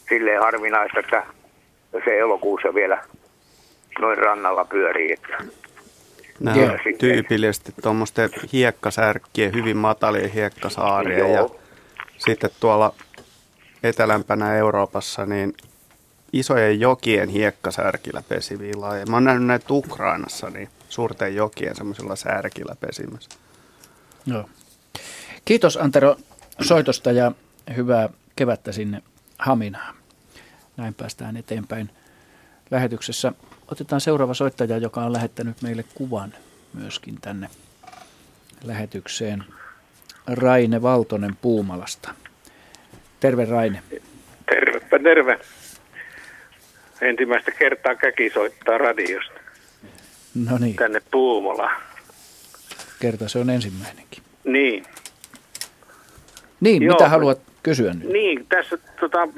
silleen 0.08 0.40
harvinaista, 0.40 1.00
että 1.00 1.22
se 2.04 2.18
elokuussa 2.18 2.74
vielä 2.74 3.04
noin 4.00 4.18
rannalla 4.18 4.64
pyörii. 4.64 5.12
Että 5.12 5.44
Nämä 6.40 6.72
on 6.72 6.78
tyypillisesti 6.98 7.74
tuommoisten 7.82 8.30
hiekkasärkkien, 8.52 9.54
hyvin 9.54 9.76
matalien 9.76 10.30
hiekkasaarien 10.30 11.18
Joo. 11.18 11.30
ja 11.30 11.48
sitten 12.16 12.50
tuolla 12.60 12.94
etelämpänä 13.82 14.54
Euroopassa 14.54 15.26
niin 15.26 15.54
isojen 16.32 16.80
jokien 16.80 17.28
hiekkasärkillä 17.28 18.22
pesiviä 18.28 18.72
lajeja. 18.76 19.06
Mä 19.06 19.16
oon 19.16 19.24
nähnyt 19.24 19.46
näitä 19.46 19.66
Ukrainassa, 19.70 20.50
niin 20.50 20.68
suurten 20.88 21.34
jokien 21.34 21.76
semmoisilla 21.76 22.16
särkillä 22.16 22.74
pesimässä. 22.80 23.30
Joo. 24.26 24.48
Kiitos 25.44 25.76
Antero 25.76 26.16
soitosta 26.60 27.12
ja 27.12 27.32
hyvää 27.76 28.08
kevättä 28.36 28.72
sinne 28.72 29.02
Haminaan. 29.38 29.94
Näin 30.76 30.94
päästään 30.94 31.36
eteenpäin 31.36 31.90
lähetyksessä. 32.70 33.32
Otetaan 33.72 34.00
seuraava 34.00 34.34
soittaja, 34.34 34.78
joka 34.78 35.00
on 35.00 35.12
lähettänyt 35.12 35.62
meille 35.62 35.84
kuvan 35.94 36.34
myöskin 36.74 37.20
tänne 37.20 37.48
lähetykseen. 38.64 39.44
Raine 40.26 40.82
Valtonen 40.82 41.36
Puumalasta. 41.40 42.14
Terve 43.20 43.44
Raine. 43.44 43.82
Tervepä 44.46 44.98
terve. 44.98 45.38
Ensimmäistä 47.00 47.50
kertaa 47.50 47.94
käki 47.94 48.30
soittaa 48.30 48.78
radiosta. 48.78 49.40
No 50.34 50.58
niin. 50.58 50.76
Tänne 50.76 51.02
Puumolaan. 51.10 51.82
Kerta 53.00 53.28
se 53.28 53.38
on 53.38 53.50
ensimmäinenkin. 53.50 54.22
Niin. 54.44 54.84
Niin, 56.60 56.82
Joo, 56.82 56.94
mitä 56.94 57.08
haluat 57.08 57.40
kysyä 57.62 57.94
nyt? 57.94 58.08
Niin, 58.08 58.46
tässä 58.48 58.78
tota, 59.00 59.28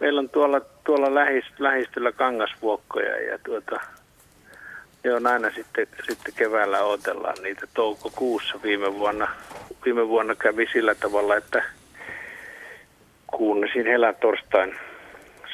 meillä 0.00 0.20
on 0.20 0.28
tuolla, 0.28 0.60
tuolla 0.84 1.14
lähis, 1.14 1.44
lähistöllä 1.58 2.12
kangasvuokkoja 2.12 3.20
ja 3.22 3.38
tuota, 3.38 3.80
ne 5.04 5.14
on 5.14 5.26
aina 5.26 5.50
sitten, 5.50 5.86
sitten 6.08 6.34
keväällä 6.36 6.80
odotellaan 6.80 7.42
niitä 7.42 7.66
toukokuussa 7.74 8.60
viime 8.62 8.94
vuonna. 8.94 9.28
Viime 9.84 10.08
vuonna 10.08 10.34
kävi 10.34 10.66
sillä 10.72 10.94
tavalla, 10.94 11.36
että 11.36 11.64
kuunnesin 13.26 13.86
helän 13.86 14.14
torstain 14.20 14.74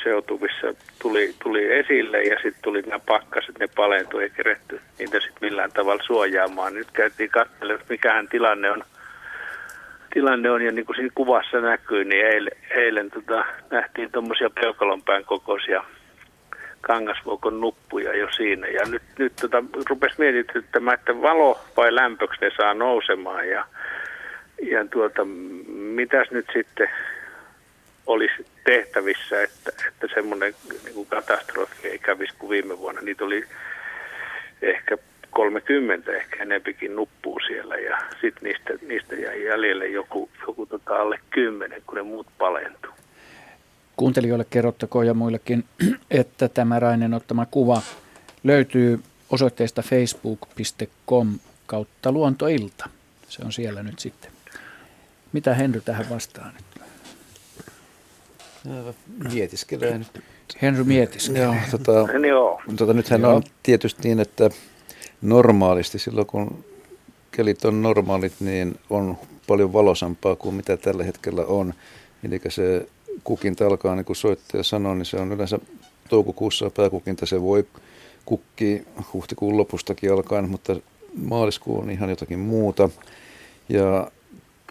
seutuvissa 0.03 0.67
tuli, 0.99 1.35
tuli 1.43 1.73
esille 1.73 2.23
ja 2.23 2.35
sitten 2.35 2.63
tuli 2.63 2.83
nämä 2.83 2.99
pakkaset, 2.99 3.59
ne 3.59 3.69
palentui 3.77 4.23
eikä 4.23 4.37
keretty 4.37 4.81
niitä 4.99 5.21
sitten 5.21 5.49
millään 5.49 5.73
tavalla 5.73 6.03
suojaamaan. 6.07 6.75
Nyt 6.75 6.91
käytiin 6.93 7.31
katselemaan, 7.31 7.87
mikähän 7.89 8.29
tilanne 8.29 8.71
on, 8.71 8.85
tilanne 10.19 10.51
on 10.51 10.63
ja 10.63 10.73
niin 10.73 10.87
kuin 10.87 10.97
siinä 10.97 11.13
kuvassa 11.15 11.61
näkyy, 11.61 12.05
niin 12.05 12.27
eilen, 12.27 12.53
eilen 12.71 13.11
tota, 13.11 13.45
nähtiin 13.71 14.13
tuommoisia 14.13 14.51
peukalonpään 14.51 15.25
kokoisia 15.25 15.85
kangasvuokon 16.81 17.61
nuppuja 17.61 18.17
jo 18.17 18.29
siinä. 18.37 18.67
Ja 18.67 18.83
nyt, 18.89 19.03
nyt 19.19 19.33
tota, 19.41 19.65
rupesi 19.91 20.15
mietityttämään, 20.19 20.99
että 20.99 21.23
valo 21.23 21.61
vai 21.77 21.95
lämpöksi 21.95 22.41
ne 22.41 22.51
saa 22.57 22.75
nousemaan 22.75 23.49
ja, 23.49 23.65
ja 24.71 24.87
tuota, 24.91 25.25
mitäs 25.69 26.31
nyt 26.31 26.47
sitten 26.53 26.91
olisi 28.07 28.47
tehtävissä, 28.65 29.43
että, 29.43 29.73
että 29.89 30.07
semmoinen 30.15 30.55
niin 30.85 31.07
katastrofi 31.07 31.89
ei 31.89 31.99
kävisi 31.99 32.35
kuin 32.39 32.51
viime 32.51 32.79
vuonna. 32.79 33.01
Niitä 33.01 33.25
oli 33.25 33.45
ehkä 34.63 34.99
30 35.31 36.13
ehkä 36.13 36.43
enempikin 36.43 36.97
nuppuu 36.97 37.41
siellä 37.47 37.77
ja 37.77 37.99
sitten 38.21 38.43
niistä, 38.43 38.87
niistä 38.89 39.15
jäi 39.15 39.45
jäljelle 39.45 39.87
joku, 39.87 40.31
joku 40.47 40.67
tota 40.67 40.97
alle 40.97 41.21
10, 41.31 41.83
kun 41.87 41.95
ne 41.95 42.03
muut 42.03 42.27
palentuu. 42.39 42.93
Kuuntelijoille 43.97 44.47
kerrottakoon 44.51 45.07
ja 45.07 45.15
muillekin, 45.15 45.65
että 46.11 46.49
tämä 46.49 46.81
Rainen 46.81 47.15
ottama 47.15 47.47
kuva 47.47 47.83
löytyy 48.45 49.01
osoitteesta 49.31 49.83
facebook.com 49.83 51.39
kautta 51.67 52.13
luontoilta. 52.13 52.89
Se 53.29 53.43
on 53.45 53.53
siellä 53.53 53.83
nyt 53.83 53.99
sitten. 53.99 54.31
Mitä 55.33 55.55
Henry 55.55 55.81
tähän 55.81 56.07
vastaa 56.11 56.53
nyt? 56.53 56.65
Mietiskelee 59.33 59.99
nyt. 59.99 60.23
Henry 60.63 60.85
mietiskelee. 60.85 61.43
Joo, 61.43 61.55
tota, 61.71 61.93
Joo. 62.29 62.63
tota, 62.77 62.93
nythän 62.93 63.21
Joo. 63.21 63.35
on 63.35 63.43
tietysti 63.63 64.09
niin, 64.09 64.21
että 64.21 64.51
normaalisti 65.23 65.99
silloin 65.99 66.27
kun 66.27 66.65
kelit 67.31 67.65
on 67.65 67.83
normaalit, 67.83 68.33
niin 68.41 68.79
on 68.91 69.17
paljon 69.47 69.73
valosampaa 69.73 70.37
kuin 70.37 70.55
mitä 70.55 70.77
tällä 70.77 71.05
hetkellä 71.05 71.45
on. 71.45 71.75
Eli 72.25 72.41
se 72.49 72.87
kukinta 73.25 73.67
alkaa, 73.67 73.95
niin 73.97 74.05
kuin 74.05 74.17
soittaja 74.17 74.63
sanoi, 74.63 74.97
niin 74.97 75.07
se 75.07 75.17
on 75.17 75.33
yleensä 75.33 75.59
toukokuussa 76.09 76.71
pääkukinta. 76.71 77.27
Se 77.27 77.43
voi 77.43 77.67
kukki 78.25 78.83
huhtikuun 79.13 79.57
lopustakin 79.57 80.13
alkaen, 80.13 80.51
mutta 80.51 80.77
maaliskuu 81.23 81.79
on 81.79 81.91
ihan 81.91 82.11
jotakin 82.11 82.39
muuta. 82.39 82.91
Ja 83.69 84.11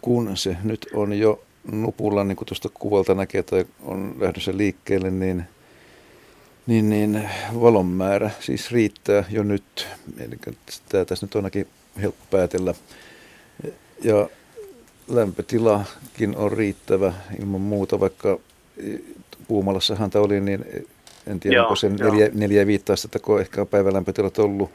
kun 0.02 0.36
se 0.36 0.56
nyt 0.64 0.86
on 0.94 1.12
jo 1.12 1.40
nupulla, 1.72 2.24
niin 2.24 2.36
kuin 2.36 2.46
tuosta 2.46 2.68
kuvalta 2.74 3.14
näkee, 3.14 3.42
tai 3.42 3.64
on 3.84 4.14
lähdössä 4.18 4.56
liikkeelle, 4.56 5.10
niin, 5.10 5.44
niin, 6.68 6.90
niin 6.90 7.30
valon 7.60 7.86
määrä 7.86 8.30
siis 8.40 8.72
riittää 8.72 9.24
jo 9.30 9.42
nyt. 9.42 9.86
Eli 10.20 10.54
tämä 10.88 11.04
tässä 11.04 11.26
nyt 11.26 11.34
on 11.34 11.38
ainakin 11.38 11.66
helppo 12.02 12.24
päätellä. 12.30 12.74
Ja 14.04 14.28
lämpötilakin 15.08 16.36
on 16.36 16.52
riittävä 16.52 17.12
ilman 17.40 17.60
muuta, 17.60 18.00
vaikka 18.00 18.38
Puumalassahan 19.48 20.10
tämä 20.10 20.24
oli, 20.24 20.40
niin 20.40 20.64
en 21.26 21.40
tiedä, 21.40 21.56
joo, 21.56 21.64
onko 21.64 21.76
se 21.76 21.88
neljä, 21.88 22.30
neljä 22.34 22.66
viittä 22.66 22.92
astetta, 22.92 23.18
kun 23.18 23.40
ehkä 23.40 23.60
on 23.60 23.66
päivälämpötilat 23.66 24.38
ollut 24.38 24.70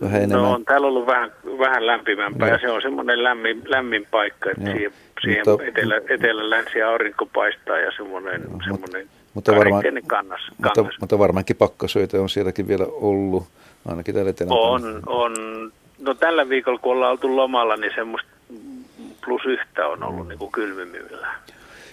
vähän 0.00 0.22
enemmän. 0.22 0.42
No 0.42 0.52
on 0.52 0.64
täällä 0.64 0.86
ollut 0.86 1.06
vähän, 1.06 1.32
vähän 1.58 1.86
lämpimämpää 1.86 2.48
no. 2.48 2.54
ja 2.54 2.60
se 2.60 2.70
on 2.70 2.82
semmoinen 2.82 3.24
lämmin, 3.24 3.62
lämmin 3.66 4.06
paikka, 4.10 4.50
että 4.50 4.72
siihen, 4.72 4.92
siihen 5.20 5.42
mutta, 5.46 5.64
etelä, 5.64 5.96
etelä-länsi 5.96 6.82
aurinko 6.82 7.26
paistaa 7.26 7.78
ja 7.78 7.92
semmoinen, 7.96 8.42
no, 8.42 8.58
semmoinen 8.64 9.08
mutta, 9.34 9.56
varmaan, 9.56 9.82
kannas, 10.06 10.40
kannas. 10.60 10.76
Mutta, 10.76 10.96
mutta 11.00 11.18
varmaankin 11.18 11.56
pakkasöitä 11.56 12.20
on 12.20 12.28
sielläkin 12.28 12.68
vielä 12.68 12.86
ollut, 12.90 13.46
ainakin 13.88 14.14
täällä 14.14 14.30
etelä 14.30 14.54
On, 14.54 15.02
on. 15.06 15.32
No 15.98 16.14
tällä 16.14 16.48
viikolla, 16.48 16.78
kun 16.78 16.92
ollaan 16.92 17.12
oltu 17.12 17.36
lomalla, 17.36 17.76
niin 17.76 17.92
semmoista 17.94 18.30
plus 19.24 19.42
yhtä 19.46 19.86
on 19.86 20.02
ollut 20.02 20.24
mm. 20.24 20.28
niin 20.28 20.38
kuin 20.38 20.52
kylmimyydellä. 20.52 21.28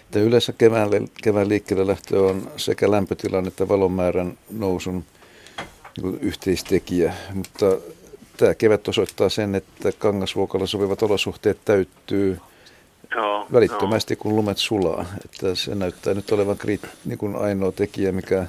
Että 0.01 0.19
yleensä 0.19 0.53
kevään, 0.57 0.89
kevään 1.23 1.49
liikkeelle 1.49 1.87
lähtö 1.87 2.21
on 2.21 2.51
sekä 2.57 2.91
lämpötilan 2.91 3.47
että 3.47 3.67
valonmäärän 3.67 4.37
nousun 4.51 5.03
niin 6.01 6.19
yhteistekijä, 6.21 7.13
mutta 7.33 7.77
tämä 8.37 8.55
kevät 8.55 8.87
osoittaa 8.87 9.29
sen, 9.29 9.55
että 9.55 9.91
kangasvuokalla 9.99 10.67
sopivat 10.67 11.03
olosuhteet 11.03 11.57
täyttyy 11.65 12.39
joo, 13.15 13.47
välittömästi, 13.53 14.13
joo. 14.13 14.19
kun 14.21 14.35
lumet 14.35 14.57
sulaa. 14.57 15.05
Että 15.25 15.55
se 15.55 15.75
näyttää 15.75 16.13
nyt 16.13 16.31
olevan 16.31 16.57
kriit, 16.57 16.81
niin 17.05 17.17
kuin 17.17 17.35
ainoa 17.35 17.71
tekijä, 17.71 18.11
mikä 18.11 18.45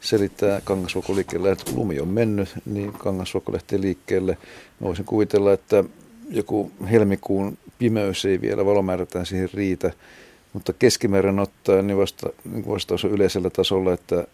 selittää 0.00 0.60
kangasvuokon 0.64 1.16
liikkeelle, 1.16 1.50
että 1.50 1.64
kun 1.64 1.76
lumi 1.76 2.00
on 2.00 2.08
mennyt, 2.08 2.48
niin 2.64 2.92
kangasvuokko 2.92 3.52
lähtee 3.52 3.80
liikkeelle. 3.80 4.38
Mä 4.80 4.86
voisin 4.86 5.04
kuvitella, 5.04 5.52
että 5.52 5.84
joku 6.30 6.70
helmikuun 6.90 7.58
pimeys 7.78 8.24
ei 8.24 8.40
vielä 8.40 8.66
valomäärältään 8.66 9.26
siihen 9.26 9.48
riitä, 9.54 9.92
mutta 10.52 10.72
keskimäärin 10.72 11.38
ottaen 11.38 11.86
niin 11.86 11.98
vasta, 11.98 12.30
niin 12.52 12.68
vastaus 12.68 13.04
on 13.04 13.10
yleisellä 13.10 13.50
tasolla, 13.50 13.92
että 13.92 14.26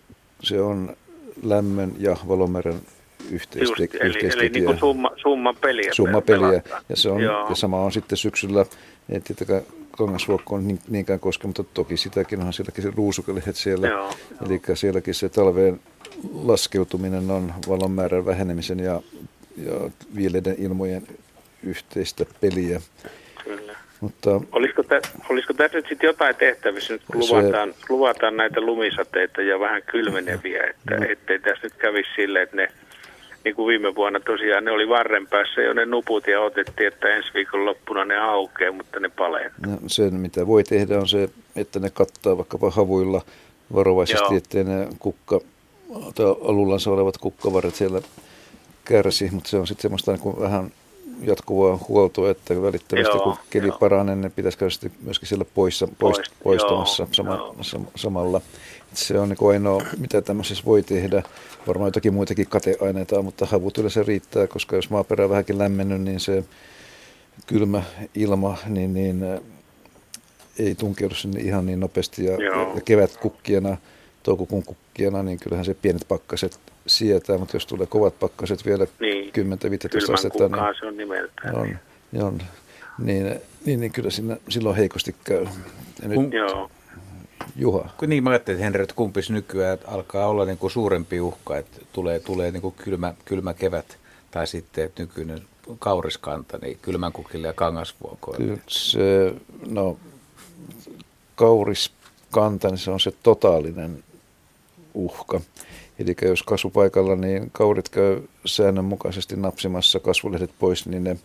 se 0.42 0.60
on 0.60 0.96
lämmön 1.42 1.92
ja 1.98 2.16
valomäärän 2.28 2.80
Just, 3.30 3.56
eli, 3.56 3.88
eli 4.32 4.48
niin 4.48 4.78
summa, 4.78 5.10
summa 5.16 5.52
peliä. 5.52 5.92
Summa 5.92 6.20
peliä. 6.20 6.62
Ja, 6.88 6.96
se 6.96 7.10
on, 7.10 7.22
ja 7.22 7.54
sama 7.54 7.80
on 7.80 7.92
sitten 7.92 8.18
syksyllä, 8.18 8.66
ei 9.08 9.20
tietenkään 9.20 9.62
kangasvuokko 9.90 10.54
on 10.54 10.66
niin, 10.66 10.78
niinkään 10.88 11.20
koske, 11.20 11.46
mutta 11.46 11.64
toki 11.64 11.96
sitäkin 11.96 12.38
onhan 12.38 12.52
sielläkin 12.52 12.84
se 12.84 12.92
ruusukelihdet 12.96 13.56
siellä. 13.56 13.88
Joo, 13.88 14.12
Eli 14.46 14.60
sielläkin 14.74 15.14
se 15.14 15.28
talveen 15.28 15.80
laskeutuminen 16.32 17.30
on 17.30 17.54
valon 17.68 17.90
määrän 17.90 18.26
vähenemisen 18.26 18.80
ja, 18.80 19.00
ja 19.56 19.90
viileiden 20.16 20.54
ilmojen 20.58 21.02
yhteistä 21.62 22.24
peliä. 22.40 22.80
Kyllä. 23.44 23.76
Mutta, 24.00 24.40
olisiko, 24.52 24.82
tä, 24.82 25.00
olisiko 25.28 25.54
tässä 25.54 25.78
nyt 25.78 25.86
sitten 25.88 26.06
jotain 26.06 26.36
tehtävissä, 26.36 26.92
nyt 26.92 27.02
kun 27.12 27.22
se, 27.22 27.34
luvataan, 27.34 27.74
luvataan 27.88 28.36
näitä 28.36 28.60
lumisateita 28.60 29.42
ja 29.42 29.60
vähän 29.60 29.82
kylmeneviä, 29.82 30.64
että 30.64 30.96
no. 30.96 31.06
ettei 31.08 31.38
tässä 31.38 31.60
nyt 31.62 31.74
kävisi 31.74 32.10
silleen, 32.16 32.42
että 32.42 32.56
ne, 32.56 32.68
niin 33.44 33.54
kuin 33.54 33.66
viime 33.66 33.94
vuonna 33.94 34.20
tosiaan, 34.20 34.64
ne 34.64 34.70
oli 34.70 34.88
varren 34.88 35.26
päässä 35.26 35.60
jo 35.60 35.72
ne 35.72 35.86
nuput 35.86 36.26
ja 36.26 36.40
otettiin, 36.40 36.88
että 36.88 37.08
ensi 37.08 37.30
viikon 37.34 37.64
loppuna 37.64 38.04
ne 38.04 38.16
aukeaa, 38.18 38.72
mutta 38.72 39.00
ne 39.00 39.08
palee. 39.08 39.50
No, 39.66 39.78
se, 39.86 40.10
mitä 40.10 40.46
voi 40.46 40.64
tehdä, 40.64 40.98
on 40.98 41.08
se, 41.08 41.28
että 41.56 41.80
ne 41.80 41.90
kattaa 41.90 42.36
vaikkapa 42.36 42.70
havuilla 42.70 43.22
varovaisesti, 43.74 44.36
ettei 44.36 44.64
ne 44.64 44.88
kukka, 44.98 45.40
tai 46.14 46.26
alullansa 46.26 46.90
olevat 46.90 47.18
kukkavarret 47.18 47.74
siellä 47.74 48.00
kärsi, 48.84 49.28
mutta 49.32 49.50
se 49.50 49.56
on 49.56 49.66
sitten 49.66 49.82
semmoista 49.82 50.12
niin 50.12 50.20
kuin 50.20 50.40
vähän 50.40 50.72
jatkuvaa 51.22 51.78
huoltoa, 51.88 52.30
että 52.30 52.62
välittömästi 52.62 53.16
joo, 53.16 53.24
kun 53.24 53.36
keli 53.50 53.66
joo. 53.66 53.78
paranee, 53.78 54.16
niin 54.16 54.32
pitäisi 54.32 54.58
käydä 54.58 54.94
myöskin 55.02 55.28
siellä 55.28 55.44
poissa, 55.54 55.86
poist, 55.86 55.98
Poist, 56.18 56.32
poistamassa 56.42 57.02
joo, 57.02 57.08
sama, 57.12 57.34
joo. 57.34 57.54
samalla. 57.96 58.40
Se 58.94 59.18
on 59.18 59.28
niin 59.28 59.50
ainoa, 59.50 59.82
mitä 59.98 60.22
tämmöisessä 60.22 60.64
voi 60.64 60.82
tehdä. 60.82 61.22
Varmaan 61.66 61.88
jotakin 61.88 62.14
muitakin 62.14 62.46
kateaineita 62.46 63.18
on, 63.18 63.24
mutta 63.24 63.46
havut 63.46 63.78
yleensä 63.78 64.02
riittää, 64.02 64.46
koska 64.46 64.76
jos 64.76 64.90
maaperä 64.90 65.24
on 65.24 65.30
vähänkin 65.30 65.58
lämmennyt, 65.58 66.00
niin 66.00 66.20
se 66.20 66.44
kylmä 67.46 67.82
ilma 68.14 68.58
niin, 68.66 68.94
niin, 68.94 69.24
ei 70.58 70.74
tunkeudu 70.74 71.14
sinne 71.14 71.40
ihan 71.40 71.66
niin 71.66 71.80
nopeasti. 71.80 72.24
Ja, 72.24 72.32
ja 72.32 72.80
kevät 72.84 73.16
kukkijana, 73.16 73.76
toukokuun 74.22 74.64
kukkijana, 74.64 75.22
niin 75.22 75.38
kyllähän 75.38 75.64
se 75.64 75.74
pienet 75.74 76.04
pakkaset 76.08 76.60
sietää, 76.86 77.38
mutta 77.38 77.56
jos 77.56 77.66
tulee 77.66 77.86
kovat 77.86 78.18
pakkaset 78.18 78.66
vielä 78.66 78.86
niin. 79.00 79.32
10-15 80.10 80.14
astetta, 80.14 80.48
niin, 80.48 80.74
se 80.80 80.86
on 80.86 80.96
nimeltään. 80.96 81.54
On, 81.54 81.78
niin 82.12 82.22
on, 82.22 82.42
niin, 82.98 83.40
niin, 83.64 83.80
niin 83.80 83.92
kyllä 83.92 84.10
siinä, 84.10 84.36
silloin 84.48 84.76
heikosti 84.76 85.14
käy. 85.24 85.46
Ja 86.02 86.08
nyt, 86.08 86.32
Joo. 86.32 86.70
Juha. 87.56 87.90
Kun 87.96 88.08
niin 88.08 88.24
mä 88.24 88.30
ajattelin, 88.30 88.56
että 88.56 88.64
Henri, 88.64 88.82
että 88.82 88.94
kumpis 88.94 89.30
nykyään 89.30 89.74
että 89.74 89.88
alkaa 89.90 90.26
olla 90.26 90.44
niin 90.44 90.58
kuin 90.58 90.70
suurempi 90.70 91.20
uhka, 91.20 91.56
että 91.56 91.80
tulee, 91.92 92.18
tulee 92.18 92.50
niin 92.50 92.62
kuin 92.62 92.74
kylmä, 92.74 93.14
kylmä 93.24 93.54
kevät 93.54 93.98
Tai 94.30 94.46
sitten 94.46 94.84
että 94.84 95.02
nykyinen 95.02 95.42
kauriskanta, 95.78 96.58
niin 96.58 96.78
kylmänkukille 96.82 97.46
ja 97.46 97.52
kangasvuokoille. 97.52 98.44
Kyllä 98.44 98.60
se, 98.68 99.34
no, 99.66 99.96
kauriskanta, 101.34 102.68
niin 102.68 102.78
se 102.78 102.90
on 102.90 103.00
se 103.00 103.12
totaalinen 103.22 104.04
uhka. 104.94 105.40
Eli 105.98 106.16
jos 106.22 106.42
kasvupaikalla 106.42 107.16
niin 107.16 107.50
kaurit 107.52 107.88
käy 107.88 108.22
säännönmukaisesti 108.46 109.36
napsimassa 109.36 110.00
kasvulehdet 110.00 110.50
pois, 110.58 110.86
niin 110.86 111.04
ne 111.04 111.16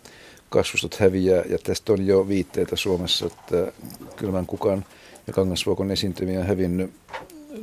kasvustot 0.50 0.96
häviää. 0.96 1.44
Ja 1.50 1.58
tästä 1.64 1.94
on 1.94 2.08
jo 2.08 2.28
viitteitä 2.28 2.76
Suomessa, 2.76 3.26
että 3.26 3.72
kylmän 4.16 4.46
kukan 4.46 4.86
ja 5.28 5.34
kangasvuokon 5.34 5.92
esiintymiä 5.92 6.40
on 6.40 6.46
hävinnyt 6.46 6.92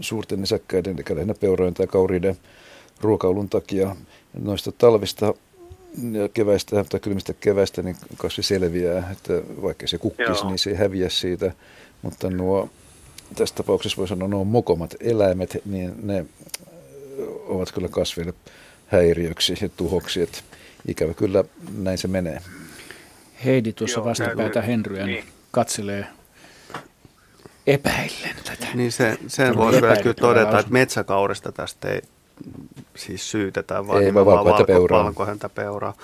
suurten 0.01 0.41
nisäkkäiden, 0.41 0.97
eli 0.97 1.17
lähinnä 1.17 1.35
peurojen 1.35 1.75
tai 1.75 1.87
kauriiden 1.87 2.37
ruokailun 3.01 3.49
takia. 3.49 3.97
Noista 4.39 4.73
talvista 4.73 5.35
ja 6.13 6.29
keväistä 6.29 6.85
tai 6.85 7.01
kylmistä 7.01 7.35
keväistä 7.41 7.83
niin 7.83 7.97
kasvi 8.17 8.43
selviää, 8.43 9.11
että 9.13 9.33
vaikka 9.63 9.87
se 9.87 9.99
kukkisi, 9.99 10.31
Joo. 10.31 10.49
niin 10.49 10.59
se 10.59 10.71
ei 10.71 10.77
häviä 10.77 11.09
siitä. 11.09 11.53
Mutta 12.03 12.31
nuo, 12.31 12.69
tässä 13.37 13.55
tapauksessa 13.55 13.97
voi 13.97 14.09
sanoa, 14.09 14.29
nuo 14.29 14.45
mokomat 14.45 14.95
eläimet, 15.01 15.59
niin 15.65 15.95
ne 16.03 16.27
ovat 17.47 17.73
kyllä 17.73 17.89
kasville 17.89 18.35
häiriöksi 18.87 19.55
ja 19.61 19.69
tuhoksi. 19.69 20.23
Että 20.23 20.39
ikävä 20.89 21.15
kyllä 21.15 21.45
näin 21.79 21.99
se 21.99 22.09
menee. 22.09 22.41
Heidi 23.45 23.73
tuossa 23.73 24.05
vastapäätä 24.05 24.63
Henryä 24.63 25.07
niin. 25.07 25.25
katselee 25.51 26.07
epäillen 27.67 28.37
tätä. 28.45 28.67
Niin 28.75 28.93
se, 28.93 29.19
sen 29.27 29.57
voisi 29.57 29.83
vielä 29.83 29.97
kyllä 29.97 30.15
todeta, 30.15 30.59
että 30.59 30.73
metsäkaurista 30.73 31.53
tästä 31.53 31.89
ei 31.89 32.03
siis 32.97 33.31
syytetään, 33.31 33.87
vaan 33.87 33.99
ei, 33.99 34.05
nimenomaan 34.05 34.45
valko, 34.45 34.65
peuraa. 34.65 35.05
valkohäntä 35.05 35.49
peuraa. 35.49 35.95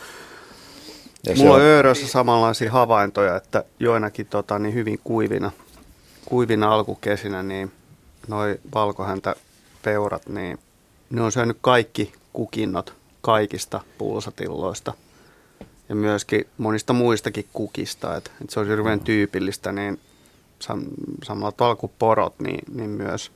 Ja 1.26 1.36
Mulla 1.36 1.54
on 1.54 1.60
Öörössä 1.60 2.08
samanlaisia 2.08 2.72
havaintoja, 2.72 3.36
että 3.36 3.64
joinakin 3.80 4.26
tota, 4.26 4.58
niin 4.58 4.74
hyvin 4.74 5.00
kuivina, 5.04 5.50
kuivina 6.24 6.74
alkukesinä 6.74 7.42
niin 7.42 7.72
noi 8.28 8.58
valkohäntä 8.74 9.34
peurat, 9.82 10.28
niin 10.28 10.58
ne 11.10 11.22
on 11.22 11.32
syönyt 11.32 11.58
kaikki 11.60 12.12
kukinnot 12.32 12.94
kaikista 13.20 13.80
pulsatilloista 13.98 14.92
ja 15.88 15.94
myöskin 15.94 16.44
monista 16.58 16.92
muistakin 16.92 17.48
kukista. 17.52 18.16
Et, 18.16 18.32
et 18.42 18.50
se 18.50 18.60
on 18.60 18.66
hirveän 18.66 19.00
tyypillistä, 19.00 19.72
niin 19.72 20.00
samalla 21.24 21.52
tavalla 21.52 21.76
kuin 21.76 21.92
porot, 21.98 22.40
niin, 22.40 22.60
niin 22.74 22.90
myös, 22.90 23.32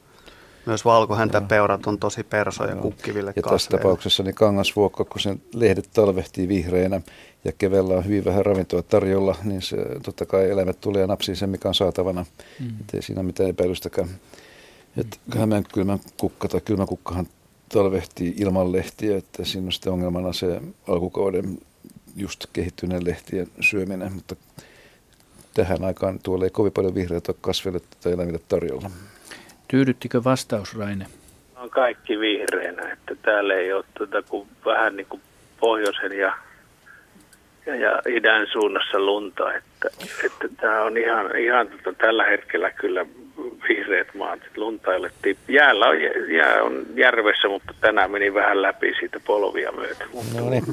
myös 0.67 0.85
valkohäntäpeurat 0.85 1.87
on 1.87 1.99
tosi 1.99 2.25
persoja 2.25 2.77
kukkiville 2.77 3.33
Ja 3.37 3.43
tässä 3.43 3.71
tapauksessa 3.71 4.23
niin 4.23 4.35
kangasvuokka, 4.35 5.05
kun 5.05 5.21
sen 5.21 5.43
lehdet 5.55 5.89
talvehtii 5.93 6.49
vihreinä 6.49 7.01
ja 7.45 7.53
kevellä 7.53 7.95
on 7.95 8.05
hyvin 8.05 8.25
vähän 8.25 8.47
ravintoa 8.47 8.83
tarjolla, 8.83 9.37
niin 9.45 9.63
se, 9.63 9.77
totta 10.03 10.27
kai 10.27 10.51
eläimet 10.51 10.81
tulee 10.81 11.01
ja 11.01 11.07
napsii 11.07 11.37
sen, 11.37 11.51
mikä 11.51 11.69
on 11.69 11.75
saatavana. 11.75 12.27
Mm. 12.61 12.73
ei 12.95 13.03
siinä 13.03 13.23
mitään 13.23 13.51
epäilystäkään. 13.51 14.09
Et 14.97 15.21
mm. 15.35 15.65
kylmän 15.73 16.01
kukka 16.21 16.49
tai 16.49 16.61
kylmäkukkahan 16.61 17.27
talvehtii 17.69 18.35
ilman 18.39 18.73
lehtiä, 18.73 19.17
että 19.17 19.45
siinä 19.45 19.67
on 19.67 19.73
sitten 19.73 19.93
ongelmana 19.93 20.33
se 20.33 20.61
alkukauden 20.89 21.59
just 22.17 22.47
kehittyneen 22.53 23.05
lehtien 23.05 23.49
syöminen, 23.61 24.13
mutta 24.13 24.37
tähän 25.55 25.85
aikaan 25.85 26.19
tuolla 26.23 26.45
ei 26.45 26.51
kovin 26.51 26.73
paljon 26.73 26.95
vihreitä 26.95 27.33
kasveille 27.41 27.81
tai 28.03 28.13
eläimille 28.13 28.41
tarjolla. 28.49 28.91
Tyydyttikö 29.69 30.25
vastaus, 30.25 30.79
Raine? 30.79 31.07
On 31.57 31.71
kaikki 31.71 32.19
vihreänä, 32.19 32.93
että 32.93 33.15
täällä 33.23 33.55
ei 33.55 33.73
ole 33.73 33.85
tuota, 33.99 34.23
kuin 34.23 34.49
vähän 34.65 34.97
niin 34.97 35.07
kuin 35.07 35.23
pohjoisen 35.61 36.13
ja, 36.13 36.35
ja, 37.67 37.77
ja 37.77 38.03
idän 38.09 38.47
suunnassa 38.53 38.99
lunta, 38.99 39.55
että, 39.55 39.89
että 40.25 40.49
tämä 40.61 40.83
on 40.83 40.97
ihan, 40.97 41.37
ihan 41.37 41.69
tota, 41.69 41.93
tällä 41.99 42.25
hetkellä 42.25 42.71
kyllä 42.71 43.07
vihreät 43.69 44.15
maat. 44.15 44.41
Lunta 44.57 44.93
ei 44.93 44.99
ole 44.99 45.11
tippi. 45.23 45.55
Jäällä 45.55 45.87
on, 45.89 45.97
jää 46.37 46.63
on 46.63 46.87
järvessä, 46.95 47.49
mutta 47.49 47.75
tänään 47.81 48.11
meni 48.11 48.35
vähän 48.35 48.63
läpi 48.63 48.95
siitä 49.01 49.21
polvia 49.27 49.73
myötä. 49.73 50.05
No 50.35 50.51
niin. 50.51 50.65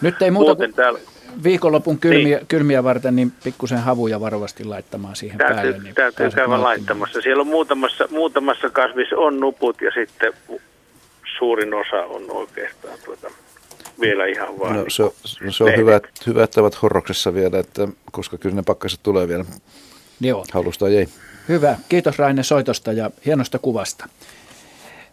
Nyt 0.00 0.22
ei 0.22 0.30
muuta 0.30 0.56
kuin 0.56 0.74
täällä... 0.74 0.98
viikonlopun 1.44 1.98
kylmiä, 1.98 2.36
niin. 2.36 2.46
kylmiä 2.46 2.84
varten, 2.84 3.16
niin 3.16 3.32
pikkusen 3.44 3.78
havuja 3.78 4.20
varovasti 4.20 4.64
laittamaan 4.64 5.16
siihen 5.16 5.38
täytyy, 5.38 5.56
päälle. 5.56 5.78
Niin 5.82 5.94
täytyy 5.94 6.30
käydä 6.30 6.62
laittamassa. 6.62 7.20
Siellä 7.20 7.40
on 7.40 7.46
muutamassa, 7.46 8.08
muutamassa 8.10 8.70
kasvissa 8.70 9.16
on 9.16 9.40
nuput 9.40 9.80
ja 9.80 9.90
sitten 9.90 10.32
suurin 11.38 11.74
osa 11.74 11.96
on 11.96 12.30
oikeastaan 12.30 12.98
tuota, 13.04 13.30
vielä 14.00 14.26
ihan 14.26 14.58
vaan. 14.58 14.76
No, 14.76 14.84
se, 14.88 15.02
on, 15.02 15.10
no, 15.40 15.52
se 15.52 15.64
on 15.64 15.76
hyvä, 15.76 16.00
hyvä, 16.26 16.44
että 16.44 16.60
ovat 16.60 16.82
horroksessa 16.82 17.34
vielä, 17.34 17.58
että, 17.58 17.88
koska 18.12 18.38
kyllä 18.38 18.54
ne 18.56 18.62
pakkaset 18.66 19.00
tulee 19.02 19.28
vielä. 19.28 19.44
Joo. 20.20 20.44
Halusta 20.52 20.88
ei. 20.88 21.08
Hyvä. 21.48 21.78
Kiitos 21.88 22.18
Raine 22.18 22.42
soitosta 22.42 22.92
ja 22.92 23.10
hienosta 23.26 23.58
kuvasta. 23.58 24.08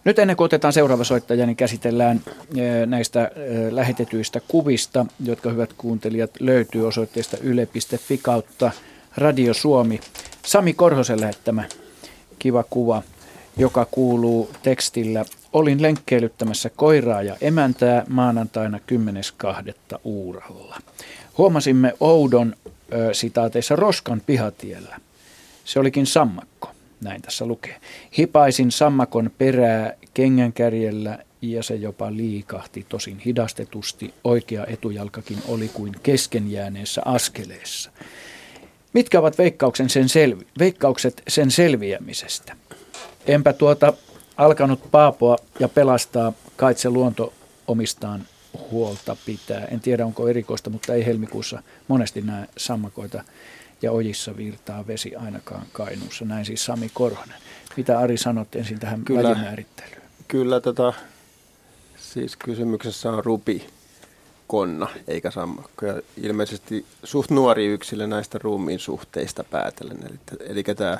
Nyt 0.03 0.19
ennen 0.19 0.38
kuin 0.38 0.45
otetaan 0.45 0.73
seuraava 0.73 1.03
soittaja, 1.03 1.45
niin 1.45 1.56
käsitellään 1.56 2.22
eh, 2.57 2.86
näistä 2.86 3.32
eh, 3.36 3.72
lähetetyistä 3.72 4.41
kuvista, 4.48 5.06
jotka 5.26 5.49
hyvät 5.49 5.73
kuuntelijat 5.73 6.32
löytyy 6.40 6.88
osoitteesta 6.88 7.38
yle.fi 7.38 8.18
kautta 8.18 8.72
Radio 9.18 9.53
Suomi. 9.53 9.99
Sami 10.45 10.73
Korhosen 10.73 11.22
lähettämä 11.22 11.64
kiva 12.40 12.64
kuva, 12.69 13.03
joka 13.57 13.88
kuuluu 13.91 14.49
tekstillä 14.64 15.26
Olin 15.56 15.82
lenkkeilyttämässä 15.82 16.69
koiraa 16.69 17.22
ja 17.22 17.36
emäntää 17.41 18.06
maanantaina 18.10 18.80
10.2. 19.94 19.99
Uuralla. 20.03 20.77
Huomasimme 21.38 21.94
oudon 21.99 22.56
sitaateissa 23.12 23.76
roskan 23.76 24.22
pihatiellä. 24.26 24.99
Se 25.66 25.80
olikin 25.80 26.06
sammakko, 26.06 26.72
näin 27.02 27.22
tässä 27.22 27.45
lukee. 27.45 27.76
Hipaisin 28.18 28.72
sammakon 28.72 29.32
perää 29.38 29.94
kengänkärjellä 30.14 31.20
ja 31.41 31.64
se 31.64 31.76
jopa 31.76 32.12
liikahti 32.12 32.86
tosin 32.90 33.20
hidastetusti. 33.20 34.14
Oikea 34.24 34.66
etujalkakin 34.68 35.38
oli 35.48 35.68
kuin 35.68 35.94
keskenjääneessä 36.03 37.02
askeleessa. 37.06 37.91
Mitkä 38.94 39.20
ovat 39.20 39.38
veikkauksen 39.38 39.90
sen 39.90 40.10
selvi- 40.10 40.48
veikkaukset 40.60 41.22
sen 41.28 41.52
selviämisestä? 41.52 42.56
Enpä 43.28 43.53
tuota 43.53 43.94
alkanut 44.38 44.91
paapoa 44.91 45.38
ja 45.60 45.70
pelastaa, 45.70 46.34
kaitse 46.56 46.90
luonto 46.90 47.34
omistaan 47.68 48.26
huolta 48.72 49.18
pitää. 49.26 49.66
En 49.66 49.80
tiedä 49.80 50.06
onko 50.06 50.28
erikoista, 50.28 50.70
mutta 50.70 50.94
ei 50.94 51.06
helmikuussa 51.06 51.64
monesti 51.88 52.22
näe 52.22 52.48
sammakoita 52.58 53.24
ja 53.82 53.92
ojissa 53.92 54.38
virtaa 54.38 54.88
vesi 54.88 55.16
ainakaan 55.16 55.66
Kainuussa. 55.72 56.26
Näin 56.26 56.46
siis 56.46 56.66
Sami 56.66 56.90
Korhonen. 56.94 57.38
Mitä 57.78 58.00
Ari 58.00 58.18
sanot 58.18 58.56
ensin 58.56 58.80
tähän 58.80 59.04
kyllä, 59.06 59.30
välimäärittelyyn? 59.30 60.02
Kyllä 60.28 60.62
tota, 60.62 60.94
siis 61.98 62.36
kysymyksessä 62.36 63.12
on 63.12 63.26
rupi 63.26 63.68
konna 64.48 64.88
eikä 65.08 65.32
sammakko. 65.32 65.86
Ja 65.86 66.02
ilmeisesti 66.18 66.86
suht 67.04 67.32
nuori 67.32 67.66
yksilö 67.66 68.08
näistä 68.08 68.40
ruumiin 68.44 68.80
suhteista 68.80 69.44
päätellen. 69.44 69.98
Eli, 70.04 70.20
eli 70.40 70.64
tämä 70.64 70.98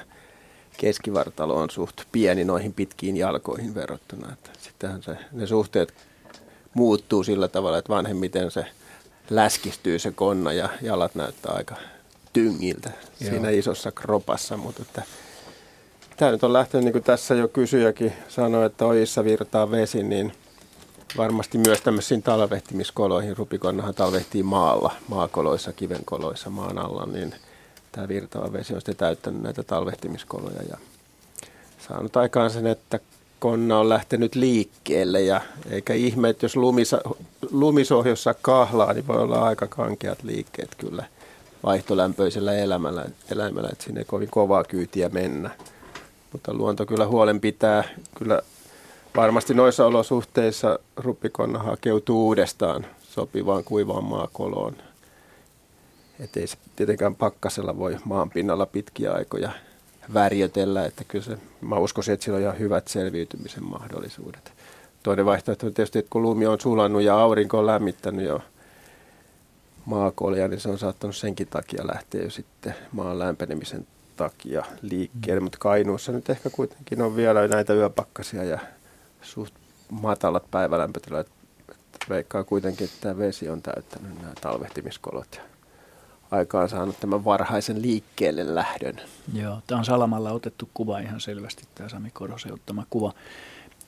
keskivartalo 0.78 1.56
on 1.56 1.70
suht 1.70 2.02
pieni 2.12 2.44
noihin 2.44 2.74
pitkiin 2.74 3.18
jalkoihin 3.18 3.76
verrattuna. 3.76 4.34
Että 4.34 4.50
sittenhän 4.62 5.04
se, 5.04 5.18
ne 5.32 5.48
suhteet 5.48 5.94
muuttuu 6.76 7.23
sillä 7.23 7.47
tavalla, 7.47 7.77
että 7.77 7.93
vanhemmiten 7.93 8.52
se 8.52 8.65
läskistyy 9.30 9.99
se 9.99 10.11
konna 10.11 10.53
ja 10.53 10.69
jalat 10.81 11.15
näyttää 11.15 11.53
aika 11.53 11.76
tyngiltä 12.34 12.89
Joo. 12.89 13.30
siinä 13.30 13.49
isossa 13.49 13.91
kropassa, 13.91 14.57
mutta 14.57 14.81
että 14.81 15.03
tämä 16.18 16.31
nyt 16.31 16.43
on 16.43 16.53
lähtenyt, 16.53 16.84
niin 16.84 16.91
kuin 16.91 17.03
tässä 17.03 17.35
jo 17.35 17.47
kysyjäkin 17.47 18.14
sanoi, 18.27 18.65
että 18.65 18.85
ojissa 18.85 19.23
virtaa 19.23 19.72
vesi, 19.72 20.03
niin 20.03 20.34
varmasti 21.18 21.57
myös 21.57 21.81
tämmöisiin 21.81 22.23
talvehtimiskoloihin, 22.23 23.38
rupikonnahan 23.38 23.95
talvehtii 23.95 24.43
maalla, 24.43 24.93
maakoloissa, 25.07 25.73
kivenkoloissa, 25.73 26.49
maan 26.49 26.77
alla, 26.77 27.06
niin 27.06 27.35
tämä 27.91 28.07
virtaava 28.07 28.53
vesi 28.53 28.73
on 28.73 28.81
sitten 28.81 28.95
täyttänyt 28.95 29.41
näitä 29.41 29.64
talvehtimiskoloja 29.64 30.61
ja 30.69 30.77
saanut 31.88 32.18
aikaan 32.18 32.49
sen, 32.49 32.68
että 32.68 32.99
konna 33.45 33.80
on 33.80 33.89
lähtenyt 33.89 34.35
liikkeelle 34.35 35.22
ja 35.22 35.41
eikä 35.69 35.93
ihme, 35.93 36.30
että 36.30 36.45
jos 36.45 36.55
lumisa, 36.55 37.01
lumisohjossa 37.51 38.35
kahlaa, 38.41 38.93
niin 38.93 39.07
voi 39.07 39.17
olla 39.17 39.43
aika 39.43 39.67
kankeat 39.67 40.23
liikkeet 40.23 40.76
kyllä 40.77 41.03
vaihtolämpöisellä 41.63 42.53
elämällä, 42.53 43.05
eläimellä, 43.31 43.69
että 43.72 43.84
sinne 43.84 44.01
ei 44.01 44.05
kovin 44.05 44.30
kovaa 44.30 44.63
kyytiä 44.63 45.09
mennä. 45.09 45.49
Mutta 46.31 46.53
luonto 46.53 46.85
kyllä 46.85 47.07
huolen 47.07 47.39
pitää. 47.39 47.84
Kyllä 48.17 48.41
varmasti 49.15 49.53
noissa 49.53 49.85
olosuhteissa 49.85 50.80
ruppikonna 50.97 51.59
hakeutuu 51.59 52.26
uudestaan 52.26 52.85
sopivaan 53.03 53.63
kuivaan 53.63 54.03
maakoloon. 54.03 54.76
Että 56.19 56.39
ei 56.39 56.47
se 56.47 56.57
tietenkään 56.76 57.15
pakkasella 57.15 57.77
voi 57.77 57.97
maan 58.05 58.30
pinnalla 58.30 58.65
pitkiä 58.65 59.13
aikoja 59.13 59.51
värjötellä, 60.14 60.86
että 60.86 61.03
kyllä 61.03 61.26
se, 61.26 61.38
mä 61.61 61.77
uskoisin, 61.77 62.14
että 62.14 62.23
sillä 62.23 62.36
on 62.36 62.41
ihan 62.41 62.60
hyvät 62.60 62.88
selviytymisen 62.88 63.64
mahdollisuudet. 63.64 64.53
toinen 65.03 65.26
vaihtoehto 65.26 65.68
on 65.68 65.73
tietysti, 65.73 65.99
että 65.99 66.10
kun 66.10 66.22
lumi 66.22 66.48
on 66.48 66.61
sulannut 66.61 67.02
ja 67.02 67.19
aurinko 67.19 67.60
on 67.60 67.65
lämmittänyt 67.65 68.26
jo 68.26 68.41
maakolja, 69.86 70.48
niin 70.48 70.60
se 70.60 70.69
on 70.69 70.80
saattanut 70.80 71.15
senkin 71.15 71.48
takia 71.48 71.88
lähteä 71.88 72.23
jo 72.23 72.30
sitten 72.30 72.76
maan 72.91 73.19
lämpenemisen 73.19 73.88
takia 74.15 74.65
liikkeelle. 74.82 75.40
Mm. 75.40 75.44
Mutta 75.44 75.57
Kainuussa 75.57 76.11
nyt 76.11 76.30
ehkä 76.30 76.49
kuitenkin 76.49 77.02
on 77.02 77.15
vielä 77.15 77.48
näitä 77.48 77.73
yöpakkasia 77.73 78.44
ja 78.44 78.60
suht 79.22 79.53
matalat 79.90 80.52
päivälämpötilat. 80.52 81.27
Veikkaa 82.10 82.44
kuitenkin, 82.44 82.86
että 82.86 82.98
tämä 83.02 83.18
vesi 83.18 83.49
on 83.49 83.61
täyttänyt 83.61 84.22
nämä 84.22 84.34
talvehtimiskolot 84.41 85.27
ja 85.36 85.55
aikaan 86.36 86.70
saanut 86.70 86.99
tämän 86.99 87.26
varhaisen 87.26 87.82
liikkeelle 87.82 88.56
lähdön. 88.56 89.02
Joo, 89.34 89.62
tämä 89.68 89.80
on 89.80 89.86
Salamalla 89.86 90.32
otettu 90.32 90.70
kuva 90.74 90.99
ihan 90.99 91.22
selvästi, 91.22 91.64
tämä 91.76 91.90
Sami 91.90 92.12
Korosen 92.12 92.53
ottama 92.53 92.86
kuva. 92.90 93.14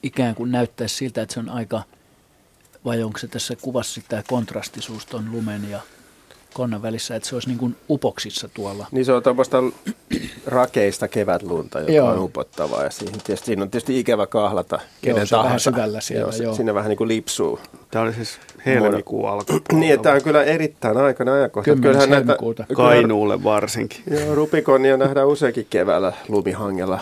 Ikään 0.04 0.36
kuin 0.36 0.52
näyttäisi 0.52 0.96
siltä, 0.96 1.22
että 1.22 1.34
se 1.34 1.40
on 1.40 1.50
aika, 1.50 1.84
vai 2.86 3.04
onko 3.04 3.18
se 3.18 3.28
tässä 3.28 3.56
kuvassa 3.62 4.02
tämä 4.10 4.24
kontrastisuus 4.28 5.06
tuon 5.06 5.32
lumen 5.32 5.70
ja 5.70 5.80
konnan 6.58 6.82
välissä, 6.82 7.16
että 7.16 7.30
se 7.30 7.36
olisi 7.36 7.48
niin 7.48 7.58
kuin 7.58 7.76
upoksissa 7.90 8.50
tuolla. 8.54 8.88
Niin 8.92 9.06
se 9.06 9.14
on 9.14 9.24
tuommoista 9.24 9.58
rakeista 10.46 11.08
kevätlunta, 11.08 11.80
joka 11.80 11.92
joo. 11.92 12.10
on 12.10 12.20
upottavaa 12.20 12.84
ja 12.84 12.90
siihen 12.90 13.22
tietysti, 13.24 13.46
siinä 13.46 13.64
on 13.64 13.70
tietysti 13.70 14.00
ikävä 14.00 14.28
kahlata 14.28 14.80
kenen 15.02 15.18
joo, 15.18 15.26
se 15.26 15.36
on 15.36 15.44
vähän 15.44 15.60
syvällä 15.60 16.02
siellä. 16.02 16.34
Joo, 16.34 16.44
joo. 16.44 16.54
Siinä 16.56 16.74
vähän 16.74 16.90
niin 16.90 16.98
kuin 16.98 17.08
lipsuu. 17.08 17.60
Tämä 17.92 18.06
oli 18.06 18.14
siis 18.14 18.40
helmikuun 18.66 19.30
alku. 19.30 19.54
niin, 19.74 19.94
että 19.94 20.04
tämä 20.04 20.16
on 20.16 20.24
kyllä 20.24 20.44
erittäin 20.44 20.98
aikana 20.98 21.34
ajankohta. 21.34 21.76
Kyllähän. 21.76 22.10
Näitä, 22.10 22.38
Kainuulle 22.74 23.44
varsinkin. 23.44 24.00
Joo, 24.12 24.36
rupikonia 24.36 24.98
nähdään 24.98 25.28
useinkin 25.28 25.68
keväällä 25.70 26.14
lumihangella 26.28 27.00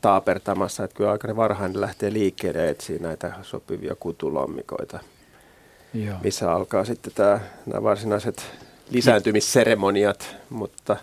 taapertamassa, 0.00 0.84
että 0.84 0.96
kyllä 0.96 1.10
aika 1.10 1.36
varhain 1.36 1.80
lähtee 1.80 2.12
liikkeelle 2.12 2.68
etsiä 2.68 2.98
näitä 3.00 3.32
sopivia 3.42 3.94
kutulommikoita, 4.00 4.98
Joo. 5.94 6.16
missä 6.22 6.52
alkaa 6.52 6.84
sitten 6.84 7.12
tämä, 7.14 7.40
nämä 7.66 7.82
varsinaiset 7.82 8.69
lisääntymisseremoniat, 8.90 10.36
mutta 10.50 10.96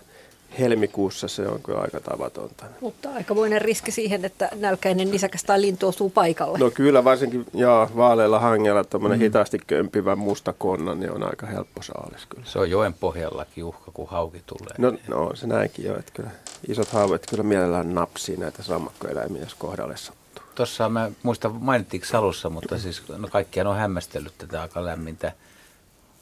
helmikuussa 0.58 1.28
se 1.28 1.48
on 1.48 1.62
kyllä 1.62 1.80
aika 1.80 2.00
tavatonta. 2.00 2.64
Mutta 2.80 3.10
aikamoinen 3.10 3.62
riski 3.62 3.90
siihen, 3.90 4.24
että 4.24 4.48
nälkäinen 4.54 5.10
nisäkäs 5.10 5.44
tai 5.44 5.60
lintu 5.60 5.88
osuu 5.88 6.10
paikalle. 6.10 6.58
No 6.58 6.70
kyllä 6.70 7.04
varsinkin 7.04 7.46
ja 7.54 7.88
vaaleilla 7.96 8.38
hangella 8.38 8.84
tuommoinen 8.84 9.18
mm. 9.18 9.22
hitaasti 9.22 9.58
kömpivä 9.66 10.16
musta 10.16 10.52
konna, 10.52 10.94
niin 10.94 11.12
on 11.12 11.22
aika 11.22 11.46
helppo 11.46 11.82
saalis 11.82 12.26
kyllä. 12.26 12.46
Se 12.46 12.58
on 12.58 12.70
joen 12.70 12.94
pohjallakin 12.94 13.64
uhka, 13.64 13.90
kun 13.94 14.08
hauki 14.08 14.42
tulee. 14.46 14.74
No, 14.78 14.92
no 15.08 15.36
se 15.36 15.46
näinkin 15.46 15.84
jo, 15.84 15.98
että 15.98 16.12
kyllä 16.14 16.30
isot 16.68 16.88
haavat 16.88 17.26
kyllä 17.30 17.42
mielellään 17.42 17.94
napsii 17.94 18.36
näitä 18.36 18.62
sammakkoeläimiä, 18.62 19.42
jos 19.42 19.54
kohdalle 19.54 19.96
sattuu. 19.96 20.44
Tuossa 20.54 20.88
mä 20.88 21.10
muistan 21.22 21.54
mainittiinko 21.60 22.06
alussa, 22.12 22.50
mutta 22.50 22.78
siis 22.88 23.02
no 23.08 23.28
kaikkiaan 23.28 23.66
on 23.66 23.76
hämmästellyt 23.76 24.34
tätä 24.38 24.62
aika 24.62 24.84
lämmintä 24.84 25.32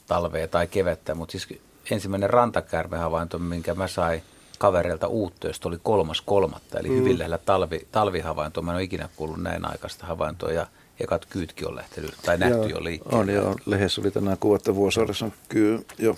talvea 0.06 0.48
tai 0.48 0.66
kevättä, 0.66 1.14
mutta 1.14 1.32
siis 1.32 1.60
ensimmäinen 1.90 2.30
rantakärmehavainto, 2.30 3.38
minkä 3.38 3.74
mä 3.74 3.88
sain 3.88 4.22
kavereilta 4.58 5.06
uuttöistä, 5.06 5.68
oli 5.68 5.78
kolmas 5.82 6.20
kolmatta, 6.20 6.78
eli 6.78 6.88
mm. 6.88 6.96
hyvin 6.96 7.18
lähellä 7.18 7.38
talvi, 7.38 7.86
talvihavaintoa. 7.92 8.62
Mä 8.62 8.70
en 8.70 8.76
ole 8.76 8.82
ikinä 8.82 9.08
kuullut 9.16 9.42
näin 9.42 9.70
aikaista 9.70 10.06
havaintoa 10.06 10.52
ja 10.52 10.66
ekat 11.00 11.26
kyytkin 11.26 11.68
on 11.68 11.76
lähtenyt 11.76 12.14
tai 12.24 12.38
nähty 12.38 12.56
joo, 12.56 12.68
jo 12.68 12.84
liikkeelle. 12.84 13.18
On 13.18 13.28
joo, 13.28 13.56
lehdessä 13.66 14.00
oli 14.00 14.10
tänään 14.10 14.38
kuva, 14.38 14.56
että 14.56 14.74
vuosaaressa 14.74 15.24
on 15.24 15.32
kyy 15.48 15.86
jo. 15.98 16.16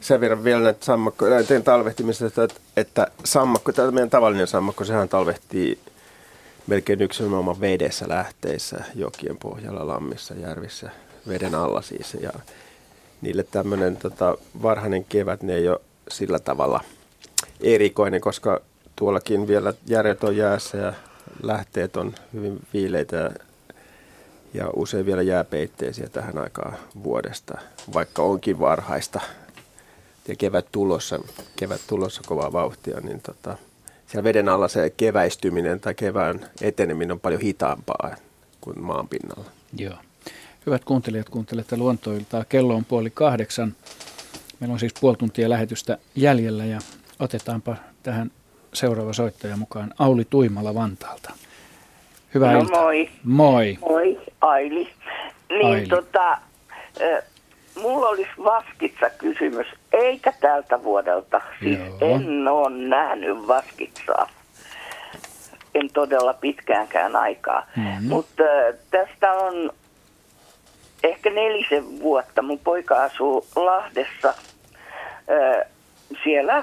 Sen 0.00 0.20
verran 0.20 0.44
vielä 0.44 0.62
näitä 0.64 0.84
sammakkoeläinten 0.84 1.62
talvehtimisesta, 1.62 2.44
että, 2.44 2.60
että 2.76 3.06
sammakko, 3.24 3.72
tämä 3.72 3.90
meidän 3.90 4.10
tavallinen 4.10 4.46
sammakko, 4.46 4.84
sehän 4.84 5.08
talvehtii 5.08 5.78
melkein 6.66 7.02
yksinomaan 7.02 7.60
vedessä 7.60 8.08
lähteissä, 8.08 8.84
jokien 8.94 9.36
pohjalla, 9.36 9.86
lammissa, 9.86 10.34
järvissä, 10.34 10.90
veden 11.28 11.54
alla 11.54 11.82
siis. 11.82 12.14
Ja 12.20 12.32
niille 13.20 13.42
tämmöinen 13.42 13.96
tota, 13.96 14.38
varhainen 14.62 15.04
kevät, 15.04 15.42
ne 15.42 15.54
ei 15.54 15.68
ole 15.68 15.80
sillä 16.10 16.38
tavalla 16.38 16.80
erikoinen, 17.60 18.20
koska 18.20 18.60
tuollakin 18.96 19.48
vielä 19.48 19.74
järjet 19.86 20.24
on 20.24 20.36
jäässä 20.36 20.78
ja 20.78 20.92
lähteet 21.42 21.96
on 21.96 22.14
hyvin 22.32 22.60
viileitä 22.72 23.16
ja, 23.16 23.30
ja 24.54 24.70
usein 24.76 25.06
vielä 25.06 25.22
jääpeitteisiä 25.22 26.08
tähän 26.08 26.38
aikaan 26.38 26.76
vuodesta, 27.04 27.58
vaikka 27.94 28.22
onkin 28.22 28.58
varhaista 28.58 29.20
ja 30.28 30.36
kevät 30.36 30.66
tulossa, 30.72 31.18
kevät 31.56 31.80
tulossa 31.86 32.22
kovaa 32.26 32.52
vauhtia, 32.52 33.00
niin 33.00 33.20
tota, 33.20 33.56
siellä 34.06 34.24
veden 34.24 34.48
alla 34.48 34.68
se 34.68 34.90
keväistyminen 34.96 35.80
tai 35.80 35.94
kevään 35.94 36.50
eteneminen 36.60 37.12
on 37.12 37.20
paljon 37.20 37.40
hitaampaa 37.40 38.16
kuin 38.60 38.82
maan 38.82 39.08
pinnalla. 39.08 39.50
Joo. 39.76 39.94
Hyvät 40.66 40.84
kuuntelijat, 40.84 41.28
kuuntelette 41.28 41.76
luontoiltaa. 41.76 42.44
Kello 42.44 42.74
on 42.74 42.84
puoli 42.84 43.10
kahdeksan. 43.14 43.74
Meillä 44.60 44.72
on 44.72 44.78
siis 44.78 44.94
puoli 45.00 45.16
tuntia 45.16 45.50
lähetystä 45.50 45.98
jäljellä 46.14 46.64
ja 46.64 46.78
otetaanpa 47.18 47.76
tähän 48.02 48.30
seuraava 48.74 49.12
soittaja 49.12 49.56
mukaan 49.56 49.94
Auli 49.98 50.24
Tuimala 50.30 50.74
Vantaalta. 50.74 51.32
Hyvää 52.34 52.52
no 52.52 52.60
iltaa. 52.60 52.82
moi. 52.82 53.08
Moi. 53.24 53.78
Moi, 53.80 54.18
Aili. 54.40 54.88
Niin 55.48 55.66
Aili. 55.66 55.86
tota, 55.86 56.38
mulla 57.82 58.08
olisi 58.08 58.30
vaskitsa 58.44 59.10
kysymys, 59.18 59.66
eikä 59.92 60.32
tältä 60.40 60.82
vuodelta. 60.82 61.40
Siis 61.60 61.78
Joo. 61.78 61.96
en 62.16 62.48
ole 62.48 62.70
nähnyt 62.88 63.46
vaskitsaa. 63.46 64.30
En 65.74 65.90
todella 65.92 66.34
pitkäänkään 66.34 67.16
aikaa. 67.16 67.66
Mhm. 67.76 68.04
Mutta 68.08 68.42
tästä 68.90 69.32
on 69.32 69.70
ehkä 71.02 71.30
nelisen 71.30 72.00
vuotta. 72.00 72.42
Mun 72.42 72.58
poika 72.58 73.02
asuu 73.02 73.46
Lahdessa. 73.56 74.28
Äh, 74.28 75.66
siellä, 76.24 76.62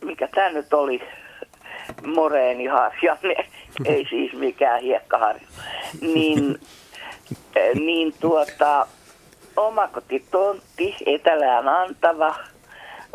mikä 0.00 0.28
tämä 0.34 0.50
nyt 0.50 0.74
oli, 0.74 1.02
moreeniharjanne, 2.06 3.34
ei 3.84 4.06
siis 4.10 4.32
mikään 4.32 4.80
hiekkaharju. 4.80 5.46
Niin, 6.00 6.60
niin 7.74 8.14
tuota, 8.20 8.86
omakotitontti, 9.56 10.96
etelään 11.06 11.68
antava, 11.68 12.34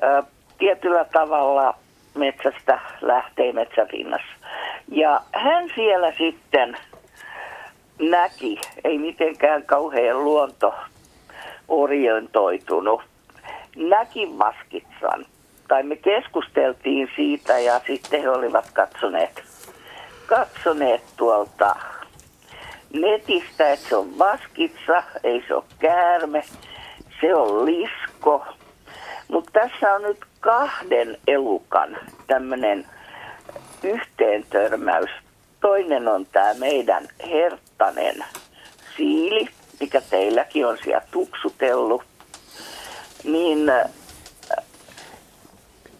ö, 0.03 0.23
tietyllä 0.57 1.05
tavalla 1.05 1.76
metsästä 2.15 2.80
lähtee 3.01 3.53
metsärinnassa. 3.53 4.34
Ja 4.91 5.21
hän 5.34 5.69
siellä 5.76 6.13
sitten 6.17 6.77
näki, 7.99 8.61
ei 8.84 8.97
mitenkään 8.97 9.63
kauhean 9.63 10.23
luonto 10.23 10.73
orientoitunut, 11.67 13.01
näki 13.76 14.38
vaskitsan. 14.38 15.26
Tai 15.67 15.84
me 15.84 15.95
keskusteltiin 15.95 17.09
siitä 17.15 17.59
ja 17.59 17.81
sitten 17.88 18.21
he 18.21 18.30
olivat 18.30 18.71
katsoneet, 18.73 19.43
katsoneet 20.26 21.01
tuolta 21.17 21.76
netistä, 22.93 23.69
että 23.69 23.89
se 23.89 23.95
on 23.95 24.17
vaskitsa, 24.19 25.03
ei 25.23 25.43
se 25.47 25.55
ole 25.55 25.63
käärme, 25.80 26.43
se 27.21 27.35
on 27.35 27.65
lisko. 27.65 28.45
Mutta 29.27 29.51
tässä 29.51 29.93
on 29.93 30.01
nyt 30.01 30.26
kahden 30.39 31.17
elukan 31.27 31.97
tämmöinen 32.27 32.85
yhteentörmäys. 33.84 35.09
Toinen 35.61 36.07
on 36.07 36.26
tämä 36.26 36.53
meidän 36.53 37.07
herttanen 37.80 38.26
siili, 38.97 39.47
mikä 39.80 40.01
teilläkin 40.10 40.65
on 40.65 40.77
siellä 40.84 41.01
tuksutellut. 41.11 42.03
Niin 43.23 43.69
äh, 43.69 43.89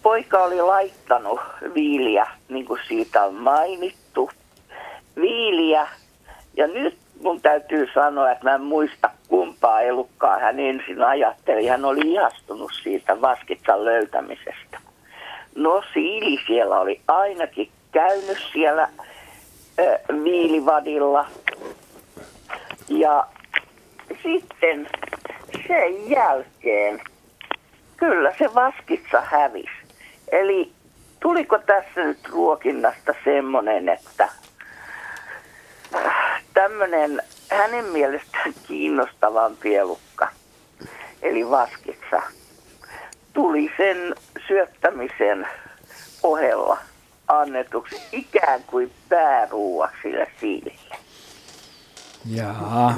poika 0.04 0.44
oli 0.44 0.62
laittanut 0.62 1.40
viiliä, 1.74 2.28
niin 2.50 2.66
kuin 2.66 2.80
siitä 2.88 3.24
on 3.24 3.36
mainittu, 3.36 4.30
viiliä 5.16 5.88
ja 6.58 6.68
nyt 6.68 6.98
mun 7.22 7.42
täytyy 7.42 7.88
sanoa, 7.94 8.32
että 8.32 8.44
mä 8.44 8.56
en 8.56 8.62
muista 8.62 9.10
kumpaa 9.28 9.82
elukkaa 9.82 10.40
hän 10.40 10.60
ensin 10.60 11.04
ajatteli. 11.04 11.68
Hän 11.68 11.86
oli 11.86 12.12
ihastunut 12.14 12.72
siitä 12.84 13.22
vaskitsan 13.22 13.86
löytämisestä. 13.86 14.80
No 15.56 15.84
siili 15.94 16.40
siellä 16.48 16.80
oli 16.80 17.02
ainakin 17.08 17.70
käynyt 17.92 18.38
siellä 18.54 18.90
ö, 19.80 20.00
viilivadilla. 20.24 21.26
Ja 22.90 23.28
sitten 24.24 24.90
sen 25.68 26.10
jälkeen 26.10 27.02
kyllä 27.98 28.34
se 28.38 28.56
vaskitsa 28.56 29.22
hävisi. 29.22 29.70
Eli 30.32 30.72
tuliko 31.20 31.58
tässä 31.58 32.04
nyt 32.04 32.30
ruokinnasta 32.30 33.14
semmoinen, 33.24 33.90
että 33.90 34.30
tämmöinen 36.54 37.22
hänen 37.52 37.86
mielestään 37.86 38.54
kiinnostavan 38.68 39.56
pielukka, 39.56 40.28
eli 41.22 41.50
vaskitsa, 41.50 42.22
tuli 43.34 43.72
sen 43.78 44.16
syöttämisen 44.48 45.48
ohella 46.24 46.78
annetuksi 47.28 48.02
ikään 48.12 48.64
kuin 48.68 48.92
pääruuaksi 49.10 50.02
sille 50.02 50.32
siilille. 50.40 51.09
Jaa. 52.26 52.96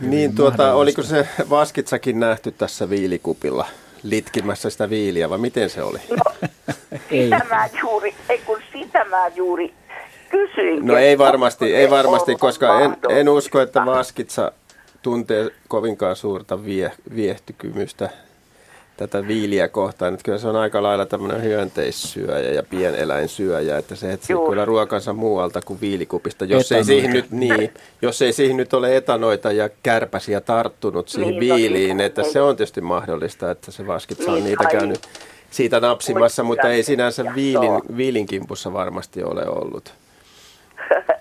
niin 0.00 0.34
tuota, 0.34 0.74
oliko 0.74 1.02
se 1.02 1.28
vaskitsakin 1.50 2.20
nähty 2.20 2.52
tässä 2.52 2.90
viilikupilla 2.90 3.66
litkimässä 4.02 4.70
sitä 4.70 4.90
viiliä 4.90 5.30
vai 5.30 5.38
miten 5.38 5.70
se 5.70 5.82
oli? 5.82 5.98
No, 6.10 6.48
sitä 7.10 7.46
mä 7.50 7.68
juuri, 7.82 8.14
ei 8.28 8.38
kun 8.38 8.58
sitä 8.72 9.04
mä 9.04 9.28
juuri 9.28 9.74
kysyin. 10.30 10.86
No 10.86 10.96
ei 10.96 11.18
varmasti, 11.18 11.74
ei 11.74 11.90
varmasti, 11.90 12.36
koska 12.36 12.80
en, 12.80 12.96
en 13.08 13.28
usko, 13.28 13.60
että 13.60 13.86
vaskitsa 13.86 14.52
tuntee 15.02 15.50
kovinkaan 15.68 16.16
suurta 16.16 16.64
vie, 16.64 16.92
viehtykymystä 17.14 18.10
tätä 18.98 19.28
viiliä 19.28 19.68
kohtaan. 19.68 20.14
Että 20.14 20.24
kyllä 20.24 20.38
se 20.38 20.48
on 20.48 20.56
aika 20.56 20.82
lailla 20.82 21.06
tämmöinen 21.06 21.42
hyönteissyöjä 21.42 22.50
ja 22.50 22.62
pieneläinsyöjä, 22.62 23.78
että 23.78 23.94
se 23.94 24.12
etsii 24.12 24.36
kyllä 24.48 24.64
ruokansa 24.64 25.12
muualta 25.12 25.60
kuin 25.64 25.80
viilikupista. 25.80 26.44
Jos 26.44 26.72
ei, 26.72 26.84
siihen 26.84 27.12
nyt, 27.12 27.30
niin, 27.30 27.70
jos 28.02 28.22
ei 28.22 28.32
siihen 28.32 28.56
nyt 28.56 28.74
ole 28.74 28.96
etanoita 28.96 29.52
ja 29.52 29.68
kärpäsiä 29.82 30.40
tarttunut 30.40 31.08
siihen 31.08 31.28
niin, 31.28 31.40
viiliin, 31.40 32.00
että 32.00 32.22
se 32.22 32.40
on 32.40 32.56
tietysti 32.56 32.80
mahdollista, 32.80 33.50
että 33.50 33.70
se 33.70 33.86
vaskitsa 33.86 34.30
on 34.30 34.34
niin, 34.34 34.44
niitä 34.44 34.64
käynyt 34.64 35.00
siitä 35.50 35.80
napsimassa, 35.80 36.42
mutta 36.42 36.68
ei 36.68 36.82
sinänsä 36.82 37.24
viilin, 37.34 37.96
viilin 37.96 38.26
kimpussa 38.26 38.72
varmasti 38.72 39.22
ole 39.22 39.48
ollut. 39.48 39.94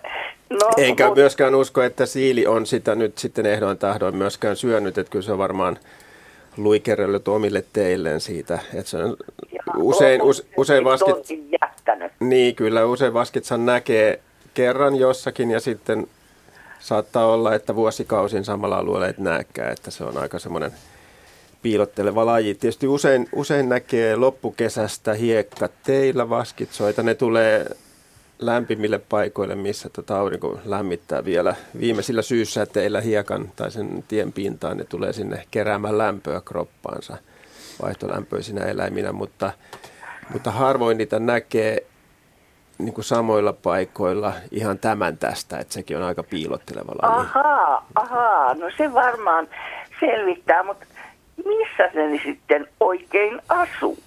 No, 0.50 0.70
Enkä 0.78 1.06
mutta... 1.06 1.22
myöskään 1.22 1.56
usko, 1.56 1.82
että 1.82 2.06
siili 2.06 2.48
on 2.48 2.66
sitä 2.66 2.96
nyt 2.96 3.18
sitten 3.18 3.46
ehdoin 3.46 3.78
tahdoin 3.78 4.16
myöskään 4.16 4.56
syönyt, 4.56 4.98
että 4.98 5.12
kyllä 5.12 5.26
se 5.26 5.32
on 5.32 5.38
varmaan 5.38 5.80
luikerellyt 6.58 7.28
omille 7.28 7.64
teilleen 7.74 8.22
siitä, 8.22 8.60
että 8.74 8.90
se 8.90 8.98
on 8.98 9.18
usein, 9.78 10.22
use, 10.22 10.46
usein 10.58 10.84
vaskit... 10.84 11.16
Niin, 12.20 12.56
kyllä 12.56 12.86
usein 12.86 13.14
vaskitsan 13.14 13.66
näkee 13.66 14.20
kerran 14.54 14.96
jossakin 14.96 15.52
ja 15.52 15.60
sitten 15.60 16.08
saattaa 16.80 17.26
olla, 17.26 17.56
että 17.56 17.76
vuosikausin 17.76 18.46
samalla 18.46 18.78
alueella 18.78 19.08
et 19.08 19.18
näkään, 19.18 19.72
että 19.72 19.92
se 19.92 20.04
on 20.04 20.18
aika 20.18 20.40
semmoinen 20.40 20.72
piilotteleva 21.62 22.26
laji. 22.26 22.56
Tietysti 22.56 22.88
usein, 22.88 23.30
usein 23.34 23.70
näkee 23.70 24.16
loppukesästä 24.16 25.14
hiekka 25.14 25.70
teillä 25.84 26.30
vaskitsoita. 26.30 27.04
Ne 27.04 27.16
tulee 27.16 27.66
lämpimille 28.40 29.00
paikoille, 29.00 29.56
missä 29.56 29.90
tota 29.90 30.20
aurinko 30.20 30.60
lämmittää 30.66 31.26
vielä 31.26 31.56
viimeisillä 31.80 32.22
syyssäteillä 32.22 33.02
hiekan 33.02 33.52
tai 33.56 33.72
sen 33.72 34.04
tien 34.08 34.34
pintaan, 34.34 34.78
ne 34.78 34.84
tulee 34.84 35.14
sinne 35.14 35.46
keräämään 35.52 35.98
lämpöä 35.98 36.42
kroppaansa 36.46 37.18
vaihtolämpöisinä 37.82 38.66
eläiminä, 38.66 39.12
mutta, 39.12 39.52
mutta 40.34 40.52
harvoin 40.52 40.98
niitä 40.98 41.20
näkee 41.20 41.86
niin 42.78 42.94
kuin 42.94 43.06
samoilla 43.06 43.54
paikoilla 43.54 44.34
ihan 44.52 44.80
tämän 44.80 45.18
tästä, 45.18 45.58
että 45.58 45.74
sekin 45.74 45.98
on 45.98 46.04
aika 46.04 46.24
piilotteleva 46.24 46.92
laji. 47.02 47.20
Ahaa, 47.20 47.88
ahaa, 47.96 48.54
no 48.54 48.70
se 48.78 48.94
varmaan 48.94 49.48
selvittää, 50.00 50.64
mutta 50.64 50.86
missä 51.46 51.90
se 51.94 52.22
sitten 52.24 52.68
oikein 52.80 53.42
asuu? 53.50 53.98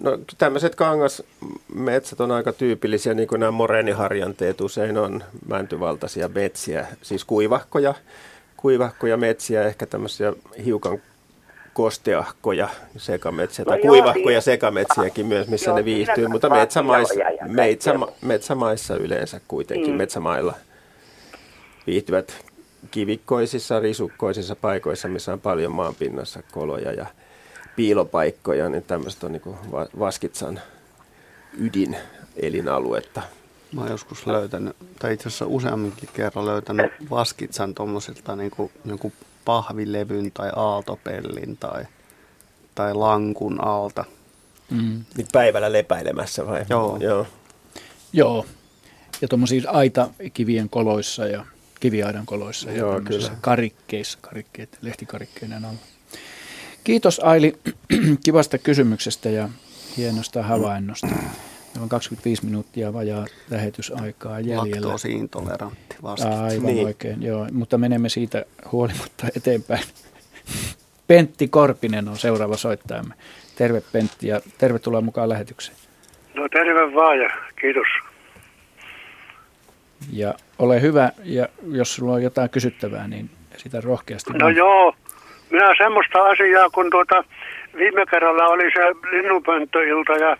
No 0.00 0.18
tämmöiset 0.38 0.74
kangasmetsät 0.74 2.20
on 2.20 2.30
aika 2.30 2.52
tyypillisiä, 2.52 3.14
niin 3.14 3.28
kuin 3.28 3.40
nämä 3.40 3.50
moreeniharjanteet 3.50 4.60
usein 4.60 4.98
on 4.98 5.24
mäntyvaltaisia 5.48 6.28
metsiä, 6.28 6.86
siis 7.02 7.24
kuivahkoja, 7.24 7.94
kuivahkoja 8.56 9.16
metsiä, 9.16 9.62
ehkä 9.62 9.86
tämmöisiä 9.86 10.32
hiukan 10.64 10.98
kosteahkoja 11.74 12.68
sekametsiä 12.96 13.64
tai 13.64 13.76
no 13.76 13.82
kuivahkoja 13.82 14.40
sekametsiäkin 14.40 15.26
myös, 15.26 15.48
missä 15.48 15.70
joo, 15.70 15.76
ne 15.76 15.84
viihtyy, 15.84 16.28
mutta 16.28 16.50
metsämaissa, 16.50 17.14
metsä, 17.46 17.94
metsämaissa 18.22 18.96
yleensä 18.96 19.40
kuitenkin, 19.48 19.90
mm. 19.90 19.96
metsämailla 19.96 20.54
viihtyvät 21.86 22.32
kivikkoisissa, 22.90 23.80
risukkoisissa 23.80 24.56
paikoissa, 24.56 25.08
missä 25.08 25.32
on 25.32 25.40
paljon 25.40 25.72
maanpinnassa 25.72 26.42
koloja 26.52 26.92
ja 26.92 27.06
piilopaikkoja, 27.76 28.68
niin 28.68 28.82
tämmöistä 28.82 29.26
on 29.26 29.32
niin 29.32 29.88
Vaskitsan 29.98 30.60
ydin 31.58 31.96
elinaluetta. 32.36 33.22
Mä 33.72 33.80
oon 33.80 33.90
joskus 33.90 34.26
löytänyt, 34.26 34.76
tai 34.98 35.14
itse 35.14 35.28
asiassa 35.28 35.46
useamminkin 35.46 36.08
kerran 36.12 36.46
löytänyt 36.46 36.92
Vaskitsan 37.10 37.74
tuommoisilta 37.74 38.36
niin 38.36 38.52
jonkun 38.84 39.12
pahvilevyn 39.44 40.32
tai 40.32 40.50
aaltopellin 40.56 41.56
tai, 41.56 41.84
tai 42.74 42.94
lankun 42.94 43.64
alta. 43.64 44.04
Mm. 44.70 45.04
Niin 45.16 45.26
päivällä 45.32 45.72
lepäilemässä 45.72 46.46
vai? 46.46 46.64
Joo. 46.70 46.96
Joo. 47.00 47.26
Joo. 48.12 48.46
Ja 49.20 49.28
tuommoisia 49.28 49.70
aita 49.70 50.10
kivien 50.34 50.68
koloissa 50.68 51.26
ja 51.26 51.44
kiviaidan 51.80 52.26
koloissa 52.26 52.70
Joo, 52.70 52.94
ja 52.94 53.00
kyllä. 53.00 53.30
karikkeissa, 53.40 54.18
karikkeet, 54.20 54.78
lehtikarikkeiden 54.82 55.64
alla. 55.64 55.78
Kiitos 56.86 57.20
Aili 57.20 57.52
kivasta 58.24 58.58
kysymyksestä 58.58 59.28
ja 59.28 59.48
hienosta 59.96 60.42
havainnosta. 60.42 61.06
Meillä 61.06 61.82
on 61.82 61.88
25 61.88 62.44
minuuttia 62.44 62.92
vajaa 62.92 63.26
lähetysaikaa 63.50 64.40
jäljellä. 64.40 64.70
Laktoosiintolerantti 64.70 65.96
vasta. 66.02 66.42
Aivan 66.42 66.66
niin. 66.66 66.86
oikein, 66.86 67.22
joo. 67.22 67.46
Mutta 67.52 67.78
menemme 67.78 68.08
siitä 68.08 68.44
huolimatta 68.72 69.26
eteenpäin. 69.36 69.82
Pentti 71.08 71.48
Korpinen 71.48 72.08
on 72.08 72.18
seuraava 72.18 72.56
soittajamme. 72.56 73.14
Terve 73.56 73.82
Pentti 73.92 74.28
ja 74.28 74.40
tervetuloa 74.58 75.00
mukaan 75.00 75.28
lähetykseen. 75.28 75.78
No 76.34 76.48
terve 76.48 76.94
vaan 76.94 77.18
ja 77.18 77.30
kiitos. 77.60 77.86
Ja 80.12 80.34
ole 80.58 80.80
hyvä 80.80 81.10
ja 81.24 81.48
jos 81.70 81.94
sulla 81.94 82.12
on 82.12 82.22
jotain 82.22 82.50
kysyttävää, 82.50 83.08
niin 83.08 83.30
sitä 83.56 83.80
rohkeasti. 83.80 84.32
No 84.32 84.48
joo, 84.48 84.94
minä 85.50 85.74
semmoista 85.78 86.22
asiaa, 86.22 86.70
kun 86.70 86.90
tuota, 86.90 87.24
viime 87.76 88.06
kerralla 88.10 88.46
oli 88.46 88.70
se 88.70 89.10
linnunpönttöilta 89.10 90.12
ja 90.12 90.36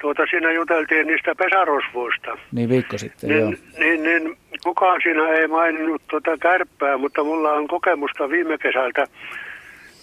tuota, 0.00 0.22
siinä 0.30 0.52
juteltiin 0.52 1.06
niistä 1.06 1.34
pesarosvoista. 1.34 2.38
Niin 2.52 2.68
viikko 2.68 2.98
sitten, 2.98 3.30
niin, 3.30 3.40
joo. 3.40 3.52
Niin, 3.78 4.02
niin, 4.02 4.36
kukaan 4.62 5.00
siinä 5.02 5.28
ei 5.28 5.46
maininnut 5.46 6.02
tuota 6.10 6.38
kärppää, 6.38 6.96
mutta 6.96 7.24
mulla 7.24 7.52
on 7.52 7.68
kokemusta 7.68 8.30
viime 8.30 8.58
kesältä, 8.58 9.06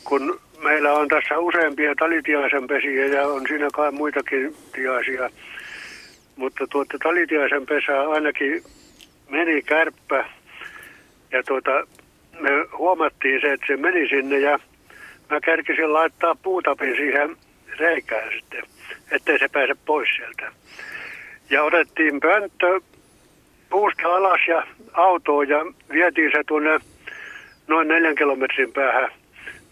kun 0.04 0.40
meillä 0.64 0.94
on 0.94 1.08
tässä 1.08 1.38
useampia 1.40 1.96
talitiaisen 1.96 2.68
pesiä 2.68 3.06
ja 3.06 3.28
on 3.28 3.42
siinä 3.48 3.68
kai 3.74 3.92
muitakin 3.92 4.56
tiaisia. 4.74 5.30
Mutta 6.36 6.68
tuota 6.68 6.98
talitiaisen 7.04 7.66
pesää 7.66 8.10
ainakin 8.10 8.64
meni 9.30 9.62
kärppä 9.62 10.26
ja 11.32 11.44
tuota, 11.44 11.72
me 12.40 12.50
huomattiin 12.78 13.42
se, 13.42 13.54
että 13.54 13.68
se 13.68 13.78
meni 13.78 14.08
sinne 14.08 14.40
ja 14.40 14.60
mä 15.30 15.40
kärkisin 15.40 15.94
laittaa 15.94 16.36
puutapin 16.36 16.96
siihen 16.96 17.36
reikään 17.80 18.32
sitten, 18.36 18.64
ettei 19.12 19.40
se 19.40 19.48
pääse 19.48 19.76
pois 19.86 20.10
sieltä. 20.16 20.52
Ja 21.50 21.64
otettiin 21.64 22.20
pönttö 22.20 22.82
puusta 23.70 24.16
alas 24.16 24.42
ja 24.48 24.68
autoon 24.94 25.50
ja 25.50 25.66
vietiin 25.92 26.32
se 26.32 26.44
tuonne 26.48 26.80
noin 27.68 27.88
neljän 27.88 28.16
kilometrin 28.16 28.74
päähän 28.74 29.12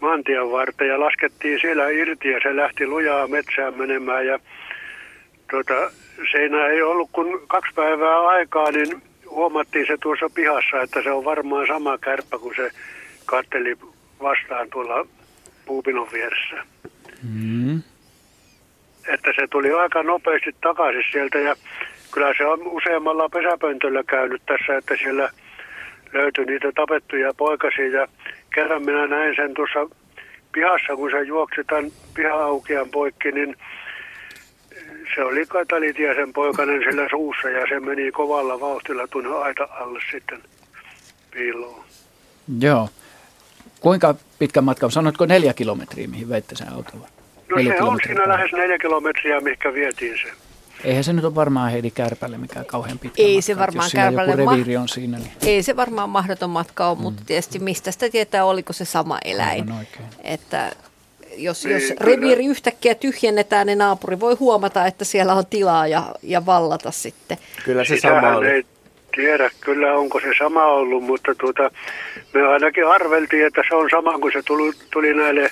maantien 0.00 0.50
varten 0.50 0.88
ja 0.88 1.00
laskettiin 1.00 1.60
siellä 1.60 1.88
irti 1.88 2.28
ja 2.28 2.40
se 2.42 2.56
lähti 2.56 2.86
lujaa 2.86 3.28
metsään 3.28 3.78
menemään 3.78 4.26
ja 4.26 4.38
tuota, 5.50 5.90
siinä 6.30 6.66
ei 6.66 6.82
ollut 6.82 7.10
kuin 7.12 7.48
kaksi 7.48 7.74
päivää 7.74 8.26
aikaa, 8.26 8.70
niin 8.70 9.02
huomattiin 9.30 9.86
se 9.86 9.96
tuossa 10.02 10.30
pihassa, 10.34 10.82
että 10.82 11.02
se 11.02 11.10
on 11.10 11.24
varmaan 11.24 11.66
sama 11.66 11.98
kärppä, 11.98 12.38
kun 12.38 12.54
se 12.56 12.70
katteli 13.26 13.76
vastaan 14.22 14.70
tuolla 14.70 15.06
puupinon 15.66 16.08
vieressä. 16.12 16.56
Mm. 17.22 17.82
Että 19.08 19.32
se 19.36 19.46
tuli 19.50 19.72
aika 19.72 20.02
nopeasti 20.02 20.54
takaisin 20.60 21.04
sieltä 21.12 21.38
ja 21.38 21.56
kyllä 22.12 22.34
se 22.38 22.46
on 22.46 22.66
useammalla 22.66 23.28
pesäpöntöllä 23.28 24.02
käynyt 24.04 24.42
tässä, 24.46 24.76
että 24.76 24.96
siellä 24.96 25.30
löytyi 26.12 26.44
niitä 26.44 26.72
tapettuja 26.74 27.34
poikasia 27.34 27.88
ja 27.88 28.08
kerran 28.54 28.84
minä 28.84 29.06
näin 29.06 29.36
sen 29.36 29.54
tuossa 29.54 29.96
pihassa, 30.52 30.96
kun 30.96 31.10
se 31.10 31.22
juoksi 31.22 31.64
tämän 31.64 31.90
piha-aukean 32.14 32.88
poikki, 32.88 33.32
niin 33.32 33.56
se 35.14 35.24
oli 35.24 35.46
Katalitiasen 35.46 36.32
poikainen 36.32 36.80
sillä 36.90 37.08
suussa 37.10 37.48
ja 37.48 37.66
se 37.68 37.80
meni 37.80 38.12
kovalla 38.12 38.60
vauhtilla 38.60 39.06
tuonne 39.06 39.30
aita 39.30 39.68
alle 39.70 40.00
sitten 40.12 40.42
piiloon. 41.30 41.84
Joo. 42.60 42.88
Kuinka 43.80 44.14
pitkä 44.38 44.60
matka? 44.60 44.90
Sanoitko 44.90 45.26
neljä 45.26 45.54
kilometriä, 45.54 46.08
mihin 46.08 46.28
veitte 46.28 46.56
sen 46.56 46.72
autolla? 46.72 47.08
No 47.50 47.62
se 47.62 47.82
on 47.82 47.98
siinä 48.06 48.28
lähes 48.28 48.52
neljä 48.52 48.78
kilometriä, 48.78 49.40
mihinkä 49.40 49.74
vietiin 49.74 50.18
se. 50.18 50.32
Eihän 50.84 51.04
se 51.04 51.12
nyt 51.12 51.24
ole 51.24 51.34
varmaan 51.34 51.70
Heidi 51.70 51.90
Kärpälle 51.90 52.38
mikään 52.38 52.66
kauhean 52.66 52.98
pitkä 52.98 53.22
Ei 53.22 53.34
matka. 53.34 53.42
se 53.46 53.58
varmaan 53.58 53.90
Kärpälle 53.92 54.44
ma- 54.44 54.80
on 54.80 54.88
siinä, 54.88 55.18
niin... 55.18 55.32
Ei 55.42 55.62
se 55.62 55.76
varmaan 55.76 56.10
mahdoton 56.10 56.50
matka 56.50 56.88
ole, 56.88 56.96
mm. 56.96 57.02
mutta 57.02 57.22
tietysti 57.26 57.58
mistä 57.58 57.90
sitä 57.90 58.10
tietää, 58.10 58.44
oliko 58.44 58.72
se 58.72 58.84
sama 58.84 59.18
eläin. 59.24 59.72
Että 60.24 60.72
jos, 61.36 61.64
niin, 61.64 61.74
jos 61.74 61.94
reviiri 62.00 62.46
yhtäkkiä 62.46 62.94
tyhjennetään, 62.94 63.66
niin 63.66 63.78
naapuri 63.78 64.20
voi 64.20 64.34
huomata, 64.34 64.86
että 64.86 65.04
siellä 65.04 65.34
on 65.34 65.46
tilaa 65.46 65.86
ja, 65.86 66.02
ja 66.22 66.46
vallata 66.46 66.90
sitten. 66.90 67.38
Kyllä 67.64 67.84
se 67.84 67.96
sama 67.96 68.36
oli. 68.36 68.46
Ei, 68.46 68.64
tiedä 69.16 69.50
kyllä 69.60 69.94
onko 69.94 70.20
se 70.20 70.28
sama 70.38 70.64
ollut, 70.64 71.04
mutta 71.04 71.34
tuota, 71.34 71.70
me 72.34 72.42
ainakin 72.42 72.86
arveltiin, 72.86 73.46
että 73.46 73.62
se 73.68 73.74
on 73.74 73.88
sama, 73.90 74.18
kun 74.18 74.32
se 74.32 74.42
tuli, 74.42 74.72
tuli 74.92 75.14
näille 75.14 75.50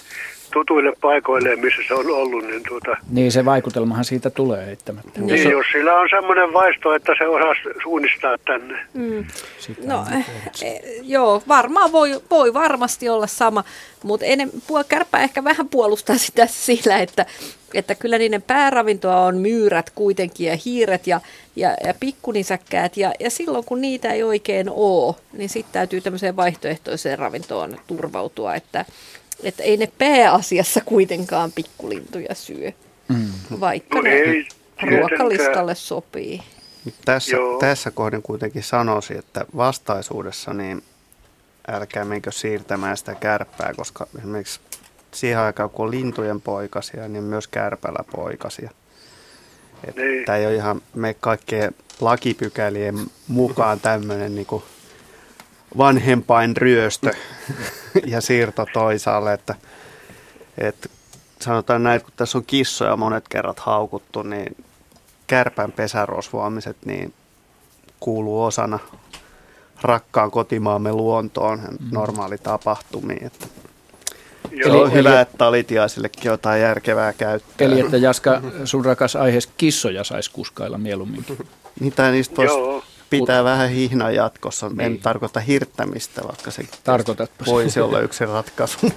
tutuille 0.55 0.93
paikoille, 1.01 1.57
missä 1.57 1.83
se 1.89 1.95
on 1.95 2.07
ollut. 2.11 2.45
Niin, 2.47 2.63
tuota, 2.69 2.97
Niin 3.11 3.33
se 3.33 3.45
vaikutelmahan 3.45 4.05
siitä 4.05 4.31
tulee 4.31 4.71
eittämättä. 4.71 5.21
niin 5.21 5.51
jos 5.51 5.67
sillä 5.73 5.95
on 5.95 6.09
semmoinen 6.11 6.53
vaisto, 6.53 6.95
että 6.95 7.13
se 7.19 7.27
osaa 7.27 7.55
suunnistaa 7.83 8.39
tänne. 8.39 8.79
Mm. 8.95 9.25
No, 9.87 10.05
eh, 10.19 10.27
eh, 10.63 10.81
joo, 11.03 11.43
varmaan 11.49 11.93
voi, 11.93 12.21
voi 12.31 12.55
varmasti 12.55 13.09
olla 13.09 13.27
sama, 13.27 13.65
mutta 14.03 14.27
ennen, 14.27 14.51
puol- 14.51 14.85
kärppä 14.89 15.21
ehkä 15.23 15.45
vähän 15.45 15.69
puolustaa 15.69 16.17
sitä 16.19 16.47
sillä, 16.67 16.99
että, 16.99 17.27
että 17.75 17.95
kyllä 17.95 18.19
niiden 18.19 18.43
pääravintoa 18.43 19.21
on 19.25 19.37
myyrät 19.37 19.91
kuitenkin 19.95 20.47
ja 20.47 20.57
hiiret 20.65 21.07
ja, 21.07 21.21
ja, 21.57 21.77
ja 21.87 21.95
pikkunisäkkäät. 22.01 22.97
Ja, 22.97 23.13
ja 23.21 23.31
silloin 23.31 23.65
kun 23.65 23.81
niitä 23.81 24.13
ei 24.13 24.23
oikein 24.23 24.71
ole, 24.71 25.15
niin 25.33 25.49
sitten 25.49 25.73
täytyy 25.73 26.01
tämmöiseen 26.01 26.37
vaihtoehtoiseen 26.37 27.19
ravintoon 27.19 27.77
turvautua, 27.87 28.55
että, 28.55 28.85
että 29.43 29.63
ei 29.63 29.77
ne 29.77 29.89
pääasiassa 29.99 30.81
kuitenkaan 30.85 31.53
pikkulintuja 31.53 32.35
syö, 32.35 32.73
Mm. 33.09 33.61
vaikka 33.61 33.97
No 33.97 34.03
ne 34.03 34.11
ei 34.11 34.49
ruokalistalle 34.83 35.75
sopii. 35.75 36.43
Tässä, 37.05 37.37
Joo. 37.37 37.59
tässä 37.59 37.91
kohdin 37.91 38.23
kuitenkin 38.23 38.63
sanoisin, 38.63 39.19
että 39.19 39.45
vastaisuudessa 39.57 40.55
niin 40.55 40.83
älkää 41.69 42.05
menkö 42.05 42.33
siirtämään 42.33 42.97
sitä 42.97 43.15
kärppää, 43.15 43.73
koska 43.77 44.07
esimerkiksi 44.19 44.61
siihen 45.13 45.39
aikaan, 45.39 45.71
kun 45.71 45.85
on 45.85 45.91
lintujen 45.91 46.41
poikasia, 46.41 47.09
niin 47.09 47.25
myös 47.25 47.49
kärpällä 47.49 48.05
poikasia. 48.17 48.71
Että 49.89 50.01
Niin. 50.01 50.25
Tämä 50.25 50.39
ei 50.39 50.47
ole 50.47 50.55
ihan 50.55 50.83
me 50.95 51.15
kaikkien 51.21 51.75
lakipykälien 52.01 52.95
mukaan 53.29 53.81
tämmöinen 53.81 54.35
niin 54.35 54.47
vanhempain 55.79 56.57
ryöstö 56.57 57.11
ja 58.07 58.21
siirto 58.21 58.67
toisaalle, 58.73 59.33
että, 59.33 59.55
että 60.59 60.89
sanotaan 61.41 61.83
näin, 61.83 61.97
että 61.97 62.05
kun 62.07 62.15
tässä 62.17 62.39
on 62.39 62.45
kissoja 62.47 62.97
monet 62.97 63.29
kerrat 63.29 63.59
haukuttu, 63.59 64.23
niin 64.23 64.57
kärpän 65.27 65.73
pesärosvoamiset 65.73 66.77
niin 66.85 67.15
kuuluu 68.01 68.45
osana 68.45 68.79
rakkaan 69.83 70.31
kotimaamme 70.31 70.93
luontoon 70.93 71.61
normaali 71.93 72.39
tapahtumiin. 72.39 73.27
Että 73.27 73.47
Joo. 74.51 74.81
on 74.83 74.87
Eli- 74.87 74.99
hyvä, 74.99 75.11
eli- 75.13 75.21
että 75.21 75.39
talitiaisillekin 75.39 76.25
jotain 76.25 76.61
järkevää 76.63 77.13
käyttöä. 77.13 77.67
Eli 77.67 77.81
että 77.81 77.97
Jaska, 77.97 78.41
sun 78.65 78.85
rakas 78.85 79.17
aiheessa 79.17 79.51
kissoja 79.57 80.05
saisi 80.05 80.31
kuskailla 80.31 80.79
mieluumminkin. 80.79 81.39
Mitä 81.81 82.11
niistä 82.11 82.37
voisi 82.37 82.55
Pitää 83.21 83.45
vähän 83.45 83.71
hihnaa 83.71 84.11
jatkossa. 84.11 84.67
En 84.67 84.77
Niin. 84.77 85.01
tarkoita 85.01 85.41
hirttämistä, 85.41 86.23
vaikka 86.27 86.51
se 86.51 86.63
Tarkoitatpa 86.85 87.45
voisi 87.47 87.81
olla 87.81 88.01
yksi 88.01 88.25
ratkaisu. 88.27 88.79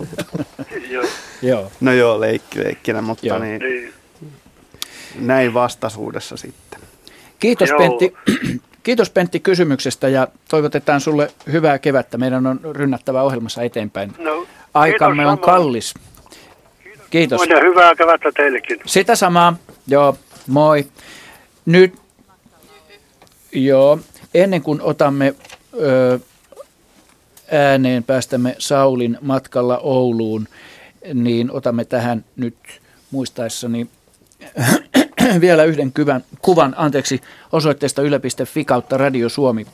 Joo. 0.90 1.06
Joo. 1.42 1.72
No 1.82 1.94
joo, 1.94 2.20
leikki 2.20 2.64
leikkinä, 2.64 3.02
mutta 3.02 3.28
Joo. 3.28 3.40
niin, 3.40 3.60
Niin. 3.62 3.94
näin 5.20 5.54
vastaisuudessa 5.54 6.38
sitten. 6.38 6.80
Kiitos 7.40 7.70
Joo. 7.70 7.80
Pentti. 7.80 8.14
Kiitos 8.84 9.10
Pentti 9.10 9.40
kysymyksestä 9.40 10.08
ja 10.08 10.28
toivotetaan 10.50 11.02
sulle 11.02 11.32
hyvää 11.52 11.80
kevättä. 11.80 12.18
Meidän 12.18 12.48
on 12.48 12.60
rynnättävä 12.72 13.22
ohjelmassa 13.24 13.62
eteenpäin. 13.62 14.14
No, 14.18 14.48
Aikamme 14.74 15.16
kiitos 15.24 15.32
on 15.32 15.40
kallis. 15.40 15.94
Kiitos. 17.10 17.48
Ja 17.50 17.60
hyvää 17.60 17.96
kevättä 17.96 18.32
teillekin. 18.32 18.80
Sitä 18.86 19.16
samaa. 19.16 19.56
Joo, 19.88 20.18
moi. 20.48 20.86
Nyt, 21.66 21.94
joo, 23.52 24.00
ennen 24.34 24.62
kuin 24.62 24.82
otamme 24.82 25.36
ö, 25.74 26.20
ääneen, 27.52 28.04
päästämme 28.04 28.56
Saulin 28.60 29.18
matkalla 29.22 29.78
Ouluun, 29.78 30.48
niin 31.14 31.52
otamme 31.52 31.86
tähän 31.86 32.26
nyt 32.36 32.58
muistaessani 33.12 33.88
vielä 35.42 35.64
yhden 35.64 35.94
kuvan, 35.94 36.24
kuvan 36.42 36.74
anteeksi, 36.78 37.22
osoitteesta 37.52 38.02
yle.fi 38.02 38.66
kautta 38.66 38.98
Radio 38.98 39.30
Suomi. 39.30 39.68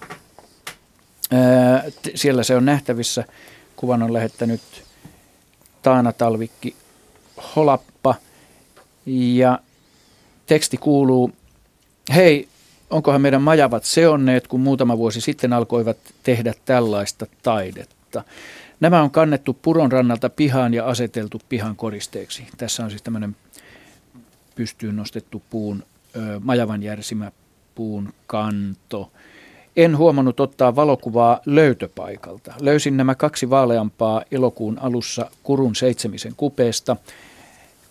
Siellä 2.16 2.44
se 2.44 2.56
on 2.56 2.66
nähtävissä. 2.66 3.24
Kuvan 3.76 4.04
on 4.04 4.14
lähettänyt 4.14 4.62
Taana 5.82 6.14
Talvikki 6.14 6.76
Holappa. 7.56 8.16
Ja 9.06 9.60
teksti 10.46 10.78
kuuluu, 10.78 11.32
hei, 12.16 12.48
onkohan 12.94 13.22
meidän 13.22 13.42
majavat 13.42 13.84
seonneet, 13.84 14.48
kun 14.48 14.60
muutama 14.60 14.98
vuosi 14.98 15.22
sitten 15.22 15.54
alkoivat 15.54 15.98
tehdä 16.24 16.54
tällaista 16.66 17.28
taidetta. 17.44 18.24
Nämä 18.80 19.02
on 19.02 19.12
kannettu 19.12 19.58
puron 19.62 19.92
rannalta 19.92 20.30
pihaan 20.30 20.74
ja 20.74 20.86
aseteltu 20.86 21.42
pihan 21.50 21.76
koristeeksi. 21.76 22.48
Tässä 22.58 22.84
on 22.84 22.90
siis 22.90 23.02
tämmöinen 23.02 23.36
pystyyn 24.56 24.96
nostettu 24.96 25.42
puun, 25.50 25.84
majavan 26.44 26.84
järsimä 26.84 27.32
puun 27.76 28.14
kanto. 28.28 29.12
En 29.76 29.98
huomannut 29.98 30.40
ottaa 30.40 30.76
valokuvaa 30.76 31.40
löytöpaikalta. 31.46 32.54
Löysin 32.62 32.98
nämä 32.98 33.16
kaksi 33.16 33.50
vaaleampaa 33.50 34.24
elokuun 34.32 34.80
alussa 34.80 35.32
Kurun 35.44 35.76
seitsemisen 35.76 36.34
kupeesta. 36.38 36.98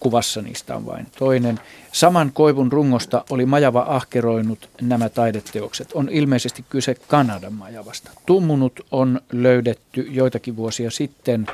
Kuvassa 0.03 0.43
niistä 0.43 0.77
on 0.77 0.87
vain 0.87 1.07
toinen. 1.19 1.61
Saman 1.93 2.33
koivun 2.33 2.73
rungosta 2.73 3.25
oli 3.31 3.47
majava 3.47 3.85
ahkeroinut 3.89 4.69
nämä 4.81 5.09
taideteokset. 5.09 5.93
On 5.93 6.09
ilmeisesti 6.09 6.65
kyse 6.71 6.95
Kanadan 6.95 7.53
majavasta. 7.53 8.11
Tummunut 8.27 8.87
on 8.91 9.21
löydetty 9.33 10.01
joitakin 10.11 10.57
vuosia 10.57 10.91
sitten. 10.91 11.47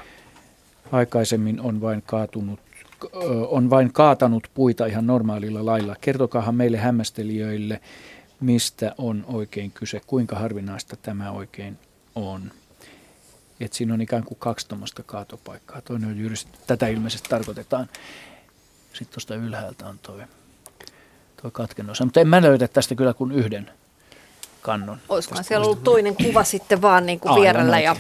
Aikaisemmin 0.93 1.61
on 1.61 1.81
vain 1.81 2.03
kaatunut 2.07 2.61
on 3.49 3.71
vain 3.71 3.93
kaatanut 3.93 4.49
puita 4.55 4.87
ihan 4.87 5.07
normaalilla 5.07 5.67
lailla. 5.67 5.97
Kertokaahan 6.01 6.55
meille 6.55 6.77
hämmästelijöille, 6.77 7.81
mistä 8.41 8.95
on 8.99 9.25
oikein 9.29 9.71
kyse, 9.71 10.01
kuinka 10.07 10.39
harvinaista 10.39 10.97
tämä 10.97 11.31
oikein 11.31 11.79
on. 12.15 12.51
Et 13.61 13.73
siinä 13.73 13.95
on 13.95 14.01
ikään 14.01 14.25
kuin 14.25 14.39
kaksi 14.39 14.69
tuommoista 14.69 15.03
kaatopaikkaa. 15.03 15.81
Toinen 15.81 16.09
on 16.09 16.19
jyristetty. 16.19 16.59
Tätä 16.67 16.87
ilmeisesti 16.89 17.29
tarkoitetaan. 17.29 17.89
Sitten 18.93 19.15
tuosta 19.15 19.35
ylhäältä 19.35 19.87
on 19.87 19.99
toi, 19.99 20.21
toi 21.43 21.51
katkennosa. 21.51 22.05
Mutta 22.05 22.21
en 22.21 22.29
mä 22.29 22.43
löydä 22.43 22.69
tästä 22.69 22.95
kyllä 22.95 23.15
kuin 23.15 23.33
yhden 23.33 23.71
kannon. 24.63 24.99
Olisikohan 25.09 25.45
siellä 25.45 25.65
ollut 25.67 25.85
toinen 25.85 26.17
kuva 26.17 26.45
sitten 26.45 26.83
vaan 26.83 27.07
niin 27.07 27.21
kuin 27.21 27.41
vierellä 27.41 27.81
ja, 27.81 27.97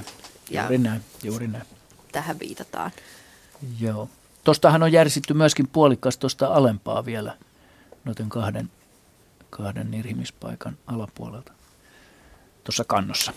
ja 0.50 0.62
Juuri 0.62 0.78
näin, 0.78 1.00
juuri 1.22 1.48
näin. 1.48 1.64
tähän 2.12 2.38
viitataan. 2.38 2.90
Joo. 3.80 4.08
Tuostahan 4.44 4.82
on 4.82 4.92
järsitty 4.92 5.34
myöskin 5.34 5.68
puolikkaasti 5.68 6.20
tuosta 6.20 6.46
alempaa 6.46 7.04
vielä, 7.04 7.34
noiden 8.04 8.28
kahden, 8.28 8.70
kahden 9.50 9.90
nirhimispaikan 9.90 10.78
alapuolelta. 10.86 11.52
Tuossa 12.64 12.84
kannossa 12.84 13.32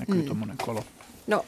näkyy 0.00 0.14
Mm. 0.14 0.20
mm. 0.20 0.26
tuommoinen 0.26 0.56
kolo. 0.58 0.84
No, 1.26 1.44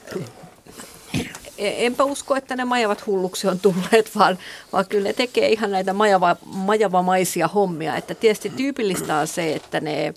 enpä 1.62 2.05
usko, 2.05 2.36
että 2.36 2.56
ne 2.56 2.64
majavat 2.64 3.06
hulluksi 3.06 3.48
on 3.48 3.60
tulleet, 3.60 4.10
vaan, 4.18 4.39
vaan 4.72 4.86
kyllä 4.86 5.09
ne 5.09 5.12
tekee 5.12 5.48
ihan 5.48 5.70
näitä 5.70 5.93
majava, 5.93 6.36
majavamaisia 6.44 7.48
hommia. 7.48 7.97
Että 7.97 8.14
tietysti 8.14 8.51
tyypillistä 8.51 9.16
on 9.16 9.26
se, 9.26 9.55
että 9.55 9.80
ne 9.80 10.14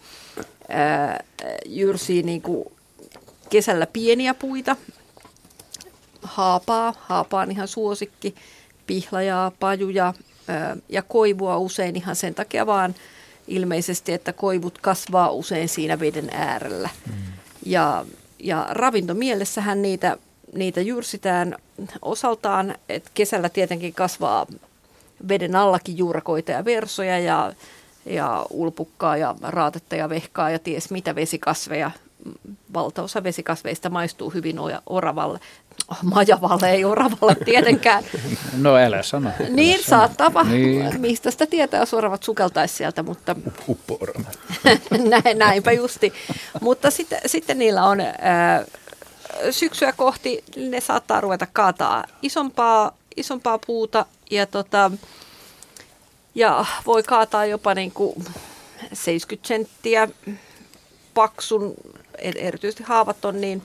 ää, 0.70 1.24
jyrsii 1.66 2.24
niin 2.24 2.42
kuin 2.42 2.66
kesällä 3.50 3.88
pieniä 3.88 4.34
puita, 4.34 4.76
haapaa, 6.22 6.94
haapaa 7.00 7.42
on 7.42 7.52
ihan 7.52 7.68
suosikki, 7.68 8.36
pihlajaa, 8.88 9.52
pajuja 9.60 10.14
ää, 10.48 10.78
ja 10.90 11.02
koivua 11.02 11.58
usein 11.58 11.96
ihan 11.96 12.16
sen 12.16 12.36
takia 12.36 12.66
vaan 12.66 12.96
ilmeisesti, 13.48 14.14
että 14.14 14.34
koivut 14.34 14.78
kasvaa 14.78 15.32
usein 15.32 15.70
siinä 15.70 16.00
veden 16.00 16.30
äärellä. 16.34 16.90
Mm. 17.08 17.14
Ja, 17.66 18.06
ja 18.40 18.68
ravintomielessähän 18.70 19.82
niitä, 19.82 20.18
niitä 20.56 20.82
jyrsitään 20.82 21.56
osaltaan, 22.02 22.76
että 22.90 23.12
kesällä 23.14 23.50
tietenkin 23.50 23.94
kasvaa 23.94 24.46
veden 25.28 25.56
allakin 25.56 25.98
juurakoita 25.98 26.52
ja 26.52 26.66
versoja 26.66 27.20
ja, 27.20 27.54
ja 28.06 28.46
ulpukkaa 28.50 29.18
ja 29.18 29.36
raatetta 29.42 29.96
ja 29.96 30.10
vehkaa 30.10 30.50
ja 30.50 30.60
ties 30.60 30.92
mitä 30.92 31.16
vesikasveja. 31.16 31.92
Valtaosa 32.74 33.24
vesikasveista 33.24 33.90
maistuu 33.90 34.30
hyvin 34.30 34.58
oravalle. 34.86 35.40
Majavalle, 36.04 36.72
ei 36.72 36.86
oravalle 36.86 37.36
tietenkään. 37.46 38.04
No 38.62 38.76
älä 38.76 39.04
sano. 39.04 39.30
Niin 39.50 39.84
saattaa 39.84 40.44
Niin. 40.44 41.02
Mistä 41.02 41.32
sitä 41.32 41.46
tietää, 41.48 41.80
jos 41.80 41.94
oravat 41.94 42.24
sukeltaisi 42.24 42.76
sieltä, 42.76 43.04
mutta 43.04 43.36
Uppoorama. 43.68 44.30
näin, 45.24 45.38
näinpä 45.38 45.72
justi. 45.72 46.14
Mutta 46.62 46.92
sitten, 46.92 47.20
sitten 47.26 47.60
niillä 47.60 47.84
on 47.84 48.02
ää, 48.02 48.66
syksyä 49.52 49.92
kohti, 49.92 50.44
ne 50.56 50.82
saattaa 50.82 51.22
ruveta 51.22 51.48
kaataa 51.54 52.04
isompaa, 52.22 52.92
isompaa 53.18 53.60
puuta 53.68 54.06
ja, 54.32 54.46
tota, 54.46 54.92
ja 56.36 56.66
voi 56.86 57.04
kaataa 57.04 57.46
jopa 57.46 57.74
niin 57.74 57.92
kuin 57.92 58.26
70 58.94 59.48
senttiä 59.48 60.08
paksun, 61.14 61.74
erityisesti 62.18 62.84
haavat 62.84 63.26
on 63.26 63.42
niin 63.42 63.62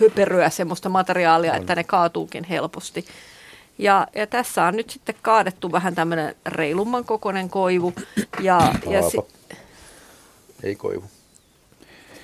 höperöä 0.00 0.50
semmoista 0.50 0.88
materiaalia, 0.88 1.54
että 1.56 1.74
ne 1.74 1.84
kaatuukin 1.84 2.44
helposti. 2.44 3.04
Ja, 3.78 4.06
ja 4.14 4.26
tässä 4.26 4.64
on 4.64 4.76
nyt 4.76 4.90
sitten 4.90 5.14
kaadettu 5.22 5.72
vähän 5.72 5.94
tämmöinen 5.94 6.36
reilumman 6.46 7.04
kokoinen 7.04 7.48
koivu. 7.50 7.92
Ja, 8.40 8.74
ja 8.90 9.10
si- 9.10 9.18
Ei 10.62 10.76
koivu. 10.76 11.04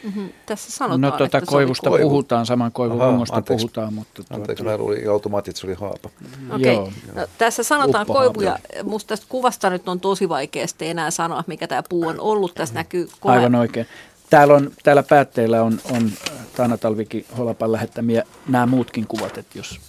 Mm-hmm, 0.04 0.28
tässä 0.46 0.70
sanotaan, 0.72 1.00
No 1.00 1.10
tuota 1.10 1.24
että 1.24 1.40
se 1.40 1.46
koivusta 1.46 1.90
oli 1.90 1.96
koivu. 1.98 2.08
puhutaan, 2.10 2.46
saman 2.46 2.72
koivun 2.72 3.00
Aha, 3.02 3.10
rungosta 3.10 3.36
anteeksi. 3.36 3.66
puhutaan. 3.66 3.94
Mutta 3.94 4.14
tuota- 4.14 4.34
Anteeksi, 4.34 4.64
mä 4.64 4.76
luulin 4.76 5.10
automaattisesti, 5.10 5.66
että 5.72 5.78
se 5.80 5.82
oli 5.86 5.90
haapa. 5.90 6.10
Okei, 6.54 6.74
Joo. 6.74 6.92
no, 7.14 7.26
tässä 7.38 7.62
sanotaan 7.62 8.02
Uppo 8.02 8.14
koivu 8.14 8.40
ja 8.40 8.50
haapea. 8.50 8.84
musta 8.84 9.08
tästä 9.08 9.26
kuvasta 9.28 9.70
nyt 9.70 9.88
on 9.88 10.00
tosi 10.00 10.28
vaikea 10.28 10.66
sitten 10.66 10.88
enää 10.88 11.10
sanoa, 11.10 11.44
mikä 11.46 11.66
tämä 11.68 11.82
puu 11.88 12.06
on 12.06 12.20
ollut. 12.20 12.54
Tässä 12.54 12.74
näkyy 12.74 13.08
koe. 13.20 13.32
Aivan 13.32 13.54
oikein. 13.54 13.86
Täällä, 14.30 14.54
on, 14.54 14.70
täällä 14.82 15.02
päätteillä 15.02 15.62
on, 15.62 15.80
on 15.90 16.10
Taana 16.56 16.76
Talvikin 16.78 17.26
Holapan 17.38 17.72
lähettämiä 17.72 18.22
nämä 18.48 18.66
muutkin 18.66 19.06
kuvat, 19.06 19.38
että 19.38 19.58
jos 19.58 19.80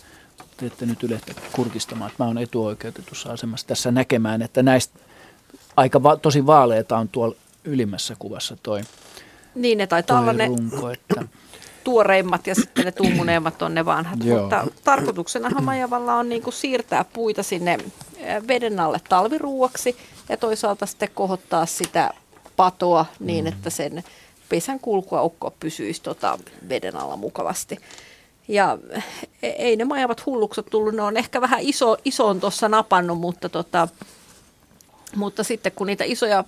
te 0.58 0.66
ette 0.66 0.86
nyt 0.86 1.04
ylehtä 1.04 1.34
kurkistamaan, 1.52 2.12
että 2.12 2.24
mä 2.24 2.28
oon 2.28 2.38
etuoikeutetussa 2.38 3.32
asemassa 3.32 3.68
tässä 3.68 3.92
näkemään, 3.92 4.42
että 4.42 4.64
näistä 4.64 5.00
aika 5.78 6.04
va- 6.04 6.18
tosi 6.18 6.46
vaaleita 6.46 6.98
on 6.98 7.10
tuolla 7.10 7.36
ylimmässä 7.64 8.16
kuvassa 8.20 8.58
toi, 8.64 8.82
Niin 9.56 9.78
ne 9.78 9.88
taitaa 9.88 10.20
olla 10.20 10.34
ne 10.34 10.48
runko. 10.48 10.90
Että, 10.90 11.24
tuoreimmat 11.84 12.48
ja 12.48 12.56
sitten 12.56 12.86
ne 12.86 12.92
tummuneemmat 12.92 13.62
on 13.62 13.76
ne 13.76 13.86
vanhat. 13.86 14.24
Joo. 14.24 14.42
Mutta 14.42 14.68
tarkoituksenahan 14.84 15.64
Majavalla 15.64 16.16
on 16.16 16.30
niin 16.30 16.42
kuin 16.42 16.54
siirtää 16.54 17.06
puita 17.14 17.44
sinne 17.44 17.78
eh, 18.18 18.48
veden 18.48 18.80
alle 18.80 19.02
talviruuaksi 19.10 19.98
ja 20.30 20.38
toisaalta 20.38 20.86
sitten 20.86 21.10
kohottaa 21.14 21.66
sitä 21.66 22.14
patoa 22.56 23.06
niin, 23.20 23.48
että 23.48 23.70
sen 23.70 24.04
pesän 24.50 24.80
kulkuaukko 24.80 25.54
pysyisi 25.60 26.02
tota 26.02 26.40
veden 26.70 26.96
alla 26.96 27.18
mukavasti. 27.18 27.78
Ja 28.48 28.78
e- 29.44 29.48
ei 29.48 29.76
ne 29.76 29.86
majavat 29.86 30.26
hullukset 30.26 30.66
tullut, 30.66 30.96
ne 30.96 31.02
on 31.02 31.18
ehkä 31.18 31.42
vähän 31.42 31.60
iso, 31.62 31.98
isoon 32.06 32.40
tuossa 32.40 32.70
napannut, 32.70 33.20
mutta, 33.20 33.50
tota, 33.50 33.88
mutta 35.16 35.44
sitten 35.44 35.72
kun 35.72 35.88
niitä 35.88 36.04
isoja 36.04 36.44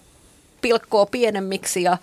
pilkkoo 0.61 1.05
pienemmiksi 1.05 1.83
ja 1.83 1.97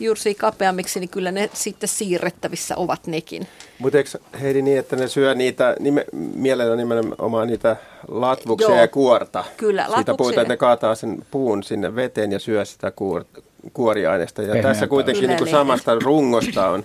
juursii 0.00 0.34
kapeammiksi, 0.34 1.00
niin 1.00 1.10
kyllä 1.10 1.32
ne 1.32 1.50
sitten 1.52 1.88
siirrettävissä 1.88 2.76
ovat 2.76 3.06
nekin. 3.06 3.46
Mutta 3.78 3.98
eikö 3.98 4.10
Heidi 4.40 4.62
niin, 4.62 4.78
että 4.78 4.96
ne 4.96 5.08
syö 5.08 5.34
niitä, 5.34 5.76
nime, 5.80 6.04
mielellään 6.12 6.78
nimenomaan 6.78 7.48
niitä 7.48 7.76
latvuksia 8.08 8.68
Joo. 8.68 8.78
ja 8.78 8.88
kuorta? 8.88 9.44
Kyllä, 9.56 9.82
Siitä 9.82 9.92
latvuksia. 9.98 10.14
puhutaan, 10.16 10.42
että 10.42 10.52
ne 10.52 10.56
kaataa 10.56 10.94
sen 10.94 11.26
puun 11.30 11.62
sinne 11.62 11.94
veteen 11.96 12.32
ja 12.32 12.38
syö 12.38 12.64
sitä 12.64 12.90
kuor, 12.90 13.24
kuoriaineesta. 13.72 14.42
Ja 14.42 14.62
tässä 14.62 14.86
kuitenkin 14.86 15.28
niin 15.28 15.38
kuin 15.38 15.48
Kyllä, 15.48 15.58
samasta 15.58 15.94
rungosta 15.94 16.68
on 16.68 16.84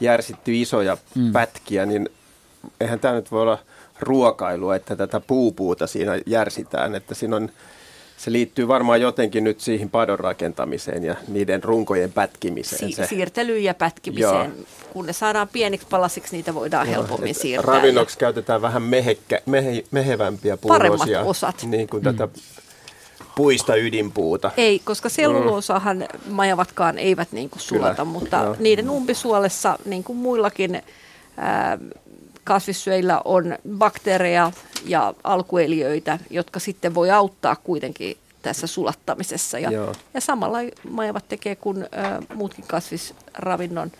järsitty 0.00 0.60
isoja 0.60 0.96
Mm. 1.14 1.22
mm. 1.22 1.32
pätkiä, 1.32 1.86
niin 1.86 2.08
eihän 2.80 3.00
tämä 3.00 3.14
nyt 3.14 3.30
voi 3.32 3.42
olla 3.42 3.58
ruokailua, 4.00 4.76
että 4.76 4.96
tätä 4.96 5.20
puupuuta 5.20 5.86
siinä 5.86 6.18
järsitään. 6.26 6.94
Että 6.94 7.14
siinä 7.14 7.36
on, 7.36 7.50
se 8.16 8.32
liittyy 8.32 8.68
varmaan 8.68 9.00
jotenkin 9.00 9.44
nyt 9.44 9.60
siihen 9.60 9.90
padon 9.90 10.18
rakentamiseen 10.18 11.04
ja 11.04 11.16
niiden 11.28 11.64
runkojen 11.64 12.12
pätkimiseen. 12.12 12.90
Si- 12.90 12.96
se. 12.96 13.06
siirtelyyn 13.06 13.64
ja 13.64 13.74
pätkimiseen. 13.74 14.52
Kun 14.92 15.06
ne 15.06 15.12
saadaan 15.12 15.48
pieniksi 15.48 15.86
palasiksi, 15.90 16.36
niitä 16.36 16.54
voidaan 16.54 16.86
helpommin 16.86 17.30
Et 17.30 17.36
siirtää. 17.36 17.74
Ravinnoksi 17.74 18.18
käytetään 18.18 18.62
vähän 18.62 18.82
mehekkä, 18.82 19.40
mehe, 19.46 19.84
mehevämpiä 19.90 20.56
Paremmat 20.56 20.96
puuosia. 20.98 21.20
osat. 21.22 21.62
Niin 21.68 21.88
kuin 21.88 22.02
tätä 22.02 22.28
puista 23.34 23.76
ydinpuuta. 23.76 24.50
Ei, 24.56 24.78
koska 24.84 25.08
selluloosahan 25.08 26.08
majavatkaan 26.30 26.98
eivät 26.98 27.32
niin 27.32 27.50
kuin 27.50 27.62
sulata, 27.62 27.92
Kyllä, 27.94 28.04
mutta 28.04 28.36
joo. 28.36 28.56
niiden 28.58 28.90
umpisuolessa, 28.90 29.78
niin 29.84 30.04
kuin 30.04 30.18
muillakin 30.18 30.82
ää, 31.36 31.78
kasvissyöillä, 32.46 33.20
on 33.24 33.58
bakteereja 33.78 34.52
ja 34.84 35.14
alkueliöitä, 35.24 36.18
jotka 36.30 36.60
sitten 36.60 36.94
voi 36.94 37.10
auttaa 37.10 37.56
kuitenkin 37.56 38.16
tässä 38.42 38.66
sulattamisessa. 38.66 39.58
Ja, 39.58 39.70
Joo. 39.70 39.92
ja 40.14 40.20
samalla 40.20 40.58
majavat 40.90 41.28
tekee 41.28 41.56
kuin 41.56 41.86
ää, 41.92 42.22
muutkin 42.34 42.64
kasvisravinnon 42.68 43.92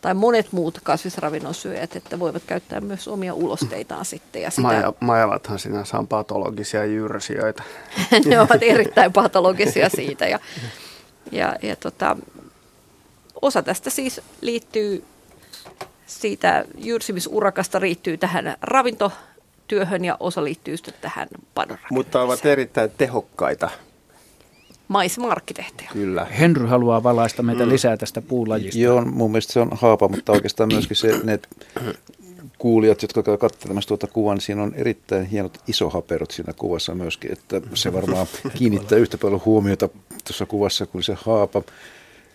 tai 0.00 0.14
monet 0.14 0.52
muut 0.52 0.80
kasvisravinnon 0.82 1.54
syöjät, 1.54 1.96
että 1.96 2.18
voivat 2.18 2.42
käyttää 2.46 2.80
myös 2.80 3.08
omia 3.08 3.34
ulosteitaan 3.34 4.04
sitten. 4.04 4.42
Ja 4.42 4.50
sitä, 4.50 4.62
Maja, 4.62 4.92
majavathan 5.00 5.58
sinänsä 5.58 5.98
on 5.98 6.08
patologisia 6.08 6.84
jyrsijöitä. 6.84 7.62
ne 8.26 8.40
ovat 8.40 8.62
erittäin 8.62 9.12
patologisia 9.12 9.88
siitä. 9.88 10.28
Ja, 10.28 10.38
ja, 11.32 11.56
ja 11.62 11.76
tota, 11.76 12.16
osa 13.42 13.62
tästä 13.62 13.90
siis 13.90 14.20
liittyy 14.40 15.04
siitä 16.10 16.64
jyrsimisurakasta 16.78 17.80
liittyy 17.80 18.16
tähän 18.16 18.56
ravintotyöhön 18.62 20.04
ja 20.04 20.16
osa 20.20 20.44
liittyy 20.44 20.76
sitten 20.76 20.94
tähän 21.00 21.28
padon 21.54 21.78
Mutta 21.90 22.22
ovat 22.22 22.46
erittäin 22.46 22.90
tehokkaita, 22.98 23.70
maisema-arkkitehtejä. 24.88 25.90
kyllä. 25.92 26.24
Henry 26.24 26.66
haluaa 26.66 27.02
valaista 27.02 27.42
meitä 27.42 27.64
Mm. 27.64 27.70
lisää 27.70 27.96
tästä 27.96 28.22
puulajista. 28.22 28.80
Joo, 28.80 29.04
mun 29.04 29.30
mielestä 29.30 29.52
se 29.52 29.60
on 29.60 29.68
haapa, 29.72 30.08
mutta 30.08 30.32
oikeastaan 30.32 30.68
myöskin 30.72 30.96
se, 30.96 31.20
ne 31.24 31.38
kuulijat, 32.58 33.02
jotka 33.02 33.22
käy 33.22 33.36
katselemassa 33.36 33.88
tuota 33.88 34.06
kuvaa, 34.06 34.34
niin 34.34 34.42
siinä 34.42 34.62
on 34.62 34.72
erittäin 34.74 35.26
hienot 35.26 35.58
isohaperot 35.68 36.30
siinä 36.30 36.52
kuvassa 36.52 36.94
myöskin, 36.94 37.32
että 37.32 37.60
se 37.74 37.92
varmaan 37.92 38.26
kiinnittää 38.58 38.98
yhtä 38.98 39.18
paljon 39.18 39.42
huomiota 39.44 39.88
tuossa 40.24 40.46
kuvassa 40.46 40.86
kuin 40.86 41.02
se 41.04 41.14
haapa 41.24 41.62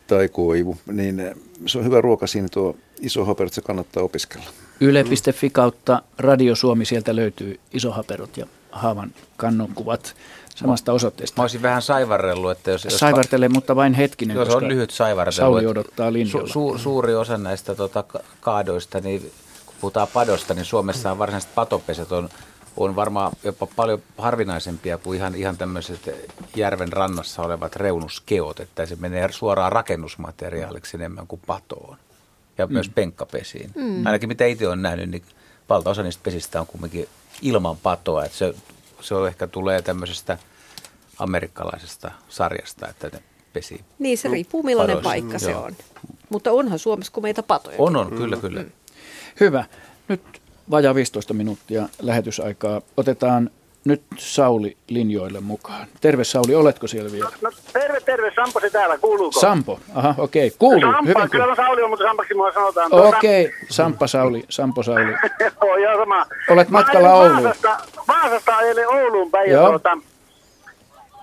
tai 0.08 0.30
koivu, 0.30 0.78
niin 0.92 1.20
eh, 1.20 1.34
se 1.66 1.78
on 1.78 1.86
hyvä 1.86 2.02
ruoka 2.02 2.28
siinä 2.28 2.48
tuo 2.52 2.76
iso 3.02 3.26
haperot, 3.26 3.54
se 3.54 3.62
kannattaa 3.62 4.04
opiskella. 4.04 4.46
Yle.fi 4.82 5.50
kautta 5.50 6.02
Radio 6.18 6.56
Suomi, 6.56 6.86
sieltä 6.86 7.16
löytyy 7.16 7.60
isohaperot 7.74 8.38
ja 8.38 8.46
haavan 8.72 9.14
kannonkuvat 9.38 10.16
samasta 10.56 10.94
osoitteesta. 10.94 11.42
Mä 11.42 11.44
olisin 11.44 11.62
vähän 11.62 11.82
saivarrellut, 11.82 12.52
että 12.52 12.72
jos... 12.72 12.84
jos 12.84 12.98
Saivartele, 12.98 13.50
mutta 13.50 13.76
vain 13.76 13.94
hetkinen, 13.94 14.38
Jos 14.38 14.48
koska 14.48 14.66
on 14.66 14.68
lyhyt 14.68 14.92
saivartelu. 14.92 15.36
Sauli 15.36 15.68
odottaa 15.68 16.14
linjalla. 16.14 16.48
Su, 16.48 16.74
su, 16.74 16.78
suuri 16.78 17.16
osa 17.16 17.38
näistä 17.38 17.76
tota, 17.76 18.04
ka- 18.04 18.24
kaadoista, 18.42 19.00
niin 19.00 19.32
kun 19.66 19.76
puhutaan 19.82 20.08
padosta, 20.14 20.54
niin 20.54 20.66
Suomessa 20.66 21.18
varsinaiset 21.18 21.56
patopesät 21.56 22.12
on, 22.12 22.30
on 22.78 22.96
varmaan 22.96 23.32
jopa 23.44 23.68
paljon 23.76 24.02
harvinaisempia 24.18 24.98
kuin 24.98 25.18
ihan, 25.18 25.36
ihan 25.36 25.58
tämmöiset 25.58 26.10
järven 26.56 26.94
rannassa 26.94 27.42
olevat 27.42 27.76
reunuskeot, 27.76 28.60
että 28.60 28.86
se 28.86 28.96
menee 29.00 29.32
suoraan 29.32 29.72
rakennusmateriaaliksi 29.72 30.98
enemmän 30.98 31.28
kuin 31.28 31.42
patoon 31.48 31.98
ja 32.58 32.66
Mm. 32.68 32.74
myös 32.74 32.90
penkkapesiin. 32.90 33.72
Mm. 33.76 34.06
Ainakin 34.06 34.30
mitä 34.30 34.46
itse 34.46 34.68
olen 34.68 34.82
nähnyt, 34.82 35.10
niin 35.10 35.24
valtaosa 35.70 36.04
niistä 36.04 36.24
pesistä 36.24 36.60
on 36.62 36.68
kuitenkin 36.68 37.08
ilman 37.42 37.78
patoa, 37.78 38.26
että 38.26 38.38
se, 38.38 38.54
se 39.02 39.16
on 39.16 39.28
ehkä 39.28 39.48
tulee 39.48 39.82
tämmöisestä 39.82 40.38
amerikkalaisesta 41.20 42.12
sarjasta, 42.30 42.88
että 42.90 43.10
ne 43.14 43.24
pesi 43.54 43.82
Niin, 44.00 44.18
se 44.18 44.28
riippuu 44.30 44.64
millainen 44.64 44.98
padoissa. 44.98 45.10
paikka 45.10 45.40
se 45.40 45.52
Joo. 45.52 45.64
on. 45.64 45.76
Mutta 46.30 46.52
onhan 46.52 46.80
Suomessa 46.80 47.12
komeita 47.12 47.44
patoja. 47.44 47.76
On, 47.80 47.96
on, 47.96 48.10
kyllä, 48.10 48.38
kyllä. 48.38 48.64
Hyvä. 49.40 49.66
Nyt 50.08 50.22
vajaa 50.72 50.96
15 50.96 51.34
minuuttia 51.34 51.90
lähetysaikaa. 52.02 52.82
Otetaan 52.98 53.50
nyt 53.86 54.02
Sauli 54.18 54.78
linjoille 54.90 55.40
mukaan. 55.40 55.88
Terve 56.02 56.24
Sauli, 56.24 56.56
oletko 56.56 56.88
siellä 56.88 57.12
vielä? 57.12 57.30
No 57.42 57.52
terve, 57.74 58.02
terve, 58.02 58.32
Sampo 58.36 58.60
se 58.60 58.70
täällä, 58.70 58.98
kuuluuko? 58.98 59.40
Sampo, 59.40 59.80
aha, 59.96 60.16
okei, 60.18 60.52
kuuluu. 60.60 60.82
Sampa, 60.92 61.02
Hyvin 61.02 61.30
kyllä 61.30 61.44
kuuluu. 61.44 61.56
Sauli 61.56 61.82
on, 61.84 61.90
mutta 61.90 62.06
Sampaksi 62.06 62.34
mua 62.34 62.52
sanotaan. 62.52 62.92
Tuota- 62.92 63.18
Okei, 63.18 63.52
Samppa 63.70 64.08
Sauli, 64.08 64.44
Sampo 64.50 64.84
Sauli. 64.84 65.02
Joo, 65.64 65.78
joo, 65.78 65.98
sama. 65.98 66.26
Olet 66.50 66.70
matkalla 66.70 67.14
Ouluun. 67.14 67.44
Vaasasta, 67.44 67.78
Vaasasta 68.08 68.52
Ouluun 68.88 69.32
päin. 69.32 69.52
Joo. 69.52 69.70
tuota, 69.70 69.98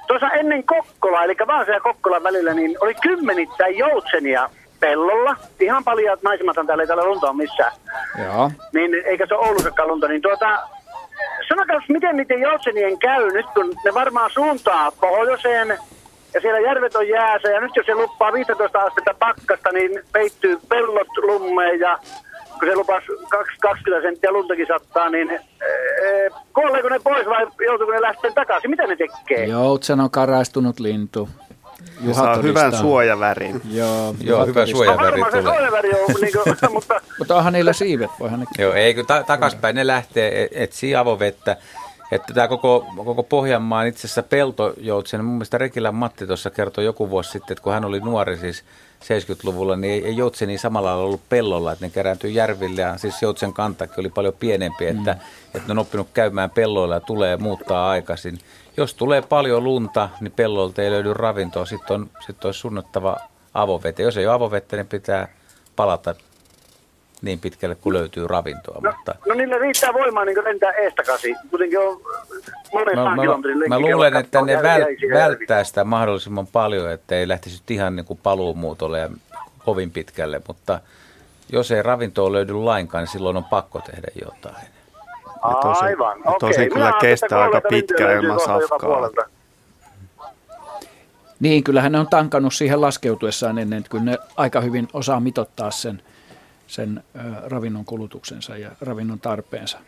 tuossa 0.06 0.30
ennen 0.30 0.64
Kokkola, 0.64 1.24
eli 1.24 1.34
Vaasa 1.46 1.70
ja 1.72 1.80
Kokkolan 1.80 2.22
välillä, 2.22 2.54
niin 2.54 2.76
oli 2.80 2.94
kymmenittäin 2.94 3.78
joutsenia 3.78 4.50
pellolla. 4.80 5.36
Ihan 5.60 5.84
paljon 5.84 6.18
maisemathan 6.24 6.66
täällä 6.66 6.82
ei 6.82 6.86
täällä 6.86 7.04
lunta 7.04 7.26
ole 7.26 7.36
missään. 7.36 7.72
Joo. 8.24 8.50
Niin 8.74 8.90
eikä 9.04 9.26
se 9.26 9.34
ole 9.34 9.48
Oulussakaan 9.48 9.88
lunta. 9.88 10.08
Niin 10.08 10.22
tuota, 10.22 10.58
sanokaa, 11.48 11.80
miten 11.88 12.16
niiden 12.16 12.40
joutsenien 12.40 12.98
käy 12.98 13.30
nyt, 13.32 13.46
kun 13.54 13.74
ne 13.84 13.94
varmaan 13.94 14.30
suuntaa 14.30 14.92
pohjoiseen 15.00 15.68
ja 16.34 16.40
siellä 16.40 16.60
järvet 16.60 16.94
on 16.94 17.08
jäässä 17.08 17.48
ja 17.48 17.60
nyt 17.60 17.76
jos 17.76 17.86
se 17.86 17.94
luppaa 17.94 18.32
15 18.32 18.78
astetta 18.78 19.14
pakkasta, 19.18 19.72
niin 19.72 20.00
peittyy 20.12 20.58
pellot 20.68 21.08
lummeen 21.22 21.80
ja 21.80 21.98
kun 22.58 22.68
se 22.68 22.76
lupas 22.76 23.04
20 23.60 24.08
senttiä 24.08 24.32
luntakin 24.32 24.66
sattaa, 24.66 25.10
niin 25.10 25.30
ee, 25.30 26.28
kuoleeko 26.54 26.88
ne 26.88 26.98
pois 27.04 27.26
vai 27.26 27.46
joutuuko 27.66 27.92
ne 27.92 28.00
lähteä 28.00 28.30
takaisin? 28.30 28.70
Mitä 28.70 28.86
ne 28.86 28.96
tekee? 28.96 29.44
Joutsen 29.44 30.00
on 30.00 30.10
karaistunut 30.10 30.80
lintu. 30.80 31.28
Ja 32.00 32.14
saa 32.14 32.36
todistaa. 32.36 32.42
hyvän 32.64 32.80
suojavärin. 32.80 33.60
Joo, 33.70 33.88
Joo, 33.88 34.14
Juha 34.20 34.44
hyvä 34.44 34.60
todistaa. 34.60 34.84
suojaväri 34.84 35.20
se 35.22 35.28
tulee. 35.30 35.42
suojaväri 35.42 35.90
on, 35.90 36.14
niin 36.20 36.32
kuin, 36.32 36.72
mutta 36.72 37.00
Mutta 37.18 37.36
onhan 37.36 37.52
niillä 37.52 37.72
siivet, 37.72 38.10
voihan 38.20 38.40
ne... 38.40 38.46
Joo, 38.58 38.72
ei 38.72 38.94
kun 38.94 39.06
ta- 39.06 39.22
takaspäin 39.22 39.76
ne 39.76 39.86
lähtee, 39.86 40.42
e- 40.42 40.48
etsii 40.64 40.96
avovettä 40.96 41.56
että 42.12 42.34
tämä 42.34 42.48
koko, 42.48 42.86
koko 43.04 43.22
Pohjanmaan 43.22 43.86
itse 43.86 44.06
asiassa 44.06 44.22
peltojoutsen, 44.22 45.24
mun 45.24 45.34
mielestä 45.34 45.58
Rekilän 45.58 45.94
Matti 45.94 46.26
tuossa 46.26 46.50
kertoi 46.50 46.84
joku 46.84 47.10
vuosi 47.10 47.30
sitten, 47.30 47.52
että 47.52 47.62
kun 47.64 47.72
hän 47.72 47.84
oli 47.84 48.00
nuori 48.00 48.36
siis 48.36 48.64
70-luvulla, 49.02 49.76
niin 49.76 50.04
ei, 50.04 50.14
ei 50.40 50.46
niin 50.46 50.58
samalla 50.58 50.88
lailla 50.88 51.04
ollut 51.04 51.28
pellolla, 51.28 51.72
että 51.72 51.84
ne 51.86 51.90
kerääntyi 51.90 52.34
järville 52.34 52.80
ja 52.80 52.98
siis 52.98 53.22
joutsen 53.22 53.52
kantakin 53.52 54.00
oli 54.00 54.08
paljon 54.08 54.34
pienempi, 54.40 54.86
että, 54.86 55.12
mm. 55.12 55.20
että 55.54 55.68
ne 55.68 55.70
on 55.72 55.78
oppinut 55.78 56.08
käymään 56.14 56.50
pelloilla 56.50 56.94
ja 56.94 57.00
tulee 57.00 57.36
muuttaa 57.36 57.90
aikaisin. 57.90 58.38
Jos 58.76 58.94
tulee 58.94 59.22
paljon 59.22 59.64
lunta, 59.64 60.08
niin 60.20 60.32
pellolta 60.32 60.82
ei 60.82 60.90
löydy 60.90 61.14
ravintoa, 61.14 61.66
sitten 61.66 61.94
on, 61.94 62.10
sit 62.26 62.44
olisi 62.44 62.60
sunnottava 62.60 63.16
avovete. 63.54 64.02
Jos 64.02 64.16
ei 64.16 64.26
ole 64.26 64.34
avovettä, 64.34 64.76
niin 64.76 64.86
pitää 64.86 65.28
palata 65.76 66.14
niin 67.22 67.38
pitkälle 67.38 67.74
kuin 67.74 67.92
löytyy 67.92 68.26
ravintoa. 68.26 68.80
No, 68.82 68.92
mutta... 68.92 69.14
no 69.28 69.34
niillä 69.34 69.58
riittää 69.58 69.92
voimaa 69.92 70.24
niin 70.24 70.44
lentää 70.44 70.70
eestakasi. 70.70 71.34
Kuitenkin 71.50 71.78
on 71.78 72.00
monen 72.72 72.98
mä, 72.98 73.04
mä, 73.04 73.68
mä 73.68 73.80
luulen, 73.80 74.16
että 74.16 74.42
ne 74.42 74.62
väl, 74.62 74.84
välttää 75.14 75.64
sitä 75.64 75.84
mahdollisimman 75.84 76.46
paljon, 76.46 76.90
että 76.90 77.14
ei 77.14 77.28
lähtisi 77.28 77.62
ihan 77.70 77.96
niin 77.96 78.06
kuin 78.06 78.20
paluumuutolle 78.22 78.98
ja 78.98 79.10
kovin 79.64 79.90
pitkälle, 79.90 80.40
mutta 80.48 80.80
jos 81.52 81.70
ei 81.70 81.82
ravintoa 81.82 82.32
löydy 82.32 82.54
lainkaan, 82.54 83.02
niin 83.02 83.12
silloin 83.12 83.36
on 83.36 83.44
pakko 83.44 83.80
tehdä 83.80 84.08
jotain. 84.24 84.66
Tosi, 85.62 85.84
Aivan, 85.84 86.18
okei. 86.24 86.38
Tosi 86.38 86.70
kyllä 86.70 86.92
kestää 87.00 87.42
aika 87.42 87.60
pitkään 87.68 88.24
ilman 88.24 88.40
safkaa. 88.40 89.10
Niin, 91.40 91.64
kyllähän 91.64 91.92
ne 91.92 91.98
on 91.98 92.06
tankannut 92.10 92.54
siihen 92.54 92.80
laskeutuessaan 92.80 93.58
ennen, 93.58 93.78
että 93.78 93.90
kyllä 93.90 94.04
ne 94.04 94.18
aika 94.36 94.60
hyvin 94.60 94.88
osaa 94.92 95.20
mitottaa 95.20 95.70
sen, 95.70 96.02
sen 96.66 97.04
ravinnon 97.44 97.84
kulutuksensa 97.84 98.56
ja 98.56 98.70
ravinnon 98.80 99.20
tarpeensa. 99.20 99.78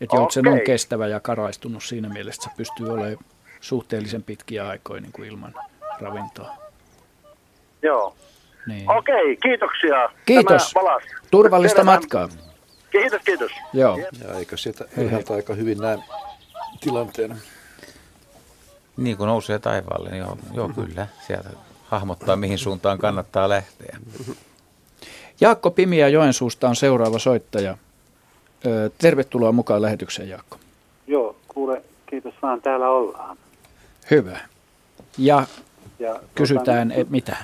Että 0.00 0.16
joutsen 0.16 0.48
on 0.48 0.60
kestävä 0.66 1.06
ja 1.06 1.20
karaistunut 1.20 1.82
siinä 1.82 2.08
mielessä, 2.08 2.40
että 2.40 2.50
se 2.50 2.56
pystyy 2.56 2.92
olemaan 2.92 3.16
suhteellisen 3.60 4.22
pitkiä 4.22 4.68
aikoja 4.68 5.00
niin 5.00 5.12
kuin 5.12 5.28
ilman 5.28 5.54
ravintoa. 6.00 6.56
Joo. 7.82 8.14
Niin. 8.66 8.90
Okei, 8.90 9.36
kiitoksia. 9.36 10.08
Kiitos. 10.26 10.74
Turvallista 11.30 11.76
Tervehdään. 11.76 12.00
matkaa. 12.00 12.28
Kiitos, 12.92 13.22
kiitos. 13.24 13.52
Joo. 13.72 13.96
Ja 13.96 14.38
eikö 14.38 14.56
sieltä 14.56 14.84
ylhäältä 14.96 15.34
aika 15.34 15.54
hyvin 15.54 15.78
näin 15.78 16.04
tilanteena? 16.80 17.36
Niin 18.96 19.16
kuin 19.16 19.26
nousee 19.26 19.58
taivaalle, 19.58 20.10
niin 20.10 20.20
joo, 20.20 20.38
joo 20.54 20.68
kyllä. 20.68 21.06
Sieltä 21.26 21.50
hahmottaa, 21.84 22.36
mihin 22.36 22.58
suuntaan 22.58 22.98
kannattaa 22.98 23.48
lähteä. 23.48 23.98
Jaakko 25.40 25.70
Pimiä 25.70 26.08
Joensuusta 26.08 26.68
on 26.68 26.76
seuraava 26.76 27.18
soittaja. 27.18 27.76
Tervetuloa 28.98 29.52
mukaan 29.52 29.82
lähetykseen, 29.82 30.28
Jaakko. 30.28 30.56
Joo, 31.06 31.36
kuule, 31.48 31.82
kiitos 32.06 32.34
vaan, 32.42 32.62
täällä 32.62 32.88
ollaan. 32.88 33.36
Hyvä. 34.10 34.40
Ja, 35.18 35.46
ja 35.98 36.20
kysytään, 36.34 36.88
tota, 36.88 37.10
mitä? 37.10 37.36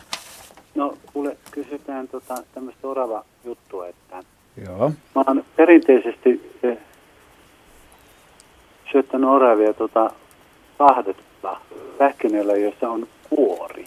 No, 0.74 0.98
kuule, 1.12 1.36
kysytään 1.50 2.08
tota, 2.08 2.34
tämmöistä 2.54 2.88
orava 2.88 3.24
juttua, 3.44 3.86
että 3.86 4.22
Joo. 4.66 4.92
mä 5.14 5.24
oon 5.26 5.44
perinteisesti 5.56 6.52
eh, 6.62 6.78
syöttänyt 8.92 9.30
oravia 9.30 9.72
tota, 9.72 10.10
kahdetta 10.78 11.56
pähkinöllä, 11.98 12.56
jossa 12.56 12.90
on 12.90 13.08
kuori. 13.30 13.84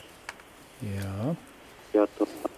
Joo. 0.96 1.36
Ja 1.94 2.08
tota, 2.08 2.50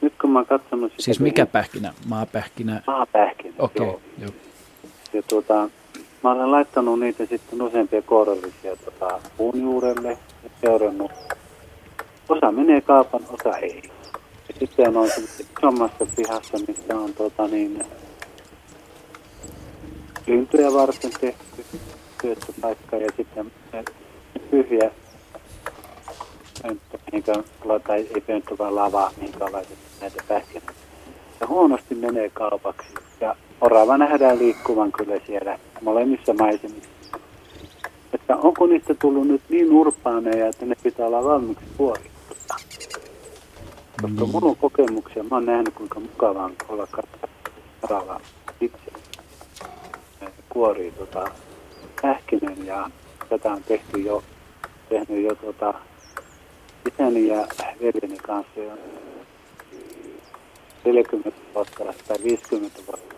nyt 0.00 0.12
kun 0.20 0.30
mä 0.30 0.38
oon 0.38 0.46
katsonut 0.46 0.92
sitä... 0.92 1.02
Siis 1.02 1.20
mikä 1.20 1.46
pähkinä? 1.46 1.94
Maapähkinä? 2.06 2.82
Maapähkinä, 2.86 3.54
Okei, 3.58 3.86
okay, 3.88 4.00
joo. 4.18 4.30
joo. 4.30 4.32
Ja 5.12 5.22
tuota, 5.22 5.68
mä 6.22 6.30
olen 6.30 6.50
laittanut 6.50 7.00
niitä 7.00 7.26
sitten 7.26 7.62
useampia 7.62 8.02
kourallisia 8.02 8.76
tota, 8.76 9.20
puun 9.36 9.60
juurelle 9.60 10.18
ja 10.44 10.50
seurannut. 10.60 11.10
Osa 12.28 12.52
menee 12.52 12.80
kaupan, 12.80 13.20
osa 13.28 13.56
ei. 13.58 13.82
Sitten 14.62 14.96
on 14.96 15.08
isommassa 15.58 16.06
pihassa, 16.16 16.58
missä 16.68 16.98
on 16.98 17.14
tota, 17.14 17.48
niin, 17.48 17.84
lintuja 20.26 20.72
varten 20.72 21.10
tehty 21.20 21.64
syöttöpaikka 22.22 22.96
ja 22.96 23.08
sitten 23.16 23.52
tyhjä 24.50 24.90
pönttö, 26.62 26.98
mihinkä, 27.12 27.32
tai 27.86 28.06
ei 28.14 28.20
pönttö, 28.20 28.58
vaan 28.58 28.74
lava, 28.74 29.12
mihinkä 29.16 29.44
on 29.44 29.52
laitettu 29.52 29.84
näitä 30.00 30.22
pähkinöitä. 30.28 30.72
Ja 31.40 31.46
huonosti 31.46 31.94
menee 31.94 32.30
kaupaksi. 32.30 32.88
Ja 33.20 33.36
orava 33.60 33.98
nähdään 33.98 34.38
liikkuvan 34.38 34.92
kyllä 34.92 35.16
siellä 35.26 35.58
molemmissa 35.80 36.34
maisemissa. 36.34 36.90
Että 38.12 38.36
onko 38.36 38.66
niistä 38.66 38.94
tullut 38.94 39.28
nyt 39.28 39.42
niin 39.48 39.72
urbaaneja, 39.72 40.48
että 40.48 40.66
ne 40.66 40.74
pitää 40.82 41.06
olla 41.06 41.24
valmiiksi 41.24 41.64
puolittuja? 41.76 42.11
Koska 44.00 44.26
mun 44.26 44.44
on 44.44 44.56
kokemuksia, 44.56 45.22
mä 45.22 45.36
oon 45.36 45.46
nähnyt 45.46 45.74
kuinka 45.74 46.00
mukavaa 46.00 46.44
on 46.44 46.54
olla 46.68 46.86
katsoa 46.86 48.20
itse. 48.60 48.92
Kuorii 50.48 50.92
tota, 50.92 51.24
pähkinön 52.02 52.66
ja 52.66 52.90
tätä 53.28 53.52
on 53.52 53.62
tehty 53.62 54.00
jo, 54.00 54.22
tehnyt 54.88 55.24
jo 55.24 55.34
tota, 55.34 55.74
isäni 56.88 57.26
ja 57.26 57.46
veljeni 57.80 58.18
kanssa 58.18 58.60
jo 58.60 58.78
40 60.84 61.32
vuotta 61.54 61.84
tai 62.08 62.16
50 62.24 62.80
vuotta 62.86 63.14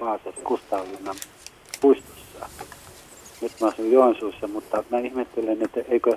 Vaasassa 0.00 0.40
Kustavlinnan 0.44 1.16
puistossa. 1.80 2.48
Nyt 3.42 3.52
mä 3.60 3.66
asun 3.66 3.92
Joensuussa, 3.92 4.48
mutta 4.48 4.84
mä 4.90 4.98
ihmettelen, 4.98 5.62
että 5.62 5.80
eikö, 5.88 6.16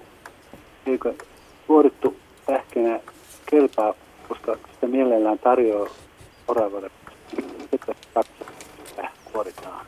eikö 0.86 1.14
suorittu 1.68 2.16
pähkinä 2.46 3.00
kelpaa, 3.52 3.94
koska 4.28 4.58
sitä 4.74 4.88
mielellään 4.88 5.40
tarjoaa 5.40 5.90
oravalle, 6.48 6.92
että 7.74 7.96
katsoa, 8.14 8.48
mitä 8.90 9.10
kuoritaan. 9.32 9.86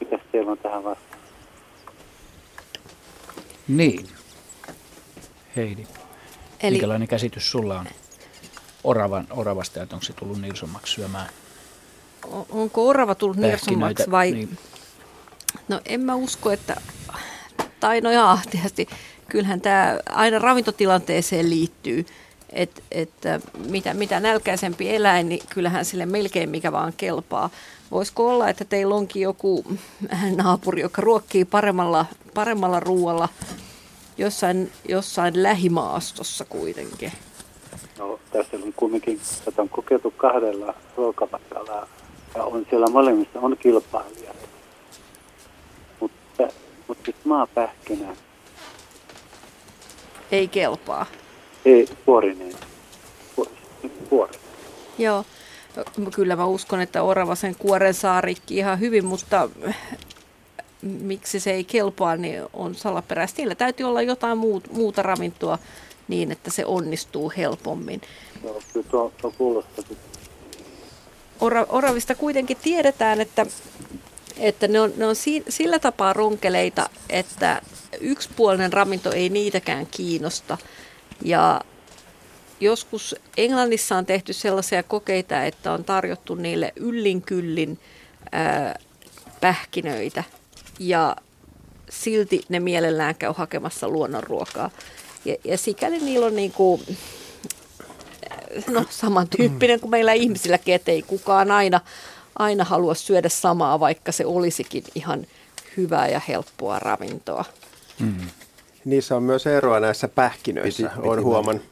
Mitäs 0.00 0.20
teillä 0.32 0.52
on 0.52 0.58
tähän 0.58 0.84
vastaan? 0.84 1.20
Niin. 3.68 4.06
Heidi, 5.56 5.86
Eli... 6.62 6.70
minkälainen 6.70 7.08
käsitys 7.08 7.50
sulla 7.50 7.78
on 7.78 7.86
oravan, 8.84 9.26
oravasta, 9.30 9.82
että 9.82 9.96
onko 9.96 10.04
se 10.04 10.12
tullut 10.12 10.40
nilsommaksi 10.40 10.92
syömään? 10.92 11.28
Onko 12.50 12.88
orava 12.88 13.14
tullut 13.14 13.36
nilsommaksi 13.36 14.10
vai? 14.10 14.32
Niin. 14.32 14.58
No 15.68 15.80
en 15.84 16.00
mä 16.00 16.14
usko, 16.14 16.50
että, 16.50 16.80
tai 17.80 18.00
no 18.00 18.10
jaa, 18.10 18.40
tietysti 18.50 18.88
kyllähän 19.28 19.60
tämä 19.60 19.98
aina 20.08 20.38
ravintotilanteeseen 20.38 21.50
liittyy, 21.50 22.06
että 22.52 22.82
et, 22.90 23.10
mitä, 23.68 23.94
mitä 23.94 24.20
nälkäisempi 24.20 24.94
eläin, 24.94 25.28
niin 25.28 25.42
kyllähän 25.48 25.84
sille 25.84 26.06
melkein 26.06 26.50
mikä 26.50 26.72
vaan 26.72 26.92
kelpaa. 26.96 27.50
Voisiko 27.90 28.28
olla, 28.28 28.48
että 28.48 28.64
teillä 28.64 28.94
onkin 28.94 29.22
joku 29.22 29.64
naapuri, 30.36 30.82
joka 30.82 31.02
ruokkii 31.02 31.44
paremmalla, 31.44 32.06
paremmalla 32.34 32.80
ruoalla 32.80 33.28
jossain, 34.18 34.72
jossain 34.88 35.42
lähimaastossa 35.42 36.44
kuitenkin? 36.44 37.12
No 37.98 38.20
tässä 38.32 38.56
on 38.56 38.72
kuitenkin, 38.76 39.20
tätä 39.44 39.62
on 39.62 39.68
kokeiltu 39.68 40.10
kahdella 40.10 40.74
ruokapaikalla 40.96 41.88
ja 42.34 42.44
on 42.44 42.66
siellä 42.70 42.86
molemmissa 42.86 43.40
on 43.40 43.56
kilpailija. 43.60 44.34
Mutta, 46.00 46.48
mutta 46.88 47.04
siis 47.04 47.24
maapähkinä. 47.24 48.16
Ei 50.32 50.48
kelpaa. 50.48 51.06
Ei, 51.64 51.88
puorinen. 52.04 52.52
Puori. 54.10 54.38
Joo. 54.98 55.24
Kyllä 56.14 56.36
mä 56.36 56.46
uskon, 56.46 56.80
että 56.80 57.02
orava 57.02 57.34
sen 57.34 57.56
kuoren 57.58 57.94
saa 57.94 58.20
rikki 58.20 58.56
ihan 58.56 58.80
hyvin, 58.80 59.04
mutta 59.04 59.48
miksi 60.82 61.40
se 61.40 61.52
ei 61.52 61.64
kelpaa, 61.64 62.16
niin 62.16 62.42
on 62.52 62.74
salaperäistä. 62.74 63.36
Niillä 63.38 63.54
täytyy 63.54 63.86
olla 63.86 64.02
jotain 64.02 64.38
muut, 64.38 64.72
muuta 64.72 65.02
ravintoa 65.02 65.58
niin, 66.08 66.32
että 66.32 66.50
se 66.50 66.66
onnistuu 66.66 67.32
helpommin. 67.36 68.00
No, 68.44 68.60
kyllä 68.72 68.86
tuo, 68.90 69.12
tuo 69.20 69.32
kuulostaa. 69.38 69.84
Ora, 71.40 71.66
oravista 71.68 72.14
kuitenkin 72.14 72.56
tiedetään, 72.62 73.20
että, 73.20 73.46
että 74.38 74.68
ne 74.68 74.80
on, 74.80 74.92
ne 74.96 75.06
on 75.06 75.16
si, 75.16 75.44
sillä 75.48 75.78
tapaa 75.78 76.12
ronkeleita, 76.12 76.90
että 77.10 77.62
yksipuolinen 78.00 78.72
ravinto 78.72 79.12
ei 79.12 79.28
niitäkään 79.28 79.86
kiinnosta. 79.86 80.58
Ja 81.22 81.60
joskus 82.60 83.14
Englannissa 83.36 83.96
on 83.96 84.06
tehty 84.06 84.32
sellaisia 84.32 84.82
kokeita, 84.82 85.44
että 85.44 85.72
on 85.72 85.84
tarjottu 85.84 86.34
niille 86.34 86.72
yllin 86.76 87.22
kyllin 87.22 87.78
ää, 88.32 88.78
pähkinöitä 89.40 90.24
ja 90.78 91.16
silti 91.90 92.42
ne 92.48 92.60
mielellään 92.60 93.14
käy 93.14 93.32
hakemassa 93.36 93.88
luonnonruokaa. 93.88 94.70
Ja, 95.24 95.36
ja 95.44 95.58
sikäli 95.58 95.98
niillä 95.98 96.26
on 96.26 96.36
niin 96.36 96.52
kuin, 96.52 96.96
no, 98.70 98.84
samantyyppinen 98.90 99.80
kuin 99.80 99.90
meillä 99.90 100.12
ihmisilläkin, 100.12 100.74
että 100.74 100.90
ei 100.90 101.02
kukaan 101.02 101.50
aina, 101.50 101.80
aina 102.38 102.64
halua 102.64 102.94
syödä 102.94 103.28
samaa, 103.28 103.80
vaikka 103.80 104.12
se 104.12 104.26
olisikin 104.26 104.84
ihan 104.94 105.26
hyvää 105.76 106.08
ja 106.08 106.20
helppoa 106.28 106.78
ravintoa. 106.78 107.44
Mm. 108.00 108.14
Niissä 108.84 109.16
on 109.16 109.22
myös 109.22 109.46
eroa 109.46 109.80
näissä 109.80 110.08
pähkinöissä, 110.08 110.82
piti, 110.82 110.96
piti 110.96 111.08
olen 111.08 111.24
huomannut. 111.24 111.64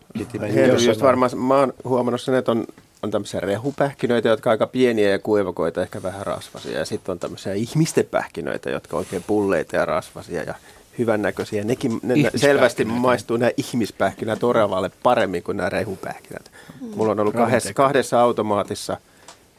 just 0.87 1.03
varmaan, 1.03 1.39
mä 1.39 1.59
oon 1.59 1.73
huomannut 1.85 2.21
sen, 2.21 2.35
että 2.35 2.53
on, 2.53 2.67
on 3.03 3.11
tämmöisiä 3.11 3.41
rehupähkinöitä, 3.41 4.29
jotka 4.29 4.51
on 4.51 4.53
aika 4.53 4.67
pieniä 4.67 5.11
ja 5.11 5.19
kuivakoita, 5.19 5.83
ehkä 5.83 6.03
vähän 6.03 6.27
rasvasia. 6.27 6.79
Ja 6.79 6.85
sitten 6.85 7.13
on 7.13 7.19
tämmöisiä 7.19 7.53
ihmisten 7.53 8.07
pähkinöitä, 8.11 8.71
jotka 8.71 8.97
on 8.97 8.99
oikein 8.99 9.25
pulleita 9.27 9.77
ja 9.77 9.85
rasvasia 9.85 10.43
ja 10.43 10.55
hyvännäköisiä. 10.99 11.65
Nekin 11.65 12.01
ne 12.03 12.31
selvästi 12.37 12.85
maistuu 12.85 13.37
nämä 13.37 13.51
ihmispähkinät 13.57 14.45
oravalle 14.45 14.91
paremmin 15.03 15.43
kuin 15.43 15.57
nämä 15.57 15.69
rehupähkinät. 15.69 16.51
Mm. 16.81 16.89
Mulla 16.97 17.13
on 17.13 17.21
ollut 17.21 17.35
kahdessa, 17.35 17.75
kahdessa 17.75 18.21
automaatissa 18.21 18.97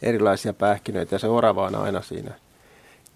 erilaisia 0.02 0.54
pähkinöitä 0.54 1.16
ja 1.16 1.20
se 1.20 1.28
orava 1.28 1.66
on 1.66 1.76
aina 1.76 2.02
siinä, 2.02 2.32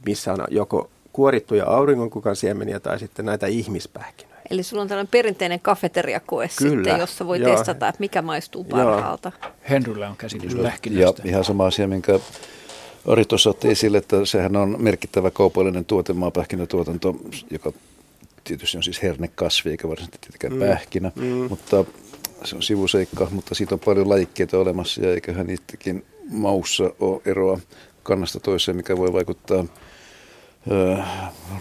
missä 0.05 0.34
on 0.34 0.39
joko 0.49 0.89
kuorittuja 1.19 1.65
auringonkukan 1.65 2.35
siemeniä 2.35 2.79
tai 2.79 2.99
sitten 2.99 3.25
näitä 3.25 3.47
ihmispähkinöitä. 3.47 4.41
Eli 4.49 4.63
sulla 4.63 4.81
on 4.81 4.87
tällainen 4.87 5.11
perinteinen 5.11 5.59
kafeteriakoe 5.59 6.49
Kyllä. 6.57 6.75
sitten, 6.75 6.99
jossa 6.99 7.27
voi 7.27 7.39
Joo. 7.39 7.55
testata, 7.55 7.87
että 7.87 7.99
mikä 7.99 8.21
maistuu 8.21 8.63
parhaalta. 8.63 9.31
Henryllä 9.69 10.09
on 10.09 10.17
käsitys 10.17 10.55
pähkinöistä. 10.55 11.21
Ja 11.25 11.29
ihan 11.29 11.43
sama 11.43 11.65
asia, 11.65 11.87
minkä 11.87 12.19
Ari 13.07 13.25
tuossa 13.25 13.49
otti 13.49 13.69
esille, 13.69 13.97
että 13.97 14.25
sehän 14.25 14.55
on 14.55 14.75
merkittävä 14.79 15.31
kaupallinen 15.31 15.85
tuote, 15.85 16.13
maapähkinätuotanto, 16.13 17.15
joka 17.51 17.73
tietysti 18.43 18.77
on 18.77 18.83
siis 18.83 19.03
hernekasvi 19.03 19.71
eikä 19.71 19.89
varsinaisesti 19.89 20.27
tietenkään 20.27 20.53
mm. 20.53 20.67
pähkinä, 20.67 21.11
mm. 21.15 21.23
mutta 21.49 21.85
se 22.43 22.55
on 22.55 22.63
sivuseikka, 22.63 23.27
mutta 23.31 23.55
siitä 23.55 23.75
on 23.75 23.79
paljon 23.79 24.09
lajikkeita 24.09 24.57
olemassa 24.57 25.01
ja 25.01 25.13
eiköhän 25.13 25.47
niitäkin 25.47 26.05
maussa 26.29 26.91
ole 26.99 27.21
eroa 27.25 27.59
kannasta 28.03 28.39
toiseen, 28.39 28.77
mikä 28.77 28.97
voi 28.97 29.13
vaikuttaa 29.13 29.65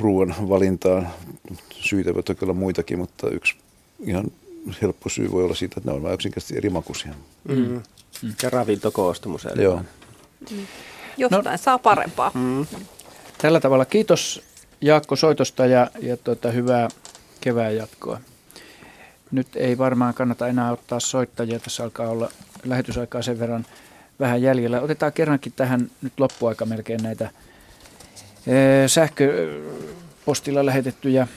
ruoan 0.01 0.35
valintaan. 0.49 1.09
Syitä 1.71 2.15
voi 2.15 2.23
toki 2.23 2.45
olla 2.45 2.55
muitakin, 2.55 2.99
mutta 2.99 3.31
yksi 3.31 3.57
ihan 4.01 4.25
helppo 4.83 5.09
syy 5.09 5.31
voi 5.31 5.45
olla 5.45 5.55
siitä, 5.55 5.75
että 5.77 5.91
ne 5.91 5.97
on 5.97 6.03
vain 6.03 6.15
yksinkertaisesti 6.15 6.57
eri 6.57 6.71
makuisia. 6.71 7.15
Mm. 7.49 7.83
Mm. 8.23 8.35
Ja 8.43 8.51
ravintokoostumus. 8.51 9.47
Joo. 9.55 9.83
Mm. 10.51 10.67
Jostain 11.17 11.45
no, 11.45 11.57
saa 11.57 11.79
parempaa. 11.79 12.31
Mm. 12.35 12.67
Tällä 13.39 13.61
tavalla 13.61 13.85
kiitos 13.85 14.43
Jaakko 14.81 15.17
soitosta 15.17 15.67
ja, 15.67 15.91
ja 16.01 16.17
tuota, 16.17 16.51
hyvää 16.51 16.89
kevään 17.41 17.77
jatkoa. 17.77 18.21
Nyt 19.31 19.57
ei 19.57 19.79
varmaan 19.79 20.15
kannata 20.15 20.49
enää 20.49 20.73
ottaa 20.73 21.01
soittajia. 21.01 21.59
Tässä 21.59 21.85
alkaa 21.85 22.09
olla 22.09 22.31
lähetysaikaa 22.65 23.23
sen 23.23 23.39
verran 23.39 23.67
vähän 24.21 24.43
jäljellä. 24.43 24.81
Otetaan 24.81 25.13
kerrankin 25.13 25.53
tähän 25.57 25.91
nyt 26.03 26.13
loppuaika 26.21 26.67
melkein 26.67 27.03
näitä 27.03 27.31
sähköpostilla 28.87 30.67
lähetettyjä 30.67 31.29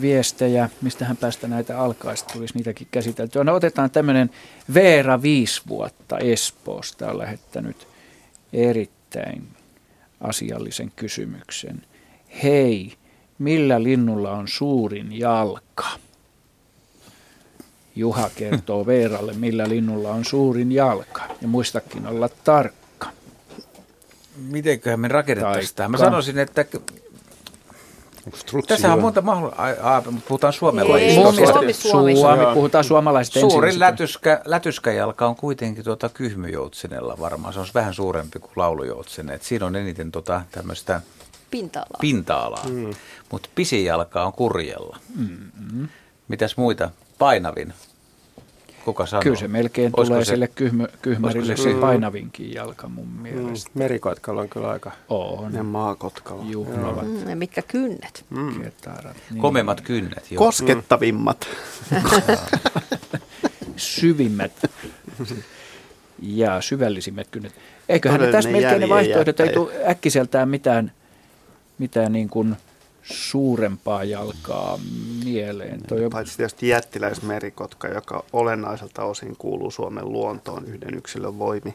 viestejä, 0.00 0.70
mistähän 0.82 1.16
päästä 1.16 1.48
näitä 1.48 1.80
alkaisi, 1.80 2.24
tulisi 2.32 2.54
niitäkin 2.54 2.88
käsiteltyä. 2.90 3.44
No 3.44 3.54
otetaan 3.54 3.90
tämmöinen 3.90 4.30
Veera 4.74 5.22
viisi 5.22 5.62
vuotta 5.68 6.18
Espoosta 6.18 7.10
on 7.10 7.18
lähettänyt 7.18 7.88
erittäin 8.52 9.48
asiallisen 10.20 10.92
kysymyksen. 10.96 11.82
Hei, 12.42 12.92
millä 13.38 13.82
linnulla 13.82 14.32
on 14.32 14.48
suurin 14.48 15.18
jalka? 15.18 15.86
Juha 17.96 18.30
kertoo 18.36 18.86
Veeralle, 18.86 19.32
millä 19.32 19.68
linnulla 19.68 20.10
on 20.10 20.24
suurin 20.24 20.72
jalka. 20.72 21.22
Ja 21.40 21.48
muistakin 21.48 22.06
olla 22.06 22.28
tarkka 22.28 22.83
mitenköhän 24.36 25.00
me 25.00 25.08
rakennettaisiin 25.08 25.76
tämä? 25.76 25.88
Mä 25.88 25.98
sanoisin, 25.98 26.38
että 26.38 26.64
tässä 28.66 28.92
on 28.92 29.00
monta 29.00 29.22
mahdollisuutta. 29.22 30.12
Puhutaan 30.28 30.52
suomen 30.52 30.92
lajista. 30.92 31.20
Suomi, 31.22 31.72
Suomi, 31.72 32.16
Suomi. 32.16 32.54
puhutaan 32.54 32.84
suomalaisista 32.84 33.40
Suurin 33.40 33.80
lätyskä, 33.80 34.40
lätyskäjalka 34.44 35.26
on 35.26 35.36
kuitenkin 35.36 35.84
tuota 35.84 36.08
kyhmyjoutsenella 36.08 37.16
varmaan. 37.20 37.54
Se 37.54 37.60
on 37.60 37.66
vähän 37.74 37.94
suurempi 37.94 38.38
kuin 38.38 38.52
laulujoutsene. 38.56 39.38
siinä 39.42 39.66
on 39.66 39.76
eniten 39.76 40.12
tuota 40.12 40.42
tämmöistä 40.50 41.00
pinta-alaa. 41.50 41.98
pinta-alaa. 42.00 42.64
Mm. 42.68 42.94
Mutta 43.32 43.48
pisin 43.54 43.84
jalka 43.84 44.24
on 44.24 44.32
kurjella. 44.32 44.98
Mm-hmm. 45.16 45.88
Mitäs 46.28 46.56
muita? 46.56 46.90
Painavin. 47.18 47.74
Kuka 48.84 49.06
sanoo? 49.06 49.22
Kyllä 49.22 49.36
se 49.36 49.48
melkein 49.48 49.92
Olisiko 49.96 50.14
tulee 50.14 50.24
se, 50.24 50.28
sille 50.28 50.48
kyhmö, 50.48 50.88
kyhmärille 51.02 51.56
se, 51.56 51.62
se 51.62 51.74
painavinkin 51.74 52.54
jalka 52.54 52.88
mun 52.88 53.08
mm, 53.08 53.22
mielestä. 53.22 53.70
Mm, 53.74 53.78
merikotkalla 53.78 54.40
on 54.40 54.48
kyllä 54.48 54.68
aika. 54.68 54.92
On. 55.08 55.54
Ja 55.54 55.62
maakotkalla. 55.62 56.44
Juhlavat. 56.44 57.06
Mm, 57.06 57.28
ja 57.28 57.36
mitkä 57.36 57.62
kynnet. 57.62 58.24
Mm. 58.30 58.62
Ketarat, 58.62 59.16
niin. 59.30 59.40
Komemmat 59.40 59.80
kynnet. 59.80 60.30
Jo. 60.30 60.38
Koskettavimmat. 60.38 61.48
Syvimmät. 63.76 64.52
ja 66.22 66.60
syvällisimmät 66.60 67.26
kynnet. 67.30 67.54
Eiköhän 67.88 68.20
tässä 68.32 68.50
melkein 68.50 68.80
ne 68.80 68.88
vaihtoehdot 68.88 69.40
ei 69.40 69.52
tule 69.52 69.72
äkkiseltään 69.88 70.48
mitään, 70.48 70.92
mitään 71.78 72.12
niin 72.12 72.28
kuin– 72.28 72.56
suurempaa 73.04 74.04
jalkaa 74.04 74.78
mieleen. 75.24 75.80
Toi 75.88 76.04
on... 76.04 76.10
Paitsi 76.10 76.36
tietysti 76.36 76.68
jättiläismerikotka, 76.68 77.88
joka 77.88 78.24
olennaiselta 78.32 79.04
osin 79.04 79.36
kuuluu 79.38 79.70
Suomen 79.70 80.12
luontoon 80.12 80.64
yhden 80.64 80.94
yksilön 80.94 81.38
voimi. 81.38 81.74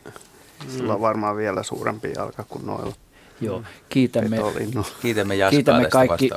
Sillä 0.68 0.93
on 0.93 1.01
varmaan 1.01 1.38
vielä 1.38 1.64
suurempi 1.64 2.11
jalka 2.15 2.45
kuin 2.49 2.65
noilla. 2.65 2.93
Joo, 3.41 3.64
kiitämme, 3.89 4.38
kiitämme, 5.01 5.35
kiitämme 5.51 5.89
kaikki, 5.89 6.30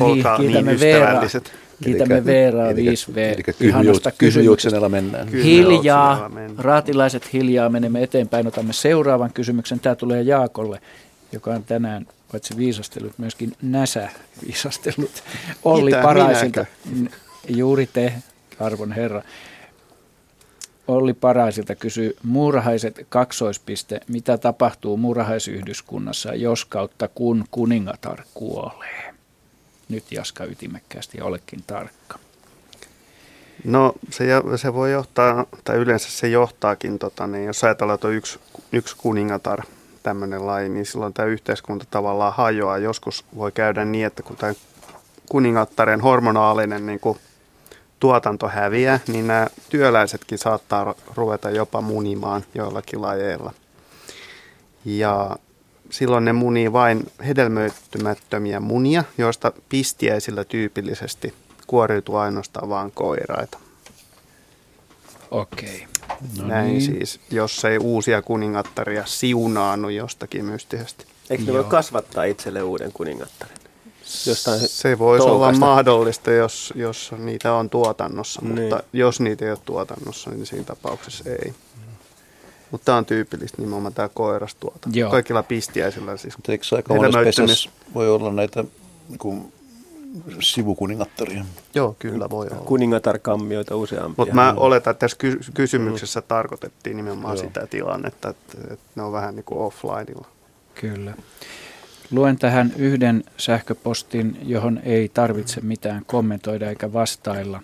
niin, 0.00 0.24
kiitämme 0.36 0.70
niin 0.70 0.80
Veera, 0.80 1.20
kiitämme 1.84 2.24
Veeraa 2.24 2.72
5V 2.72 3.54
ihanasta 3.60 4.10
kysymyksestä. 4.10 4.88
mennään. 4.88 5.28
Hiljaa, 5.28 6.30
raatilaiset 6.58 7.32
hiljaa, 7.32 7.68
menemme 7.68 8.02
eteenpäin, 8.02 8.46
otamme 8.46 8.72
seuraavan 8.72 9.32
kysymyksen. 9.32 9.80
Tämä 9.80 9.94
tulee 9.94 10.22
Jaakolle, 10.22 10.80
joka 11.32 11.50
on 11.50 11.64
tänään 11.64 12.06
paitsi 12.32 12.56
viisastellut, 12.56 13.18
myöskin 13.18 13.52
näsä 13.62 14.08
viisastellut. 14.46 15.22
Olli 15.64 15.90
Mitä, 15.90 16.02
Paraisilta, 16.02 16.66
minäkö? 16.84 17.16
juuri 17.48 17.86
te, 17.92 18.12
arvon 18.60 18.92
herra. 18.92 19.22
Olli 20.88 21.14
Paraisilta 21.14 21.74
kysyy, 21.74 22.16
muurahaiset 22.22 23.06
kaksoispiste, 23.08 24.00
mitä 24.08 24.38
tapahtuu 24.38 24.96
muurahaisyhdyskunnassa, 24.96 26.34
jos 26.34 26.64
kautta 26.64 27.08
kun 27.08 27.44
kuningatar 27.50 28.22
kuolee? 28.34 29.14
Nyt 29.88 30.12
Jaska 30.12 30.44
ytimekkäästi 30.44 31.18
ja 31.18 31.24
olekin 31.24 31.64
tarkka. 31.66 32.18
No 33.64 33.94
se, 34.10 34.24
se 34.56 34.74
voi 34.74 34.92
johtaa, 34.92 35.46
tai 35.64 35.76
yleensä 35.76 36.10
se 36.10 36.28
johtaakin, 36.28 36.98
tota, 36.98 37.26
niin 37.26 37.44
jos 37.44 37.64
ajatellaan, 37.64 37.94
että 37.94 38.08
on 38.08 38.14
yksi, 38.14 38.38
yksi 38.72 38.96
kuningatar, 38.98 39.62
tämmöinen 40.02 40.46
laji, 40.46 40.68
niin 40.68 40.86
silloin 40.86 41.12
tämä 41.12 41.28
yhteiskunta 41.28 41.86
tavallaan 41.90 42.32
hajoaa. 42.32 42.78
Joskus 42.78 43.24
voi 43.36 43.52
käydä 43.52 43.84
niin, 43.84 44.06
että 44.06 44.22
kun 44.22 44.36
tämä 44.36 44.54
kuningattaren 45.28 46.00
hormonaalinen 46.00 46.86
niin 46.86 47.00
kuin 47.00 47.18
tuotanto 48.00 48.48
häviää, 48.48 49.00
niin 49.06 49.26
nämä 49.26 49.46
työläisetkin 49.68 50.38
saattaa 50.38 50.94
ruveta 51.14 51.50
jopa 51.50 51.80
munimaan 51.80 52.44
joillakin 52.54 53.02
lajeilla. 53.02 53.52
Ja 54.84 55.36
silloin 55.90 56.24
ne 56.24 56.32
munii 56.32 56.72
vain 56.72 57.10
hedelmöittymättömiä 57.26 58.60
munia, 58.60 59.04
joista 59.18 59.52
pistiäisillä 59.68 60.44
tyypillisesti 60.44 61.34
kuoriutuu 61.66 62.16
ainoastaan 62.16 62.68
vain 62.68 62.92
koiraita. 62.94 63.58
Okei. 65.30 65.91
No 66.38 66.46
Näin 66.46 66.68
niin. 66.68 66.82
siis, 66.82 67.20
jos 67.30 67.64
ei 67.64 67.78
uusia 67.78 68.22
kuningattaria 68.22 69.06
siunaannu 69.06 69.88
jostakin 69.88 70.44
mystisesti. 70.44 71.06
Eikö 71.30 71.44
ne 71.44 71.52
voi 71.52 71.64
kasvattaa 71.64 72.24
itselle 72.24 72.62
uuden 72.62 72.92
kuningattarin? 72.92 73.56
Jostain 74.26 74.60
se 74.60 74.98
voisi 74.98 75.26
olla 75.26 75.52
mahdollista, 75.52 76.30
jos, 76.30 76.72
jos 76.76 77.12
niitä 77.18 77.52
on 77.52 77.70
tuotannossa, 77.70 78.40
niin. 78.42 78.60
mutta 78.60 78.82
jos 78.92 79.20
niitä 79.20 79.44
ei 79.44 79.50
ole 79.50 79.58
tuotannossa, 79.64 80.30
niin 80.30 80.46
siinä 80.46 80.64
tapauksessa 80.64 81.24
ei. 81.30 81.54
Mutta 82.70 82.84
tämä 82.84 82.98
on 82.98 83.06
tyypillistä 83.06 83.62
nimenomaan 83.62 83.94
tämä 83.94 84.08
koirastuotanto. 84.08 84.98
Joo. 84.98 85.10
Kaikilla 85.10 85.42
pistiäisillä 85.42 86.16
siis. 86.16 86.34
Eikö 86.48 86.64
aika 86.76 86.94
voi 87.94 88.10
olla 88.10 88.32
näitä 88.32 88.64
niin 89.08 89.52
sivukuningattaria. 90.40 91.44
Joo, 91.74 91.96
kyllä 91.98 92.30
voi 92.30 92.46
olla. 92.52 92.64
Kuningatarkammioita 92.64 93.76
useampia. 93.76 94.14
Mutta 94.16 94.34
mä 94.34 94.54
oletan, 94.56 94.90
että 94.90 95.00
tässä 95.00 95.16
ky- 95.16 95.40
kysymyksessä 95.54 96.20
mm. 96.20 96.26
tarkoitettiin 96.28 96.96
nimenomaan 96.96 97.36
Joo. 97.36 97.44
sitä 97.46 97.66
tilannetta, 97.66 98.28
että, 98.28 98.58
että 98.70 98.86
ne 98.94 99.02
on 99.02 99.12
vähän 99.12 99.36
niin 99.36 99.44
kuin 99.44 99.58
offlineilla. 99.58 100.26
Kyllä. 100.74 101.14
Luen 102.10 102.38
tähän 102.38 102.72
yhden 102.76 103.24
sähköpostin, 103.36 104.38
johon 104.42 104.80
ei 104.84 105.08
tarvitse 105.08 105.60
mitään 105.60 106.02
kommentoida 106.06 106.68
eikä 106.68 106.92
vastailla. 106.92 107.62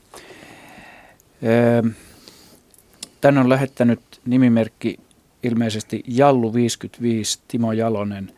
Tänne 3.20 3.41
on 3.41 3.49
lähettänyt 3.49 4.01
nimimerkki 4.27 5.01
ilmeisesti 5.43 6.05
Jallu 6.07 6.55
55, 6.55 7.39
Timo 7.49 7.73
Jalonen. 7.73 8.33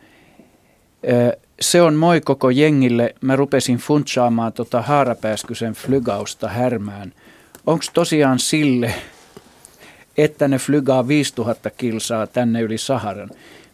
Se 1.61 1.81
on 1.81 1.95
moi 1.95 2.21
koko 2.21 2.49
jengille. 2.49 3.15
Mä 3.21 3.35
rupesin 3.35 3.77
funtsaamaan 3.77 4.53
tota 4.53 4.81
haarapääskysen 4.81 5.73
flygausta 5.73 6.47
härmään. 6.49 7.13
Onko 7.67 7.85
tosiaan 7.93 8.39
sille, 8.39 8.93
että 10.17 10.47
ne 10.47 10.57
flygaa 10.57 11.07
5000 11.07 11.69
kilsaa 11.69 12.27
tänne 12.27 12.61
yli 12.61 12.77
Saharan? 12.77 13.29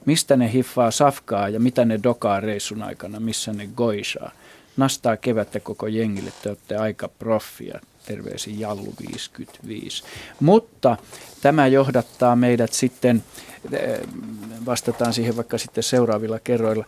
Mistä 0.06 0.38
ne 0.38 0.54
hiffaa 0.54 0.92
safkaa 0.92 1.50
ja 1.50 1.60
mitä 1.60 1.86
ne 1.86 2.00
dokaa 2.04 2.40
reissun 2.40 2.84
aikana, 2.84 3.20
missä 3.20 3.54
ne 3.54 3.70
goisaa? 3.76 4.32
Nastaa 4.78 5.18
kevättä 5.18 5.60
koko 5.60 5.88
jengille, 5.88 6.32
te 6.44 6.50
olette 6.50 6.76
aika 6.76 7.08
proffia. 7.08 7.80
Terveisin 8.06 8.60
Jallu 8.60 8.94
55. 9.12 10.04
Mutta 10.40 10.98
tämä 11.42 11.68
johdattaa 11.68 12.36
meidät 12.36 12.74
sitten, 12.74 13.24
eh, 13.72 14.00
vastataan 14.66 15.14
siihen 15.14 15.36
vaikka 15.36 15.58
sitten 15.58 15.84
seuraavilla 15.84 16.40
kerroilla. 16.40 16.86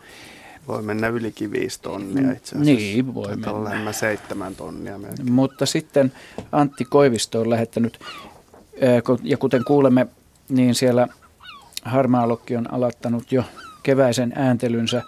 Voi 0.69 0.81
mennä 0.81 1.07
ylikin 1.07 1.51
viisi 1.51 1.81
tonnia 1.81 2.31
itse 2.31 2.55
asiassa. 2.55 2.73
Niin, 2.73 3.13
voi 3.13 3.35
mennä. 3.35 3.91
seitsemän 3.91 4.55
tonnia 4.55 4.97
melkein. 4.97 5.31
Mutta 5.31 5.65
sitten 5.65 6.11
Antti 6.51 6.85
Koivisto 6.85 7.41
on 7.41 7.49
lähettänyt, 7.49 7.99
ja 9.23 9.37
kuten 9.37 9.63
kuulemme, 9.63 10.07
niin 10.49 10.75
siellä 10.75 11.07
Harmaalokki 11.83 12.55
on 12.55 12.73
aloittanut 12.73 13.31
jo 13.31 13.43
keväisen 13.83 14.33
ääntelynsä 14.35 15.03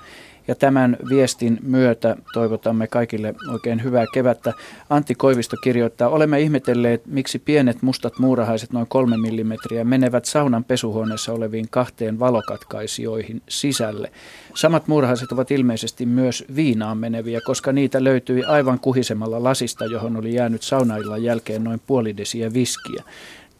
ja 0.47 0.55
tämän 0.55 0.97
viestin 1.09 1.59
myötä 1.63 2.15
toivotamme 2.33 2.87
kaikille 2.87 3.33
oikein 3.53 3.83
hyvää 3.83 4.05
kevättä. 4.13 4.53
Antti 4.89 5.15
Koivisto 5.15 5.57
kirjoittaa, 5.63 6.09
olemme 6.09 6.39
ihmetelleet, 6.39 7.05
miksi 7.05 7.39
pienet 7.39 7.81
mustat 7.81 8.19
muurahaiset 8.19 8.73
noin 8.73 8.87
kolme 8.87 9.17
millimetriä 9.17 9.83
menevät 9.83 10.25
saunan 10.25 10.63
pesuhuoneessa 10.63 11.33
oleviin 11.33 11.67
kahteen 11.69 12.19
valokatkaisioihin 12.19 13.41
sisälle. 13.49 14.11
Samat 14.55 14.87
muurahaiset 14.87 15.31
ovat 15.31 15.51
ilmeisesti 15.51 16.05
myös 16.05 16.45
viinaan 16.55 16.97
meneviä, 16.97 17.39
koska 17.45 17.71
niitä 17.71 18.03
löytyi 18.03 18.43
aivan 18.43 18.79
kuhisemalla 18.79 19.43
lasista, 19.43 19.85
johon 19.85 20.17
oli 20.17 20.33
jäänyt 20.33 20.63
saunaillan 20.63 21.23
jälkeen 21.23 21.63
noin 21.63 21.81
puoli 21.87 22.17
desiä 22.17 22.53
viskiä. 22.53 23.03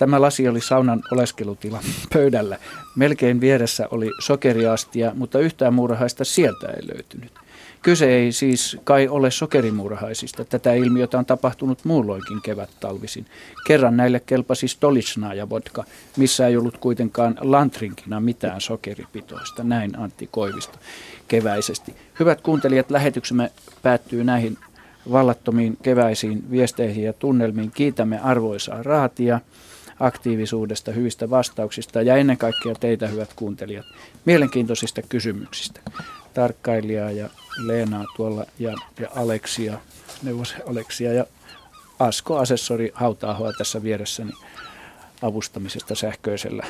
Tämä 0.02 0.22
lasi 0.22 0.48
oli 0.48 0.61
saunan 0.61 1.03
oleskelutila 1.11 1.80
pöydällä. 2.14 2.57
Melkein 2.95 3.41
vieressä 3.41 3.88
oli 3.91 4.10
sokeriastia, 4.19 5.11
mutta 5.15 5.40
yhtään 5.40 5.73
muurahaista 5.73 6.26
sieltä 6.26 6.68
ei 6.68 6.88
löytynyt. 6.94 7.32
Kyse 7.82 8.10
ei 8.10 8.32
siis 8.32 8.78
kai 8.84 9.07
ole 9.07 9.32
sokerimuurahaisista. 9.32 10.45
Tätä 10.45 10.73
ilmiötä 10.73 11.19
on 11.19 11.26
tapahtunut 11.26 11.86
muulloinkin 11.86 12.41
kevät-talvisin. 12.41 13.26
Kerran 13.68 13.98
näille 13.98 14.19
kelpasi 14.19 14.68
stolichnaa 14.68 15.34
ja 15.34 15.49
vodka, 15.49 15.84
missä 16.18 16.48
ei 16.48 16.57
ollut 16.57 16.78
kuitenkaan 16.78 17.36
lantrinkina 17.40 18.19
mitään 18.19 18.61
sokeripitoista. 18.61 19.64
Näin 19.64 19.99
Antti 19.99 20.30
Koivisto 20.32 20.80
keväisesti. 21.28 21.95
Hyvät 22.19 22.41
kuuntelijat, 22.41 22.91
lähetyksemme 22.91 23.52
päättyy 23.82 24.23
näihin 24.23 24.57
vallattomiin 25.11 25.78
keväisiin 25.84 26.52
viesteihin 26.52 27.03
ja 27.03 27.14
tunnelmiin. 27.14 27.72
Kiitämme 27.72 28.19
arvoisaa 28.19 28.84
raatia 28.84 29.40
aktiivisuudesta, 30.02 30.91
hyvistä 30.91 31.30
vastauksista 31.30 32.02
ja 32.02 32.15
ennen 32.15 32.38
kaikkea 32.38 32.76
teitä, 32.80 33.07
hyvät 33.07 33.34
kuuntelijat, 33.36 33.86
mielenkiintoisista 34.26 35.02
kysymyksistä. 35.02 35.82
Tarkkailijaa 36.34 37.11
ja 37.11 37.30
Leenaa 37.65 38.06
tuolla 38.15 38.45
ja, 38.60 38.73
ja 38.99 39.07
Aleksia, 39.15 39.78
neuvos 40.23 40.56
Aleksia 40.69 41.14
ja 41.14 41.26
Asko, 41.99 42.38
asessori 42.38 42.91
Hautaahoa 42.94 43.53
tässä 43.57 43.84
vieressäni 43.84 44.32
avustamisesta 45.22 45.95
sähköisellä 45.95 46.65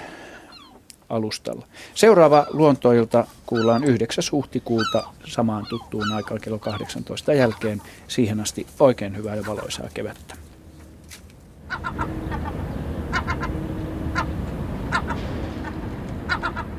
alustalla. 1.10 1.68
Seuraava 1.96 2.46
luontoilta 2.50 3.28
kuullaan 3.46 3.84
9. 3.84 4.24
huhtikuuta 4.32 5.04
samaan 5.28 5.66
tuttuun 5.70 6.14
aikaan 6.14 6.42
kello 6.42 6.60
18 6.60 7.34
jälkeen. 7.34 7.82
Siihen 8.08 8.40
asti 8.40 8.68
oikein 8.80 9.18
hyvää 9.18 9.36
ja 9.36 9.44
valoisaa 9.48 9.90
kevättä. 9.94 10.41
Ha 11.72 11.80
ha 11.84 11.94
ha! 16.58 16.71